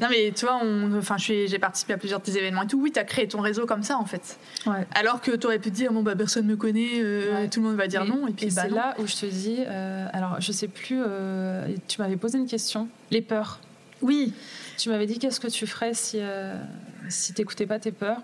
non 0.00 0.08
mais 0.10 0.32
tu 0.34 0.46
vois, 0.46 0.60
enfin, 0.98 1.16
j'ai 1.18 1.58
participé 1.58 1.92
à 1.92 1.98
plusieurs 1.98 2.18
de 2.20 2.24
tes 2.24 2.36
événements 2.36 2.62
et 2.62 2.66
tout. 2.66 2.80
Oui, 2.80 2.90
t'as 2.90 3.04
créé 3.04 3.28
ton 3.28 3.40
réseau 3.40 3.66
comme 3.66 3.82
ça 3.82 3.96
en 3.98 4.04
fait. 4.04 4.36
Ouais. 4.66 4.86
Alors 4.94 5.20
que 5.20 5.30
t'aurais 5.32 5.58
pu 5.58 5.70
te 5.70 5.74
dire 5.76 5.92
bon 5.92 6.02
bah 6.02 6.16
personne 6.16 6.46
me 6.46 6.56
connaît, 6.56 7.00
euh, 7.00 7.34
Ouais. 7.34 7.48
tout 7.48 7.60
le 7.60 7.68
monde 7.68 7.76
va 7.76 7.86
dire 7.86 8.04
Mais- 8.04 8.10
non. 8.10 8.26
Et 8.26 8.32
puis 8.32 8.46
bah 8.46 8.62
c'est 8.64 8.70
là 8.70 8.94
où 8.98 9.06
je 9.06 9.14
te 9.16 9.26
dis, 9.26 9.58
euh, 9.60 10.06
alors 10.12 10.36
je 10.40 10.50
sais 10.50 10.68
plus, 10.68 11.00
euh, 11.06 11.68
tu 11.88 12.00
m'avais 12.00 12.16
posé 12.16 12.38
une 12.38 12.46
question, 12.48 12.88
les 13.10 13.22
peurs. 13.22 13.60
Oui. 14.02 14.34
Tu 14.78 14.88
m'avais 14.88 15.06
dit 15.06 15.18
qu'est-ce 15.18 15.40
que 15.40 15.46
tu 15.48 15.66
ferais 15.66 15.94
si, 15.94 16.18
euh, 16.20 16.54
si 17.08 17.32
t'écoutais 17.34 17.66
pas 17.66 17.78
tes 17.78 17.92
peurs? 17.92 18.18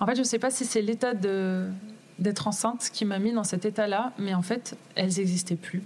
En 0.00 0.06
fait, 0.06 0.14
je 0.16 0.22
sais 0.22 0.38
pas 0.38 0.50
si 0.50 0.64
c'est 0.64 0.82
l'état 0.82 1.14
de 1.14 1.66
d'être 2.18 2.46
enceinte 2.46 2.90
qui 2.92 3.04
m'a 3.04 3.18
mis 3.18 3.32
dans 3.32 3.42
cet 3.42 3.64
état-là, 3.64 4.12
mais 4.18 4.32
en 4.34 4.42
fait, 4.42 4.76
elles 4.94 5.08
n'existaient 5.16 5.56
plus. 5.56 5.82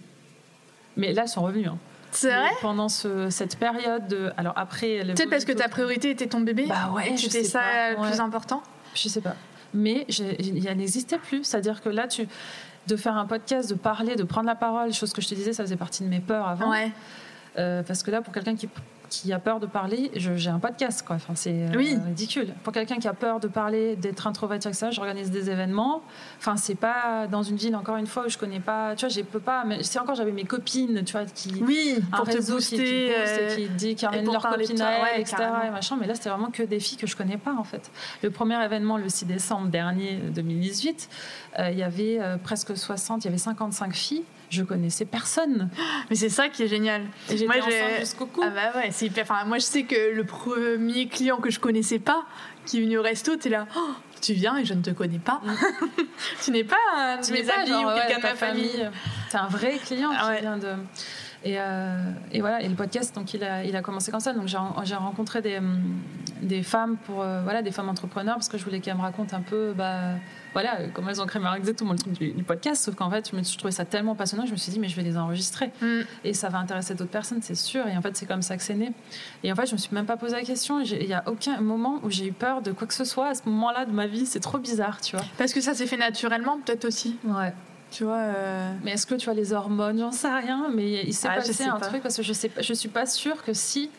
Mais 0.96 1.12
là, 1.14 1.22
elles 1.22 1.28
sont 1.28 1.42
revenues. 1.42 1.68
hein. 1.68 1.78
C'est 2.10 2.28
vrai? 2.28 2.48
Pendant 2.60 2.88
ce- 2.88 3.30
cette 3.30 3.56
période 3.58 4.06
de... 4.08 4.30
Alors 4.36 4.52
après... 4.56 5.02
Peut-être 5.04 5.30
parce 5.30 5.44
que 5.44 5.52
ta 5.52 5.68
priorité 5.68 6.10
était 6.10 6.26
ton 6.26 6.40
bébé? 6.40 6.66
Bah 6.68 6.90
ouais, 6.94 7.12
et 7.12 7.16
c'était 7.16 7.44
ça 7.44 7.90
le 7.92 7.98
ouais. 8.00 8.08
plus 8.10 8.20
important? 8.20 8.62
Je 8.94 9.08
sais 9.08 9.20
pas. 9.20 9.34
Mais 9.72 10.06
elle 10.38 10.76
n'existait 10.76 11.18
plus. 11.18 11.44
C'est-à-dire 11.44 11.80
que 11.82 11.88
là, 11.88 12.06
tu, 12.08 12.26
de 12.86 12.96
faire 12.96 13.16
un 13.16 13.26
podcast, 13.26 13.68
de 13.70 13.74
parler, 13.74 14.16
de 14.16 14.22
prendre 14.24 14.46
la 14.46 14.54
parole, 14.56 14.92
chose 14.92 15.12
que 15.12 15.20
je 15.22 15.28
te 15.28 15.34
disais, 15.34 15.52
ça 15.52 15.62
faisait 15.62 15.76
partie 15.76 16.02
de 16.02 16.08
mes 16.08 16.20
peurs 16.20 16.48
avant. 16.48 16.70
Ouais. 16.70 16.90
Euh, 17.58 17.82
parce 17.82 18.02
que 18.02 18.10
là, 18.10 18.20
pour 18.20 18.32
quelqu'un 18.34 18.56
qui, 18.56 18.68
qui 19.08 19.32
a 19.32 19.38
peur 19.38 19.60
de 19.60 19.66
parler, 19.66 20.10
j'ai 20.14 20.50
un 20.50 20.58
podcast, 20.58 21.02
quoi. 21.06 21.16
Enfin, 21.16 21.34
c'est 21.34 21.52
euh, 21.52 21.76
Oui. 21.76 21.96
ridicule. 22.06 22.52
Pour 22.62 22.72
quelqu'un 22.72 22.96
qui 22.98 23.08
a 23.08 23.12
peur 23.12 23.40
de 23.40 23.48
parler, 23.48 23.96
d'être 23.96 24.26
introverti, 24.26 24.72
ça, 24.74 24.90
j'organise 24.90 25.30
des 25.30 25.50
événements. 25.50 26.02
Enfin, 26.38 26.56
c'est 26.56 26.74
pas 26.74 27.26
dans 27.30 27.42
une 27.42 27.56
ville, 27.56 27.76
encore 27.76 27.96
une 27.96 28.06
fois, 28.06 28.24
où 28.26 28.28
je 28.28 28.38
connais 28.38 28.60
pas. 28.60 28.94
Tu 28.96 29.06
vois, 29.06 29.14
je 29.14 29.20
peux 29.20 29.40
pas. 29.40 29.64
Mais 29.64 29.82
c'est 29.82 29.98
encore, 29.98 30.14
j'avais 30.14 30.32
mes 30.32 30.44
copines, 30.44 31.02
tu 31.04 31.12
vois, 31.12 31.24
qui. 31.26 31.62
Oui, 31.62 31.96
un 32.12 32.16
pour 32.16 32.26
te 32.28 32.32
réseau 32.36 32.58
qui- 32.58 32.64
qui, 32.66 32.76
booster. 32.76 33.06
booste 33.18 33.38
euh, 33.40 33.50
et 33.50 33.56
qui 33.56 33.68
dit 33.70 33.94
qui 33.94 34.06
ramène 34.06 34.24
pour 34.24 34.32
leurs 34.34 34.42
copines 34.48 34.80
à 34.80 34.84
ouais, 35.02 35.08
elles, 35.14 35.20
etc. 35.20 35.36
carrément. 35.38 35.64
Et 35.64 35.70
machin. 35.70 35.96
Mais 36.00 36.06
là, 36.06 36.14
c'était 36.14 36.30
vraiment 36.30 36.50
que 36.50 36.62
des 36.62 36.80
filles 36.80 36.98
que 36.98 37.06
je 37.06 37.16
connais 37.16 37.38
pas, 37.38 37.54
en 37.54 37.64
fait. 37.64 37.90
Le 38.22 38.30
premier 38.30 38.62
événement, 38.64 38.96
le 38.98 39.08
6 39.08 39.24
décembre 39.26 39.68
dernier, 39.68 40.16
2018, 40.34 41.08
euh, 41.58 41.70
il 41.70 41.78
y 41.78 41.82
avait 41.82 42.18
euh, 42.20 42.36
presque 42.36 42.76
60, 42.76 43.24
il 43.24 43.26
y 43.26 43.28
avait 43.28 43.38
55 43.38 43.94
filles. 43.94 44.24
Je 44.50 44.62
connaissais 44.62 45.04
personne. 45.04 45.68
Mais 46.10 46.16
c'est 46.16 46.28
ça 46.28 46.48
qui 46.48 46.62
est 46.62 46.68
génial. 46.68 47.02
J'étais 47.28 47.46
Moi, 47.46 47.56
enceinte 47.58 48.00
jusqu'au 48.00 48.26
cou. 48.26 48.42
Ah 48.44 48.50
bah 48.50 48.78
ouais, 48.78 48.90
c'est 48.92 49.06
hyper. 49.06 49.24
Enfin, 49.24 49.44
moi, 49.44 49.58
je 49.58 49.64
sais 49.64 49.82
que 49.84 50.14
le 50.14 50.24
premier 50.24 51.08
client 51.08 51.38
que 51.38 51.50
je 51.50 51.58
connaissais 51.60 51.98
pas, 51.98 52.24
qui 52.64 52.78
est 52.78 52.82
venu 52.82 52.98
au 52.98 53.02
resto, 53.02 53.36
t'es 53.36 53.48
là. 53.48 53.66
Oh, 53.76 53.90
tu 54.20 54.32
viens 54.32 54.56
et 54.56 54.64
je 54.64 54.74
ne 54.74 54.82
te 54.82 54.90
connais 54.90 55.18
pas. 55.18 55.40
tu 56.44 56.50
n'es 56.50 56.64
pas 56.64 56.76
un 56.96 57.16
de 57.20 57.24
Tu 57.26 57.32
mes 57.32 57.48
amis 57.50 57.72
ou 57.84 57.88
quelqu'un 57.88 58.16
de 58.18 58.22
ta 58.22 58.28
ma 58.30 58.34
famille. 58.34 58.88
T'es 59.30 59.36
un 59.38 59.46
vrai 59.48 59.78
client 59.84 60.10
Ah 60.16 60.22
qui 60.22 60.28
ouais. 60.30 60.40
vient 60.40 60.56
de. 60.58 60.72
Et, 61.46 61.60
euh, 61.60 61.96
et, 62.32 62.40
voilà, 62.40 62.60
et 62.60 62.68
le 62.68 62.74
podcast, 62.74 63.14
donc 63.14 63.32
il 63.32 63.44
a, 63.44 63.62
il 63.62 63.76
a 63.76 63.80
commencé 63.80 64.10
comme 64.10 64.18
ça. 64.18 64.32
Donc 64.32 64.48
j'ai 64.48 64.96
rencontré 64.96 65.40
des, 65.40 65.60
des 66.42 66.64
femmes 66.64 66.96
pour 67.06 67.22
euh, 67.22 67.40
voilà 67.44 67.62
des 67.62 67.70
femmes 67.70 67.88
entrepreneurs 67.88 68.34
parce 68.34 68.48
que 68.48 68.58
je 68.58 68.64
voulais 68.64 68.80
qu'elles 68.80 68.96
me 68.96 69.02
racontent 69.02 69.36
un 69.36 69.42
peu 69.42 69.72
bah, 69.72 70.14
voilà 70.54 70.88
comment 70.92 71.08
elles 71.08 71.22
ont 71.22 71.26
créé 71.26 71.40
Marc 71.40 71.62
tout 71.76 71.88
le 71.88 71.96
truc 71.96 72.14
du, 72.14 72.42
podcast. 72.42 72.82
Sauf 72.82 72.96
qu'en 72.96 73.08
fait, 73.10 73.30
je 73.30 73.36
me 73.36 73.44
suis 73.44 73.56
trouvé 73.56 73.70
ça 73.70 73.84
tellement 73.84 74.16
passionnant, 74.16 74.44
je 74.44 74.50
me 74.50 74.56
suis 74.56 74.72
dit 74.72 74.80
mais 74.80 74.88
je 74.88 74.96
vais 74.96 75.04
les 75.04 75.16
enregistrer 75.16 75.70
mm. 75.80 76.00
et 76.24 76.34
ça 76.34 76.48
va 76.48 76.58
intéresser 76.58 76.96
d'autres 76.96 77.12
personnes, 77.12 77.42
c'est 77.42 77.54
sûr. 77.54 77.86
Et 77.86 77.96
en 77.96 78.02
fait, 78.02 78.16
c'est 78.16 78.26
comme 78.26 78.42
ça 78.42 78.56
que 78.56 78.64
c'est 78.64 78.74
né. 78.74 78.90
Et 79.44 79.52
en 79.52 79.54
fait, 79.54 79.66
je 79.66 79.72
me 79.74 79.78
suis 79.78 79.94
même 79.94 80.06
pas 80.06 80.16
posé 80.16 80.34
la 80.34 80.42
question. 80.42 80.80
Il 80.80 81.06
y 81.06 81.14
a 81.14 81.22
aucun 81.28 81.60
moment 81.60 82.00
où 82.02 82.10
j'ai 82.10 82.26
eu 82.26 82.32
peur 82.32 82.60
de 82.60 82.72
quoi 82.72 82.88
que 82.88 82.94
ce 82.94 83.04
soit 83.04 83.28
à 83.28 83.34
ce 83.34 83.48
moment-là 83.48 83.84
de 83.84 83.92
ma 83.92 84.08
vie. 84.08 84.26
C'est 84.26 84.40
trop 84.40 84.58
bizarre, 84.58 85.00
tu 85.00 85.14
vois. 85.14 85.24
Parce 85.38 85.52
que 85.52 85.60
ça 85.60 85.74
s'est 85.74 85.86
fait 85.86 85.96
naturellement, 85.96 86.58
peut-être 86.58 86.86
aussi. 86.86 87.16
Ouais. 87.24 87.52
Tu 87.96 88.04
vois, 88.04 88.16
euh, 88.16 88.72
Mais 88.84 88.90
est-ce 88.90 89.06
que 89.06 89.14
tu 89.14 89.24
vois 89.24 89.32
les 89.32 89.54
hormones? 89.54 89.98
J'en 89.98 90.12
sais 90.12 90.28
rien, 90.28 90.68
mais 90.70 91.06
il 91.06 91.14
s'est 91.14 91.28
ah, 91.30 91.36
passé 91.36 91.64
un 91.64 91.80
truc 91.80 92.02
parce 92.02 92.18
que 92.18 92.22
je 92.22 92.34
sais, 92.34 92.50
je 92.60 92.74
suis 92.74 92.90
pas 92.90 93.06
sûre 93.06 93.42
que 93.42 93.54
si 93.54 93.90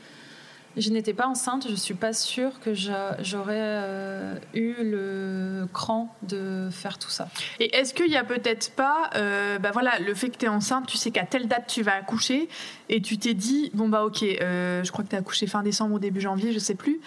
je 0.75 0.91
n'étais 0.91 1.15
pas 1.15 1.25
enceinte, 1.25 1.65
je 1.67 1.73
suis 1.73 1.95
pas 1.95 2.13
sûre 2.13 2.59
que 2.59 2.75
j'aurais 2.75 3.55
euh, 3.57 4.35
eu 4.53 4.75
le 4.83 5.67
cran 5.73 6.15
de 6.21 6.69
faire 6.71 6.99
tout 6.99 7.09
ça. 7.09 7.27
Et 7.59 7.75
est-ce 7.75 7.95
qu'il 7.95 8.11
y 8.11 8.17
a 8.17 8.23
peut-être 8.23 8.69
pas, 8.75 9.09
euh, 9.15 9.57
bah 9.57 9.71
voilà, 9.73 9.97
le 9.97 10.13
fait 10.13 10.29
que 10.29 10.37
tu 10.37 10.45
es 10.45 10.49
enceinte, 10.49 10.85
tu 10.85 10.97
sais 10.97 11.09
qu'à 11.09 11.25
telle 11.25 11.47
date 11.47 11.65
tu 11.65 11.81
vas 11.81 11.95
accoucher, 11.95 12.49
et 12.89 13.01
tu 13.01 13.17
t'es 13.17 13.33
dit, 13.33 13.71
bon 13.73 13.89
bah 13.89 14.05
ok, 14.05 14.19
je 14.21 14.91
crois 14.91 15.03
que 15.03 15.09
tu 15.09 15.15
as 15.15 15.19
accouché 15.19 15.47
fin 15.47 15.63
décembre 15.63 15.95
ou 15.95 15.99
début 15.99 16.21
janvier, 16.21 16.53
je 16.53 16.59
sais 16.59 16.75
plus, 16.75 16.99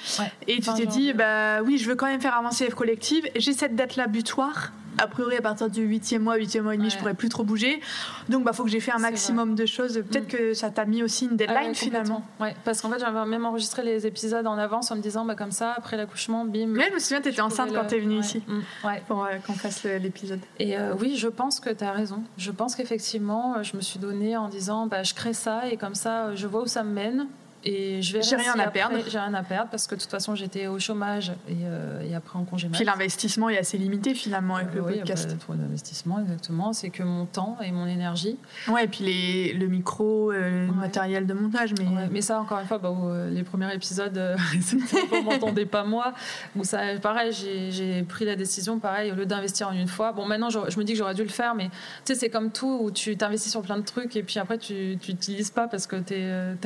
et 0.49 0.59
tu 0.59 0.70
t'es 0.74 0.86
dit, 0.86 1.12
bah 1.12 1.62
oui, 1.62 1.78
je 1.78 1.88
veux 1.88 1.95
quand 1.95 2.07
même 2.07 2.20
faire 2.20 2.34
avancer 2.34 2.68
F 2.68 2.74
collective, 2.74 3.28
j'ai 3.36 3.53
cette 3.53 3.76
date-là 3.76 4.09
butoir, 4.09 4.72
a 5.01 5.07
priori, 5.07 5.36
à 5.36 5.42
partir 5.42 5.70
du 5.70 5.82
huitième 5.82 6.22
mois, 6.22 6.36
huitième 6.36 6.64
mois 6.64 6.74
et 6.74 6.78
demi, 6.78 6.90
je 6.90 6.98
pourrais 6.98 7.14
plus 7.14 7.28
trop 7.28 7.44
bouger. 7.44 7.80
Donc, 8.28 8.44
bah, 8.44 8.53
faut 8.53 8.64
que 8.64 8.70
j'ai 8.70 8.80
fait 8.80 8.92
un 8.92 8.98
maximum 8.98 9.55
de 9.55 9.66
choses. 9.66 9.94
Peut-être 9.94 10.32
mm. 10.32 10.36
que 10.36 10.55
ça 10.55 10.70
t'a 10.70 10.84
mis 10.84 11.03
aussi 11.03 11.26
une 11.26 11.36
deadline 11.36 11.74
finalement. 11.74 12.22
Ouais, 12.38 12.55
parce 12.64 12.80
qu'en 12.80 12.90
fait, 12.90 13.01
j'avais 13.01 13.24
même 13.26 13.44
enregistré 13.44 13.82
les 13.82 14.07
épisodes 14.07 14.46
en 14.46 14.59
avance 14.59 14.90
en 14.90 14.96
me 14.96 15.01
disant, 15.01 15.24
bah, 15.24 15.34
comme 15.34 15.53
ça, 15.53 15.74
après 15.76 15.96
l'accouchement, 15.96 16.44
bim. 16.44 16.66
Mais 16.68 16.88
je 16.88 16.94
me 16.94 16.98
souviens, 16.98 17.20
t'étais 17.20 17.40
enceinte 17.40 17.72
quand 17.72 17.82
tu 17.82 17.88
t'es 17.88 18.01
venue 18.01 18.18
ici. 18.18 18.42
Mm. 18.46 18.86
Ouais. 18.86 19.03
Pour 19.07 19.24
euh, 19.24 19.36
qu'on 19.46 19.55
fasse 19.55 19.84
l'épisode. 19.84 20.40
Et 20.59 20.78
euh, 20.78 20.94
oui, 20.98 21.16
je 21.16 21.28
pense 21.28 21.61
que 21.61 21.70
tu 21.70 21.84
as 21.84 21.92
raison. 21.92 22.22
Je 22.36 22.51
pense 22.51 22.74
qu'effectivement, 22.74 23.57
euh, 23.57 23.62
je 23.62 23.76
me 23.76 23.80
suis 23.80 23.98
donnée 23.98 24.36
en 24.36 24.48
disant, 24.48 24.86
bah, 24.86 25.03
je 25.03 25.14
crée 25.14 25.32
ça 25.32 25.68
et 25.70 25.76
comme 25.76 25.94
ça, 25.94 26.34
je 26.34 26.46
vois 26.46 26.62
où 26.62 26.66
ça 26.66 26.82
me 26.82 26.92
mène. 26.92 27.26
Et 27.65 28.01
je 28.01 28.15
vais 28.15 28.23
J'ai 28.23 28.37
rien 28.37 28.59
à 28.59 28.69
perdre. 28.69 28.97
J'ai 29.07 29.19
rien 29.19 29.35
à 29.35 29.43
perdre 29.43 29.71
parce 29.71 29.87
que 29.87 29.95
de 29.95 30.01
toute 30.01 30.11
façon 30.11 30.35
j'étais 30.35 30.67
au 30.67 30.79
chômage 30.79 31.33
et, 31.47 31.57
euh, 31.65 32.03
et 32.03 32.15
après 32.15 32.39
en 32.39 32.45
congé 32.45 32.69
Puis 32.73 32.85
l'investissement 32.85 33.51
est 33.51 33.59
assez 33.59 33.77
limité 33.77 34.15
finalement 34.15 34.57
avec 34.57 34.75
le 34.75 34.81
oui, 34.81 34.99
podcast. 34.99 35.37
trop 35.39 35.55
d'investissement 35.55 36.21
exactement. 36.21 36.73
C'est 36.73 36.91
que 36.91 37.03
mon 37.03 37.27
temps 37.27 37.59
et 37.63 37.71
mon 37.71 37.87
énergie. 37.87 38.39
Ouais, 38.69 38.85
et 38.85 38.89
puis 38.89 39.05
les, 39.05 39.53
le 39.53 39.67
micro, 39.67 40.33
euh, 40.33 40.69
le 40.69 40.73
matériel 40.73 41.27
de 41.27 41.35
montage. 41.35 41.75
Mais, 41.79 42.09
mais 42.11 42.23
ça 42.23 42.41
encore 42.41 42.61
une 42.61 42.67
fois, 42.67 42.79
bah, 42.79 42.91
euh, 42.91 43.29
les 43.31 43.43
premiers 43.43 43.73
épisodes, 43.75 44.19
on 45.13 45.23
m'entendait 45.23 45.67
pas 45.67 45.85
moi. 45.85 46.15
Où 46.57 46.65
ça, 46.65 46.99
pareil, 47.03 47.33
j'ai 47.33 48.03
pris 48.05 48.25
la 48.25 48.37
décision, 48.37 48.79
pareil, 48.79 49.13
au 49.13 49.15
lieu 49.15 49.27
d'investir 49.27 49.69
en 49.69 49.73
une 49.73 49.89
fois. 49.89 50.13
Bon, 50.13 50.25
maintenant 50.25 50.49
je, 50.49 50.59
me 50.59 50.85
dis 50.85 50.93
que 50.93 50.99
j'aurais 50.99 51.15
dû 51.15 51.23
le 51.23 51.29
faire, 51.29 51.55
mais 51.55 51.69
tu 51.69 51.71
sais, 52.05 52.15
c'est 52.15 52.31
comme 52.31 52.51
tout 52.51 52.79
où 52.81 52.91
tu 52.91 53.17
t'investis 53.19 53.51
sur 53.51 53.61
plein 53.61 53.77
de 53.77 53.85
trucs 53.85 54.17
et 54.17 54.23
puis 54.23 54.39
après 54.39 54.57
tu 54.57 54.99
n'utilises 55.07 55.51
pas 55.51 55.69
parce 55.69 55.87
que 55.87 55.97
tu 55.97 56.15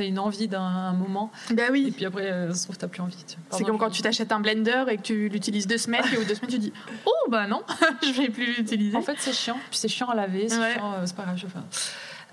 as 0.01 0.05
une 0.05 0.19
envie 0.21 0.47
d'un 0.47 0.84
un 0.85 0.93
moment. 0.93 1.31
Bah 1.51 1.65
oui. 1.71 1.87
Et 1.89 1.91
puis 1.91 2.05
après, 2.05 2.31
euh, 2.31 2.49
ça 2.49 2.55
se 2.55 2.65
trouve, 2.65 2.77
t'as 2.77 2.89
plus 2.89 3.03
envie. 3.03 3.17
C'est 3.51 3.65
comme 3.65 3.79
quand 3.79 3.91
tu 3.91 4.03
t'achètes 4.03 4.33
un 4.33 4.41
blender 4.41 4.85
et 4.89 4.97
que 4.97 5.03
tu 5.03 5.29
l'utilises 5.29 5.67
deux 5.67 5.79
semaines, 5.79 6.05
et 6.13 6.17
au 6.17 6.25
deux 6.25 6.35
semaines, 6.35 6.51
tu 6.51 6.59
dis 6.59 6.73
Oh, 7.07 7.31
bah 7.31 7.47
non, 7.47 7.63
je 8.03 8.13
vais 8.21 8.29
plus 8.29 8.57
l'utiliser. 8.57 8.97
En 8.97 9.03
fait, 9.03 9.17
c'est 9.19 9.33
chiant. 9.33 9.59
Puis 9.71 9.79
c'est 9.79 9.89
chiant 9.89 10.09
à 10.09 10.15
laver, 10.15 10.49
c'est 10.49 10.75
chiant, 10.75 10.93
euh, 10.95 11.03
c'est 11.05 11.17
pas 11.17 11.25
grave, 11.25 11.37
je. 11.37 11.47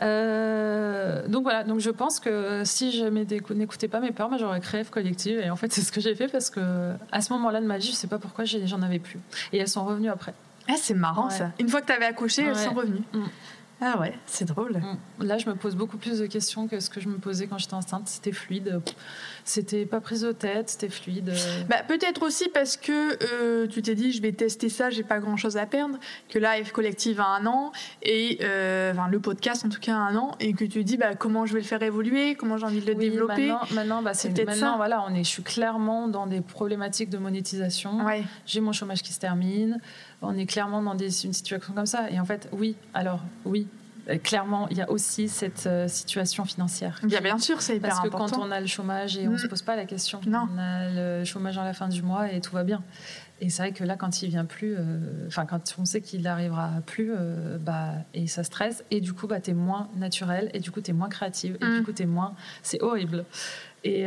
Euh, 0.01 1.27
donc 1.27 1.43
voilà, 1.43 1.63
donc 1.63 1.79
je 1.79 1.91
pense 1.91 2.19
que 2.19 2.63
si 2.65 2.91
je 2.91 3.05
n'écoutais 3.05 3.87
pas 3.87 3.99
mes 3.99 4.11
peurs, 4.11 4.29
moi 4.29 4.37
j'aurais 4.39 4.59
créé 4.59 4.83
F 4.83 4.89
Collective 4.89 5.39
et 5.39 5.49
en 5.51 5.55
fait 5.55 5.71
c'est 5.71 5.81
ce 5.81 5.91
que 5.91 6.01
j'ai 6.01 6.15
fait 6.15 6.27
parce 6.27 6.49
que 6.49 6.93
à 7.11 7.21
ce 7.21 7.31
moment-là 7.33 7.61
de 7.61 7.67
ma 7.67 7.77
vie, 7.77 7.87
je 7.87 7.91
sais 7.91 8.07
pas 8.07 8.17
pourquoi 8.17 8.45
j'en 8.45 8.81
avais 8.81 8.97
plus 8.97 9.19
et 9.53 9.59
elles 9.59 9.67
sont 9.67 9.85
revenues 9.85 10.09
après. 10.09 10.33
Ah, 10.67 10.73
c'est 10.77 10.93
marrant 10.93 11.29
ça. 11.29 11.51
Une 11.59 11.69
fois 11.69 11.81
que 11.81 11.87
tu 11.87 11.93
avais 11.93 12.05
accouché, 12.05 12.43
elles 12.43 12.55
sont 12.55 12.73
revenues. 12.73 13.03
Mm. 13.13 13.25
Ah 13.84 13.99
ouais, 13.99 14.13
c'est 14.27 14.45
drôle. 14.45 14.77
Mm. 14.77 15.23
Là, 15.23 15.39
je 15.39 15.49
me 15.49 15.55
pose 15.55 15.75
beaucoup 15.75 15.97
plus 15.97 16.19
de 16.19 16.27
questions 16.27 16.67
que 16.67 16.79
ce 16.79 16.89
que 16.91 17.01
je 17.01 17.09
me 17.09 17.17
posais 17.17 17.47
quand 17.47 17.57
j'étais 17.57 17.73
enceinte. 17.73 18.07
C'était 18.07 18.32
fluide. 18.32 18.79
C'était 19.43 19.85
pas 19.85 20.01
prise 20.01 20.21
de 20.21 20.31
tête, 20.31 20.69
c'était 20.69 20.89
fluide. 20.89 21.33
Bah, 21.69 21.77
peut-être 21.87 22.23
aussi 22.23 22.49
parce 22.49 22.77
que 22.77 23.17
euh, 23.33 23.67
tu 23.67 23.81
t'es 23.81 23.95
dit, 23.95 24.11
je 24.11 24.21
vais 24.21 24.31
tester 24.31 24.69
ça, 24.69 24.89
j'ai 24.89 25.03
pas 25.03 25.19
grand 25.19 25.37
chose 25.37 25.57
à 25.57 25.65
perdre. 25.65 25.97
Que 26.29 26.39
là, 26.39 26.53
F 26.63 26.71
Collective 26.71 27.19
a 27.19 27.27
un 27.27 27.45
an, 27.45 27.71
et 28.03 28.39
euh, 28.41 28.91
enfin, 28.93 29.07
le 29.09 29.19
podcast 29.19 29.65
en 29.65 29.69
tout 29.69 29.79
cas 29.79 29.95
a 29.95 29.99
un 29.99 30.15
an, 30.15 30.35
et 30.39 30.53
que 30.53 30.65
tu 30.65 30.69
te 30.69 30.79
dis, 30.79 30.97
bah, 30.97 31.15
comment 31.15 31.45
je 31.45 31.53
vais 31.53 31.59
le 31.59 31.65
faire 31.65 31.81
évoluer, 31.83 32.35
comment 32.35 32.57
j'ai 32.57 32.65
envie 32.65 32.81
de 32.81 32.87
le 32.87 32.95
développer. 32.95 33.47
Maintenant, 33.47 33.75
maintenant 33.75 34.01
bah, 34.01 34.13
c'est 34.13 34.29
maintenant, 34.37 34.71
ça. 34.71 34.73
voilà, 34.77 35.03
on 35.07 35.13
est, 35.13 35.23
je 35.23 35.29
suis 35.29 35.43
clairement 35.43 36.07
dans 36.07 36.27
des 36.27 36.41
problématiques 36.41 37.09
de 37.09 37.17
monétisation. 37.17 38.05
Ouais. 38.05 38.23
J'ai 38.45 38.61
mon 38.61 38.73
chômage 38.73 39.01
qui 39.01 39.13
se 39.13 39.19
termine 39.19 39.79
on 40.21 40.37
est 40.37 40.45
clairement 40.45 40.81
dans 40.81 40.95
des, 40.95 41.25
une 41.25 41.33
situation 41.33 41.73
comme 41.73 41.85
ça. 41.85 42.09
Et 42.11 42.19
en 42.19 42.25
fait, 42.25 42.47
oui, 42.51 42.75
alors 42.93 43.21
oui, 43.45 43.67
clairement, 44.23 44.67
il 44.69 44.77
y 44.77 44.81
a 44.81 44.89
aussi 44.89 45.27
cette 45.27 45.67
euh, 45.67 45.87
situation 45.87 46.45
financière. 46.45 46.99
Bien, 47.03 47.21
bien 47.21 47.37
sûr, 47.37 47.61
c'est 47.61 47.77
hyper 47.77 47.97
important. 47.97 48.17
Parce 48.17 48.31
que 48.31 48.37
quand 48.37 48.47
on 48.47 48.51
a 48.51 48.59
le 48.59 48.67
chômage 48.67 49.17
et 49.17 49.27
on 49.27 49.31
ne 49.31 49.37
se 49.37 49.45
mm. 49.45 49.49
pose 49.49 49.61
pas 49.61 49.75
la 49.75 49.85
question, 49.85 50.21
non. 50.25 50.47
on 50.53 50.57
a 50.57 50.89
le 50.89 51.25
chômage 51.25 51.57
à 51.57 51.63
la 51.63 51.73
fin 51.73 51.87
du 51.87 52.01
mois 52.01 52.31
et 52.31 52.41
tout 52.41 52.53
va 52.53 52.63
bien. 52.63 52.83
Et 53.43 53.49
c'est 53.49 53.63
vrai 53.63 53.71
que 53.71 53.83
là, 53.83 53.95
quand 53.95 54.21
il 54.21 54.29
vient 54.29 54.45
plus, 54.45 54.75
euh, 54.77 54.99
enfin, 55.27 55.47
quand 55.47 55.75
on 55.79 55.85
sait 55.85 56.01
qu'il 56.01 56.21
n'arrivera 56.21 56.73
plus, 56.85 57.11
bah, 57.59 57.93
et 58.13 58.27
ça 58.27 58.43
stresse, 58.43 58.83
et 58.91 59.01
du 59.01 59.13
coup, 59.13 59.25
bah, 59.25 59.41
tu 59.41 59.51
es 59.51 59.53
moins 59.55 59.89
naturel, 59.95 60.51
et 60.53 60.59
du 60.59 60.69
coup, 60.69 60.79
tu 60.81 60.91
es 60.91 60.93
moins 60.93 61.09
créative, 61.09 61.55
et 61.55 61.65
du 61.65 61.81
mm. 61.81 61.83
coup, 61.83 61.91
moins. 62.05 62.35
C'est 62.61 62.81
horrible. 62.83 63.25
Et 63.84 64.05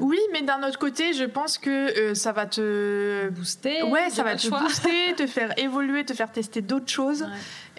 Oui, 0.00 0.18
mais 0.32 0.42
d'un 0.42 0.62
autre 0.62 0.78
côté, 0.78 1.14
je 1.14 1.24
pense 1.24 1.56
que 1.58 2.12
ça 2.14 2.32
va 2.32 2.46
te 2.46 3.30
booster. 3.30 3.82
Ouais, 3.82 4.10
ça 4.10 4.22
va 4.22 4.36
te 4.36 4.48
booster, 4.48 5.14
te 5.16 5.26
faire 5.26 5.58
évoluer, 5.58 6.04
te 6.04 6.12
faire 6.12 6.30
tester 6.30 6.60
d'autres 6.60 6.90
choses 6.90 7.24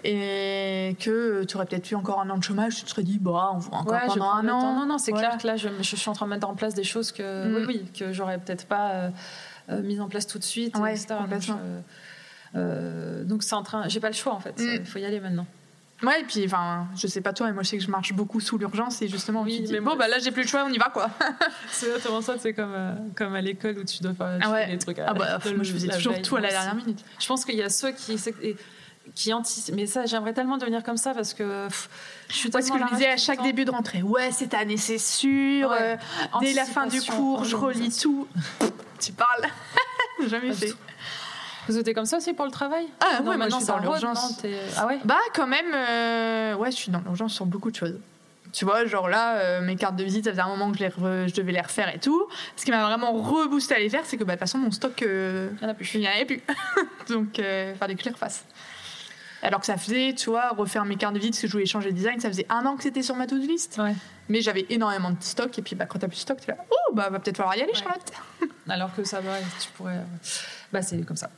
et 0.04 0.96
que 1.00 1.44
tu 1.44 1.56
aurais 1.56 1.66
peut-être 1.66 1.90
eu 1.90 1.94
encore 1.94 2.20
un 2.20 2.30
an 2.30 2.38
de 2.38 2.44
chômage, 2.44 2.76
tu 2.76 2.84
te 2.84 2.90
serais 2.90 3.02
dit, 3.02 3.18
bah, 3.18 3.50
on 3.52 3.58
voit 3.58 3.78
encore 3.78 4.00
pendant 4.06 4.30
un 4.30 4.48
an. 4.48 4.74
Non, 4.74 4.86
non, 4.86 4.98
c'est 4.98 5.12
clair 5.12 5.38
que 5.38 5.46
là, 5.46 5.56
je, 5.56 5.68
je, 5.80 5.96
suis 5.96 6.08
en 6.08 6.12
train 6.12 6.26
de 6.26 6.30
mettre 6.30 6.48
en 6.48 6.54
place 6.54 6.74
des 6.74 6.84
choses 6.84 7.12
que, 7.12 7.48
mm. 7.48 7.56
oui, 7.56 7.64
oui, 7.66 7.92
que 7.98 8.12
j'aurais 8.12 8.38
peut-être 8.38 8.66
pas 8.66 8.90
euh, 8.90 9.10
euh, 9.70 9.82
mis 9.82 10.00
en 10.00 10.08
place 10.08 10.26
tout 10.26 10.38
de 10.38 10.44
suite, 10.44 10.76
ouais, 10.78 10.94
euh, 12.54 13.24
donc, 13.24 13.42
c'est 13.42 13.54
en 13.54 13.62
train, 13.62 13.88
j'ai 13.88 14.00
pas 14.00 14.08
le 14.08 14.14
choix 14.14 14.32
en 14.32 14.40
fait, 14.40 14.58
mm. 14.58 14.74
il 14.80 14.86
faut 14.86 14.98
y 14.98 15.04
aller 15.04 15.20
maintenant. 15.20 15.46
Ouais, 16.02 16.20
et 16.20 16.24
puis, 16.24 16.44
enfin, 16.44 16.88
je 16.94 17.06
sais 17.06 17.22
pas 17.22 17.32
toi, 17.32 17.46
mais 17.46 17.54
moi 17.54 17.62
je 17.62 17.68
sais 17.68 17.78
que 17.78 17.82
je 17.82 17.90
marche 17.90 18.12
beaucoup 18.12 18.40
sous 18.40 18.58
l'urgence 18.58 19.00
et 19.00 19.08
justement, 19.08 19.42
oui, 19.42 19.66
mais 19.70 19.80
bon, 19.80 19.96
bah 19.96 20.08
là 20.08 20.18
j'ai 20.18 20.30
plus 20.30 20.42
le 20.42 20.48
choix, 20.48 20.64
on 20.66 20.72
y 20.72 20.78
va 20.78 20.90
quoi. 20.90 21.08
c'est 21.70 21.86
exactement 21.86 22.20
ça, 22.20 22.36
c'est 22.38 22.52
comme, 22.52 22.74
comme 23.16 23.34
à 23.34 23.40
l'école 23.40 23.78
où 23.78 23.84
tu 23.84 24.02
dois 24.02 24.12
faire 24.12 24.38
ah 24.42 24.66
des 24.66 24.78
trucs. 24.78 24.98
À, 24.98 25.06
ah 25.08 25.14
bah, 25.14 25.38
moi 25.54 25.62
je 25.62 25.72
faisais 25.72 25.88
toujours 25.88 26.20
tout 26.20 26.36
à 26.36 26.40
la 26.40 26.50
dernière 26.50 26.74
minute. 26.74 27.02
Je 27.18 27.26
pense 27.26 27.44
qu'il 27.44 27.56
y 27.56 27.62
a 27.62 27.70
ceux 27.70 27.92
qui 27.92 28.18
qui 29.14 29.32
Mais 29.72 29.86
ça, 29.86 30.06
j'aimerais 30.06 30.32
tellement 30.32 30.58
devenir 30.58 30.82
comme 30.82 30.96
ça 30.96 31.14
parce 31.14 31.34
que 31.34 31.68
je 32.28 32.34
suis 32.34 32.50
Parce 32.50 32.70
que 32.70 32.78
je 32.78 32.94
disais 32.94 33.08
à 33.08 33.16
chaque 33.16 33.42
début 33.42 33.64
de 33.64 33.70
rentrée, 33.70 34.02
ouais, 34.02 34.32
cette 34.32 34.54
année 34.54 34.76
c'est 34.76 34.98
sûr. 34.98 35.70
Euh, 35.72 35.96
dès 36.40 36.52
la 36.52 36.64
fin 36.64 36.86
du 36.86 37.00
cours, 37.00 37.44
je 37.44 37.56
relis 37.56 37.96
tout. 37.96 38.26
tu 39.00 39.12
parles 39.12 39.50
Jamais 40.28 40.52
fait. 40.52 40.72
Vous 41.68 41.78
êtes 41.78 41.94
comme 41.94 42.06
ça 42.06 42.18
aussi 42.18 42.32
pour 42.32 42.44
le 42.44 42.50
travail 42.50 42.86
Ah 43.00 43.22
ouais, 43.22 43.36
moi 43.36 43.48
je 43.48 43.56
suis 43.56 43.66
dans 43.66 43.78
l'urgence. 43.78 44.42
Ah 44.76 44.86
ouais 44.86 44.98
Bah 45.04 45.16
quand 45.34 45.46
même, 45.46 45.72
euh, 45.74 46.54
ouais, 46.54 46.70
je 46.70 46.76
suis 46.76 46.90
dans 46.92 47.00
l'urgence 47.00 47.34
sur 47.34 47.46
beaucoup 47.46 47.70
de 47.70 47.76
choses. 47.76 47.98
Tu 48.52 48.64
vois, 48.64 48.86
genre 48.86 49.08
là, 49.08 49.36
euh, 49.36 49.60
mes 49.60 49.76
cartes 49.76 49.96
de 49.96 50.04
visite, 50.04 50.24
ça 50.24 50.30
faisait 50.30 50.42
un 50.42 50.48
moment 50.48 50.72
que 50.72 50.78
je, 50.78 50.84
les 50.84 51.28
je 51.28 51.34
devais 51.34 51.52
les 51.52 51.60
refaire 51.60 51.94
et 51.94 51.98
tout. 51.98 52.26
Ce 52.56 52.64
qui 52.64 52.70
m'a 52.70 52.86
vraiment 52.86 53.12
reboosté 53.12 53.74
à 53.74 53.78
les 53.78 53.90
faire, 53.90 54.02
c'est 54.04 54.16
que 54.16 54.24
bah, 54.24 54.34
de 54.34 54.38
toute 54.38 54.48
façon, 54.48 54.58
mon 54.58 54.70
stock, 54.70 54.98
il 55.02 55.50
n'y 55.60 55.66
en 55.66 55.68
a 55.68 55.74
plus. 55.74 55.92
Il 55.94 56.00
n'y 56.00 56.08
en 56.08 56.12
avait 56.12 56.24
plus. 56.24 56.42
Donc, 57.08 57.38
il 57.38 57.74
fallait 57.78 57.94
que 57.94 58.00
je 58.00 58.06
les 58.06 58.12
refasse. 58.12 58.44
Alors 59.42 59.60
que 59.60 59.66
ça 59.66 59.76
faisait, 59.76 60.14
tu 60.14 60.30
vois, 60.30 60.50
refaire 60.50 60.84
mes 60.84 60.96
cartes 60.96 61.14
de 61.14 61.18
visite 61.18 61.34
parce 61.34 61.42
que 61.42 61.46
je 61.48 61.52
voulais 61.52 61.66
changer 61.66 61.90
le 61.90 61.94
design, 61.94 62.18
ça 62.18 62.28
faisait 62.28 62.46
un 62.48 62.64
an 62.66 62.76
que 62.76 62.82
c'était 62.82 63.02
sur 63.02 63.14
ma 63.14 63.26
to-do 63.26 63.46
list. 63.46 63.78
Mais 64.28 64.40
j'avais 64.40 64.66
énormément 64.70 65.10
de 65.10 65.16
stock 65.20 65.56
et 65.58 65.62
puis 65.62 65.76
bah, 65.76 65.86
quand 65.86 65.98
t'as 65.98 66.08
plus 66.08 66.16
de 66.16 66.20
stock, 66.22 66.40
tu 66.40 66.48
là, 66.50 66.56
oh, 66.68 66.94
bah 66.94 67.10
va 67.10 67.20
peut-être 67.20 67.36
falloir 67.36 67.54
y 67.56 67.62
aller, 67.62 67.74
Charlotte. 67.74 68.12
Alors 68.68 68.94
que 68.94 69.04
ça 69.04 69.20
va, 69.20 69.36
tu 69.60 69.70
pourrais. 69.76 70.00
Bah, 70.76 70.82
c'est 70.82 71.00
comme 71.06 71.16
ça. 71.16 71.30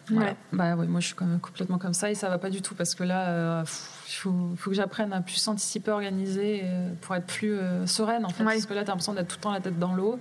Bah, 0.53 0.75
ouais, 0.75 0.87
moi, 0.89 0.99
je 0.99 1.07
suis 1.07 1.15
quand 1.15 1.25
même 1.25 1.39
complètement 1.39 1.79
comme 1.79 1.95
ça 1.95 2.11
et 2.11 2.17
ça 2.17 2.29
va 2.29 2.39
pas 2.39 2.51
du 2.51 2.61
tout 2.61 2.75
parce 2.75 2.97
que 2.97 3.05
là, 3.05 3.29
euh, 3.29 3.65
il 4.09 4.15
faut, 4.15 4.53
faut, 4.57 4.71
que 4.71 4.75
j'apprenne 4.75 5.13
à 5.13 5.21
plus 5.21 5.47
anticiper, 5.47 5.93
organiser 5.93 6.63
euh, 6.65 6.91
pour 7.03 7.15
être 7.15 7.27
plus 7.27 7.53
euh, 7.53 7.87
sereine 7.87 8.25
en 8.25 8.31
fait. 8.31 8.43
Parce 8.43 8.67
que 8.67 8.75
là, 8.75 8.83
t'as 8.83 8.91
l'impression 8.91 9.15
d'être 9.15 9.29
tout 9.29 9.37
le 9.37 9.43
temps 9.43 9.53
la 9.53 9.61
tête 9.61 9.79
dans 9.79 9.95
l'eau 9.95 10.19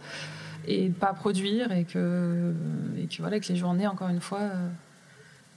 et 0.67 0.89
de 0.89 0.93
pas 0.93 1.13
produire 1.13 1.71
et 1.71 1.83
que, 1.85 2.53
et 2.95 3.07
que, 3.07 3.17
voilà, 3.17 3.39
que 3.39 3.47
les 3.47 3.55
journées, 3.55 3.87
encore 3.87 4.09
une 4.09 4.21
fois 4.21 4.51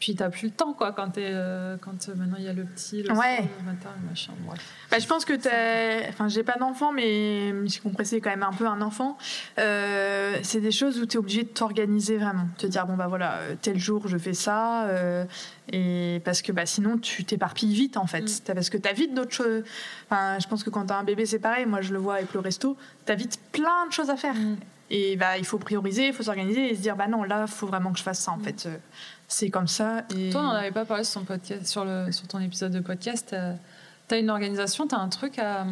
Puis 0.00 0.14
t'as 0.14 0.30
plus 0.30 0.46
le 0.46 0.50
temps, 0.52 0.72
quoi, 0.72 0.92
quand, 0.92 1.18
es, 1.18 1.28
euh, 1.30 1.76
quand 1.78 2.08
euh, 2.08 2.14
maintenant 2.14 2.36
il 2.38 2.44
y 2.44 2.48
a 2.48 2.54
le 2.54 2.64
petit, 2.64 3.02
le, 3.02 3.10
Ouais. 3.12 3.36
soir, 3.36 3.48
le 3.60 3.66
matin, 3.66 3.90
le 4.02 4.08
machin. 4.08 4.32
Bah, 4.90 4.98
je 4.98 5.06
pense 5.06 5.26
que 5.26 5.34
t'as. 5.34 6.08
Enfin, 6.08 6.26
j'ai 6.28 6.42
pas 6.42 6.56
d'enfant, 6.58 6.90
mais 6.90 7.52
j'ai 7.66 7.80
compressé 7.80 8.18
quand 8.22 8.30
même 8.30 8.42
un 8.42 8.52
peu 8.54 8.66
un 8.66 8.80
enfant. 8.80 9.18
Euh, 9.58 10.38
c'est 10.42 10.60
des 10.62 10.70
choses 10.72 10.98
où 10.98 11.04
tu 11.04 11.16
es 11.16 11.18
obligé 11.18 11.42
de 11.42 11.48
t'organiser 11.48 12.16
vraiment. 12.16 12.46
Te 12.56 12.66
dire, 12.66 12.86
bon, 12.86 12.96
bah 12.96 13.08
voilà, 13.08 13.34
euh, 13.40 13.54
tel 13.60 13.78
jour 13.78 14.08
je 14.08 14.16
fais 14.16 14.32
ça. 14.32 14.86
et 15.72 16.20
parce 16.24 16.40
que 16.42 16.50
bah, 16.52 16.64
sinon, 16.66 16.96
tu 16.98 17.24
t'éparpilles 17.24 17.74
vite 17.74 17.96
en 17.98 18.06
fait. 18.06 18.22
Mm. 18.22 18.40
T'as- 18.44 18.54
Parce 18.54 18.70
que 18.70 18.78
tu 18.78 18.88
as 18.88 18.92
vite 18.94 19.12
d'autres 19.14 19.32
choses. 19.34 19.62
Enfin, 20.10 20.38
je 20.40 20.48
pense 20.48 20.64
que 20.64 20.70
quand 20.70 20.86
tu 20.86 20.92
as 20.94 20.96
un 20.96 21.04
bébé, 21.04 21.26
c'est 21.26 21.38
pareil. 21.38 21.66
Moi, 21.66 21.82
je 21.82 21.92
le 21.92 21.98
vois 21.98 22.14
avec 22.14 22.32
le 22.32 22.40
resto. 22.40 22.76
Tu 23.06 23.12
as 23.12 23.16
vite 23.16 23.38
plein 23.52 23.86
de 23.86 23.92
choses 23.92 24.08
à 24.10 24.16
faire. 24.16 24.34
Mm. 24.34 24.56
Et 24.92 25.16
bah, 25.16 25.38
il 25.38 25.44
faut 25.44 25.58
prioriser, 25.58 26.08
il 26.08 26.12
faut 26.12 26.22
s'organiser 26.24 26.70
et 26.70 26.74
se 26.74 26.80
dire, 26.80 26.96
bah 26.96 27.06
non, 27.06 27.22
là, 27.22 27.46
faut 27.46 27.66
vraiment 27.68 27.92
que 27.92 27.98
je 27.98 28.02
fasse 28.02 28.18
ça 28.20 28.32
en 28.32 28.38
Mm. 28.38 28.42
fait. 28.44 28.68
Euh, 29.30 29.32
C'est 29.32 29.50
comme 29.50 29.68
ça. 29.68 30.04
Et... 30.16 30.30
Toi, 30.30 30.40
on 30.40 30.44
n'en 30.44 30.50
avait 30.50 30.72
pas 30.72 30.84
parlé 30.84 31.04
sur, 31.04 31.20
ton 31.20 31.26
podcast, 31.26 31.66
sur, 31.66 31.84
le, 31.84 32.10
sur 32.12 32.26
ton 32.26 32.40
épisode 32.40 32.72
de 32.72 32.80
podcast. 32.80 33.34
Tu 34.08 34.14
as 34.14 34.18
une 34.18 34.30
organisation, 34.30 34.86
tu 34.86 34.94
as 34.94 34.98
un 34.98 35.08
truc 35.08 35.38
à. 35.38 35.64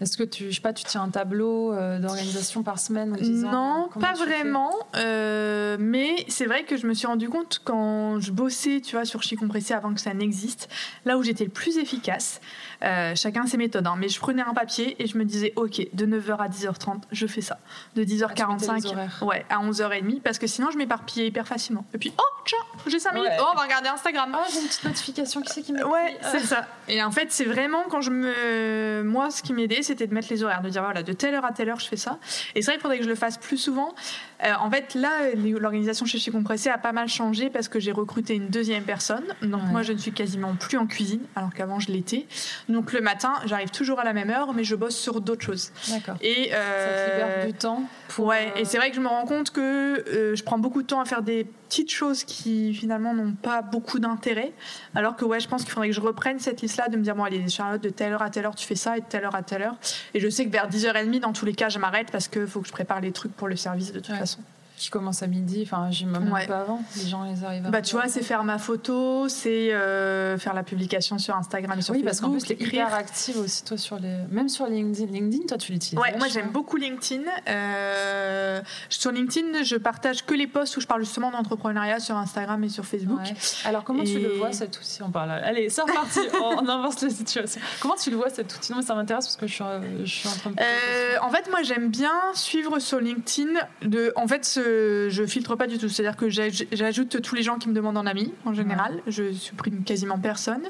Est-ce 0.00 0.16
que 0.16 0.24
tu, 0.24 0.50
je 0.50 0.56
sais 0.56 0.60
pas, 0.60 0.72
tu 0.72 0.84
tiens 0.84 1.02
un 1.02 1.08
tableau 1.08 1.72
euh, 1.72 1.98
d'organisation 2.00 2.62
par 2.62 2.78
semaine 2.78 3.12
en 3.12 3.16
disant, 3.16 3.52
Non, 3.52 3.88
euh, 3.96 4.00
pas 4.00 4.14
vraiment. 4.14 4.72
euh, 4.96 5.76
mais 5.78 6.26
c'est 6.28 6.46
vrai 6.46 6.64
que 6.64 6.76
je 6.76 6.86
me 6.86 6.94
suis 6.94 7.06
rendu 7.06 7.28
compte 7.28 7.60
quand 7.64 8.18
je 8.20 8.32
bossais, 8.32 8.80
tu 8.84 8.96
vois, 8.96 9.04
sur 9.04 9.22
Chi 9.22 9.36
Compressé 9.36 9.72
avant 9.72 9.94
que 9.94 10.00
ça 10.00 10.12
n'existe, 10.12 10.68
là 11.04 11.16
où 11.16 11.22
j'étais 11.22 11.44
le 11.44 11.50
plus 11.50 11.78
efficace. 11.78 12.40
Euh, 12.82 13.14
chacun 13.14 13.46
ses 13.46 13.56
méthodes, 13.56 13.86
hein, 13.86 13.94
mais 13.98 14.08
je 14.08 14.18
prenais 14.18 14.42
un 14.42 14.54
papier 14.54 14.96
et 15.02 15.06
je 15.06 15.16
me 15.18 15.24
disais, 15.24 15.52
ok, 15.56 15.86
de 15.92 16.06
9h 16.06 16.36
à 16.38 16.48
10h30, 16.48 17.02
je 17.12 17.26
fais 17.26 17.40
ça. 17.40 17.58
De 17.94 18.02
Ah, 18.02 18.04
tu 18.06 18.12
mettais 18.14 18.24
10h45 18.24 18.74
les 18.82 18.86
horaires. 18.86 19.18
ouais, 19.22 19.46
à 19.50 19.58
11h30, 19.64 20.20
parce 20.22 20.38
que 20.38 20.46
sinon 20.46 20.70
je 20.70 20.78
m'éparpillais 20.78 21.26
hyper 21.26 21.46
facilement. 21.46 21.84
Et 21.94 21.98
puis, 21.98 22.12
oh, 22.18 22.22
tiens, 22.46 22.58
j'ai 22.86 22.98
5 22.98 23.12
minutes, 23.14 23.28
Ouais. 23.30 23.36
oh, 23.40 23.46
on 23.52 23.56
va 23.56 23.62
regarder 23.62 23.88
Instagram. 23.88 24.30
Ah, 24.34 24.44
j'ai 24.52 24.60
une 24.60 24.66
petite 24.66 24.84
notification, 24.84 25.40
qui 25.42 25.52
c'est 25.52 25.62
qui 25.62 25.72
m'a 25.72 25.84
Ouais, 25.84 26.12
écrit 26.14 26.24
c'est 26.32 26.40
ça. 26.40 26.66
Et 26.88 27.02
en 27.02 27.10
fait, 27.10 27.30
c'est 27.32 27.44
vraiment 27.44 27.84
quand 27.88 28.00
je 28.00 28.10
me. 28.10 29.02
Moi, 29.04 29.30
ce 29.30 29.42
qui 29.42 29.52
m'aidait, 29.52 29.82
c'était 29.82 30.06
de 30.06 30.14
mettre 30.14 30.28
les 30.30 30.42
horaires, 30.42 30.62
de 30.62 30.68
dire 30.68 30.82
voilà, 30.82 31.02
de 31.02 31.12
telle 31.12 31.34
heure 31.34 31.44
à 31.44 31.52
telle 31.52 31.68
heure, 31.68 31.80
je 31.80 31.86
fais 31.88 31.96
ça. 31.96 32.18
Et 32.54 32.62
c'est 32.62 32.66
vrai 32.70 32.74
qu'il 32.74 32.82
faudrait 32.82 32.98
que 32.98 33.04
je 33.04 33.08
le 33.08 33.14
fasse 33.14 33.38
plus 33.38 33.56
souvent. 33.56 33.94
Euh, 34.42 34.52
en 34.60 34.70
fait, 34.70 34.94
là, 34.94 35.10
l'organisation 35.34 36.06
chez 36.06 36.18
Chez 36.18 36.30
Compressé 36.30 36.68
a 36.70 36.78
pas 36.78 36.92
mal 36.92 37.08
changé 37.08 37.50
parce 37.50 37.68
que 37.68 37.78
j'ai 37.78 37.92
recruté 37.92 38.34
une 38.34 38.48
deuxième 38.48 38.82
personne. 38.84 39.24
Donc, 39.42 39.62
Ouais. 39.62 39.70
moi, 39.70 39.82
je 39.82 39.92
ne 39.92 39.98
suis 39.98 40.12
quasiment 40.12 40.54
plus 40.54 40.76
en 40.76 40.86
cuisine, 40.86 41.20
alors 41.36 41.52
qu'avant, 41.54 41.78
je 41.80 41.92
l'étais. 41.92 42.26
Donc, 42.68 42.92
le 42.92 43.00
matin, 43.00 43.34
j'arrive 43.46 43.70
toujours 43.70 44.00
à 44.00 44.04
la 44.04 44.12
même 44.12 44.30
heure, 44.30 44.52
mais 44.52 44.64
je 44.64 44.74
bosse 44.74 44.96
sur 44.96 45.20
d'autres 45.20 45.44
choses. 45.44 45.70
D'accord. 45.88 46.16
Et. 46.20 46.50
Ça 46.50 46.56
te 46.56 46.60
euh, 46.60 47.14
libère 47.34 47.46
du 47.46 47.52
temps 47.54 47.82
pour. 48.08 48.26
Ouais, 48.26 48.52
euh, 48.56 48.60
et 48.60 48.64
c'est 48.64 48.76
vrai 48.78 48.90
que 48.90 48.96
je 48.96 49.00
me 49.00 49.08
rends 49.08 49.24
compte 49.26 49.50
que 49.50 49.60
euh, 49.60 50.34
je 50.34 50.42
prends 50.42 50.58
beaucoup 50.58 50.82
de 50.82 50.86
temps 50.86 51.00
à 51.00 51.04
faire 51.04 51.22
des 51.22 51.46
petites 51.74 51.90
choses 51.90 52.22
qui 52.22 52.72
finalement 52.72 53.14
n'ont 53.14 53.32
pas 53.32 53.60
beaucoup 53.60 53.98
d'intérêt. 53.98 54.52
Alors 54.94 55.16
que 55.16 55.24
ouais, 55.24 55.40
je 55.40 55.48
pense 55.48 55.62
qu'il 55.64 55.72
faudrait 55.72 55.88
que 55.88 55.94
je 55.94 56.00
reprenne 56.00 56.38
cette 56.38 56.62
liste-là, 56.62 56.88
de 56.88 56.96
me 56.96 57.02
dire 57.02 57.16
bon 57.16 57.24
allez 57.24 57.48
Charlotte, 57.48 57.82
de 57.82 57.88
telle 57.88 58.12
heure 58.12 58.22
à 58.22 58.30
telle 58.30 58.46
heure 58.46 58.54
tu 58.54 58.64
fais 58.64 58.76
ça 58.76 58.96
et 58.96 59.00
de 59.00 59.06
telle 59.06 59.24
heure 59.24 59.34
à 59.34 59.42
telle 59.42 59.62
heure. 59.62 59.76
Et 60.14 60.20
je 60.20 60.28
sais 60.28 60.44
que 60.46 60.50
vers 60.50 60.68
10h30 60.68 61.18
dans 61.20 61.32
tous 61.32 61.44
les 61.46 61.54
cas 61.54 61.68
je 61.70 61.80
m'arrête 61.80 62.12
parce 62.12 62.28
qu'il 62.28 62.46
faut 62.46 62.60
que 62.60 62.68
je 62.68 62.72
prépare 62.72 63.00
les 63.00 63.10
trucs 63.10 63.32
pour 63.34 63.48
le 63.48 63.56
service 63.56 63.92
de 63.92 63.98
toute 63.98 64.10
Ouais. 64.10 64.18
façon. 64.18 64.38
Qui 64.76 64.90
commence 64.90 65.22
à 65.22 65.28
midi, 65.28 65.62
enfin, 65.64 65.88
j'ai 65.92 66.04
même 66.04 66.32
Ouais. 66.32 66.42
un 66.42 66.46
peu 66.46 66.52
avant. 66.52 66.82
Les 66.96 67.06
gens, 67.06 67.22
les 67.22 67.44
arrivent 67.44 67.70
Bah 67.70 67.80
tu 67.80 67.94
vois, 67.94 68.08
c'est 68.08 68.22
faire 68.22 68.42
ma 68.42 68.58
photo, 68.58 69.28
c'est 69.28 69.72
euh, 69.72 70.36
faire 70.36 70.52
la 70.52 70.64
publication 70.64 71.16
sur 71.18 71.36
Instagram 71.36 71.78
et 71.78 71.82
sur 71.82 71.94
Oui, 71.94 72.02
parce 72.02 72.20
qu'en 72.20 72.32
Facebook, 72.32 72.56
plus, 72.58 72.66
t'es 72.66 72.76
hyper 72.76 72.92
active 72.92 73.38
aussi, 73.38 73.62
toi, 73.62 73.76
sur 73.76 74.00
les... 74.00 74.16
même 74.32 74.48
sur 74.48 74.66
LinkedIn. 74.66 75.12
LinkedIn, 75.12 75.46
toi, 75.46 75.58
tu 75.58 75.70
l'utilises. 75.70 75.98
Ouais, 76.00 76.18
moi 76.18 76.26
j'aime 76.26 76.50
beaucoup 76.50 76.76
LinkedIn. 76.76 77.22
Euh, 77.48 78.60
sur 78.88 79.12
LinkedIn, 79.12 79.62
je 79.62 79.76
partage 79.76 80.26
que 80.26 80.34
les 80.34 80.48
posts 80.48 80.76
où 80.76 80.80
je 80.80 80.88
parle 80.88 81.04
justement 81.04 81.30
d'entrepreneuriat 81.30 82.00
sur 82.00 82.16
Instagram 82.16 82.62
et 82.64 82.68
sur 82.68 82.84
Facebook. 82.84 83.20
Ouais. 83.20 83.34
Alors, 83.64 83.84
comment 83.84 84.02
tu 84.02 84.18
le 84.18 84.30
vois 84.38 84.52
cet 84.52 84.76
outil? 84.76 85.02
On 85.04 85.10
parle. 85.10 85.30
Allez, 85.30 85.68
c'est 85.68 85.82
reparti. 85.82 86.18
on, 86.42 86.68
inverse 86.68 87.00
la 87.00 87.10
situation. 87.10 87.60
Comment 87.80 87.94
tu 87.94 88.10
le 88.10 88.16
vois 88.16 88.30
cet 88.30 88.52
outil? 88.52 88.72
Non, 88.72 88.78
mais 88.78 88.84
ça 88.84 88.96
m'intéresse 88.96 89.26
parce 89.26 89.36
que 89.36 89.46
je 89.46 89.52
suis, 89.54 89.64
je 90.04 90.10
suis 90.10 90.28
en 90.28 90.32
train 90.32 90.50
de. 90.50 90.56
Euh, 90.60 91.16
en 91.22 91.30
fait, 91.30 91.48
moi, 91.48 91.62
j'aime 91.62 91.90
bien 91.90 92.12
suivre 92.34 92.80
sur 92.80 92.98
LinkedIn. 92.98 93.52
De, 93.82 94.12
en 94.16 94.26
fait, 94.26 94.44
ce- 94.44 94.63
je 95.10 95.24
filtre 95.26 95.56
pas 95.56 95.66
du 95.66 95.78
tout. 95.78 95.88
C'est-à-dire 95.88 96.16
que 96.16 96.28
j'aj- 96.28 96.66
j'ajoute 96.72 97.20
tous 97.22 97.34
les 97.34 97.42
gens 97.42 97.58
qui 97.58 97.68
me 97.68 97.74
demandent 97.74 97.96
en 97.98 98.06
ami, 98.06 98.32
en 98.44 98.52
général. 98.54 99.00
Je 99.06 99.32
supprime 99.32 99.84
quasiment 99.84 100.18
personne. 100.18 100.62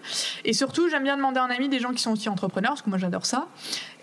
Et 0.45 0.53
surtout, 0.53 0.89
j'aime 0.89 1.03
bien 1.05 1.17
demander 1.17 1.41
en 1.41 1.51
ami 1.51 1.69
des 1.69 1.79
gens 1.81 1.93
qui 1.93 2.03
sont 2.03 2.13
aussi 2.13 2.29
entrepreneurs, 2.29 2.73
parce 2.73 2.83
que 2.83 2.91
moi, 2.91 2.99
j'adore 2.99 3.27
ça. 3.27 3.49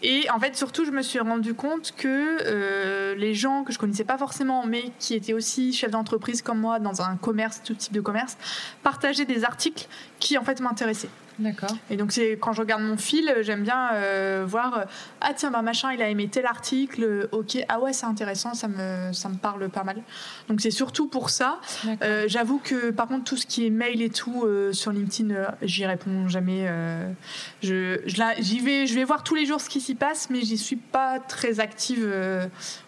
Et 0.03 0.27
en 0.33 0.39
fait, 0.39 0.55
surtout, 0.55 0.83
je 0.85 0.91
me 0.91 1.01
suis 1.01 1.19
rendu 1.19 1.53
compte 1.53 1.93
que 1.95 2.07
euh, 2.41 3.13
les 3.15 3.33
gens 3.35 3.63
que 3.63 3.71
je 3.71 3.77
connaissais 3.77 4.03
pas 4.03 4.17
forcément, 4.17 4.65
mais 4.65 4.91
qui 4.99 5.13
étaient 5.13 5.33
aussi 5.33 5.73
chefs 5.73 5.91
d'entreprise 5.91 6.41
comme 6.41 6.59
moi 6.59 6.79
dans 6.79 7.01
un 7.01 7.17
commerce, 7.17 7.61
tout 7.63 7.75
type 7.75 7.93
de 7.93 8.01
commerce, 8.01 8.37
partageaient 8.83 9.25
des 9.25 9.43
articles 9.43 9.87
qui 10.19 10.37
en 10.37 10.43
fait 10.43 10.59
m'intéressaient. 10.59 11.09
D'accord. 11.39 11.75
Et 11.89 11.97
donc 11.97 12.11
c'est 12.11 12.33
quand 12.39 12.53
je 12.53 12.61
regarde 12.61 12.81
mon 12.83 12.97
fil, 12.97 13.33
j'aime 13.41 13.63
bien 13.63 13.93
euh, 13.93 14.43
voir 14.47 14.77
euh, 14.77 14.83
ah 15.21 15.33
tiens 15.33 15.49
bah 15.51 15.61
machin 15.61 15.91
il 15.93 16.01
a 16.01 16.09
aimé 16.09 16.27
tel 16.27 16.45
article, 16.45 17.03
euh, 17.03 17.27
ok 17.31 17.57
ah 17.69 17.79
ouais 17.79 17.93
c'est 17.93 18.05
intéressant, 18.05 18.53
ça 18.53 18.67
me 18.67 19.11
ça 19.13 19.29
me 19.29 19.35
parle 19.35 19.69
pas 19.69 19.83
mal. 19.83 19.97
Donc 20.49 20.61
c'est 20.61 20.71
surtout 20.71 21.07
pour 21.07 21.29
ça. 21.29 21.59
Euh, 22.03 22.25
J'avoue 22.27 22.59
que 22.59 22.91
par 22.91 23.07
contre 23.07 23.23
tout 23.23 23.37
ce 23.37 23.45
qui 23.45 23.65
est 23.65 23.69
mail 23.69 24.01
et 24.01 24.09
tout 24.09 24.43
euh, 24.45 24.71
sur 24.73 24.91
LinkedIn, 24.91 25.33
j'y 25.61 25.85
réponds 25.85 26.27
jamais. 26.27 26.67
je 27.63 27.99
j'y 28.39 28.59
vais 28.59 28.85
je 28.87 28.93
vais 28.95 29.03
voir 29.03 29.23
tous 29.23 29.35
les 29.35 29.45
jours 29.45 29.61
ce 29.61 29.69
qui 29.69 29.81
s'y 29.81 29.95
passe, 29.95 30.29
mais 30.29 30.41
j'y 30.41 30.57
suis 30.57 30.75
pas 30.75 31.19
très 31.19 31.59
active 31.59 32.07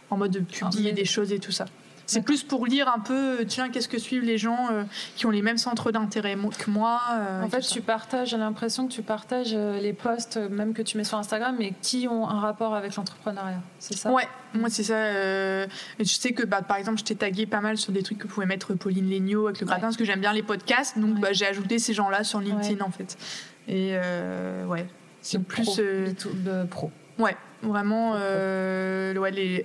en 0.10 0.18
mode 0.18 0.32
de 0.32 0.40
publier 0.40 0.92
mais- 0.92 0.94
des 0.94 1.06
choses 1.06 1.32
et 1.32 1.40
tout 1.40 1.52
ça. 1.52 1.66
C'est 2.14 2.22
plus 2.22 2.44
pour 2.44 2.66
lire 2.66 2.88
un 2.88 3.00
peu, 3.00 3.42
euh, 3.42 3.46
tiens, 3.46 3.70
qu'est-ce 3.70 3.88
que 3.88 3.98
suivent 4.00 4.24
les 4.24 4.38
gens 4.38 4.68
euh, 4.72 4.84
qui 5.16 5.26
ont 5.26 5.30
les 5.30 5.42
mêmes 5.42 5.58
centres 5.58 5.92
d'intérêt 5.92 6.36
que 6.58 6.70
moi. 6.70 7.00
euh, 7.14 7.44
En 7.44 7.50
fait, 7.50 7.62
tu 7.62 7.82
partages, 7.82 8.30
j'ai 8.30 8.38
l'impression 8.38 8.88
que 8.88 8.92
tu 8.94 9.02
partages 9.02 9.54
les 9.54 9.94
posts, 9.94 10.38
même 10.38 10.74
que 10.74 10.82
tu 10.82 10.98
mets 10.98 11.04
sur 11.04 11.18
Instagram, 11.18 11.56
mais 11.60 11.74
qui 11.82 12.08
ont 12.08 12.28
un 12.30 12.40
rapport 12.40 12.76
avec 12.76 12.96
l'entrepreneuriat. 12.96 13.62
C'est 13.80 13.98
ça? 13.98 14.12
Ouais, 14.12 14.28
moi 14.54 14.70
c'est 14.70 14.84
ça. 14.84 14.94
euh, 14.96 15.66
je 16.00 16.04
sais 16.06 16.32
que 16.32 16.44
bah, 16.46 16.62
par 16.62 16.78
exemple, 16.78 17.00
je 17.00 17.04
t'ai 17.04 17.16
tagué 17.16 17.46
pas 17.46 17.62
mal 17.62 17.78
sur 17.78 17.92
des 17.92 18.04
trucs 18.04 18.18
que 18.20 18.28
pouvait 18.28 18.46
mettre 18.46 18.74
Pauline 18.74 19.10
Legnaud 19.10 19.48
avec 19.48 19.60
le 19.60 19.66
gratin, 19.66 19.82
Ouais. 19.82 19.88
parce 19.88 19.98
que 19.98 20.06
j'aime 20.06 20.20
bien 20.22 20.34
les 20.34 20.44
podcasts. 20.44 20.98
Donc 21.00 21.16
Ouais. 21.16 21.22
bah, 21.22 21.34
j'ai 21.34 21.46
ajouté 21.48 21.80
ces 21.80 21.94
gens-là 21.94 22.24
sur 22.24 22.40
LinkedIn 22.40 22.76
Ouais. 22.76 22.82
en 22.84 22.92
fait. 22.92 23.18
Et 23.68 23.96
ouais, 24.68 24.86
c'est 25.22 25.40
plus. 25.42 25.64
pro, 25.64 25.76
B2- 25.76 26.68
pro. 26.68 26.92
Ouais, 27.20 27.36
vraiment. 27.62 28.14
euh. 28.18 29.14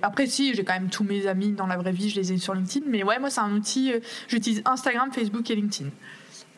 Après, 0.01 0.27
si, 0.27 0.53
j'ai 0.53 0.63
quand 0.63 0.73
même 0.73 0.89
tous 0.89 1.03
mes 1.03 1.27
amis 1.27 1.51
dans 1.51 1.67
la 1.67 1.77
vraie 1.77 1.91
vie, 1.91 2.09
je 2.09 2.19
les 2.19 2.31
ai 2.33 2.37
sur 2.37 2.53
LinkedIn. 2.53 2.85
Mais 2.89 3.03
ouais, 3.03 3.19
moi 3.19 3.29
c'est 3.29 3.41
un 3.41 3.51
outil. 3.53 3.93
euh, 3.93 3.99
J'utilise 4.27 4.61
Instagram, 4.65 5.11
Facebook 5.11 5.49
et 5.49 5.55
LinkedIn. 5.55 5.89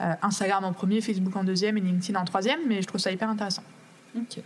Euh, 0.01 0.13
Instagram 0.21 0.63
en 0.63 0.73
premier, 0.73 1.01
Facebook 1.01 1.35
en 1.35 1.43
deuxième 1.43 1.77
et 1.77 1.81
LinkedIn 1.81 2.19
en 2.19 2.25
troisième, 2.25 2.59
mais 2.67 2.81
je 2.81 2.87
trouve 2.87 2.99
ça 2.99 3.11
hyper 3.11 3.29
intéressant. 3.29 3.63
Ok. 4.15 4.39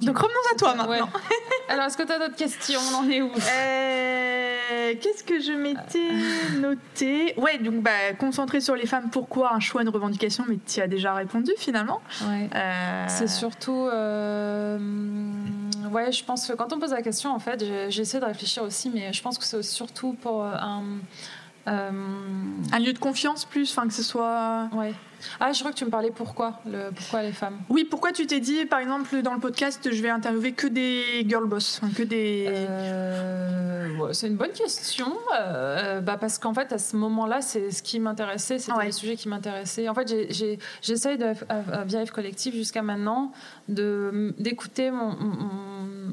Donc 0.00 0.18
revenons 0.18 0.34
à 0.52 0.56
toi 0.56 0.74
maintenant. 0.74 1.06
Ouais. 1.06 1.20
Alors, 1.68 1.86
est-ce 1.86 1.96
que 1.96 2.02
tu 2.02 2.12
as 2.12 2.18
d'autres 2.18 2.36
questions? 2.36 2.80
On 2.92 2.96
en 3.04 3.08
est 3.08 3.22
où? 3.22 3.30
Euh, 3.30 4.94
Qu'est-ce 5.00 5.24
que 5.24 5.40
je 5.40 5.52
m'étais 5.52 6.58
noté? 6.60 7.34
Ouais, 7.38 7.58
donc 7.58 7.76
bah, 7.82 8.12
concentré 8.18 8.60
sur 8.60 8.74
les 8.76 8.86
femmes, 8.86 9.08
pourquoi 9.10 9.54
un 9.54 9.60
choix, 9.60 9.82
une 9.82 9.88
revendication, 9.88 10.44
mais 10.48 10.58
tu 10.66 10.78
y 10.78 10.82
as 10.82 10.86
déjà 10.88 11.14
répondu 11.14 11.52
finalement. 11.56 12.00
Ouais. 12.28 12.48
Euh, 12.54 13.04
C'est 13.08 13.28
surtout. 13.28 13.88
euh, 13.92 14.78
ouais, 15.90 16.12
je 16.12 16.24
pense 16.24 16.46
que 16.46 16.52
quand 16.52 16.72
on 16.72 16.78
pose 16.78 16.92
la 16.92 17.02
question, 17.02 17.34
en 17.34 17.38
fait, 17.38 17.64
j'essaie 17.90 18.20
de 18.20 18.24
réfléchir 18.26 18.62
aussi, 18.62 18.90
mais 18.90 19.12
je 19.12 19.22
pense 19.22 19.38
que 19.38 19.44
c'est 19.44 19.62
surtout 19.62 20.12
pour 20.20 20.44
un. 20.44 20.82
Euh, 21.68 21.90
un 22.72 22.78
lieu 22.78 22.92
de 22.92 22.98
confiance 22.98 23.44
plus, 23.44 23.70
enfin 23.70 23.86
que 23.88 23.94
ce 23.94 24.02
soit. 24.02 24.68
ouais. 24.72 24.94
Ah, 25.40 25.52
je 25.52 25.60
crois 25.60 25.70
que 25.72 25.76
tu 25.78 25.86
me 25.86 25.90
parlais 25.90 26.10
pourquoi, 26.10 26.60
le, 26.66 26.90
pourquoi 26.94 27.22
les 27.22 27.32
femmes. 27.32 27.56
Oui, 27.70 27.84
pourquoi 27.84 28.12
tu 28.12 28.26
t'es 28.26 28.40
dit, 28.40 28.66
par 28.66 28.80
exemple, 28.80 29.22
dans 29.22 29.32
le 29.32 29.40
podcast, 29.40 29.88
je 29.90 30.02
vais 30.02 30.10
interviewer 30.10 30.52
que 30.52 30.66
des 30.66 31.24
girl 31.26 31.46
boss, 31.46 31.80
que 31.96 32.02
des. 32.02 32.44
Euh, 32.48 33.96
ouais, 33.96 34.12
c'est 34.12 34.26
une 34.26 34.36
bonne 34.36 34.52
question. 34.52 35.10
Euh, 35.38 36.02
bah 36.02 36.18
parce 36.20 36.36
qu'en 36.36 36.52
fait, 36.52 36.72
à 36.74 36.78
ce 36.78 36.96
moment-là, 36.96 37.40
c'est 37.40 37.70
ce 37.70 37.82
qui 37.82 38.00
m'intéressait, 38.00 38.58
c'était 38.58 38.76
Ouais. 38.76 38.84
les 38.86 38.92
sujets 38.92 39.16
qui 39.16 39.30
m'intéressaient. 39.30 39.88
En 39.88 39.94
fait, 39.94 40.12
j'essaye 40.82 41.16
via 41.86 42.04
F 42.04 42.10
Collective 42.10 42.52
jusqu'à 42.54 42.82
maintenant 42.82 43.32
d'écouter 43.68 44.90
mon, 44.90 45.16
mon, 45.16 45.48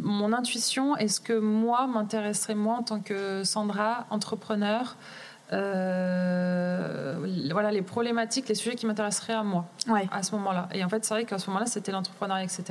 mon 0.04 0.34
intuition 0.34 0.96
et 0.98 1.08
ce 1.10 1.20
que 1.20 1.34
moi 1.38 1.86
m'intéresserait 1.88 2.56
moi 2.56 2.78
en 2.78 2.84
tant 2.84 3.00
que 3.02 3.44
Sandra, 3.44 4.06
entrepreneur. 4.10 4.96
Euh, 5.54 7.16
voilà 7.52 7.72
les 7.72 7.82
problématiques, 7.82 8.48
les 8.48 8.56
sujets 8.56 8.76
qui 8.76 8.86
m'intéresseraient 8.86 9.34
à 9.34 9.44
moi 9.44 9.66
Ouais. 9.88 10.08
à 10.12 10.24
ce 10.24 10.34
moment-là. 10.36 10.70
Et 10.74 10.84
en 10.84 10.90
fait, 10.90 11.04
c'est 11.04 11.14
vrai 11.14 11.26
qu'à 11.26 11.38
ce 11.40 11.48
moment-là, 11.48 11.66
c'était 11.66 11.92
l'entrepreneuriat, 11.92 12.44
etc. 12.44 12.64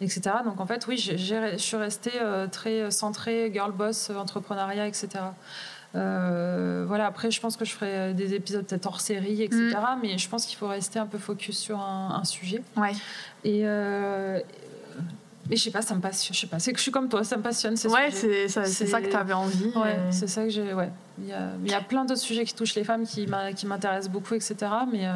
etc. 0.00 0.20
Donc 0.44 0.60
en 0.60 0.66
fait, 0.66 0.86
oui, 0.88 0.96
je 0.98 1.56
suis 1.56 1.76
restée 1.76 2.12
euh, 2.20 2.46
très 2.46 2.90
centrée 2.90 3.50
girl 3.52 3.72
boss, 3.72 4.10
euh, 4.10 4.16
entrepreneuriat, 4.16 4.86
etc. 4.86 5.08
Euh, 5.94 6.84
voilà, 6.88 7.06
après, 7.06 7.30
je 7.30 7.38
pense 7.40 7.56
que 7.56 7.64
je 7.66 7.72
ferai 7.72 7.94
euh, 7.98 8.12
des 8.14 8.32
épisodes 8.34 8.64
peut-être 8.66 8.86
hors 8.86 9.00
série, 9.00 9.42
etc. 9.42 9.76
Mm. 9.76 9.98
Mais 10.02 10.16
je 10.18 10.28
pense 10.28 10.46
qu'il 10.46 10.56
faut 10.56 10.68
rester 10.68 10.98
un 10.98 11.06
peu 11.06 11.18
focus 11.18 11.58
sur 11.58 11.78
un, 11.80 12.18
un 12.20 12.24
sujet. 12.24 12.62
Ouais. 12.76 12.92
Et, 13.44 13.62
euh, 13.64 14.40
Mais 15.50 15.56
je 15.56 15.64
sais 15.64 15.70
pas, 15.70 15.82
ça 15.82 15.94
me 15.94 16.00
passionne. 16.00 16.34
Je 16.34 16.40
sais 16.40 16.46
pas, 16.46 16.58
c'est 16.58 16.72
que 16.72 16.78
je 16.78 16.82
suis 16.82 16.92
comme 16.92 17.08
toi, 17.08 17.24
ça 17.24 17.36
me 17.36 17.42
passionne. 17.42 17.74
Ouais, 17.86 18.10
c'est 18.10 18.48
ça, 18.48 18.64
ça, 18.64 19.00
que 19.00 19.08
tu 19.08 19.16
avais 19.16 19.32
envie. 19.32 19.72
Ouais, 19.74 19.98
c'est 20.10 20.28
ça 20.28 20.44
que 20.44 20.50
j'ai. 20.50 20.72
Ouais. 20.72 20.90
Il 21.18 21.28
y, 21.28 21.32
a, 21.32 21.50
il 21.64 21.70
y 21.70 21.74
a 21.74 21.80
plein 21.80 22.04
d'autres 22.04 22.20
sujets 22.20 22.44
qui 22.44 22.54
touchent 22.54 22.74
les 22.74 22.84
femmes 22.84 23.04
qui 23.04 23.26
m'intéressent 23.26 24.10
beaucoup, 24.10 24.34
etc. 24.34 24.56
Mais 24.90 25.06
euh, 25.06 25.12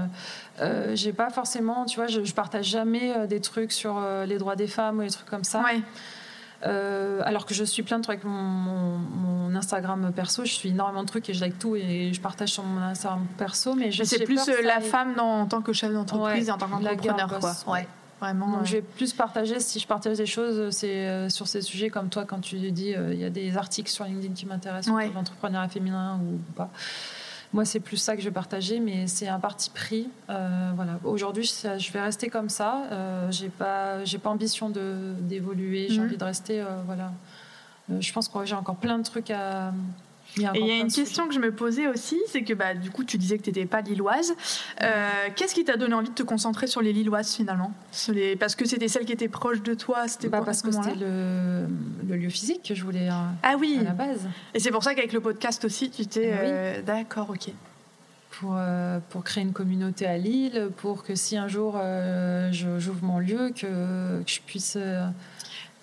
euh, 0.60 0.92
j'ai 0.94 1.12
pas 1.12 1.30
forcément, 1.30 1.86
tu 1.86 1.96
vois, 1.96 2.06
je, 2.06 2.22
je 2.22 2.34
partage 2.34 2.66
jamais 2.66 3.12
euh, 3.16 3.26
des 3.26 3.40
trucs 3.40 3.72
sur 3.72 4.00
les 4.26 4.38
droits 4.38 4.56
des 4.56 4.66
femmes 4.66 4.98
ou 4.98 5.02
des 5.02 5.10
trucs 5.10 5.28
comme 5.28 5.44
ça. 5.44 5.62
Ouais. 5.62 5.80
Euh, 6.64 7.20
alors 7.24 7.44
que 7.44 7.54
je 7.54 7.64
suis 7.64 7.82
plein 7.82 7.98
de 7.98 8.02
trucs 8.02 8.14
avec 8.14 8.24
mon, 8.24 8.42
mon, 8.42 8.98
mon, 8.98 9.54
Instagram 9.56 10.10
perso, 10.14 10.44
je 10.44 10.52
suis 10.52 10.70
énormément 10.70 11.02
de 11.02 11.08
trucs 11.08 11.28
et 11.28 11.34
je 11.34 11.40
like 11.40 11.58
tout 11.58 11.76
et 11.76 12.12
je 12.12 12.20
partage 12.20 12.50
sur 12.50 12.62
mon 12.62 12.80
Instagram 12.80 13.26
perso. 13.36 13.74
Mais 13.74 13.90
c'est 13.92 14.24
plus 14.24 14.40
la 14.64 14.80
femme 14.80 15.14
dans, 15.14 15.42
en 15.42 15.46
tant 15.46 15.60
que 15.60 15.72
chef 15.72 15.92
d'entreprise 15.92 16.44
ouais, 16.44 16.48
et 16.48 16.50
en 16.50 16.58
tant 16.58 16.68
qu'entrepreneur. 16.68 17.38
quoi. 17.38 17.52
Ouais. 17.66 17.86
Vraiment, 18.20 18.50
Donc, 18.50 18.64
je 18.64 18.72
vais 18.76 18.82
plus 18.82 19.12
partager, 19.12 19.60
si 19.60 19.78
je 19.78 19.86
partage 19.86 20.16
des 20.16 20.24
choses, 20.26 20.70
c'est 20.74 21.06
euh, 21.06 21.28
sur 21.28 21.46
ces 21.46 21.60
sujets 21.60 21.90
comme 21.90 22.08
toi, 22.08 22.24
quand 22.24 22.40
tu 22.40 22.56
dis 22.70 22.94
euh, 22.94 23.12
il 23.12 23.20
y 23.20 23.24
a 23.24 23.30
des 23.30 23.56
articles 23.58 23.90
sur 23.90 24.04
LinkedIn 24.04 24.32
qui 24.34 24.46
m'intéressent, 24.46 24.94
ouais. 24.94 25.04
sur 25.06 25.14
l'entrepreneuriat 25.14 25.68
féminin 25.68 26.18
ou 26.22 26.38
pas. 26.54 26.70
Moi, 27.52 27.64
c'est 27.64 27.78
plus 27.80 27.96
ça 27.98 28.16
que 28.16 28.22
je 28.22 28.28
vais 28.28 28.34
partager, 28.34 28.80
mais 28.80 29.06
c'est 29.06 29.28
un 29.28 29.38
parti 29.38 29.70
pris. 29.70 30.08
Euh, 30.30 30.70
voilà. 30.74 30.98
Aujourd'hui, 31.04 31.44
je, 31.44 31.92
vais 31.92 32.00
rester 32.00 32.28
comme 32.28 32.48
ça. 32.48 32.82
Euh, 32.90 33.30
j'ai 33.30 33.48
pas, 33.50 34.04
j'ai 34.04 34.18
pas 34.18 34.30
ambition 34.30 34.68
de 34.70 35.14
d'évoluer. 35.20 35.86
J'ai 35.90 36.00
Mhm. 36.00 36.06
envie 36.06 36.16
de 36.16 36.24
rester. 36.24 36.60
euh, 36.60 36.64
voilà. 36.86 37.12
Euh, 37.90 38.00
je 38.00 38.12
pense 38.12 38.28
que 38.28 38.44
j'ai 38.44 38.54
encore 38.56 38.76
plein 38.76 38.98
de 38.98 39.04
trucs 39.04 39.30
à. 39.30 39.72
Il 40.36 40.42
y 40.42 40.46
a 40.46 40.52
Et 40.54 40.60
il 40.60 40.66
y 40.66 40.70
a 40.70 40.76
une 40.76 40.90
sujets. 40.90 41.02
question 41.04 41.26
que 41.28 41.34
je 41.34 41.38
me 41.40 41.50
posais 41.50 41.86
aussi, 41.88 42.20
c'est 42.28 42.42
que 42.42 42.52
bah, 42.52 42.74
du 42.74 42.90
coup, 42.90 43.04
tu 43.04 43.16
disais 43.18 43.38
que 43.38 43.42
tu 43.42 43.50
n'étais 43.50 43.64
pas 43.66 43.80
lilloise. 43.80 44.34
Euh, 44.82 45.08
Qu'est-ce 45.34 45.54
qui 45.54 45.64
t'a 45.64 45.76
donné 45.76 45.94
envie 45.94 46.10
de 46.10 46.14
te 46.14 46.22
concentrer 46.22 46.66
sur 46.66 46.82
les 46.82 46.92
lilloises 46.92 47.34
finalement? 47.34 47.72
Les... 48.08 48.36
Parce 48.36 48.54
que 48.54 48.66
c'était 48.66 48.88
celles 48.88 49.06
qui 49.06 49.12
étaient 49.12 49.28
proches 49.28 49.62
de 49.62 49.74
toi 49.74 50.08
C'était 50.08 50.28
Bah, 50.28 50.38
quoi, 50.38 50.42
à 50.42 50.46
parce 50.46 50.58
ce 50.58 50.62
que 50.64 50.72
c'était 50.72 50.94
le, 50.94 51.66
le 52.08 52.16
lieu 52.16 52.28
physique 52.28 52.62
que 52.68 52.74
je 52.74 52.84
voulais 52.84 53.08
euh, 53.08 53.14
Ah 53.42 53.56
oui 53.58 53.78
à 53.80 53.84
la 53.84 53.90
base. 53.92 54.28
Et 54.54 54.60
c'est 54.60 54.70
pour 54.70 54.82
ça 54.84 54.94
qu'avec 54.94 55.12
le 55.12 55.20
podcast 55.20 55.64
aussi, 55.64 55.90
tu 55.90 56.06
t'es. 56.06 56.32
Ah 56.32 56.38
oui. 56.42 56.48
euh, 56.50 56.82
D'accord, 56.82 57.30
ok. 57.30 57.50
pour, 58.32 58.54
euh, 58.58 58.98
pour 59.08 59.24
créer 59.24 59.42
une 59.42 59.54
communauté 59.54 60.04
à 60.06 60.18
Lille, 60.18 60.68
pour 60.76 61.02
que 61.02 61.14
si 61.14 61.38
un 61.38 61.48
jour 61.48 61.80
j'ouvre 62.52 63.02
mon 63.02 63.18
lieu, 63.20 63.50
que, 63.54 64.20
que 64.22 64.30
je 64.30 64.40
puisse. 64.40 64.76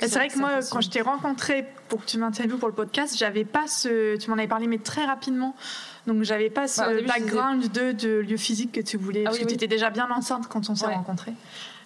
C'est 0.08 0.20
vrai 0.20 0.28
que 0.30 0.38
moi, 0.39 0.60
quand 0.72 0.82
je 0.82 0.89
t'ai 0.89 1.01
rencontré 1.01 1.66
pour 1.89 2.01
que 2.01 2.06
tu 2.06 2.18
m'interviewes 2.18 2.58
pour 2.58 2.68
le 2.68 2.74
podcast, 2.74 3.16
j'avais 3.18 3.45
pas 3.45 3.68
ce. 3.68 4.18
Tu 4.18 4.30
m'en 4.30 4.38
avais 4.38 4.47
parlé, 4.47 4.68
mais 4.68 4.78
très 4.80 5.06
rapidement. 5.06 5.56
Donc, 6.08 6.24
j'avais 6.24 6.49
pas 6.49 6.68
ce 6.68 6.82
Bah, 6.82 6.93
début, 6.93 7.08
background 7.08 7.72
de, 7.72 7.91
de 7.93 8.20
lieu 8.20 8.38
physique 8.38 8.72
que 8.74 8.82
tu 8.82 8.97
voulais. 8.97 9.22
Ah 9.22 9.30
parce 9.30 9.38
oui, 9.38 9.41
que 9.43 9.45
oui. 9.45 9.58
tu 9.58 9.64
étais 9.66 9.74
déjà 9.74 9.89
bien 9.89 10.10
enceinte 10.12 10.47
quand 10.47 10.70
on 10.70 10.76
s'est 10.76 10.86
Ouais. 10.88 10.93
rencontrés, 10.95 11.34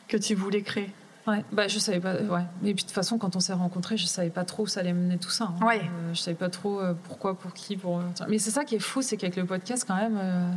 que 0.08 0.18
tu 0.18 0.34
voulais 0.36 0.62
créer. 0.62 0.90
Ouais, 1.28 1.44
bah 1.52 1.68
je 1.68 1.78
savais 1.78 2.00
pas. 2.00 2.14
Ouais. 2.16 2.44
Et 2.64 2.74
puis 2.74 2.84
de 2.84 2.88
toute 2.88 2.92
façon, 2.92 3.18
quand 3.18 3.36
on 3.36 3.40
s'est 3.42 3.54
rencontrés, 3.54 3.98
je 3.98 4.06
savais 4.06 4.30
pas 4.30 4.46
trop 4.46 4.64
où 4.64 4.68
ça 4.68 4.80
allait 4.80 4.94
mener 4.94 5.18
tout 5.18 5.30
ça. 5.30 5.52
hein. 5.60 5.66
Ouais. 5.66 5.82
Euh, 5.82 6.14
je 6.14 6.20
savais 6.22 6.38
pas 6.38 6.50
trop 6.50 6.80
euh, 6.80 6.94
pourquoi, 7.04 7.38
pour 7.38 7.54
qui, 7.54 7.76
pour. 7.76 8.02
Mais 8.30 8.40
c'est 8.40 8.52
ça 8.52 8.64
qui 8.64 8.76
est 8.76 8.80
fou, 8.80 9.02
c'est 9.02 9.18
qu'avec 9.18 9.36
le 9.36 9.46
podcast, 9.46 9.84
quand 9.86 9.98
même, 9.98 10.18
euh, 10.18 10.50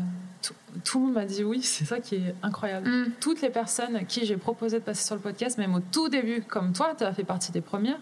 tout, 0.43 0.55
tout 0.85 0.99
le 1.01 1.07
monde 1.07 1.15
m'a 1.15 1.25
dit 1.25 1.43
oui. 1.43 1.61
C'est 1.65 1.85
ça 1.85 1.99
qui 1.99 2.17
est 2.17 2.35
incroyable. 2.43 2.89
Mm. 2.89 3.13
Toutes 3.21 3.43
les 3.43 3.51
personnes 3.51 3.97
à 3.97 4.05
qui 4.05 4.25
j'ai 4.27 4.37
proposé 4.37 4.79
de 4.79 4.85
passer 4.85 5.05
sur 5.05 5.17
le 5.17 5.21
podcast, 5.21 5.59
même 5.59 5.75
au 5.75 5.81
tout 5.81 6.09
début, 6.09 6.43
comme 6.43 6.73
toi, 6.73 6.95
tu 6.97 7.03
as 7.05 7.13
fait 7.13 7.25
partie 7.25 7.51
des 7.51 7.61
premières. 7.61 7.99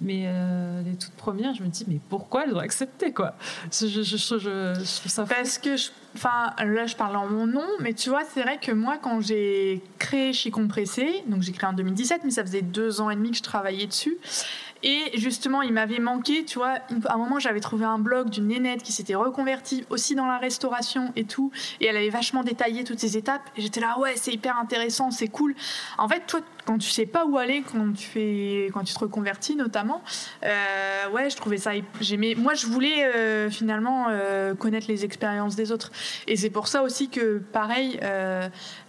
Mais 0.00 0.24
euh, 0.26 0.82
les 0.82 0.96
toutes 0.96 1.12
premières, 1.12 1.54
je 1.54 1.62
me 1.62 1.68
dis, 1.68 1.84
mais 1.86 2.00
pourquoi 2.08 2.44
elles 2.44 2.54
ont 2.54 2.58
accepté, 2.58 3.12
quoi? 3.12 3.34
Ça. 3.70 5.24
Parce 5.24 5.58
que, 5.58 5.76
enfin, 6.16 6.52
là, 6.64 6.86
je 6.86 6.96
parle 6.96 7.16
en 7.16 7.28
mon 7.28 7.46
nom, 7.46 7.66
mais 7.80 7.94
tu 7.94 8.10
vois, 8.10 8.22
c'est 8.24 8.42
vrai 8.42 8.58
que 8.58 8.72
moi, 8.72 8.98
quand 9.00 9.20
j'ai 9.20 9.82
créé 9.98 10.32
Chez 10.32 10.50
Compressé, 10.50 11.24
donc 11.28 11.42
j'ai 11.42 11.52
créé 11.52 11.68
en 11.68 11.72
2017, 11.72 12.22
mais 12.24 12.30
ça 12.30 12.42
faisait 12.42 12.62
deux 12.62 13.00
ans 13.00 13.08
et 13.10 13.14
demi 13.14 13.30
que 13.30 13.36
je 13.36 13.42
travaillais 13.42 13.86
dessus. 13.86 14.18
Et 14.86 15.12
justement, 15.14 15.62
il 15.62 15.72
m'avait 15.72 15.98
manqué, 15.98 16.44
tu 16.44 16.58
vois, 16.58 16.76
à 17.06 17.14
un 17.14 17.16
moment, 17.16 17.38
j'avais 17.38 17.60
trouvé 17.60 17.86
un 17.86 17.98
blog 17.98 18.28
d'une 18.28 18.48
nénette 18.48 18.82
qui 18.82 18.92
s'était 18.92 19.14
reconvertie 19.14 19.86
aussi 19.88 20.14
dans 20.14 20.26
la 20.26 20.36
restauration 20.36 21.10
et 21.16 21.24
tout, 21.24 21.50
et 21.80 21.86
elle 21.86 21.96
avait 21.96 22.10
vachement 22.10 22.42
détaillé 22.42 22.84
toutes 22.84 22.98
ces 22.98 23.16
étapes. 23.16 23.40
Et 23.56 23.62
j'étais 23.62 23.80
là, 23.80 23.98
ouais, 23.98 24.12
c'est 24.16 24.32
hyper 24.32 24.58
intéressant, 24.58 25.10
c'est 25.10 25.28
cool. 25.28 25.54
En 25.96 26.06
fait, 26.06 26.26
toi, 26.26 26.40
quand 26.64 26.78
tu 26.78 26.88
sais 26.90 27.06
pas 27.06 27.26
où 27.26 27.36
aller, 27.38 27.62
quand 27.70 27.92
tu 27.92 28.06
fais, 28.06 28.70
quand 28.72 28.82
tu 28.84 28.94
te 28.94 28.98
reconvertis 28.98 29.54
notamment, 29.56 30.02
euh, 30.44 31.08
ouais, 31.12 31.28
je 31.30 31.36
trouvais 31.36 31.58
ça. 31.58 31.72
J'aimais. 32.00 32.34
Moi, 32.36 32.54
je 32.54 32.66
voulais 32.66 33.04
euh, 33.04 33.50
finalement 33.50 34.06
euh, 34.08 34.54
connaître 34.54 34.86
les 34.88 35.04
expériences 35.04 35.56
des 35.56 35.72
autres. 35.72 35.90
Et 36.26 36.36
c'est 36.36 36.50
pour 36.50 36.68
ça 36.68 36.82
aussi 36.82 37.08
que, 37.08 37.38
pareil, 37.38 37.98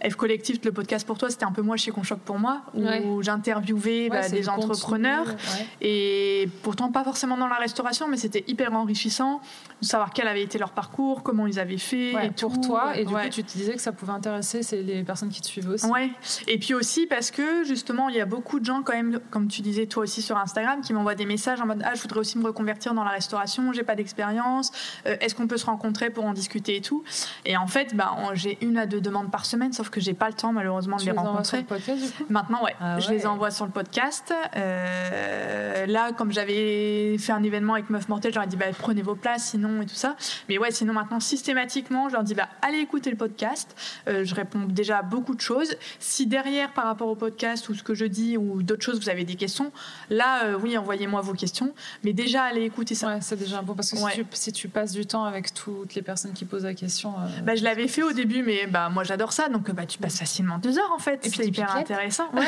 F 0.08 0.14
Collectif, 0.16 0.58
le 0.64 0.72
podcast 0.72 1.06
pour 1.06 1.18
toi, 1.18 1.28
c'était 1.30 1.44
un 1.44 1.52
peu 1.52 1.62
moi 1.62 1.76
chez 1.76 1.90
Conchoc 1.90 2.20
pour 2.20 2.38
moi, 2.38 2.62
où 2.74 2.82
Ouais. 2.82 3.02
j'interviewais 3.20 4.08
Ouais, 4.08 4.08
bah, 4.08 4.28
des 4.28 4.48
entrepreneurs. 4.48 5.26
ouais. 5.26 5.66
Et 5.80 6.48
pourtant, 6.62 6.90
pas 6.90 7.04
forcément 7.04 7.36
dans 7.36 7.48
la 7.48 7.56
restauration, 7.56 8.08
mais 8.08 8.16
c'était 8.16 8.44
hyper 8.46 8.72
enrichissant 8.72 9.40
de 9.82 9.86
savoir 9.86 10.12
quel 10.12 10.28
avait 10.28 10.42
été 10.42 10.58
leur 10.58 10.70
parcours, 10.70 11.22
comment 11.22 11.46
ils 11.46 11.58
avaient 11.58 11.76
fait. 11.78 12.12
Et 12.24 12.30
pour 12.30 12.54
tout. 12.54 12.60
toi, 12.68 12.96
et 12.96 13.04
du 13.04 13.12
coup, 13.12 13.20
tu 13.30 13.44
te 13.44 13.52
disais 13.52 13.74
que 13.74 13.80
ça 13.82 13.92
pouvait 13.92 14.12
intéresser 14.12 14.60
les 14.82 15.02
personnes 15.02 15.28
qui 15.28 15.40
te 15.40 15.46
suivent 15.46 15.68
aussi. 15.68 15.86
Ouais. 15.86 16.10
Et 16.48 16.58
puis 16.58 16.72
aussi 16.74 17.06
parce 17.06 17.30
que 17.30 17.64
justement, 17.66 18.08
il 18.08 18.16
y 18.16 18.20
a 18.20 18.26
beaucoup 18.26 18.60
de 18.60 18.64
gens 18.64 18.82
quand 18.82 18.92
même, 18.92 19.20
comme 19.30 19.48
tu 19.48 19.60
disais 19.62 19.86
toi 19.86 20.04
aussi 20.04 20.22
sur 20.22 20.36
Instagram, 20.36 20.80
qui 20.80 20.92
m'envoient 20.92 21.14
des 21.14 21.26
messages 21.26 21.60
en 21.60 21.66
mode 21.66 21.82
ah 21.84 21.94
je 21.94 22.02
voudrais 22.02 22.20
aussi 22.20 22.38
me 22.38 22.44
reconvertir 22.44 22.94
dans 22.94 23.04
la 23.04 23.10
restauration, 23.10 23.72
j'ai 23.72 23.82
pas 23.82 23.94
d'expérience, 23.94 24.72
euh, 25.06 25.16
est-ce 25.20 25.34
qu'on 25.34 25.46
peut 25.46 25.56
se 25.56 25.66
rencontrer 25.66 26.10
pour 26.10 26.24
en 26.24 26.32
discuter 26.32 26.76
et 26.76 26.80
tout? 26.80 27.04
Et 27.44 27.56
en 27.56 27.66
fait, 27.66 27.94
bah, 27.94 28.14
j'ai 28.34 28.58
une 28.62 28.78
à 28.78 28.86
deux 28.86 29.00
demandes 29.00 29.30
par 29.30 29.44
semaine, 29.46 29.72
sauf 29.72 29.90
que 29.90 30.00
j'ai 30.00 30.14
pas 30.14 30.28
le 30.28 30.34
temps 30.34 30.52
malheureusement 30.52 30.96
de 30.96 31.02
les 31.02 31.06
les 31.10 31.12
sur 31.12 31.22
rencontrer. 31.22 31.58
le 31.58 31.64
podcast, 31.64 32.02
du 32.02 32.10
coup? 32.10 32.24
Maintenant, 32.28 32.62
ouais, 32.64 32.74
Ah 32.80 32.98
je 33.00 33.10
les 33.10 33.26
envoie 33.26 33.50
sur 33.50 33.64
le 33.66 33.72
podcast. 33.72 34.32
Euh, 34.56 35.86
là, 35.86 36.12
comme 36.12 36.32
j'avais 36.32 37.16
fait 37.18 37.32
un 37.32 37.42
événement 37.42 37.74
avec 37.74 37.90
Meuf 37.90 38.08
Mortelle, 38.08 38.32
j'aurais 38.32 38.46
dit 38.46 38.56
bah, 38.56 38.66
prenez 38.78 39.02
vos 39.02 39.14
places, 39.14 39.50
sinon 39.50 39.82
et 39.82 39.86
tout 39.86 39.94
ça. 39.94 40.16
Mais 40.48 40.58
ouais, 40.58 40.70
sinon 40.70 40.92
maintenant 40.92 41.20
systématiquement, 41.20 42.08
je 42.08 42.14
leur 42.14 42.22
dis 42.22 42.34
bah 42.34 42.48
allez 42.62 42.78
écouter 42.78 43.10
le 43.10 43.16
podcast. 43.16 43.74
Euh, 44.08 44.24
je 44.24 44.34
réponds 44.34 44.64
déjà 44.68 44.98
à 44.98 45.02
beaucoup 45.02 45.34
de 45.34 45.40
choses. 45.40 45.74
Si 45.98 46.26
derrière, 46.26 46.72
par 46.72 46.84
rapport 46.84 47.08
au 47.08 47.14
podcast 47.16 47.55
ou 47.68 47.74
ce 47.74 47.82
que 47.82 47.94
je 47.94 48.04
dis 48.04 48.36
ou 48.36 48.62
d'autres 48.62 48.82
choses, 48.84 49.00
vous 49.00 49.08
avez 49.08 49.24
des 49.24 49.34
questions, 49.36 49.72
là, 50.10 50.44
euh, 50.44 50.58
oui, 50.62 50.76
envoyez-moi 50.78 51.20
vos 51.20 51.32
questions. 51.34 51.72
Mais 52.04 52.12
déjà, 52.12 52.44
allez 52.44 52.62
écouter 52.62 52.94
ça. 52.94 53.08
Ouais, 53.08 53.18
c'est 53.20 53.36
déjà 53.36 53.58
un 53.58 53.62
bon 53.62 53.74
parce 53.74 53.90
que 53.90 53.96
Ouais. 53.98 54.12
si, 54.12 54.18
tu, 54.20 54.26
si 54.32 54.52
tu 54.52 54.68
passes 54.68 54.92
du 54.92 55.06
temps 55.06 55.24
avec 55.24 55.52
toutes 55.54 55.94
les 55.94 56.02
personnes 56.02 56.32
qui 56.32 56.44
posent 56.44 56.64
la 56.64 56.74
question. 56.74 57.14
euh, 57.18 57.40
Bah, 57.44 57.54
je 57.54 57.64
l'avais 57.64 57.88
fait 57.88 58.02
au 58.02 58.12
début, 58.12 58.42
mais 58.42 58.66
bah, 58.66 58.88
moi 58.90 59.04
j'adore 59.04 59.32
ça, 59.32 59.48
donc 59.48 59.70
bah, 59.70 59.86
tu 59.86 59.98
passes 59.98 60.18
facilement 60.18 60.58
deux 60.58 60.78
heures 60.78 60.92
en 60.94 60.98
fait. 60.98 61.26
Et 61.26 61.30
puis 61.30 61.38
C'est 61.38 61.46
hyper 61.46 61.66
piquettes. 61.68 61.90
intéressant. 61.90 62.28
Ouais. 62.34 62.44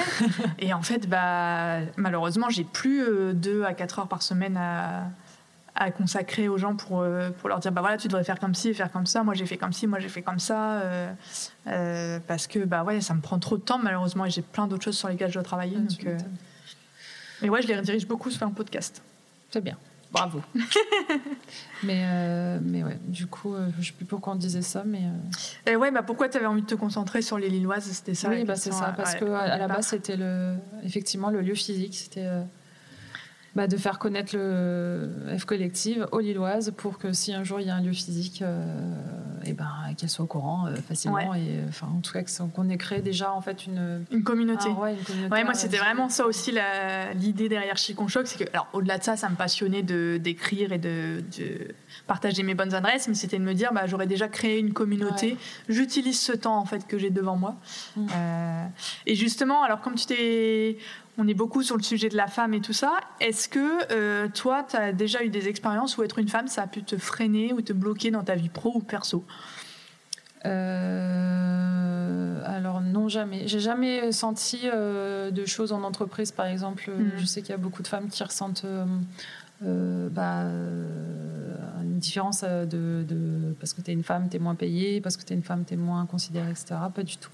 et 0.59 0.73
en 0.75 0.83
fait, 0.83 1.09
bah, 1.09 1.79
malheureusement, 1.97 2.51
j'ai 2.51 2.65
plus 2.65 3.03
euh, 3.03 3.33
deux 3.33 3.65
à 3.65 3.73
quatre 3.75 3.99
heures 3.99 4.09
par 4.09 4.23
semaine 4.23 4.57
à, 4.57 5.05
à 5.81 5.93
consacrer 5.93 6.49
aux 6.49 6.59
gens 6.59 6.75
pour, 6.75 7.01
euh, 7.03 7.31
pour 7.31 7.49
leur 7.49 7.61
dire 7.61 7.71
bah 7.71 7.81
voilà, 7.81 7.97
tu 7.97 8.09
devrais 8.09 8.25
faire 8.25 8.41
comme 8.41 8.55
ci, 8.55 8.75
faire 8.75 8.91
comme 8.91 9.07
ça. 9.07 9.23
Moi 9.23 9.35
j'ai 9.35 9.47
fait 9.47 9.57
comme 9.57 9.73
ci, 9.73 9.87
moi 9.87 10.01
j'ai 10.01 10.09
fait 10.09 10.23
comme 10.23 10.41
ça. 10.41 10.81
euh, 10.81 11.13
euh, 11.69 12.19
parce 12.27 12.47
que 12.49 12.59
bah, 12.65 12.83
ouais, 12.83 13.01
ça 13.01 13.15
me 13.15 13.21
prend 13.21 13.39
trop 13.39 13.57
de 13.57 13.63
temps 13.63 13.79
malheureusement 13.79 14.25
et 14.25 14.31
j'ai 14.31 14.43
plein 14.43 14.67
d'autres 14.67 14.85
choses 14.85 14.99
sur 14.99 15.09
lesquelles 15.09 15.29
je 15.29 15.35
dois 15.35 15.43
travailler. 15.45 15.77
ah, 15.79 15.81
donc, 15.89 16.05
euh. 16.07 16.19
Mais 17.43 17.49
ouais, 17.49 17.63
je 17.63 17.69
les 17.69 17.77
redirige 17.77 18.07
beaucoup 18.09 18.31
sur 18.31 18.45
un 18.45 18.51
podcast. 18.51 19.01
C'est 19.51 19.63
bien. 19.63 19.77
Bravo. 20.11 20.41
mais, 21.83 22.03
euh, 22.07 22.59
mais 22.63 22.83
ouais, 22.83 22.99
du 23.07 23.27
coup, 23.27 23.55
euh, 23.55 23.69
je 23.79 23.87
sais 23.89 23.93
plus 23.93 24.07
pourquoi 24.07 24.33
on 24.33 24.37
disait 24.37 24.63
ça, 24.63 24.83
mais. 24.85 25.03
euh, 25.03 25.71
Et 25.71 25.77
ouais, 25.77 25.91
bah 25.91 26.03
pourquoi 26.03 26.29
tu 26.29 26.39
avais 26.39 26.47
envie 26.47 26.63
de 26.63 26.67
te 26.67 26.75
concentrer 26.75 27.23
sur 27.23 27.39
les 27.39 27.49
Lilloises? 27.49 27.85
C'était 27.85 28.15
ça 28.15 28.29
oui, 28.31 28.45
bah, 28.45 28.57
c'est 28.57 28.73
ça, 28.73 28.95
parce 28.97 29.13
ouais, 29.15 29.21
que 29.21 29.25
à, 29.27 29.41
à 29.41 29.59
la 29.59 29.69
base, 29.69 29.89
c'était 29.89 30.17
le, 30.17 30.55
effectivement 30.83 31.31
le 31.31 31.41
lieu 31.43 31.55
physique, 31.55 31.95
c'était 31.95 32.25
euh, 32.27 32.43
bah, 33.55 33.67
de 33.67 33.77
faire 33.77 33.99
connaître 33.99 34.37
le 34.37 35.09
F 35.37 35.45
Collective 35.45 36.07
aux 36.13 36.21
Lilloises 36.21 36.73
pour 36.77 36.99
que 36.99 37.13
si 37.13 37.33
un 37.33 37.45
jour 37.45 37.61
il 37.61 37.67
y 37.67 37.71
a 37.71 37.75
un 37.75 37.81
lieu 37.81 37.93
physique, 37.93 38.43
euh, 38.43 38.65
et 39.45 39.53
ben 39.53 39.71
qu'elles 39.97 40.11
soient 40.11 40.25
au 40.25 40.29
courant 40.29 40.67
euh, 40.67 40.75
facilement 40.77 41.35
et 41.35 41.61
enfin 41.69 41.89
en 41.97 42.01
tout 42.01 42.13
cas 42.13 42.23
qu'on 42.55 42.69
ait 42.69 42.77
créé 42.77 43.01
déjà 43.01 43.33
en 43.33 43.41
fait 43.41 43.67
une, 43.67 44.05
Une 44.11 44.23
communauté. 44.23 44.69
ah 44.69 44.81
ouais, 44.81 44.95
une 44.95 45.05
communauté. 45.05 45.33
Ouais, 45.33 45.45
moi 45.45 45.55
c'était 45.55 45.79
vraiment 45.79 46.09
ça 46.09 46.27
aussi 46.27 46.53
l'idée 47.15 47.49
derrière 47.49 47.77
Chic 47.77 48.01
on 48.01 48.09
Choc, 48.09 48.27
c'est 48.27 48.45
que 48.45 48.51
alors 48.53 48.69
au-delà 48.73 48.99
de 48.99 49.05
ça, 49.05 49.17
ça 49.17 49.29
me 49.29 49.37
passionnait 49.37 49.83
d'écrire 49.83 50.73
et 50.73 50.79
de, 50.79 51.23
de 51.39 51.69
partager 52.07 52.43
mes 52.43 52.55
bonnes 52.55 52.75
adresses, 52.75 53.09
mais 53.09 53.15
c'était 53.15 53.39
de 53.39 53.45
me 53.45 53.55
dire 53.55 53.73
bah 53.73 53.87
j'aurais 53.87 54.07
déjà 54.07 54.29
créé 54.29 54.59
une 54.59 54.73
communauté, 54.73 55.37
j'utilise 55.69 56.21
ce 56.21 56.33
temps 56.33 56.59
en 56.59 56.65
fait 56.65 56.87
que 56.87 56.99
j'ai 56.99 57.11
devant 57.11 57.37
moi. 57.37 57.57
Mm. 57.97 58.07
Euh, 58.15 58.67
et 59.07 59.15
justement, 59.15 59.63
alors 59.63 59.81
comme 59.81 59.95
tu 59.95 60.07
t'es 60.07 60.79
on 61.19 61.27
est 61.27 61.35
beaucoup 61.35 61.63
sur 61.63 61.77
le 61.77 61.83
sujet 61.83 62.09
de 62.09 62.17
la 62.17 62.29
femme 62.29 62.55
et 62.55 62.61
tout 62.61 62.73
ça. 62.73 62.93
Est-ce 63.21 63.49
que 63.49 63.93
euh, 63.93 64.29
toi, 64.29 64.65
tu 64.69 64.77
as 64.77 64.93
déjà 64.93 65.25
eu 65.25 65.31
des 65.31 65.49
expériences 65.49 65.99
où 65.99 66.05
être 66.05 66.21
une 66.21 66.29
femme, 66.29 66.47
ça 66.47 66.63
a 66.63 66.69
pu 66.69 66.85
te 66.85 66.97
freiner 66.97 67.53
ou 67.53 67.61
te 67.61 67.73
bloquer 67.73 68.13
dans 68.13 68.23
ta 68.23 68.37
vie 68.37 68.49
pro 68.49 68.71
ou 68.77 68.81
perso? 68.81 69.25
Euh, 70.47 72.41
alors 72.47 72.81
non 72.81 73.09
jamais. 73.09 73.49
J'ai 73.49 73.59
jamais 73.59 74.13
senti 74.13 74.61
euh, 74.65 75.33
de 75.33 75.45
choses 75.45 75.73
en 75.73 75.83
entreprise, 75.83 76.31
par 76.31 76.47
exemple. 76.47 76.89
Mhm. 76.89 77.11
Je 77.17 77.27
sais 77.27 77.43
qu'il 77.43 77.51
y 77.51 77.55
a 77.55 77.59
beaucoup 77.59 77.83
de 77.83 77.89
femmes 77.89 78.09
qui 78.09 78.23
ressentent 78.23 78.65
euh, 79.65 80.09
euh, 80.09 80.09
bah, 80.11 80.43
euh, 80.43 80.87
une 81.83 81.99
différence 81.99 82.45
euh, 82.45 82.65
de, 82.65 83.05
de- 83.09 83.55
parce 83.61 83.73
que 83.73 83.81
tu 83.81 83.91
es 83.91 83.95
une 83.95 84.05
femme, 84.05 84.29
tu 84.29 84.37
es 84.37 84.39
moins 84.41 84.55
payée, 84.55 85.01
parce 85.01 85.17
que 85.17 85.25
tu 85.25 85.33
es 85.33 85.37
une 85.37 85.43
femme, 85.43 85.65
tu 85.67 85.75
es 85.75 85.77
moins 85.77 86.07
considérée, 86.07 86.51
etc. 86.51 86.77
Pas 86.95 87.03
du 87.03 87.17
tout. 87.17 87.31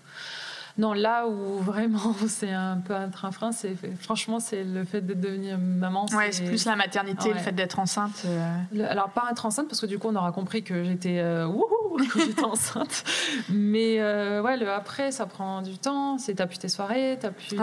Non, 0.77 0.93
là 0.93 1.29
où 1.29 1.59
vraiment 1.61 2.14
c'est 2.27 2.51
un 2.51 2.79
peu 2.79 2.95
un 2.95 3.09
train-frein, 3.09 3.53
c'est 3.53 3.77
franchement 4.01 4.41
c'est 4.41 4.64
le 4.64 4.85
fait 4.85 5.03
de 5.03 5.14
devenir 5.14 5.59
maman. 5.59 6.07
Ouais, 6.16 6.33
c'est 6.33 6.45
plus 6.45 6.64
la 6.64 6.75
maternité, 6.77 7.33
le 7.33 7.39
fait 7.39 7.53
d'être 7.53 7.79
enceinte. 7.79 8.25
Euh. 8.27 8.59
alors 8.89 9.11
pas 9.11 9.29
être 9.31 9.47
enceinte 9.47 9.68
parce 9.68 9.81
que 9.81 9.87
du 9.87 9.99
coup 9.99 10.09
on 10.11 10.16
aura 10.16 10.33
compris 10.33 10.64
que 10.64 10.83
j'étais 10.83 11.20
euh, 11.20 11.47
j'étais 12.16 12.43
enceinte. 12.43 13.05
Mais 13.51 14.01
euh, 14.01 14.43
ouais, 14.43 14.57
le 14.57 14.68
après 14.68 15.12
ça 15.12 15.27
prend 15.27 15.62
du 15.62 15.79
temps. 15.79 16.18
C'est 16.18 16.35
t'as 16.35 16.47
plus 16.47 16.59
tes 16.59 16.68
soirées, 16.68 17.18
t'as 17.20 17.31
plus 17.31 17.49
tes 17.51 17.57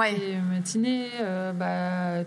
matinées, 0.49 1.09
bah 1.55 2.23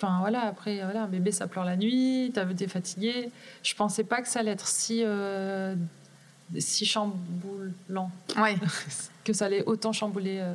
Enfin 0.00 0.18
voilà, 0.20 0.42
après 0.42 0.82
voilà, 0.82 1.02
un 1.02 1.08
bébé 1.08 1.32
ça 1.32 1.48
pleure 1.48 1.64
la 1.64 1.76
nuit, 1.76 2.32
t'es 2.32 2.68
fatigué. 2.68 3.30
Je 3.62 3.74
pensais 3.74 4.04
pas 4.04 4.22
que 4.22 4.28
ça 4.28 4.40
allait 4.40 4.52
être 4.52 4.68
si 4.68 5.04
si 6.56 6.86
chamboulant. 6.86 8.10
Ouais. 8.36 8.56
que 9.24 9.32
ça 9.32 9.46
allait 9.46 9.64
autant 9.64 9.92
chambouler 9.92 10.38
euh, 10.40 10.54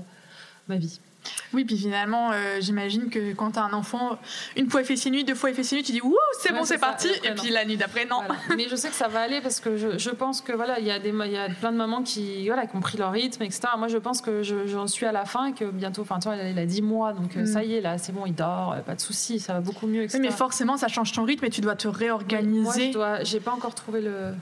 ma 0.68 0.78
vie. 0.78 1.00
Oui, 1.54 1.66
puis 1.66 1.78
finalement, 1.78 2.32
euh, 2.32 2.58
j'imagine 2.60 3.10
que 3.10 3.34
quand 3.34 3.52
tu 3.52 3.60
as 3.60 3.64
un 3.64 3.74
enfant, 3.74 4.18
une 4.56 4.70
fois 4.70 4.82
il 4.82 4.86
fait 4.86 4.96
ses 4.96 5.10
nuits, 5.10 5.24
deux 5.24 5.36
fois 5.36 5.50
il 5.50 5.56
fait 5.56 5.64
ses 5.64 5.76
nuits, 5.76 5.84
tu 5.84 5.92
dis 5.92 6.02
ouh, 6.02 6.16
c'est 6.40 6.54
bon, 6.54 6.64
c'est 6.64 6.78
parti, 6.78 7.08
et, 7.24 7.32
puis 7.32 7.50
la 7.50 7.66
nuit 7.66 7.78
d'après, 7.78 8.06
non. 8.06 8.22
Mais 8.56 8.68
je 8.70 8.76
sais 8.76 8.90
que 8.90 8.96
ça 8.96 9.08
va 9.08 9.22
aller 9.22 9.42
parce 9.42 9.60
que 9.60 9.78
je, 9.78 9.98
je 9.98 10.10
pense 10.10 10.42
que 10.42 10.54
voilà, 10.54 10.80
il 10.80 10.86
y, 10.86 10.92
a 10.92 11.00
des, 11.00 11.12
y 11.12 11.38
a 11.38 11.50
plein 11.50 11.72
de 11.72 11.78
mamans 11.78 12.04
qui, 12.04 12.48
voilà, 12.48 12.66
qui 12.68 12.76
ont 12.76 12.82
pris 12.82 12.98
leur 12.98 13.12
rythme, 13.12 13.44
etc. 13.44 13.62
Moi, 13.78 13.88
je 13.88 13.98
pense 13.98 14.22
que 14.22 14.42
j'en 14.44 14.88
suis 14.88 15.06
à 15.06 15.12
la 15.12 15.26
fin 15.26 15.48
et 15.48 15.54
que 15.54 15.66
bientôt, 15.66 16.02
enfin, 16.02 16.20
toi, 16.20 16.36
il 16.36 16.58
a 16.58 16.66
10 16.66 16.82
mois, 16.82 17.14
donc 17.14 17.38
euh, 17.38 17.46
ça 17.46 17.62
mm. 17.62 17.66
y 17.66 17.74
est, 17.76 17.82
là, 17.82 17.98
c'est 17.98 18.12
bon, 18.12 18.26
il 18.26 18.36
dort, 18.36 18.76
pas 18.86 18.96
de 18.96 19.02
souci, 19.02 19.40
ça 19.40 19.54
va 19.54 19.62
beaucoup 19.62 19.88
mieux, 19.88 20.04
etc. 20.04 20.20
mais 20.22 20.32
forcément, 20.32 20.78
ça 20.78 20.88
change 20.88 21.12
ton 21.12 21.24
rythme 21.24 21.46
et 21.46 21.50
tu 21.50 21.62
dois 21.62 21.76
te 21.76 21.88
réorganiser. 21.88 22.94
Moi, 22.94 23.24
j'ai 23.24 23.40
pas 23.40 23.52
encore 23.52 23.76
trouvé 23.76 24.02
le 24.02 24.34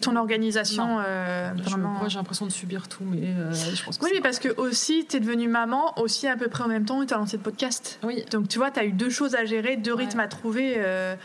ton 0.00 0.16
organisation 0.16 0.98
euh, 1.04 1.50
vraiment... 1.56 1.90
Moi, 1.90 2.08
j'ai 2.08 2.18
l'impression 2.18 2.46
de 2.46 2.52
subir 2.52 2.88
tout, 2.88 3.04
mais 3.04 3.22
euh, 3.22 3.52
je 3.52 3.82
pense 3.82 3.98
que 3.98 4.04
Oui, 4.04 4.10
mais 4.14 4.20
parce 4.20 4.38
que 4.38 4.48
aussi, 4.56 5.06
tu 5.08 5.16
es 5.16 5.20
devenue 5.20 5.48
maman 5.48 5.98
aussi 5.98 6.26
à 6.26 6.36
peu 6.36 6.48
près 6.48 6.64
en 6.64 6.68
même 6.68 6.84
temps 6.84 7.04
tu 7.04 7.14
as 7.14 7.18
lancé 7.18 7.36
le 7.36 7.42
podcast. 7.42 7.98
Oui. 8.02 8.24
Donc, 8.30 8.48
tu 8.48 8.58
vois, 8.58 8.70
tu 8.70 8.80
as 8.80 8.84
eu 8.84 8.92
deux 8.92 9.10
choses 9.10 9.34
à 9.34 9.44
gérer, 9.44 9.76
deux 9.76 9.94
rythmes 9.94 10.20
à 10.20 10.28
trouver. 10.28 10.74
Euh... 10.78 11.16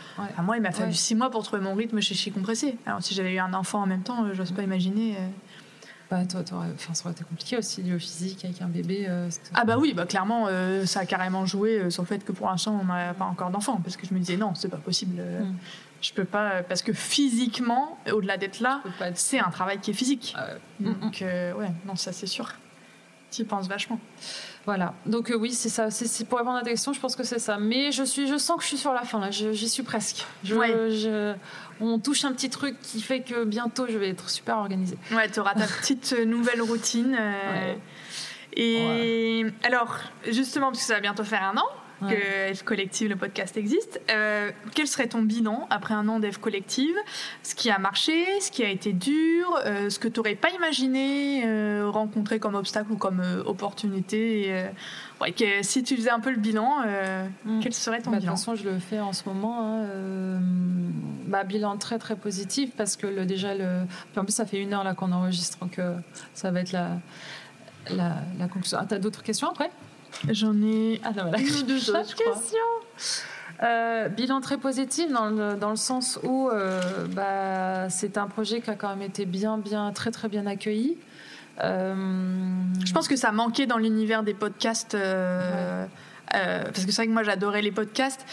moi, 0.42 0.56
il 0.56 0.62
m'a 0.62 0.72
fallu 0.72 0.92
six 0.92 1.14
mois 1.14 1.30
pour 1.30 1.42
trouver 1.44 1.62
mon 1.62 1.74
rythme 1.74 2.00
chez 2.00 2.14
Chi 2.14 2.32
Compressé. 2.32 2.76
Alors, 2.86 3.02
si 3.02 3.14
j'avais 3.14 3.34
eu 3.34 3.38
un 3.38 3.54
enfant 3.54 3.82
en 3.82 3.86
même 3.86 4.02
temps, 4.02 4.26
je 4.32 4.38
n'ose 4.38 4.52
pas 4.52 4.62
imaginer. 4.62 5.16
Bah, 6.10 6.24
toi, 6.26 6.42
enfin, 6.74 6.94
ça 6.94 7.04
aurait 7.04 7.12
été 7.12 7.24
compliqué 7.24 7.56
aussi, 7.56 7.82
lié 7.82 7.94
au 7.94 7.98
physique, 7.98 8.44
avec 8.44 8.60
un 8.60 8.68
bébé. 8.68 9.06
Euh, 9.08 9.30
ah, 9.54 9.64
bah 9.64 9.78
oui, 9.78 9.94
bah, 9.94 10.04
clairement, 10.04 10.48
ça 10.84 11.00
a 11.00 11.06
carrément 11.06 11.46
joué 11.46 11.90
sur 11.90 12.02
le 12.02 12.08
fait 12.08 12.24
que 12.24 12.32
pour 12.32 12.48
l'instant, 12.48 12.78
on 12.80 12.84
n'a 12.84 13.14
pas 13.14 13.24
encore 13.24 13.50
d'enfant. 13.50 13.80
Parce 13.82 13.96
que 13.96 14.06
je 14.06 14.14
me 14.14 14.18
disais, 14.18 14.36
non, 14.36 14.54
c'est 14.54 14.68
pas 14.68 14.76
possible. 14.76 15.22
Mm. 15.22 15.54
Je 16.04 16.12
peux 16.12 16.26
pas 16.26 16.62
parce 16.62 16.82
que 16.82 16.92
physiquement, 16.92 17.98
au-delà 18.12 18.36
d'être 18.36 18.60
là, 18.60 18.82
c'est 19.14 19.38
un 19.38 19.48
travail 19.48 19.80
qui 19.80 19.90
est 19.90 19.94
physique. 19.94 20.34
Ah 20.36 20.48
Donc 20.78 21.22
euh, 21.22 21.54
ouais, 21.54 21.70
non, 21.86 21.96
ça 21.96 22.12
c'est 22.12 22.26
sûr. 22.26 22.52
Tu 23.30 23.40
y 23.40 23.44
penses 23.46 23.68
vachement. 23.68 23.98
Voilà. 24.66 24.92
Donc 25.06 25.30
euh, 25.30 25.34
oui, 25.34 25.52
c'est 25.52 25.70
ça. 25.70 25.90
C'est 25.90 26.28
pour 26.28 26.36
répondre 26.36 26.58
à 26.58 26.62
ta 26.62 26.68
question, 26.68 26.92
je 26.92 27.00
pense 27.00 27.16
que 27.16 27.24
c'est 27.24 27.38
ça. 27.38 27.56
Mais 27.56 27.90
je 27.90 28.02
suis, 28.02 28.28
je 28.28 28.36
sens 28.36 28.58
que 28.58 28.62
je 28.62 28.68
suis 28.68 28.76
sur 28.76 28.92
la 28.92 29.04
fin 29.04 29.18
là. 29.18 29.30
J'y 29.30 29.66
suis 29.66 29.82
presque. 29.82 30.26
Je, 30.42 31.34
on 31.80 31.98
touche 31.98 32.26
un 32.26 32.32
petit 32.32 32.50
truc 32.50 32.78
qui 32.82 33.00
fait 33.00 33.22
que 33.22 33.44
bientôt 33.44 33.86
je 33.88 33.96
vais 33.96 34.10
être 34.10 34.28
super 34.28 34.58
organisée. 34.58 34.98
Ouais, 35.10 35.30
tu 35.30 35.40
auras 35.40 35.54
ta 35.54 35.66
petite 35.80 36.14
euh, 36.18 36.26
nouvelle 36.26 36.60
routine. 36.60 37.18
Et 38.56 39.46
alors, 39.62 39.96
justement, 40.28 40.66
parce 40.66 40.80
que 40.80 40.84
ça 40.84 40.94
va 40.94 41.00
bientôt 41.00 41.24
faire 41.24 41.42
un 41.42 41.56
an, 41.56 41.66
que 42.08 42.54
F 42.54 42.62
Collective, 42.62 43.08
le 43.08 43.16
podcast 43.16 43.56
existe. 43.56 44.00
Euh, 44.10 44.50
quel 44.74 44.86
serait 44.86 45.08
ton 45.08 45.22
bilan 45.22 45.66
après 45.70 45.94
un 45.94 46.08
an 46.08 46.18
d'F 46.20 46.38
Collective? 46.38 46.94
Ce 47.42 47.54
qui 47.54 47.70
a 47.70 47.78
marché, 47.78 48.24
ce 48.40 48.50
qui 48.50 48.62
a 48.64 48.68
été 48.68 48.92
dur, 48.92 49.58
euh, 49.64 49.90
ce 49.90 49.98
que 49.98 50.08
tu 50.08 50.20
n'aurais 50.20 50.34
pas 50.34 50.50
imaginé 50.50 51.42
euh, 51.44 51.88
rencontrer 51.90 52.38
comme 52.38 52.54
obstacle 52.54 52.92
ou 52.92 52.96
comme 52.96 53.22
opportunité 53.46 54.64
Si 55.62 55.82
tu 55.82 55.96
faisais 55.96 56.10
un 56.10 56.20
peu 56.20 56.30
le 56.30 56.38
bilan, 56.38 56.84
mm. 57.44 57.60
quel 57.60 57.72
serait 57.74 58.00
ton 58.00 58.10
bah, 58.10 58.18
bilan? 58.18 58.32
De 58.32 58.36
toute 58.36 58.44
façon, 58.44 58.54
je 58.54 58.68
le 58.68 58.78
fais 58.78 59.00
en 59.00 59.12
ce 59.12 59.28
moment. 59.28 59.80
Hein, 59.80 60.40
bah, 61.26 61.44
bilan 61.44 61.76
très 61.78 61.98
très 61.98 62.16
positif 62.16 62.70
parce 62.76 62.96
que 62.96 63.06
le, 63.06 63.24
déjà, 63.26 63.54
le... 63.54 63.82
en 64.16 64.24
plus, 64.24 64.34
ça 64.34 64.46
fait 64.46 64.60
une 64.60 64.74
heure 64.74 64.84
là 64.84 64.94
qu'on 64.94 65.12
enregistre, 65.12 65.58
donc 65.58 65.80
ça 66.34 66.50
va 66.50 66.60
être 66.60 66.72
la, 66.72 66.98
la, 67.90 68.16
la 68.38 68.48
conclusion. 68.48 68.78
Ah, 68.80 68.86
tu 68.86 68.94
as 68.94 68.98
d'autres 68.98 69.22
questions 69.22 69.48
après? 69.48 69.70
J'en 70.30 70.54
ai 70.62 71.00
ah, 71.04 71.12
non, 71.12 71.32
une 71.36 71.56
ou 71.56 71.62
deux 71.62 71.90
autres, 71.94 72.16
euh, 73.62 74.08
bilan 74.08 74.40
très 74.40 74.58
positif 74.58 75.10
dans 75.12 75.26
le, 75.26 75.54
dans 75.54 75.70
le 75.70 75.76
sens 75.76 76.18
où 76.24 76.48
euh, 76.48 76.80
bah, 77.10 77.88
c'est 77.88 78.18
un 78.18 78.26
projet 78.26 78.60
qui 78.60 78.70
a 78.70 78.74
quand 78.74 78.88
même 78.88 79.02
été 79.02 79.26
bien, 79.26 79.58
bien, 79.58 79.92
très, 79.92 80.10
très 80.10 80.28
bien 80.28 80.46
accueilli. 80.46 80.96
Euh, 81.62 81.94
Je 82.84 82.92
pense 82.92 83.06
que 83.06 83.14
ça 83.16 83.30
manquait 83.30 83.66
dans 83.66 83.78
l'univers 83.78 84.24
des 84.24 84.34
podcasts. 84.34 84.96
Euh, 86.34 86.64
parce 86.64 86.84
que 86.84 86.92
c'est 86.92 87.02
vrai 87.02 87.06
que 87.06 87.12
moi 87.12 87.22
j'adorais 87.22 87.62
les 87.62 87.72
podcasts, 87.72 88.24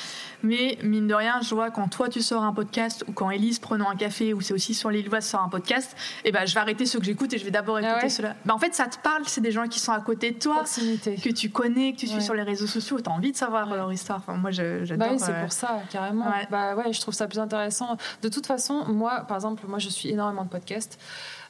mais 0.44 0.78
mine 0.84 1.08
de 1.08 1.14
rien, 1.14 1.40
je 1.42 1.54
vois 1.54 1.72
quand 1.72 1.88
toi 1.88 2.10
tu 2.10 2.22
sors 2.22 2.44
un 2.44 2.54
podcast 2.54 3.04
ou 3.08 3.12
quand 3.12 3.30
Elise 3.30 3.60
prenant 3.60 3.90
un 3.90 3.96
café 3.96 4.34
ou 4.34 4.42
c'est 4.42 4.54
aussi 4.54 4.74
sur 4.74 4.90
l'île 4.90 5.10
sort 5.22 5.42
un 5.42 5.50
podcast, 5.50 5.96
et 6.24 6.30
eh 6.30 6.32
ben 6.32 6.46
je 6.46 6.54
vais 6.54 6.60
arrêter 6.60 6.86
ceux 6.86 7.00
que 7.00 7.06
j'écoute 7.06 7.34
et 7.34 7.38
je 7.38 7.46
vais 7.46 7.52
d'abord 7.52 7.78
ah 7.78 7.92
écouter 7.92 8.10
ceux-là. 8.10 8.36
Ben, 8.46 8.54
en 8.54 8.60
fait, 8.60 8.74
ça 8.74 8.86
te 8.86 8.98
parle, 9.00 9.24
c'est 9.28 9.42
des 9.42 9.52
gens 9.52 9.68
qui 9.68 9.80
sont 9.80 9.92
à 9.92 10.00
côté 10.00 10.32
de 10.32 10.40
toi, 10.40 10.64
que 10.64 11.30
tu 11.30 11.50
connais, 11.50 11.94
que 11.94 12.00
tu 12.00 12.08
suis 12.08 12.22
sur 12.22 12.34
les 12.34 12.44
réseaux 12.44 12.68
sociaux, 12.68 13.00
tu 13.00 13.10
as 13.10 13.14
envie 13.14 13.32
de 13.32 13.38
savoir 13.38 13.74
leur 13.74 13.92
histoire. 13.92 14.20
Enfin, 14.20 14.38
moi 14.38 14.52
j'adore. 14.52 14.98
Bah 14.98 15.08
oui, 15.12 15.20
c'est 15.20 15.32
euh, 15.32 15.42
pour 15.42 15.52
ça, 15.52 15.82
carrément. 15.92 16.26
Bah 16.50 16.76
ouais, 16.76 16.94
je 16.94 17.02
trouve 17.02 17.14
ça 17.14 17.28
plus 17.28 17.40
intéressant. 17.40 17.98
De 18.22 18.30
toute 18.30 18.46
façon, 18.46 18.86
moi, 18.88 19.26
par 19.28 19.38
exemple, 19.38 19.64
moi 19.68 19.80
je 19.80 19.90
suis 19.90 20.10
énormément 20.10 20.44
de 20.44 20.50
podcasts. 20.50 21.00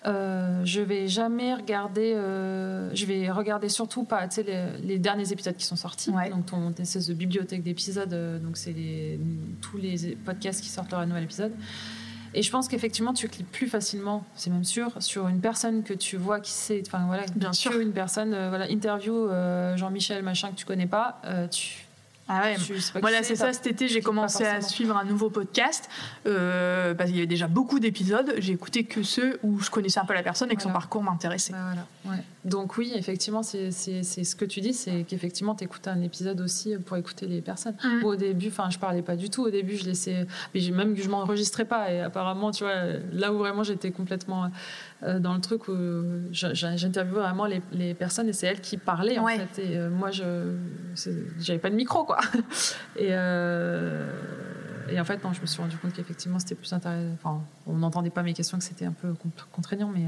Euh, 0.08 0.62
je 0.66 0.82
vais 0.82 1.08
jamais 1.08 1.54
regarder. 1.54 2.14
Euh, 2.16 2.90
je 2.94 3.06
vais 3.06 3.30
regarder 3.30 3.70
surtout 3.70 4.04
pas 4.04 4.28
les, 4.38 4.66
les, 4.84 4.98
derniers 4.98 5.32
épisodes 5.32 5.56
qui 5.56 5.66
sont 5.66 5.76
sortis. 5.76 6.12
Donc 6.32 6.48
ton 6.48 6.74
espèce 6.80 7.08
de 7.08 7.14
bibliothèque 7.14 7.62
d'épisodes. 7.62 8.12
Euh, 8.14 8.40
donc 8.40 8.58
c'est 8.58 8.74
tous 9.62 9.78
les 9.78 10.16
podcasts 10.16 10.62
qui 10.62 10.70
sortent 10.70 10.92
leur 10.92 11.06
nouvel 11.06 11.24
épisode. 11.24 11.54
Et 12.34 12.42
je 12.42 12.50
pense 12.50 12.70
qu'effectivement, 12.70 13.14
tu 13.14 13.28
cliques 13.28 13.52
plus 13.52 13.68
facilement, 13.68 14.24
c'est 14.38 14.50
même 14.50 14.64
sûr, 14.64 14.94
sur 15.02 15.28
une 15.28 15.42
personne 15.42 15.84
que 15.84 15.94
tu 15.94 16.16
vois 16.16 16.40
qui 16.40 16.52
sait, 16.52 16.82
enfin 16.88 17.06
voilà, 17.06 17.24
bien 17.36 17.52
sûr, 17.52 17.78
une 17.78 17.92
personne, 17.92 18.30
voilà, 18.30 18.72
interview 18.72 19.28
Jean-Michel 19.76 20.24
machin 20.24 20.52
que 20.52 20.56
tu 20.56 20.66
connais 20.66 20.88
pas, 20.88 21.22
tu 21.52 21.88
ah 22.32 22.44
ouais. 22.44 23.02
voilà, 23.02 23.24
c'est 23.24 23.36
ça. 23.36 23.52
Cet 23.52 23.68
été, 23.68 23.88
j'ai 23.88 24.02
commencé 24.02 24.46
à 24.46 24.62
suivre 24.62 24.96
un 24.96 25.04
nouveau 25.04 25.30
podcast 25.30 25.90
euh, 26.26 26.94
parce 26.94 27.10
qu'il 27.10 27.18
y 27.18 27.20
avait 27.20 27.28
déjà 27.28 27.48
beaucoup 27.48 27.80
d'épisodes. 27.80 28.34
J'ai 28.38 28.54
écouté 28.54 28.86
que 28.86 29.04
ceux 29.04 29.40
où 29.44 29.60
je 29.60 29.70
connaissais 29.70 30.00
un 30.00 30.06
peu 30.06 30.14
la 30.14 30.24
personne 30.24 30.50
et 30.52 30.56
que 30.56 30.62
son 30.62 30.72
parcours 30.72 31.04
m'intéressait. 31.04 31.54
Bah, 31.54 31.74
voilà. 32.04 32.22
Donc 32.46 32.78
oui, 32.78 32.94
effectivement, 32.96 33.44
c'est 33.44 33.72
ce 33.72 34.36
que 34.36 34.46
tu 34.46 34.62
dis, 34.62 34.74
c'est 34.74 35.04
qu'effectivement, 35.04 35.56
tu 35.56 35.66
écoutes 35.66 35.88
un 35.88 36.02
épisode 36.02 36.40
aussi 36.42 36.78
pour 36.78 36.98
écouter 36.98 37.28
les 37.28 37.42
personnes. 37.42 37.76
Mm. 37.84 38.06
Au 38.06 38.16
début, 38.16 38.48
enfin, 38.48 38.70
je 38.70 38.80
parlais 38.80 39.02
pas 39.02 39.16
du 39.16 39.30
tout. 39.30 39.44
Au 39.44 39.50
début, 39.50 39.76
je 39.76 39.86
laissais, 39.86 40.26
mais 40.56 40.62
même 40.72 40.96
que 40.96 41.02
je 41.02 41.10
m'enregistrais 41.10 41.66
pas. 41.66 41.92
Et 41.92 42.02
apparemment, 42.02 42.52
tu 42.52 42.64
vois, 42.64 42.84
là 43.12 43.34
où 43.34 43.38
vraiment 43.38 43.64
j'étais 43.64 43.92
complètement 43.92 44.50
dans 45.02 45.34
le 45.34 45.42
truc 45.42 45.68
où 45.68 45.74
j'interviewais 46.32 47.22
vraiment 47.22 47.46
les, 47.46 47.62
les, 47.72 47.96
personnes 47.96 48.30
et 48.30 48.34
c'est 48.34 48.46
elles 48.46 48.62
qui 48.62 48.78
parlaient 48.78 49.18
en 49.18 49.26
fait. 49.26 49.60
Et 49.60 49.78
euh, 49.78 49.90
moi, 49.90 50.12
je 50.12 50.56
j'avais 51.40 51.60
pas 51.60 51.72
de 51.72 51.76
micro 51.76 52.04
quoi. 52.04 52.20
Et, 52.96 53.10
euh, 53.12 54.12
et 54.90 55.00
en 55.00 55.06
fait, 55.06 55.24
non, 55.24 55.32
je 55.34 55.42
me 55.42 55.46
suis 55.46 55.62
rendu 55.62 55.78
compte 55.78 55.94
qu'effectivement, 55.94 56.38
c'était 56.38 56.56
plus 56.56 56.72
intéressant. 56.74 57.14
Enfin, 57.14 57.42
on 57.66 57.78
n'entendait 57.78 58.10
pas 58.10 58.24
mes 58.24 58.34
questions, 58.34 58.58
que 58.58 58.64
c'était 58.64 58.86
un 58.86 58.92
peu 58.92 59.14
contraignant, 59.52 59.88
mais 59.88 60.08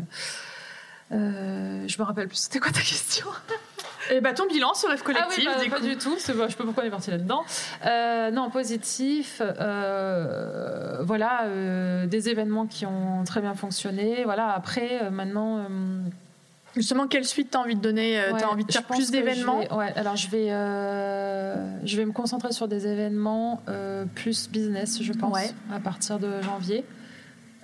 euh, 1.14 1.88
je 1.88 1.98
me 1.98 2.04
rappelle 2.04 2.28
plus. 2.28 2.38
C'était 2.38 2.60
quoi 2.60 2.72
ta 2.72 2.82
question 2.82 3.28
Et 4.10 4.16
eh 4.16 4.22
bah 4.22 4.34
ton 4.34 4.48
bilan 4.48 4.74
sur 4.74 4.90
F 4.90 5.02
collectif 5.02 5.48
ah 5.48 5.58
oui, 5.60 5.70
pas, 5.70 5.80
du 5.80 5.98
tout. 5.98 6.16
Je 6.18 6.22
sais 6.22 6.34
pas 6.34 6.48
pourquoi 6.48 6.84
on 6.84 6.88
est 6.88 6.90
parti 6.90 7.12
là-dedans. 7.12 7.44
Euh, 7.86 8.32
non, 8.32 8.50
positif. 8.50 9.42
Euh, 9.42 10.98
voilà, 11.02 11.46
des 12.06 12.30
événements 12.30 12.66
qui 12.66 12.86
ont 12.86 13.24
très 13.26 13.42
bien 13.42 13.56
fonctionné. 13.56 14.24
Voilà. 14.24 14.52
Après, 14.52 15.10
maintenant. 15.10 15.66
Justement, 16.76 17.08
quelle 17.08 17.26
suite 17.26 17.52
t'as 17.52 17.60
envie 17.60 17.76
de 17.76 17.82
donner 17.82 18.22
T'as 18.38 18.48
envie 18.48 18.66
de 18.66 18.72
faire 18.72 18.84
plus 18.84 19.12
d'événements 19.12 19.60
Ouais, 19.76 19.94
alors 19.96 20.16
je 20.16 20.30
vais, 20.30 20.50
je 20.50 21.98
vais 21.98 22.06
me 22.06 22.12
concentrer 22.12 22.52
sur 22.52 22.68
des 22.68 22.88
événements 22.88 23.62
plus 24.16 24.50
business, 24.50 25.02
je 25.02 25.14
pense, 25.14 25.38
à 25.72 25.80
partir 25.80 26.20
de 26.20 26.42
janvier. 26.42 26.84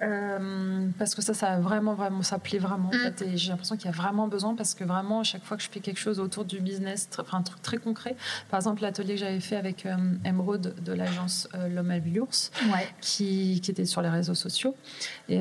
Euh, 0.02 0.88
parce 0.98 1.16
que 1.16 1.22
ça, 1.22 1.34
ça 1.34 1.54
a 1.54 1.60
vraiment, 1.60 1.94
vraiment, 1.94 2.22
ça 2.22 2.40
plaît 2.40 2.60
vraiment. 2.60 2.90
Mm. 2.90 3.24
et 3.24 3.38
j'ai 3.38 3.50
l'impression 3.50 3.76
qu'il 3.76 3.86
y 3.86 3.94
a 3.94 3.96
vraiment 3.96 4.28
besoin 4.28 4.56
parce 4.56 4.74
que 4.74 4.84
vraiment, 4.84 5.22
à 5.22 5.24
chaque 5.24 5.44
fois 5.44 5.58
que 5.58 5.64
je 5.64 5.70
fais 5.70 5.80
quelque 5.80 6.00
chose 6.00 6.20
autour 6.20 6.46
du 6.46 6.60
business, 6.60 7.10
enfin 7.18 7.40
un 7.40 7.42
truc 7.42 7.62
très 7.62 7.78
concret, 7.78 8.16
par 8.50 8.60
exemple 8.60 8.82
l'atelier 8.82 9.16
que 9.16 9.20
j'avais 9.20 9.40
fait 9.40 9.56
avec 9.56 9.86
euh, 9.86 9.96
Emeraude 10.24 10.76
de 10.84 10.94
l'agence 10.94 11.48
euh, 11.54 11.68
L'Homme 11.68 11.92
à 11.92 12.00
l'ours, 12.00 12.52
qui, 13.02 13.60
qui, 13.62 13.72
était 13.72 13.86
sur 13.86 14.02
les 14.02 14.10
réseaux 14.10 14.36
sociaux, 14.36 14.76
et 15.28 15.40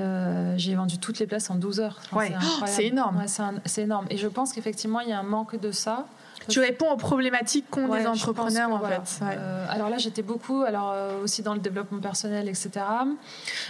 j'ai 0.56 0.74
vendu 0.74 0.98
toutes 0.98 1.18
les 1.18 1.26
places 1.26 1.50
en 1.50 1.54
12 1.54 1.80
heures. 1.80 2.00
ouais. 2.12 2.32
c'est 2.66 2.86
énorme. 2.86 3.24
c'est 3.64 3.82
énorme. 3.82 4.06
Et 4.10 4.16
je 4.16 4.26
pense 4.26 4.52
qu'effectivement, 4.52 5.00
il 5.00 5.08
y 5.08 5.12
a 5.12 5.18
un 5.18 5.22
manque 5.22 5.58
de 5.60 5.70
ça 5.70 6.06
tu 6.48 6.60
réponds 6.60 6.90
aux 6.90 6.96
problématiques 6.96 7.66
qu'ont 7.70 7.92
les 7.94 8.06
entrepreneurs 8.06 8.70
en 8.72 8.80
fait. 8.80 9.20
Euh, 9.22 9.66
alors 9.68 9.88
là, 9.90 9.98
j'étais 9.98 10.22
beaucoup, 10.22 10.62
alors 10.62 10.92
euh, 10.94 11.22
aussi 11.22 11.42
dans 11.42 11.54
le 11.54 11.60
développement 11.60 12.00
personnel, 12.00 12.48
etc. 12.48 12.70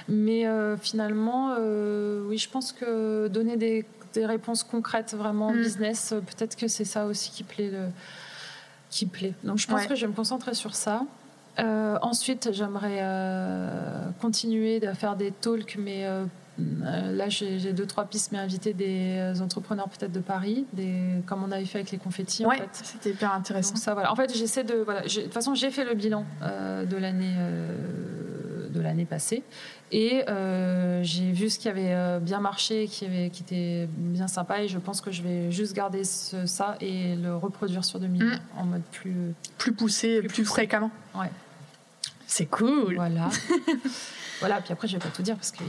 Mais 0.08 0.46
euh, 0.46 0.76
finalement, 0.76 1.54
oui, 2.28 2.38
je 2.38 2.48
pense 2.48 2.72
que 2.72 3.28
donner 3.28 3.56
des, 3.56 3.84
des 4.14 4.26
réponses 4.26 4.62
concrètes, 4.62 5.14
vraiment 5.14 5.52
Mm. 5.52 5.56
business. 5.62 6.14
Peut-être 6.36 6.56
que 6.56 6.68
c'est 6.68 6.84
ça 6.84 7.06
aussi 7.06 7.30
qui 7.30 7.42
plaît. 7.42 7.70
Le, 7.70 7.86
qui 8.90 9.04
plaît. 9.06 9.34
Donc 9.44 9.58
je 9.58 9.66
pense 9.66 9.82
Ouais. 9.82 9.86
que 9.86 9.94
je 9.94 10.00
vais 10.02 10.06
me 10.06 10.16
concentrer 10.16 10.54
sur 10.54 10.74
ça. 10.74 11.02
Euh, 11.58 11.98
ensuite, 12.02 12.50
j'aimerais 12.52 12.98
euh, 13.00 14.00
continuer 14.20 14.86
à 14.86 14.94
faire 14.94 15.14
des 15.16 15.30
talks, 15.32 15.76
mais 15.78 16.06
là 16.82 17.28
j'ai 17.28 17.72
deux 17.72 17.86
trois 17.86 18.04
pistes, 18.04 18.32
mais 18.32 18.38
inviter 18.38 18.74
des 18.74 19.16
euh, 19.18 19.40
entrepreneurs 19.42 19.88
peut-être 19.88 20.12
de 20.12 20.20
Paris, 20.20 20.66
des, 20.72 21.22
comme 21.26 21.42
on 21.44 21.52
avait 21.52 21.64
fait 21.64 21.78
avec 21.78 21.90
les 21.90 21.98
confettis. 21.98 22.44
en 22.44 22.48
Ouais, 22.48 22.56
fait. 22.58 22.68
c'était 22.72 23.10
hyper 23.10 23.32
intéressant. 23.32 23.74
Donc 23.74 23.82
ça, 23.82 23.94
voilà. 23.94 24.12
En 24.12 24.16
fait, 24.16 24.34
j'essaie 24.36 24.64
de. 24.64 24.74
Voilà, 24.74 25.06
j'ai- 25.06 25.20
de 25.20 25.24
toute 25.26 25.34
façon, 25.34 25.54
j'ai 25.54 25.70
fait 25.70 25.84
le 25.84 25.94
bilan 25.94 26.24
euh, 26.42 26.84
de 26.84 26.96
l'année 26.96 27.34
euh, 27.38 28.68
de 28.68 28.80
l'année 28.80 29.06
passée 29.06 29.42
et 29.92 30.22
euh, 30.28 31.02
j'ai 31.02 31.32
vu 31.32 31.48
ce 31.48 31.58
qui 31.58 31.68
avait 31.70 31.94
euh, 31.94 32.18
bien 32.20 32.38
marché, 32.40 32.86
qui 32.86 33.06
avait, 33.06 33.30
qui 33.30 33.42
était 33.42 33.88
bien 33.96 34.28
sympa, 34.28 34.60
et 34.62 34.68
je 34.68 34.78
pense 34.78 35.00
que 35.00 35.10
je 35.10 35.22
vais 35.22 35.50
juste 35.50 35.74
garder 35.74 36.04
ce- 36.04 36.44
ça 36.46 36.76
et 36.80 37.16
le 37.16 37.34
reproduire 37.34 37.84
sur 37.84 37.98
2020 37.98 38.26
Mm. 38.36 38.38
en 38.58 38.64
mode 38.66 38.82
plus. 38.92 39.32
Plus 39.56 39.72
poussé, 39.72 40.18
Plus 40.20 40.28
plus, 40.28 40.42
poussé. 40.42 40.44
fréquemment. 40.54 40.90
Ouais. 41.14 41.30
C'est 42.26 42.44
cool. 42.46 42.96
Voilà. 42.96 43.30
voilà. 44.40 44.60
Puis 44.60 44.72
après, 44.72 44.88
je 44.88 44.94
vais 44.94 44.98
pas 44.98 45.08
tout 45.08 45.22
dire 45.22 45.36
parce 45.36 45.50
que. 45.52 45.62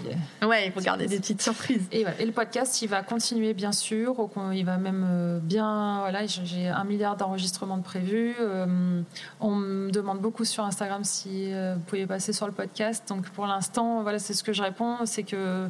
Ouais, 0.45 0.67
il 0.67 0.71
faut 0.71 0.81
garder 0.81 1.07
des 1.07 1.17
petites 1.19 1.41
surprises. 1.41 1.87
Et, 1.91 2.03
voilà. 2.03 2.19
Et 2.19 2.25
le 2.25 2.31
podcast, 2.31 2.81
il 2.81 2.87
va 2.87 3.01
continuer 3.03 3.53
bien 3.53 3.71
sûr. 3.71 4.15
Il 4.53 4.65
va 4.65 4.77
même 4.77 5.05
euh, 5.07 5.39
bien. 5.41 5.99
Voilà, 5.99 6.25
j'ai- 6.25 6.45
j'ai 6.45 6.67
un 6.67 6.83
milliard 6.83 7.17
d'enregistrements 7.17 7.77
de 7.77 7.83
prévus. 7.83 8.35
Euh, 8.39 9.01
on 9.39 9.51
me 9.55 9.91
demande 9.91 10.19
beaucoup 10.19 10.45
sur 10.45 10.63
Instagram 10.63 11.03
si 11.03 11.53
euh, 11.53 11.75
vous 11.75 11.81
pouvez 11.81 12.05
passer 12.07 12.33
sur 12.33 12.45
le 12.47 12.53
podcast. 12.53 13.07
Donc 13.09 13.29
pour 13.29 13.45
l'instant, 13.47 14.01
voilà, 14.03 14.19
c'est 14.19 14.33
ce 14.33 14.43
que 14.43 14.53
je 14.53 14.61
réponds, 14.63 14.97
c'est 15.05 15.23
que 15.23 15.67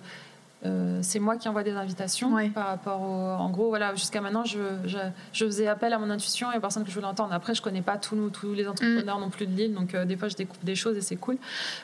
euh, 0.65 0.99
c'est 1.01 1.19
moi 1.19 1.37
qui 1.37 1.47
envoie 1.47 1.63
des 1.63 1.71
invitations 1.71 2.33
Ouais. 2.33 2.49
par 2.49 2.67
rapport 2.67 3.01
au. 3.01 3.05
En 3.05 3.49
gros, 3.49 3.69
voilà, 3.69 3.95
jusqu'à 3.95 4.19
maintenant, 4.19 4.43
je, 4.43 4.59
je, 4.85 4.97
je 5.31 5.45
faisais 5.45 5.67
appel 5.67 5.93
à 5.93 5.99
mon 5.99 6.09
intuition 6.09 6.51
et 6.51 6.59
personne 6.59 6.83
que 6.83 6.89
je 6.89 6.95
voulais 6.95 7.07
entendre. 7.07 7.33
Après, 7.33 7.55
je 7.55 7.61
connais 7.61 7.81
pas 7.81 7.97
tous 7.97 8.29
tous 8.29 8.53
les 8.53 8.67
entrepreneurs 8.67 9.19
non 9.19 9.29
plus 9.29 9.47
de 9.47 9.55
l'île, 9.55 9.73
donc 9.73 9.95
euh, 9.95 10.03
des 10.03 10.17
fois, 10.17 10.27
je 10.27 10.35
découvre 10.35 10.59
des 10.63 10.75
choses 10.75 10.97
et 10.97 11.01
c'est 11.01 11.15
cool. 11.15 11.37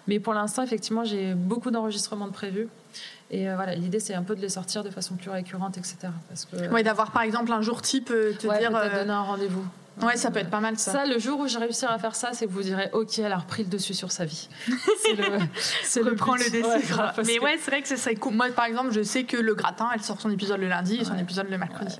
Mais 0.07 0.19
pour 0.19 0.33
l'instant, 0.33 0.61
effectivement, 0.63 1.05
j'ai 1.05 1.33
beaucoup 1.35 1.71
d'enregistrements 1.71 2.27
de 2.27 2.33
prévus. 2.33 2.67
Et 3.31 3.49
euh, 3.49 3.55
voilà, 3.55 3.75
l'idée, 3.75 3.99
c'est 3.99 4.13
un 4.13 4.23
peu 4.23 4.35
de 4.35 4.41
les 4.41 4.49
sortir 4.49 4.83
de 4.83 4.89
façon 4.89 5.15
plus 5.15 5.29
récurrente, 5.29 5.77
etc. 5.77 5.97
Parce 6.29 6.45
que. 6.45 6.69
Ouais, 6.71 6.83
d'avoir 6.83 7.11
par 7.11 7.21
exemple 7.21 7.51
un 7.53 7.61
jour 7.61 7.81
type, 7.81 8.07
te 8.07 8.47
Ouais, 8.47 8.59
dire. 8.59 8.71
donner 8.71 9.09
un 9.11 9.21
rendez-vous. 9.21 9.65
Ouais, 10.01 10.17
ça 10.17 10.29
peut 10.29 10.39
être 10.39 10.49
pas 10.49 10.59
mal 10.59 10.77
ça. 10.77 10.91
Ça, 10.91 11.05
le 11.05 11.17
jour 11.19 11.39
où 11.39 11.47
j'ai 11.47 11.57
réussi 11.57 11.85
à 11.85 11.97
faire 11.97 12.15
ça, 12.15 12.31
c'est 12.33 12.47
que 12.47 12.51
vous 12.51 12.63
direz, 12.63 12.89
ok, 12.91 13.17
elle 13.19 13.31
a 13.31 13.37
repris 13.37 13.63
le 13.63 13.69
dessus 13.69 13.93
sur 13.93 14.11
sa 14.11 14.25
vie. 14.25 14.49
C'est 15.01 15.13
le, 15.13 15.39
c'est 15.83 16.01
reprend 16.01 16.33
but. 16.33 16.43
le 16.45 16.49
dessin. 16.51 16.67
Ouais, 16.77 16.81
grave, 16.83 17.21
mais 17.25 17.37
que- 17.37 17.43
ouais, 17.43 17.57
c'est 17.59 17.71
vrai 17.71 17.81
que 17.81 17.87
ce 17.87 17.95
serait 17.95 18.15
cool. 18.15 18.33
Moi, 18.33 18.47
par 18.49 18.65
exemple, 18.65 18.91
je 18.91 19.03
sais 19.03 19.23
que 19.23 19.37
le 19.37 19.53
gratin, 19.55 19.87
elle 19.93 20.01
sort 20.01 20.19
son 20.19 20.29
épisode 20.31 20.59
le 20.59 20.67
lundi 20.67 20.97
et 20.97 21.05
son 21.05 21.13
Ouais. 21.13 21.21
épisode 21.21 21.49
le 21.49 21.57
mercredi. 21.57 21.95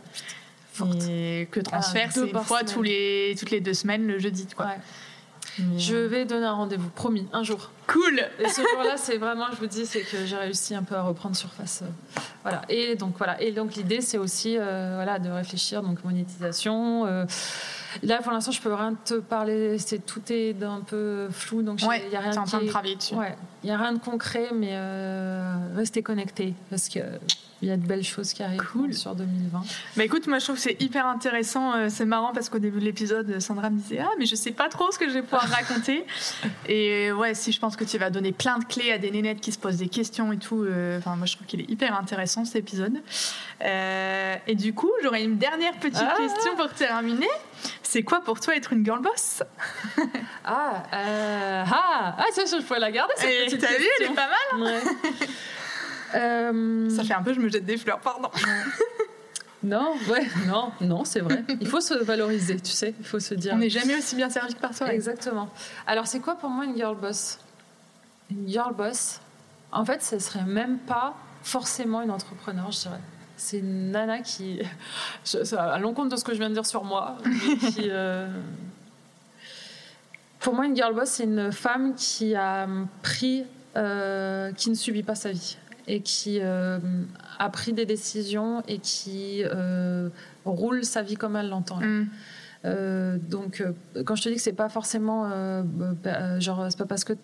Forte. 0.74 1.04
Et 1.10 1.48
que 1.52 1.62
transfert, 1.62 2.08
Ah, 2.10 2.12
c'est 2.14 2.28
une 2.30 2.44
fois 2.44 2.60
semaine. 2.60 2.74
tous 2.74 2.82
les, 2.82 3.36
toutes 3.40 3.52
les 3.52 3.62
deux 3.62 3.74
semaines, 3.74 4.06
le 4.08 4.20
jeudi. 4.20 4.46
Quoi. 4.56 4.66
Ouais. 4.66 4.72
Mais, 5.60 5.80
Je 5.80 5.96
euh, 5.96 6.08
vais 6.10 6.26
donner 6.26 6.46
un 6.48 6.52
rendez-vous, 6.54 6.90
promis, 6.90 7.30
un 7.32 7.44
jour. 7.44 7.72
Cool 7.88 8.20
Et 8.40 8.50
ce 8.50 8.60
jour-là, 8.62 8.98
c'est 8.98 9.18
vraiment, 9.18 9.46
je 9.52 9.56
vous 9.58 9.68
dis, 9.68 9.86
c'est 9.86 10.02
que 10.02 10.26
j'ai 10.26 10.36
réussi 10.36 10.76
un 10.76 10.84
peu 10.84 10.96
à 10.96 11.02
reprendre 11.04 11.34
surface. 11.38 11.82
euh, 11.84 12.20
Voilà. 12.44 12.62
Et 12.68 12.96
donc 12.98 13.16
voilà. 13.18 13.42
Et 13.42 13.52
donc 13.54 13.76
l'idée, 13.76 14.02
c'est 14.02 14.18
aussi, 14.18 14.58
euh, 14.58 14.96
voilà, 14.96 15.18
de 15.18 15.30
réfléchir 15.30 15.82
donc 15.82 16.04
monétisation. 16.04 17.06
euh, 17.06 17.26
là, 18.04 18.22
pour 18.22 18.32
l'instant, 18.32 18.52
je 18.52 18.62
peux 18.62 18.74
rien 18.74 18.94
te 19.06 19.16
parler. 19.16 19.78
C'est 19.80 20.06
tout 20.06 20.22
est 20.30 20.56
un 20.64 20.82
peu 20.82 21.28
flou, 21.32 21.62
donc 21.62 21.82
il 21.82 21.88
Ouais, 21.88 22.08
y 22.12 22.16
a 22.16 22.20
rien 22.20 22.32
t'es 22.32 22.38
en 22.38 22.44
qui 22.44 22.50
train 22.52 22.62
de 22.62 22.68
travailler 22.68 22.96
dessus. 22.96 23.16
Ouais, 23.16 23.36
il 23.66 23.70
y 23.70 23.72
a 23.72 23.78
rien 23.80 23.94
de 23.94 23.98
concret, 24.00 24.50
mais 24.54 24.70
euh, 24.74 25.56
restez 25.76 26.04
connectés 26.04 26.54
parce 26.70 26.88
que 26.88 27.00
il 27.62 27.70
y 27.70 27.72
a 27.72 27.78
de 27.78 27.88
belles 27.88 28.04
choses 28.04 28.34
qui 28.34 28.44
arrivent 28.44 28.62
Cool. 28.74 28.94
sur 28.94 29.16
2020. 29.16 29.62
Bah 29.98 30.04
écoute, 30.04 30.28
moi 30.28 30.38
je 30.38 30.44
trouve 30.44 30.58
que 30.58 30.62
c'est 30.62 30.80
hyper 30.80 31.08
intéressant. 31.08 31.74
euh, 31.74 31.88
C'est 31.90 32.06
marrant 32.06 32.32
parce 32.32 32.50
qu'au 32.50 32.60
début 32.60 32.80
de 32.80 32.86
l'épisode, 32.86 33.40
Sandra 33.40 33.72
me 33.72 33.80
disait 33.80 34.00
Ah, 34.04 34.10
mais 34.20 34.26
je 34.28 34.36
sais 34.36 34.52
pas 34.52 34.70
trop 34.70 34.92
ce 34.92 35.00
que 35.00 35.08
je 35.08 35.14
vais 35.16 35.22
pouvoir 35.24 35.44
raconter. 35.50 36.06
Et 36.68 37.10
euh, 37.10 37.14
ouais, 37.16 37.34
si 37.34 37.52
je 37.52 37.60
pense 37.60 37.76
que 37.76 37.84
tu 37.86 37.98
vas 37.98 38.12
donner 38.12 38.34
plein 38.34 38.60
de 38.60 38.66
clés 38.66 38.92
à 38.92 39.00
des 39.00 39.10
nénettes 39.10 39.40
qui 39.42 39.52
se 39.52 39.58
posent 39.58 39.78
des 39.78 39.88
questions 39.88 40.32
et 40.32 40.38
tout. 40.38 40.62
euh, 40.64 41.00
Enfin, 41.00 41.16
moi 41.16 41.26
je 41.26 41.36
trouve 41.38 41.48
qu'il 41.48 41.62
est 41.62 41.70
hyper 41.72 41.98
intéressant 41.98 42.46
cet 42.46 42.58
épisode. 42.58 43.02
Euh, 43.64 44.36
et 44.46 44.54
du 44.56 44.74
coup, 44.76 44.92
j'aurais 45.02 45.24
une 45.24 45.38
dernière 45.38 45.74
petite 45.80 45.98
Ah. 46.06 46.14
question 46.18 46.56
pour 46.58 46.70
terminer. 46.74 47.30
C'est 47.82 48.04
quoi 48.04 48.20
pour 48.22 48.40
toi 48.42 48.56
être 48.56 48.74
une 48.74 48.84
girl 48.86 49.02
boss? 49.02 49.42
Ah, 50.44 50.84
euh, 50.94 51.64
ah, 51.72 52.16
ah, 52.20 52.26
ça, 52.34 52.44
je 52.46 52.62
pourrais 52.64 52.80
la 52.80 52.92
garder. 52.92 53.14
Cette 53.18 53.30
Et 53.54 53.55
petite 53.58 53.70
T'as 53.70 53.78
vu, 53.78 53.86
elle 54.00 54.06
est 54.12 54.16
pas 54.16 54.28
mal. 54.28 54.62
Ouais. 54.62 54.82
Euh, 56.14 56.90
Ça 56.90 57.04
fait 57.04 57.14
un 57.14 57.22
peu, 57.24 57.34
je 57.34 57.40
me 57.42 57.50
jette 57.50 57.66
des 57.66 57.76
fleurs, 57.76 58.00
pardon. 58.00 58.30
Non, 59.64 59.96
ouais, 60.10 60.26
non, 60.48 60.72
non, 60.80 61.04
c'est 61.04 61.20
vrai. 61.20 61.44
Il 61.60 61.68
faut 61.68 61.82
se 61.82 61.96
valoriser, 61.96 62.58
tu 62.60 62.72
sais. 62.72 62.94
Il 63.00 63.06
faut 63.06 63.20
se 63.20 63.34
dire. 63.34 63.52
On 63.54 63.58
n'est 63.58 63.70
jamais 63.72 63.96
aussi 63.98 64.16
bien 64.16 64.30
servi 64.30 64.54
que 64.54 64.60
par 64.60 64.74
soi. 64.74 64.94
Exactement. 64.94 65.50
Alors, 65.88 66.06
c'est 66.08 66.20
quoi 66.20 66.36
pour 66.36 66.50
moi 66.52 66.64
une 66.66 66.76
girl 66.76 66.96
boss? 66.96 67.40
Une 68.30 68.48
girl 68.48 68.74
boss, 68.76 69.20
en 69.72 69.84
fait, 69.84 70.04
ce 70.04 70.20
serait 70.20 70.44
même 70.46 70.78
pas 70.78 71.16
forcément 71.44 72.02
une 72.02 72.12
entrepreneur, 72.12 72.72
je 72.72 72.80
dirais. 72.82 73.00
C'est 73.38 73.58
une 73.58 73.92
nana 73.92 74.20
qui, 74.20 74.62
je- 75.26 75.44
ça 75.44 75.56
va 75.58 75.74
à 75.74 75.80
l'encontre 75.80 76.10
de 76.10 76.16
ce 76.16 76.24
que 76.24 76.34
je 76.34 76.38
viens 76.38 76.50
de 76.50 76.54
dire 76.54 76.66
sur 76.66 76.84
moi, 76.86 77.18
qui, 77.74 77.88
euh, 77.90 78.28
pour 80.40 80.54
moi, 80.54 80.66
une 80.66 80.76
girl 80.76 80.94
boss, 80.94 81.10
c'est 81.10 81.24
une 81.24 81.52
femme 81.52 81.96
qui 81.96 82.36
a 82.36 82.68
pris, 83.02 83.44
euh, 83.76 84.52
qui 84.54 84.70
ne 84.70 84.76
subit 84.76 85.04
pas 85.04 85.16
sa 85.16 85.32
vie 85.32 85.58
et 85.88 86.02
qui 86.02 86.40
euh, 86.42 86.80
a 87.38 87.50
pris 87.50 87.74
des 87.74 87.86
décisions 87.86 88.64
et 88.68 88.80
qui 88.80 89.44
euh, 89.44 90.10
roule 90.46 90.84
sa 90.84 91.02
vie 91.02 91.16
comme 91.16 91.36
elle 91.36 91.50
l'entend. 91.50 91.78
Mm. 91.78 92.08
Euh, 92.66 93.18
donc, 93.22 93.62
euh, 93.62 93.74
quand 94.04 94.16
je 94.16 94.24
te 94.24 94.30
dis 94.30 94.36
que 94.36 94.42
c'est 94.42 94.52
pas 94.54 94.70
forcément, 94.70 95.30
euh, 95.32 95.62
bah, 95.64 96.10
euh, 96.16 96.40
genre, 96.40 96.66
c'est 96.70 96.78
pas 96.78 96.86
parce 96.86 97.04
que 97.04 97.14
tu, 97.14 97.20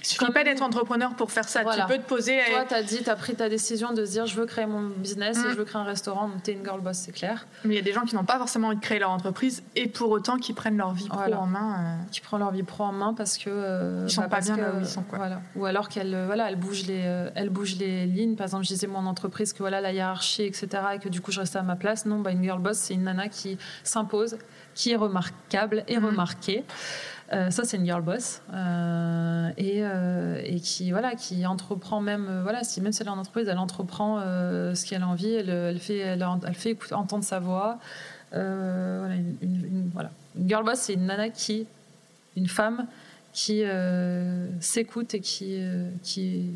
Il 0.00 0.04
suffit 0.06 0.32
pas 0.32 0.44
d'être 0.44 0.62
entrepreneur 0.62 1.14
pour 1.14 1.30
faire 1.30 1.48
ça. 1.48 1.62
Voilà. 1.62 1.86
Tu 1.86 1.92
peux 1.94 1.98
te 1.98 2.06
poser. 2.08 2.36
et- 2.36 2.50
toi, 2.52 2.64
t'as 2.68 2.82
dit, 2.82 2.98
t'as 3.02 3.16
pris 3.16 3.34
ta 3.34 3.48
décision 3.48 3.92
de 3.92 4.04
se 4.04 4.10
dire, 4.12 4.26
je 4.26 4.36
veux 4.36 4.46
créer 4.46 4.66
mon 4.66 4.88
business 4.88 5.38
et 5.38 5.50
je 5.50 5.56
veux 5.56 5.64
créer 5.64 5.80
un 5.80 5.84
restaurant. 5.84 6.30
T'es 6.44 6.52
une 6.52 6.64
girl 6.64 6.80
boss, 6.80 6.96
c'est 6.98 7.12
clair. 7.12 7.46
Mais 7.64 7.74
il 7.74 7.76
y 7.76 7.80
a 7.80 7.82
des 7.84 7.92
gens 7.92 8.02
qui 8.04 8.14
n'ont 8.14 8.24
pas 8.24 8.38
forcément 8.38 8.68
envie 8.68 8.76
de 8.76 8.82
créer 8.82 8.98
leur 8.98 9.10
entreprise 9.10 9.62
et 9.76 9.88
pour 9.88 10.10
autant 10.10 10.36
qui 10.36 10.52
prennent 10.52 10.76
leur 10.76 10.92
vie 10.92 11.08
pro 11.08 11.16
Voilà. 11.18 11.40
en 11.40 11.46
main. 11.46 11.74
euh. 11.78 12.02
Qui 12.12 12.20
prend 12.20 12.38
leur 12.38 12.50
vie 12.50 12.62
pro 12.62 12.84
en 12.84 12.92
main 12.92 13.14
parce 13.14 13.38
que 13.38 14.04
Ils 14.04 14.10
sont 14.10 14.22
pas 14.22 14.28
parce 14.28 14.46
bien 14.46 14.56
que, 14.56 14.60
là 14.60 14.72
où 14.76 14.80
ils 14.80 14.86
sont, 14.86 15.02
quoi. 15.02 15.18
Voilà. 15.18 15.40
Ou 15.56 15.64
alors 15.64 15.88
qu'elle, 15.88 16.14
euh, 16.14 16.26
voilà, 16.26 16.48
elle 16.50 16.56
bouge 16.56 16.86
les, 16.86 17.02
euh, 17.04 17.30
elle 17.34 17.48
bouge 17.50 17.76
les 17.76 18.06
lignes. 18.06 18.36
Par 18.36 18.46
exemple, 18.46 18.64
je 18.64 18.68
disais 18.68 18.86
mon 18.86 19.06
entreprise 19.06 19.52
que 19.52 19.58
voilà 19.60 19.80
la 19.80 19.92
hiérarchie, 19.92 20.42
etc. 20.44 20.68
Et 20.94 20.98
que 20.98 21.08
du 21.08 21.20
coup, 21.20 21.32
je 21.32 21.40
restais 21.40 21.58
à 21.58 21.62
ma 21.62 21.76
place. 21.76 22.06
Non, 22.06 22.18
bah, 22.20 22.30
une 22.32 22.42
girl 22.42 22.60
boss, 22.60 22.78
c'est 22.78 22.94
une 22.94 23.04
nana 23.04 23.28
qui 23.28 23.58
s'impose, 23.84 24.36
qui 24.80 24.92
est 24.92 24.96
remarquable 24.96 25.84
et 25.88 25.96
Mhm. 25.98 26.06
remarquée. 26.06 26.64
Euh, 27.32 27.50
ça, 27.50 27.64
c'est 27.64 27.76
une 27.76 27.84
girl 27.84 28.02
boss 28.02 28.40
Euh, 28.52 29.50
et, 29.56 29.80
euh, 29.84 30.40
et 30.44 30.58
qui 30.60 30.90
voilà, 30.90 31.14
qui 31.14 31.46
entreprend 31.46 32.00
même 32.00 32.40
voilà, 32.42 32.64
si 32.64 32.80
même 32.80 32.92
si 32.92 33.02
elle 33.02 33.08
est 33.08 33.10
en 33.10 33.18
entreprise, 33.18 33.46
elle 33.48 33.58
entreprend 33.58 34.20
ce 34.20 34.86
qu'elle 34.86 35.02
a 35.02 35.08
envie. 35.08 35.32
Elle, 35.34 35.50
elle 35.50 35.78
fait, 35.78 35.98
elle, 35.98 36.26
elle 36.46 36.54
fait 36.54 36.76
entendre 36.92 37.22
sa 37.24 37.38
voix. 37.38 37.78
Voilà, 38.32 39.14
une, 39.14 39.36
une- 39.42 39.64
une- 39.66 39.90
voilà. 39.92 40.10
Une 40.38 40.48
girl 40.48 40.64
boss, 40.64 40.78
c'est 40.78 40.94
une 40.94 41.06
nana 41.06 41.28
qui, 41.28 41.66
une 42.36 42.48
femme 42.48 42.86
qui 43.32 43.62
s'écoute 44.60 45.14
et 45.14 45.20
qui, 45.20 45.62
qui, 46.02 46.50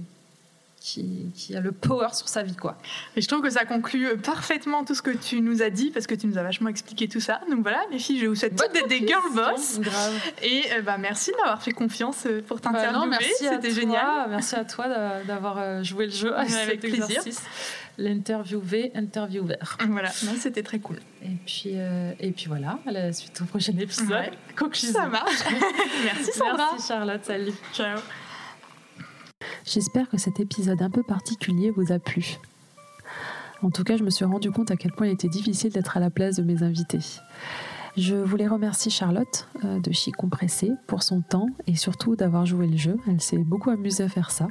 qui, 0.86 1.30
qui 1.34 1.56
a 1.56 1.60
le 1.60 1.72
power 1.72 2.08
sur 2.12 2.28
sa 2.28 2.42
vie, 2.42 2.54
quoi. 2.54 2.76
Et 3.16 3.22
je 3.22 3.26
trouve 3.28 3.40
que 3.40 3.48
ça 3.48 3.64
conclut 3.64 4.06
euh, 4.06 4.16
parfaitement 4.18 4.84
tout 4.84 4.94
ce 4.94 5.00
que 5.00 5.12
tu 5.12 5.40
nous 5.40 5.62
as 5.62 5.70
dit 5.70 5.90
parce 5.90 6.06
que 6.06 6.14
tu 6.14 6.26
nous 6.26 6.36
as 6.36 6.42
vachement 6.42 6.68
expliqué 6.68 7.08
tout 7.08 7.20
ça. 7.20 7.40
Donc 7.50 7.62
voilà, 7.62 7.80
les 7.90 7.98
filles, 7.98 8.18
je 8.20 8.26
vous 8.26 8.34
souhaite 8.34 8.54
toutes 8.54 8.70
d'être 8.74 8.88
des 8.88 8.98
girl 9.06 9.22
boss. 9.34 9.80
Grave. 9.80 10.12
Et 10.42 10.62
euh, 10.76 10.82
bah, 10.82 10.98
merci 10.98 11.30
de 11.30 11.36
m'avoir 11.38 11.62
fait 11.62 11.72
confiance 11.72 12.26
euh, 12.26 12.42
pour 12.46 12.58
Bah 12.58 12.70
t'interviewer. 12.72 13.16
à 13.16 13.18
C'était 13.54 13.70
génial. 13.70 14.28
Merci 14.28 14.56
à 14.56 14.64
toi 14.66 14.86
d'a- 14.88 15.22
d'avoir 15.24 15.56
euh, 15.58 15.82
joué 15.82 16.04
le 16.04 16.12
jeu 16.12 16.36
avec, 16.36 16.52
Avec 16.52 16.70
cet 16.72 16.80
plaisir. 16.80 17.04
exercice. 17.04 17.42
L'interviewé, 17.96 18.90
intervieweur. 18.94 19.78
Voilà, 19.88 20.10
c'était 20.10 20.62
très 20.64 20.80
cool. 20.80 20.98
Et 21.22 21.28
puis, 21.46 21.70
euh, 21.76 22.12
et 22.20 22.32
puis 22.32 22.46
voilà, 22.48 22.78
à 22.86 22.90
la 22.92 23.12
suite 23.14 23.40
au 23.40 23.44
prochain 23.46 23.72
épisode. 23.78 24.10
Ouais. 24.10 24.32
Conclusion. 24.58 24.92
Ça 24.92 25.06
marche. 25.06 25.44
merci 26.04 26.32
Sandra. 26.32 26.68
Merci 26.72 26.88
Charlotte, 26.88 27.24
salut. 27.24 27.52
Ciao. 27.72 27.98
J'espère 29.64 30.08
que 30.08 30.18
cet 30.18 30.40
épisode 30.40 30.82
un 30.82 30.90
peu 30.90 31.02
particulier 31.02 31.70
vous 31.70 31.92
a 31.92 31.98
plu. 31.98 32.38
En 33.62 33.70
tout 33.70 33.84
cas, 33.84 33.96
je 33.96 34.04
me 34.04 34.10
suis 34.10 34.24
rendu 34.24 34.50
compte 34.50 34.70
à 34.70 34.76
quel 34.76 34.92
point 34.92 35.06
il 35.06 35.12
était 35.12 35.28
difficile 35.28 35.72
d'être 35.72 35.96
à 35.96 36.00
la 36.00 36.10
place 36.10 36.36
de 36.36 36.42
mes 36.42 36.62
invités. 36.62 37.00
Je 37.96 38.16
voulais 38.16 38.48
remercier 38.48 38.90
Charlotte 38.90 39.48
euh, 39.64 39.78
de 39.78 39.92
Chi 39.92 40.10
Compressé 40.10 40.72
pour 40.86 41.02
son 41.02 41.20
temps 41.20 41.46
et 41.66 41.76
surtout 41.76 42.16
d'avoir 42.16 42.44
joué 42.44 42.66
le 42.66 42.76
jeu. 42.76 42.98
Elle 43.08 43.20
s'est 43.20 43.38
beaucoup 43.38 43.70
amusée 43.70 44.02
à 44.02 44.08
faire 44.08 44.32
ça. 44.32 44.48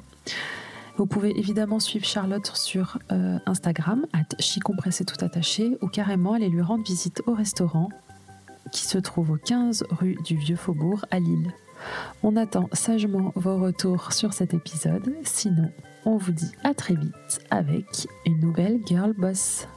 Vous 0.96 1.06
pouvez 1.06 1.38
évidemment 1.38 1.80
suivre 1.80 2.06
Charlotte 2.06 2.52
sur 2.56 3.00
euh, 3.12 3.38
Instagram, 3.46 4.06
at 4.14 4.24
Compressé 4.64 5.04
tout 5.04 5.24
attaché, 5.26 5.78
ou 5.82 5.88
carrément 5.88 6.34
aller 6.34 6.50
lui 6.50 6.62
rendre 6.62 6.84
visite 6.84 7.22
au 7.26 7.34
restaurant 7.34 7.90
qui 8.72 8.86
se 8.86 8.98
trouve 8.98 9.32
au 9.32 9.38
15 9.38 9.86
rue 9.90 10.18
du 10.24 10.38
Vieux 10.38 10.56
Faubourg 10.56 11.06
à 11.12 11.20
Lille. 11.20 11.52
On 12.24 12.36
attend 12.36 12.70
sagement 12.74 13.32
vos 13.36 13.58
retours 13.58 14.14
sur 14.14 14.34
cet 14.34 14.54
épisode. 14.54 15.14
Sinon, 15.24 15.72
on 16.06 16.18
vous 16.18 16.32
dit 16.32 16.52
à 16.64 16.74
très 16.74 16.96
vite 16.96 17.42
avec 17.50 18.08
une 18.26 18.40
nouvelle 18.40 18.80
Girl 18.86 19.14
Boss. 19.14 19.68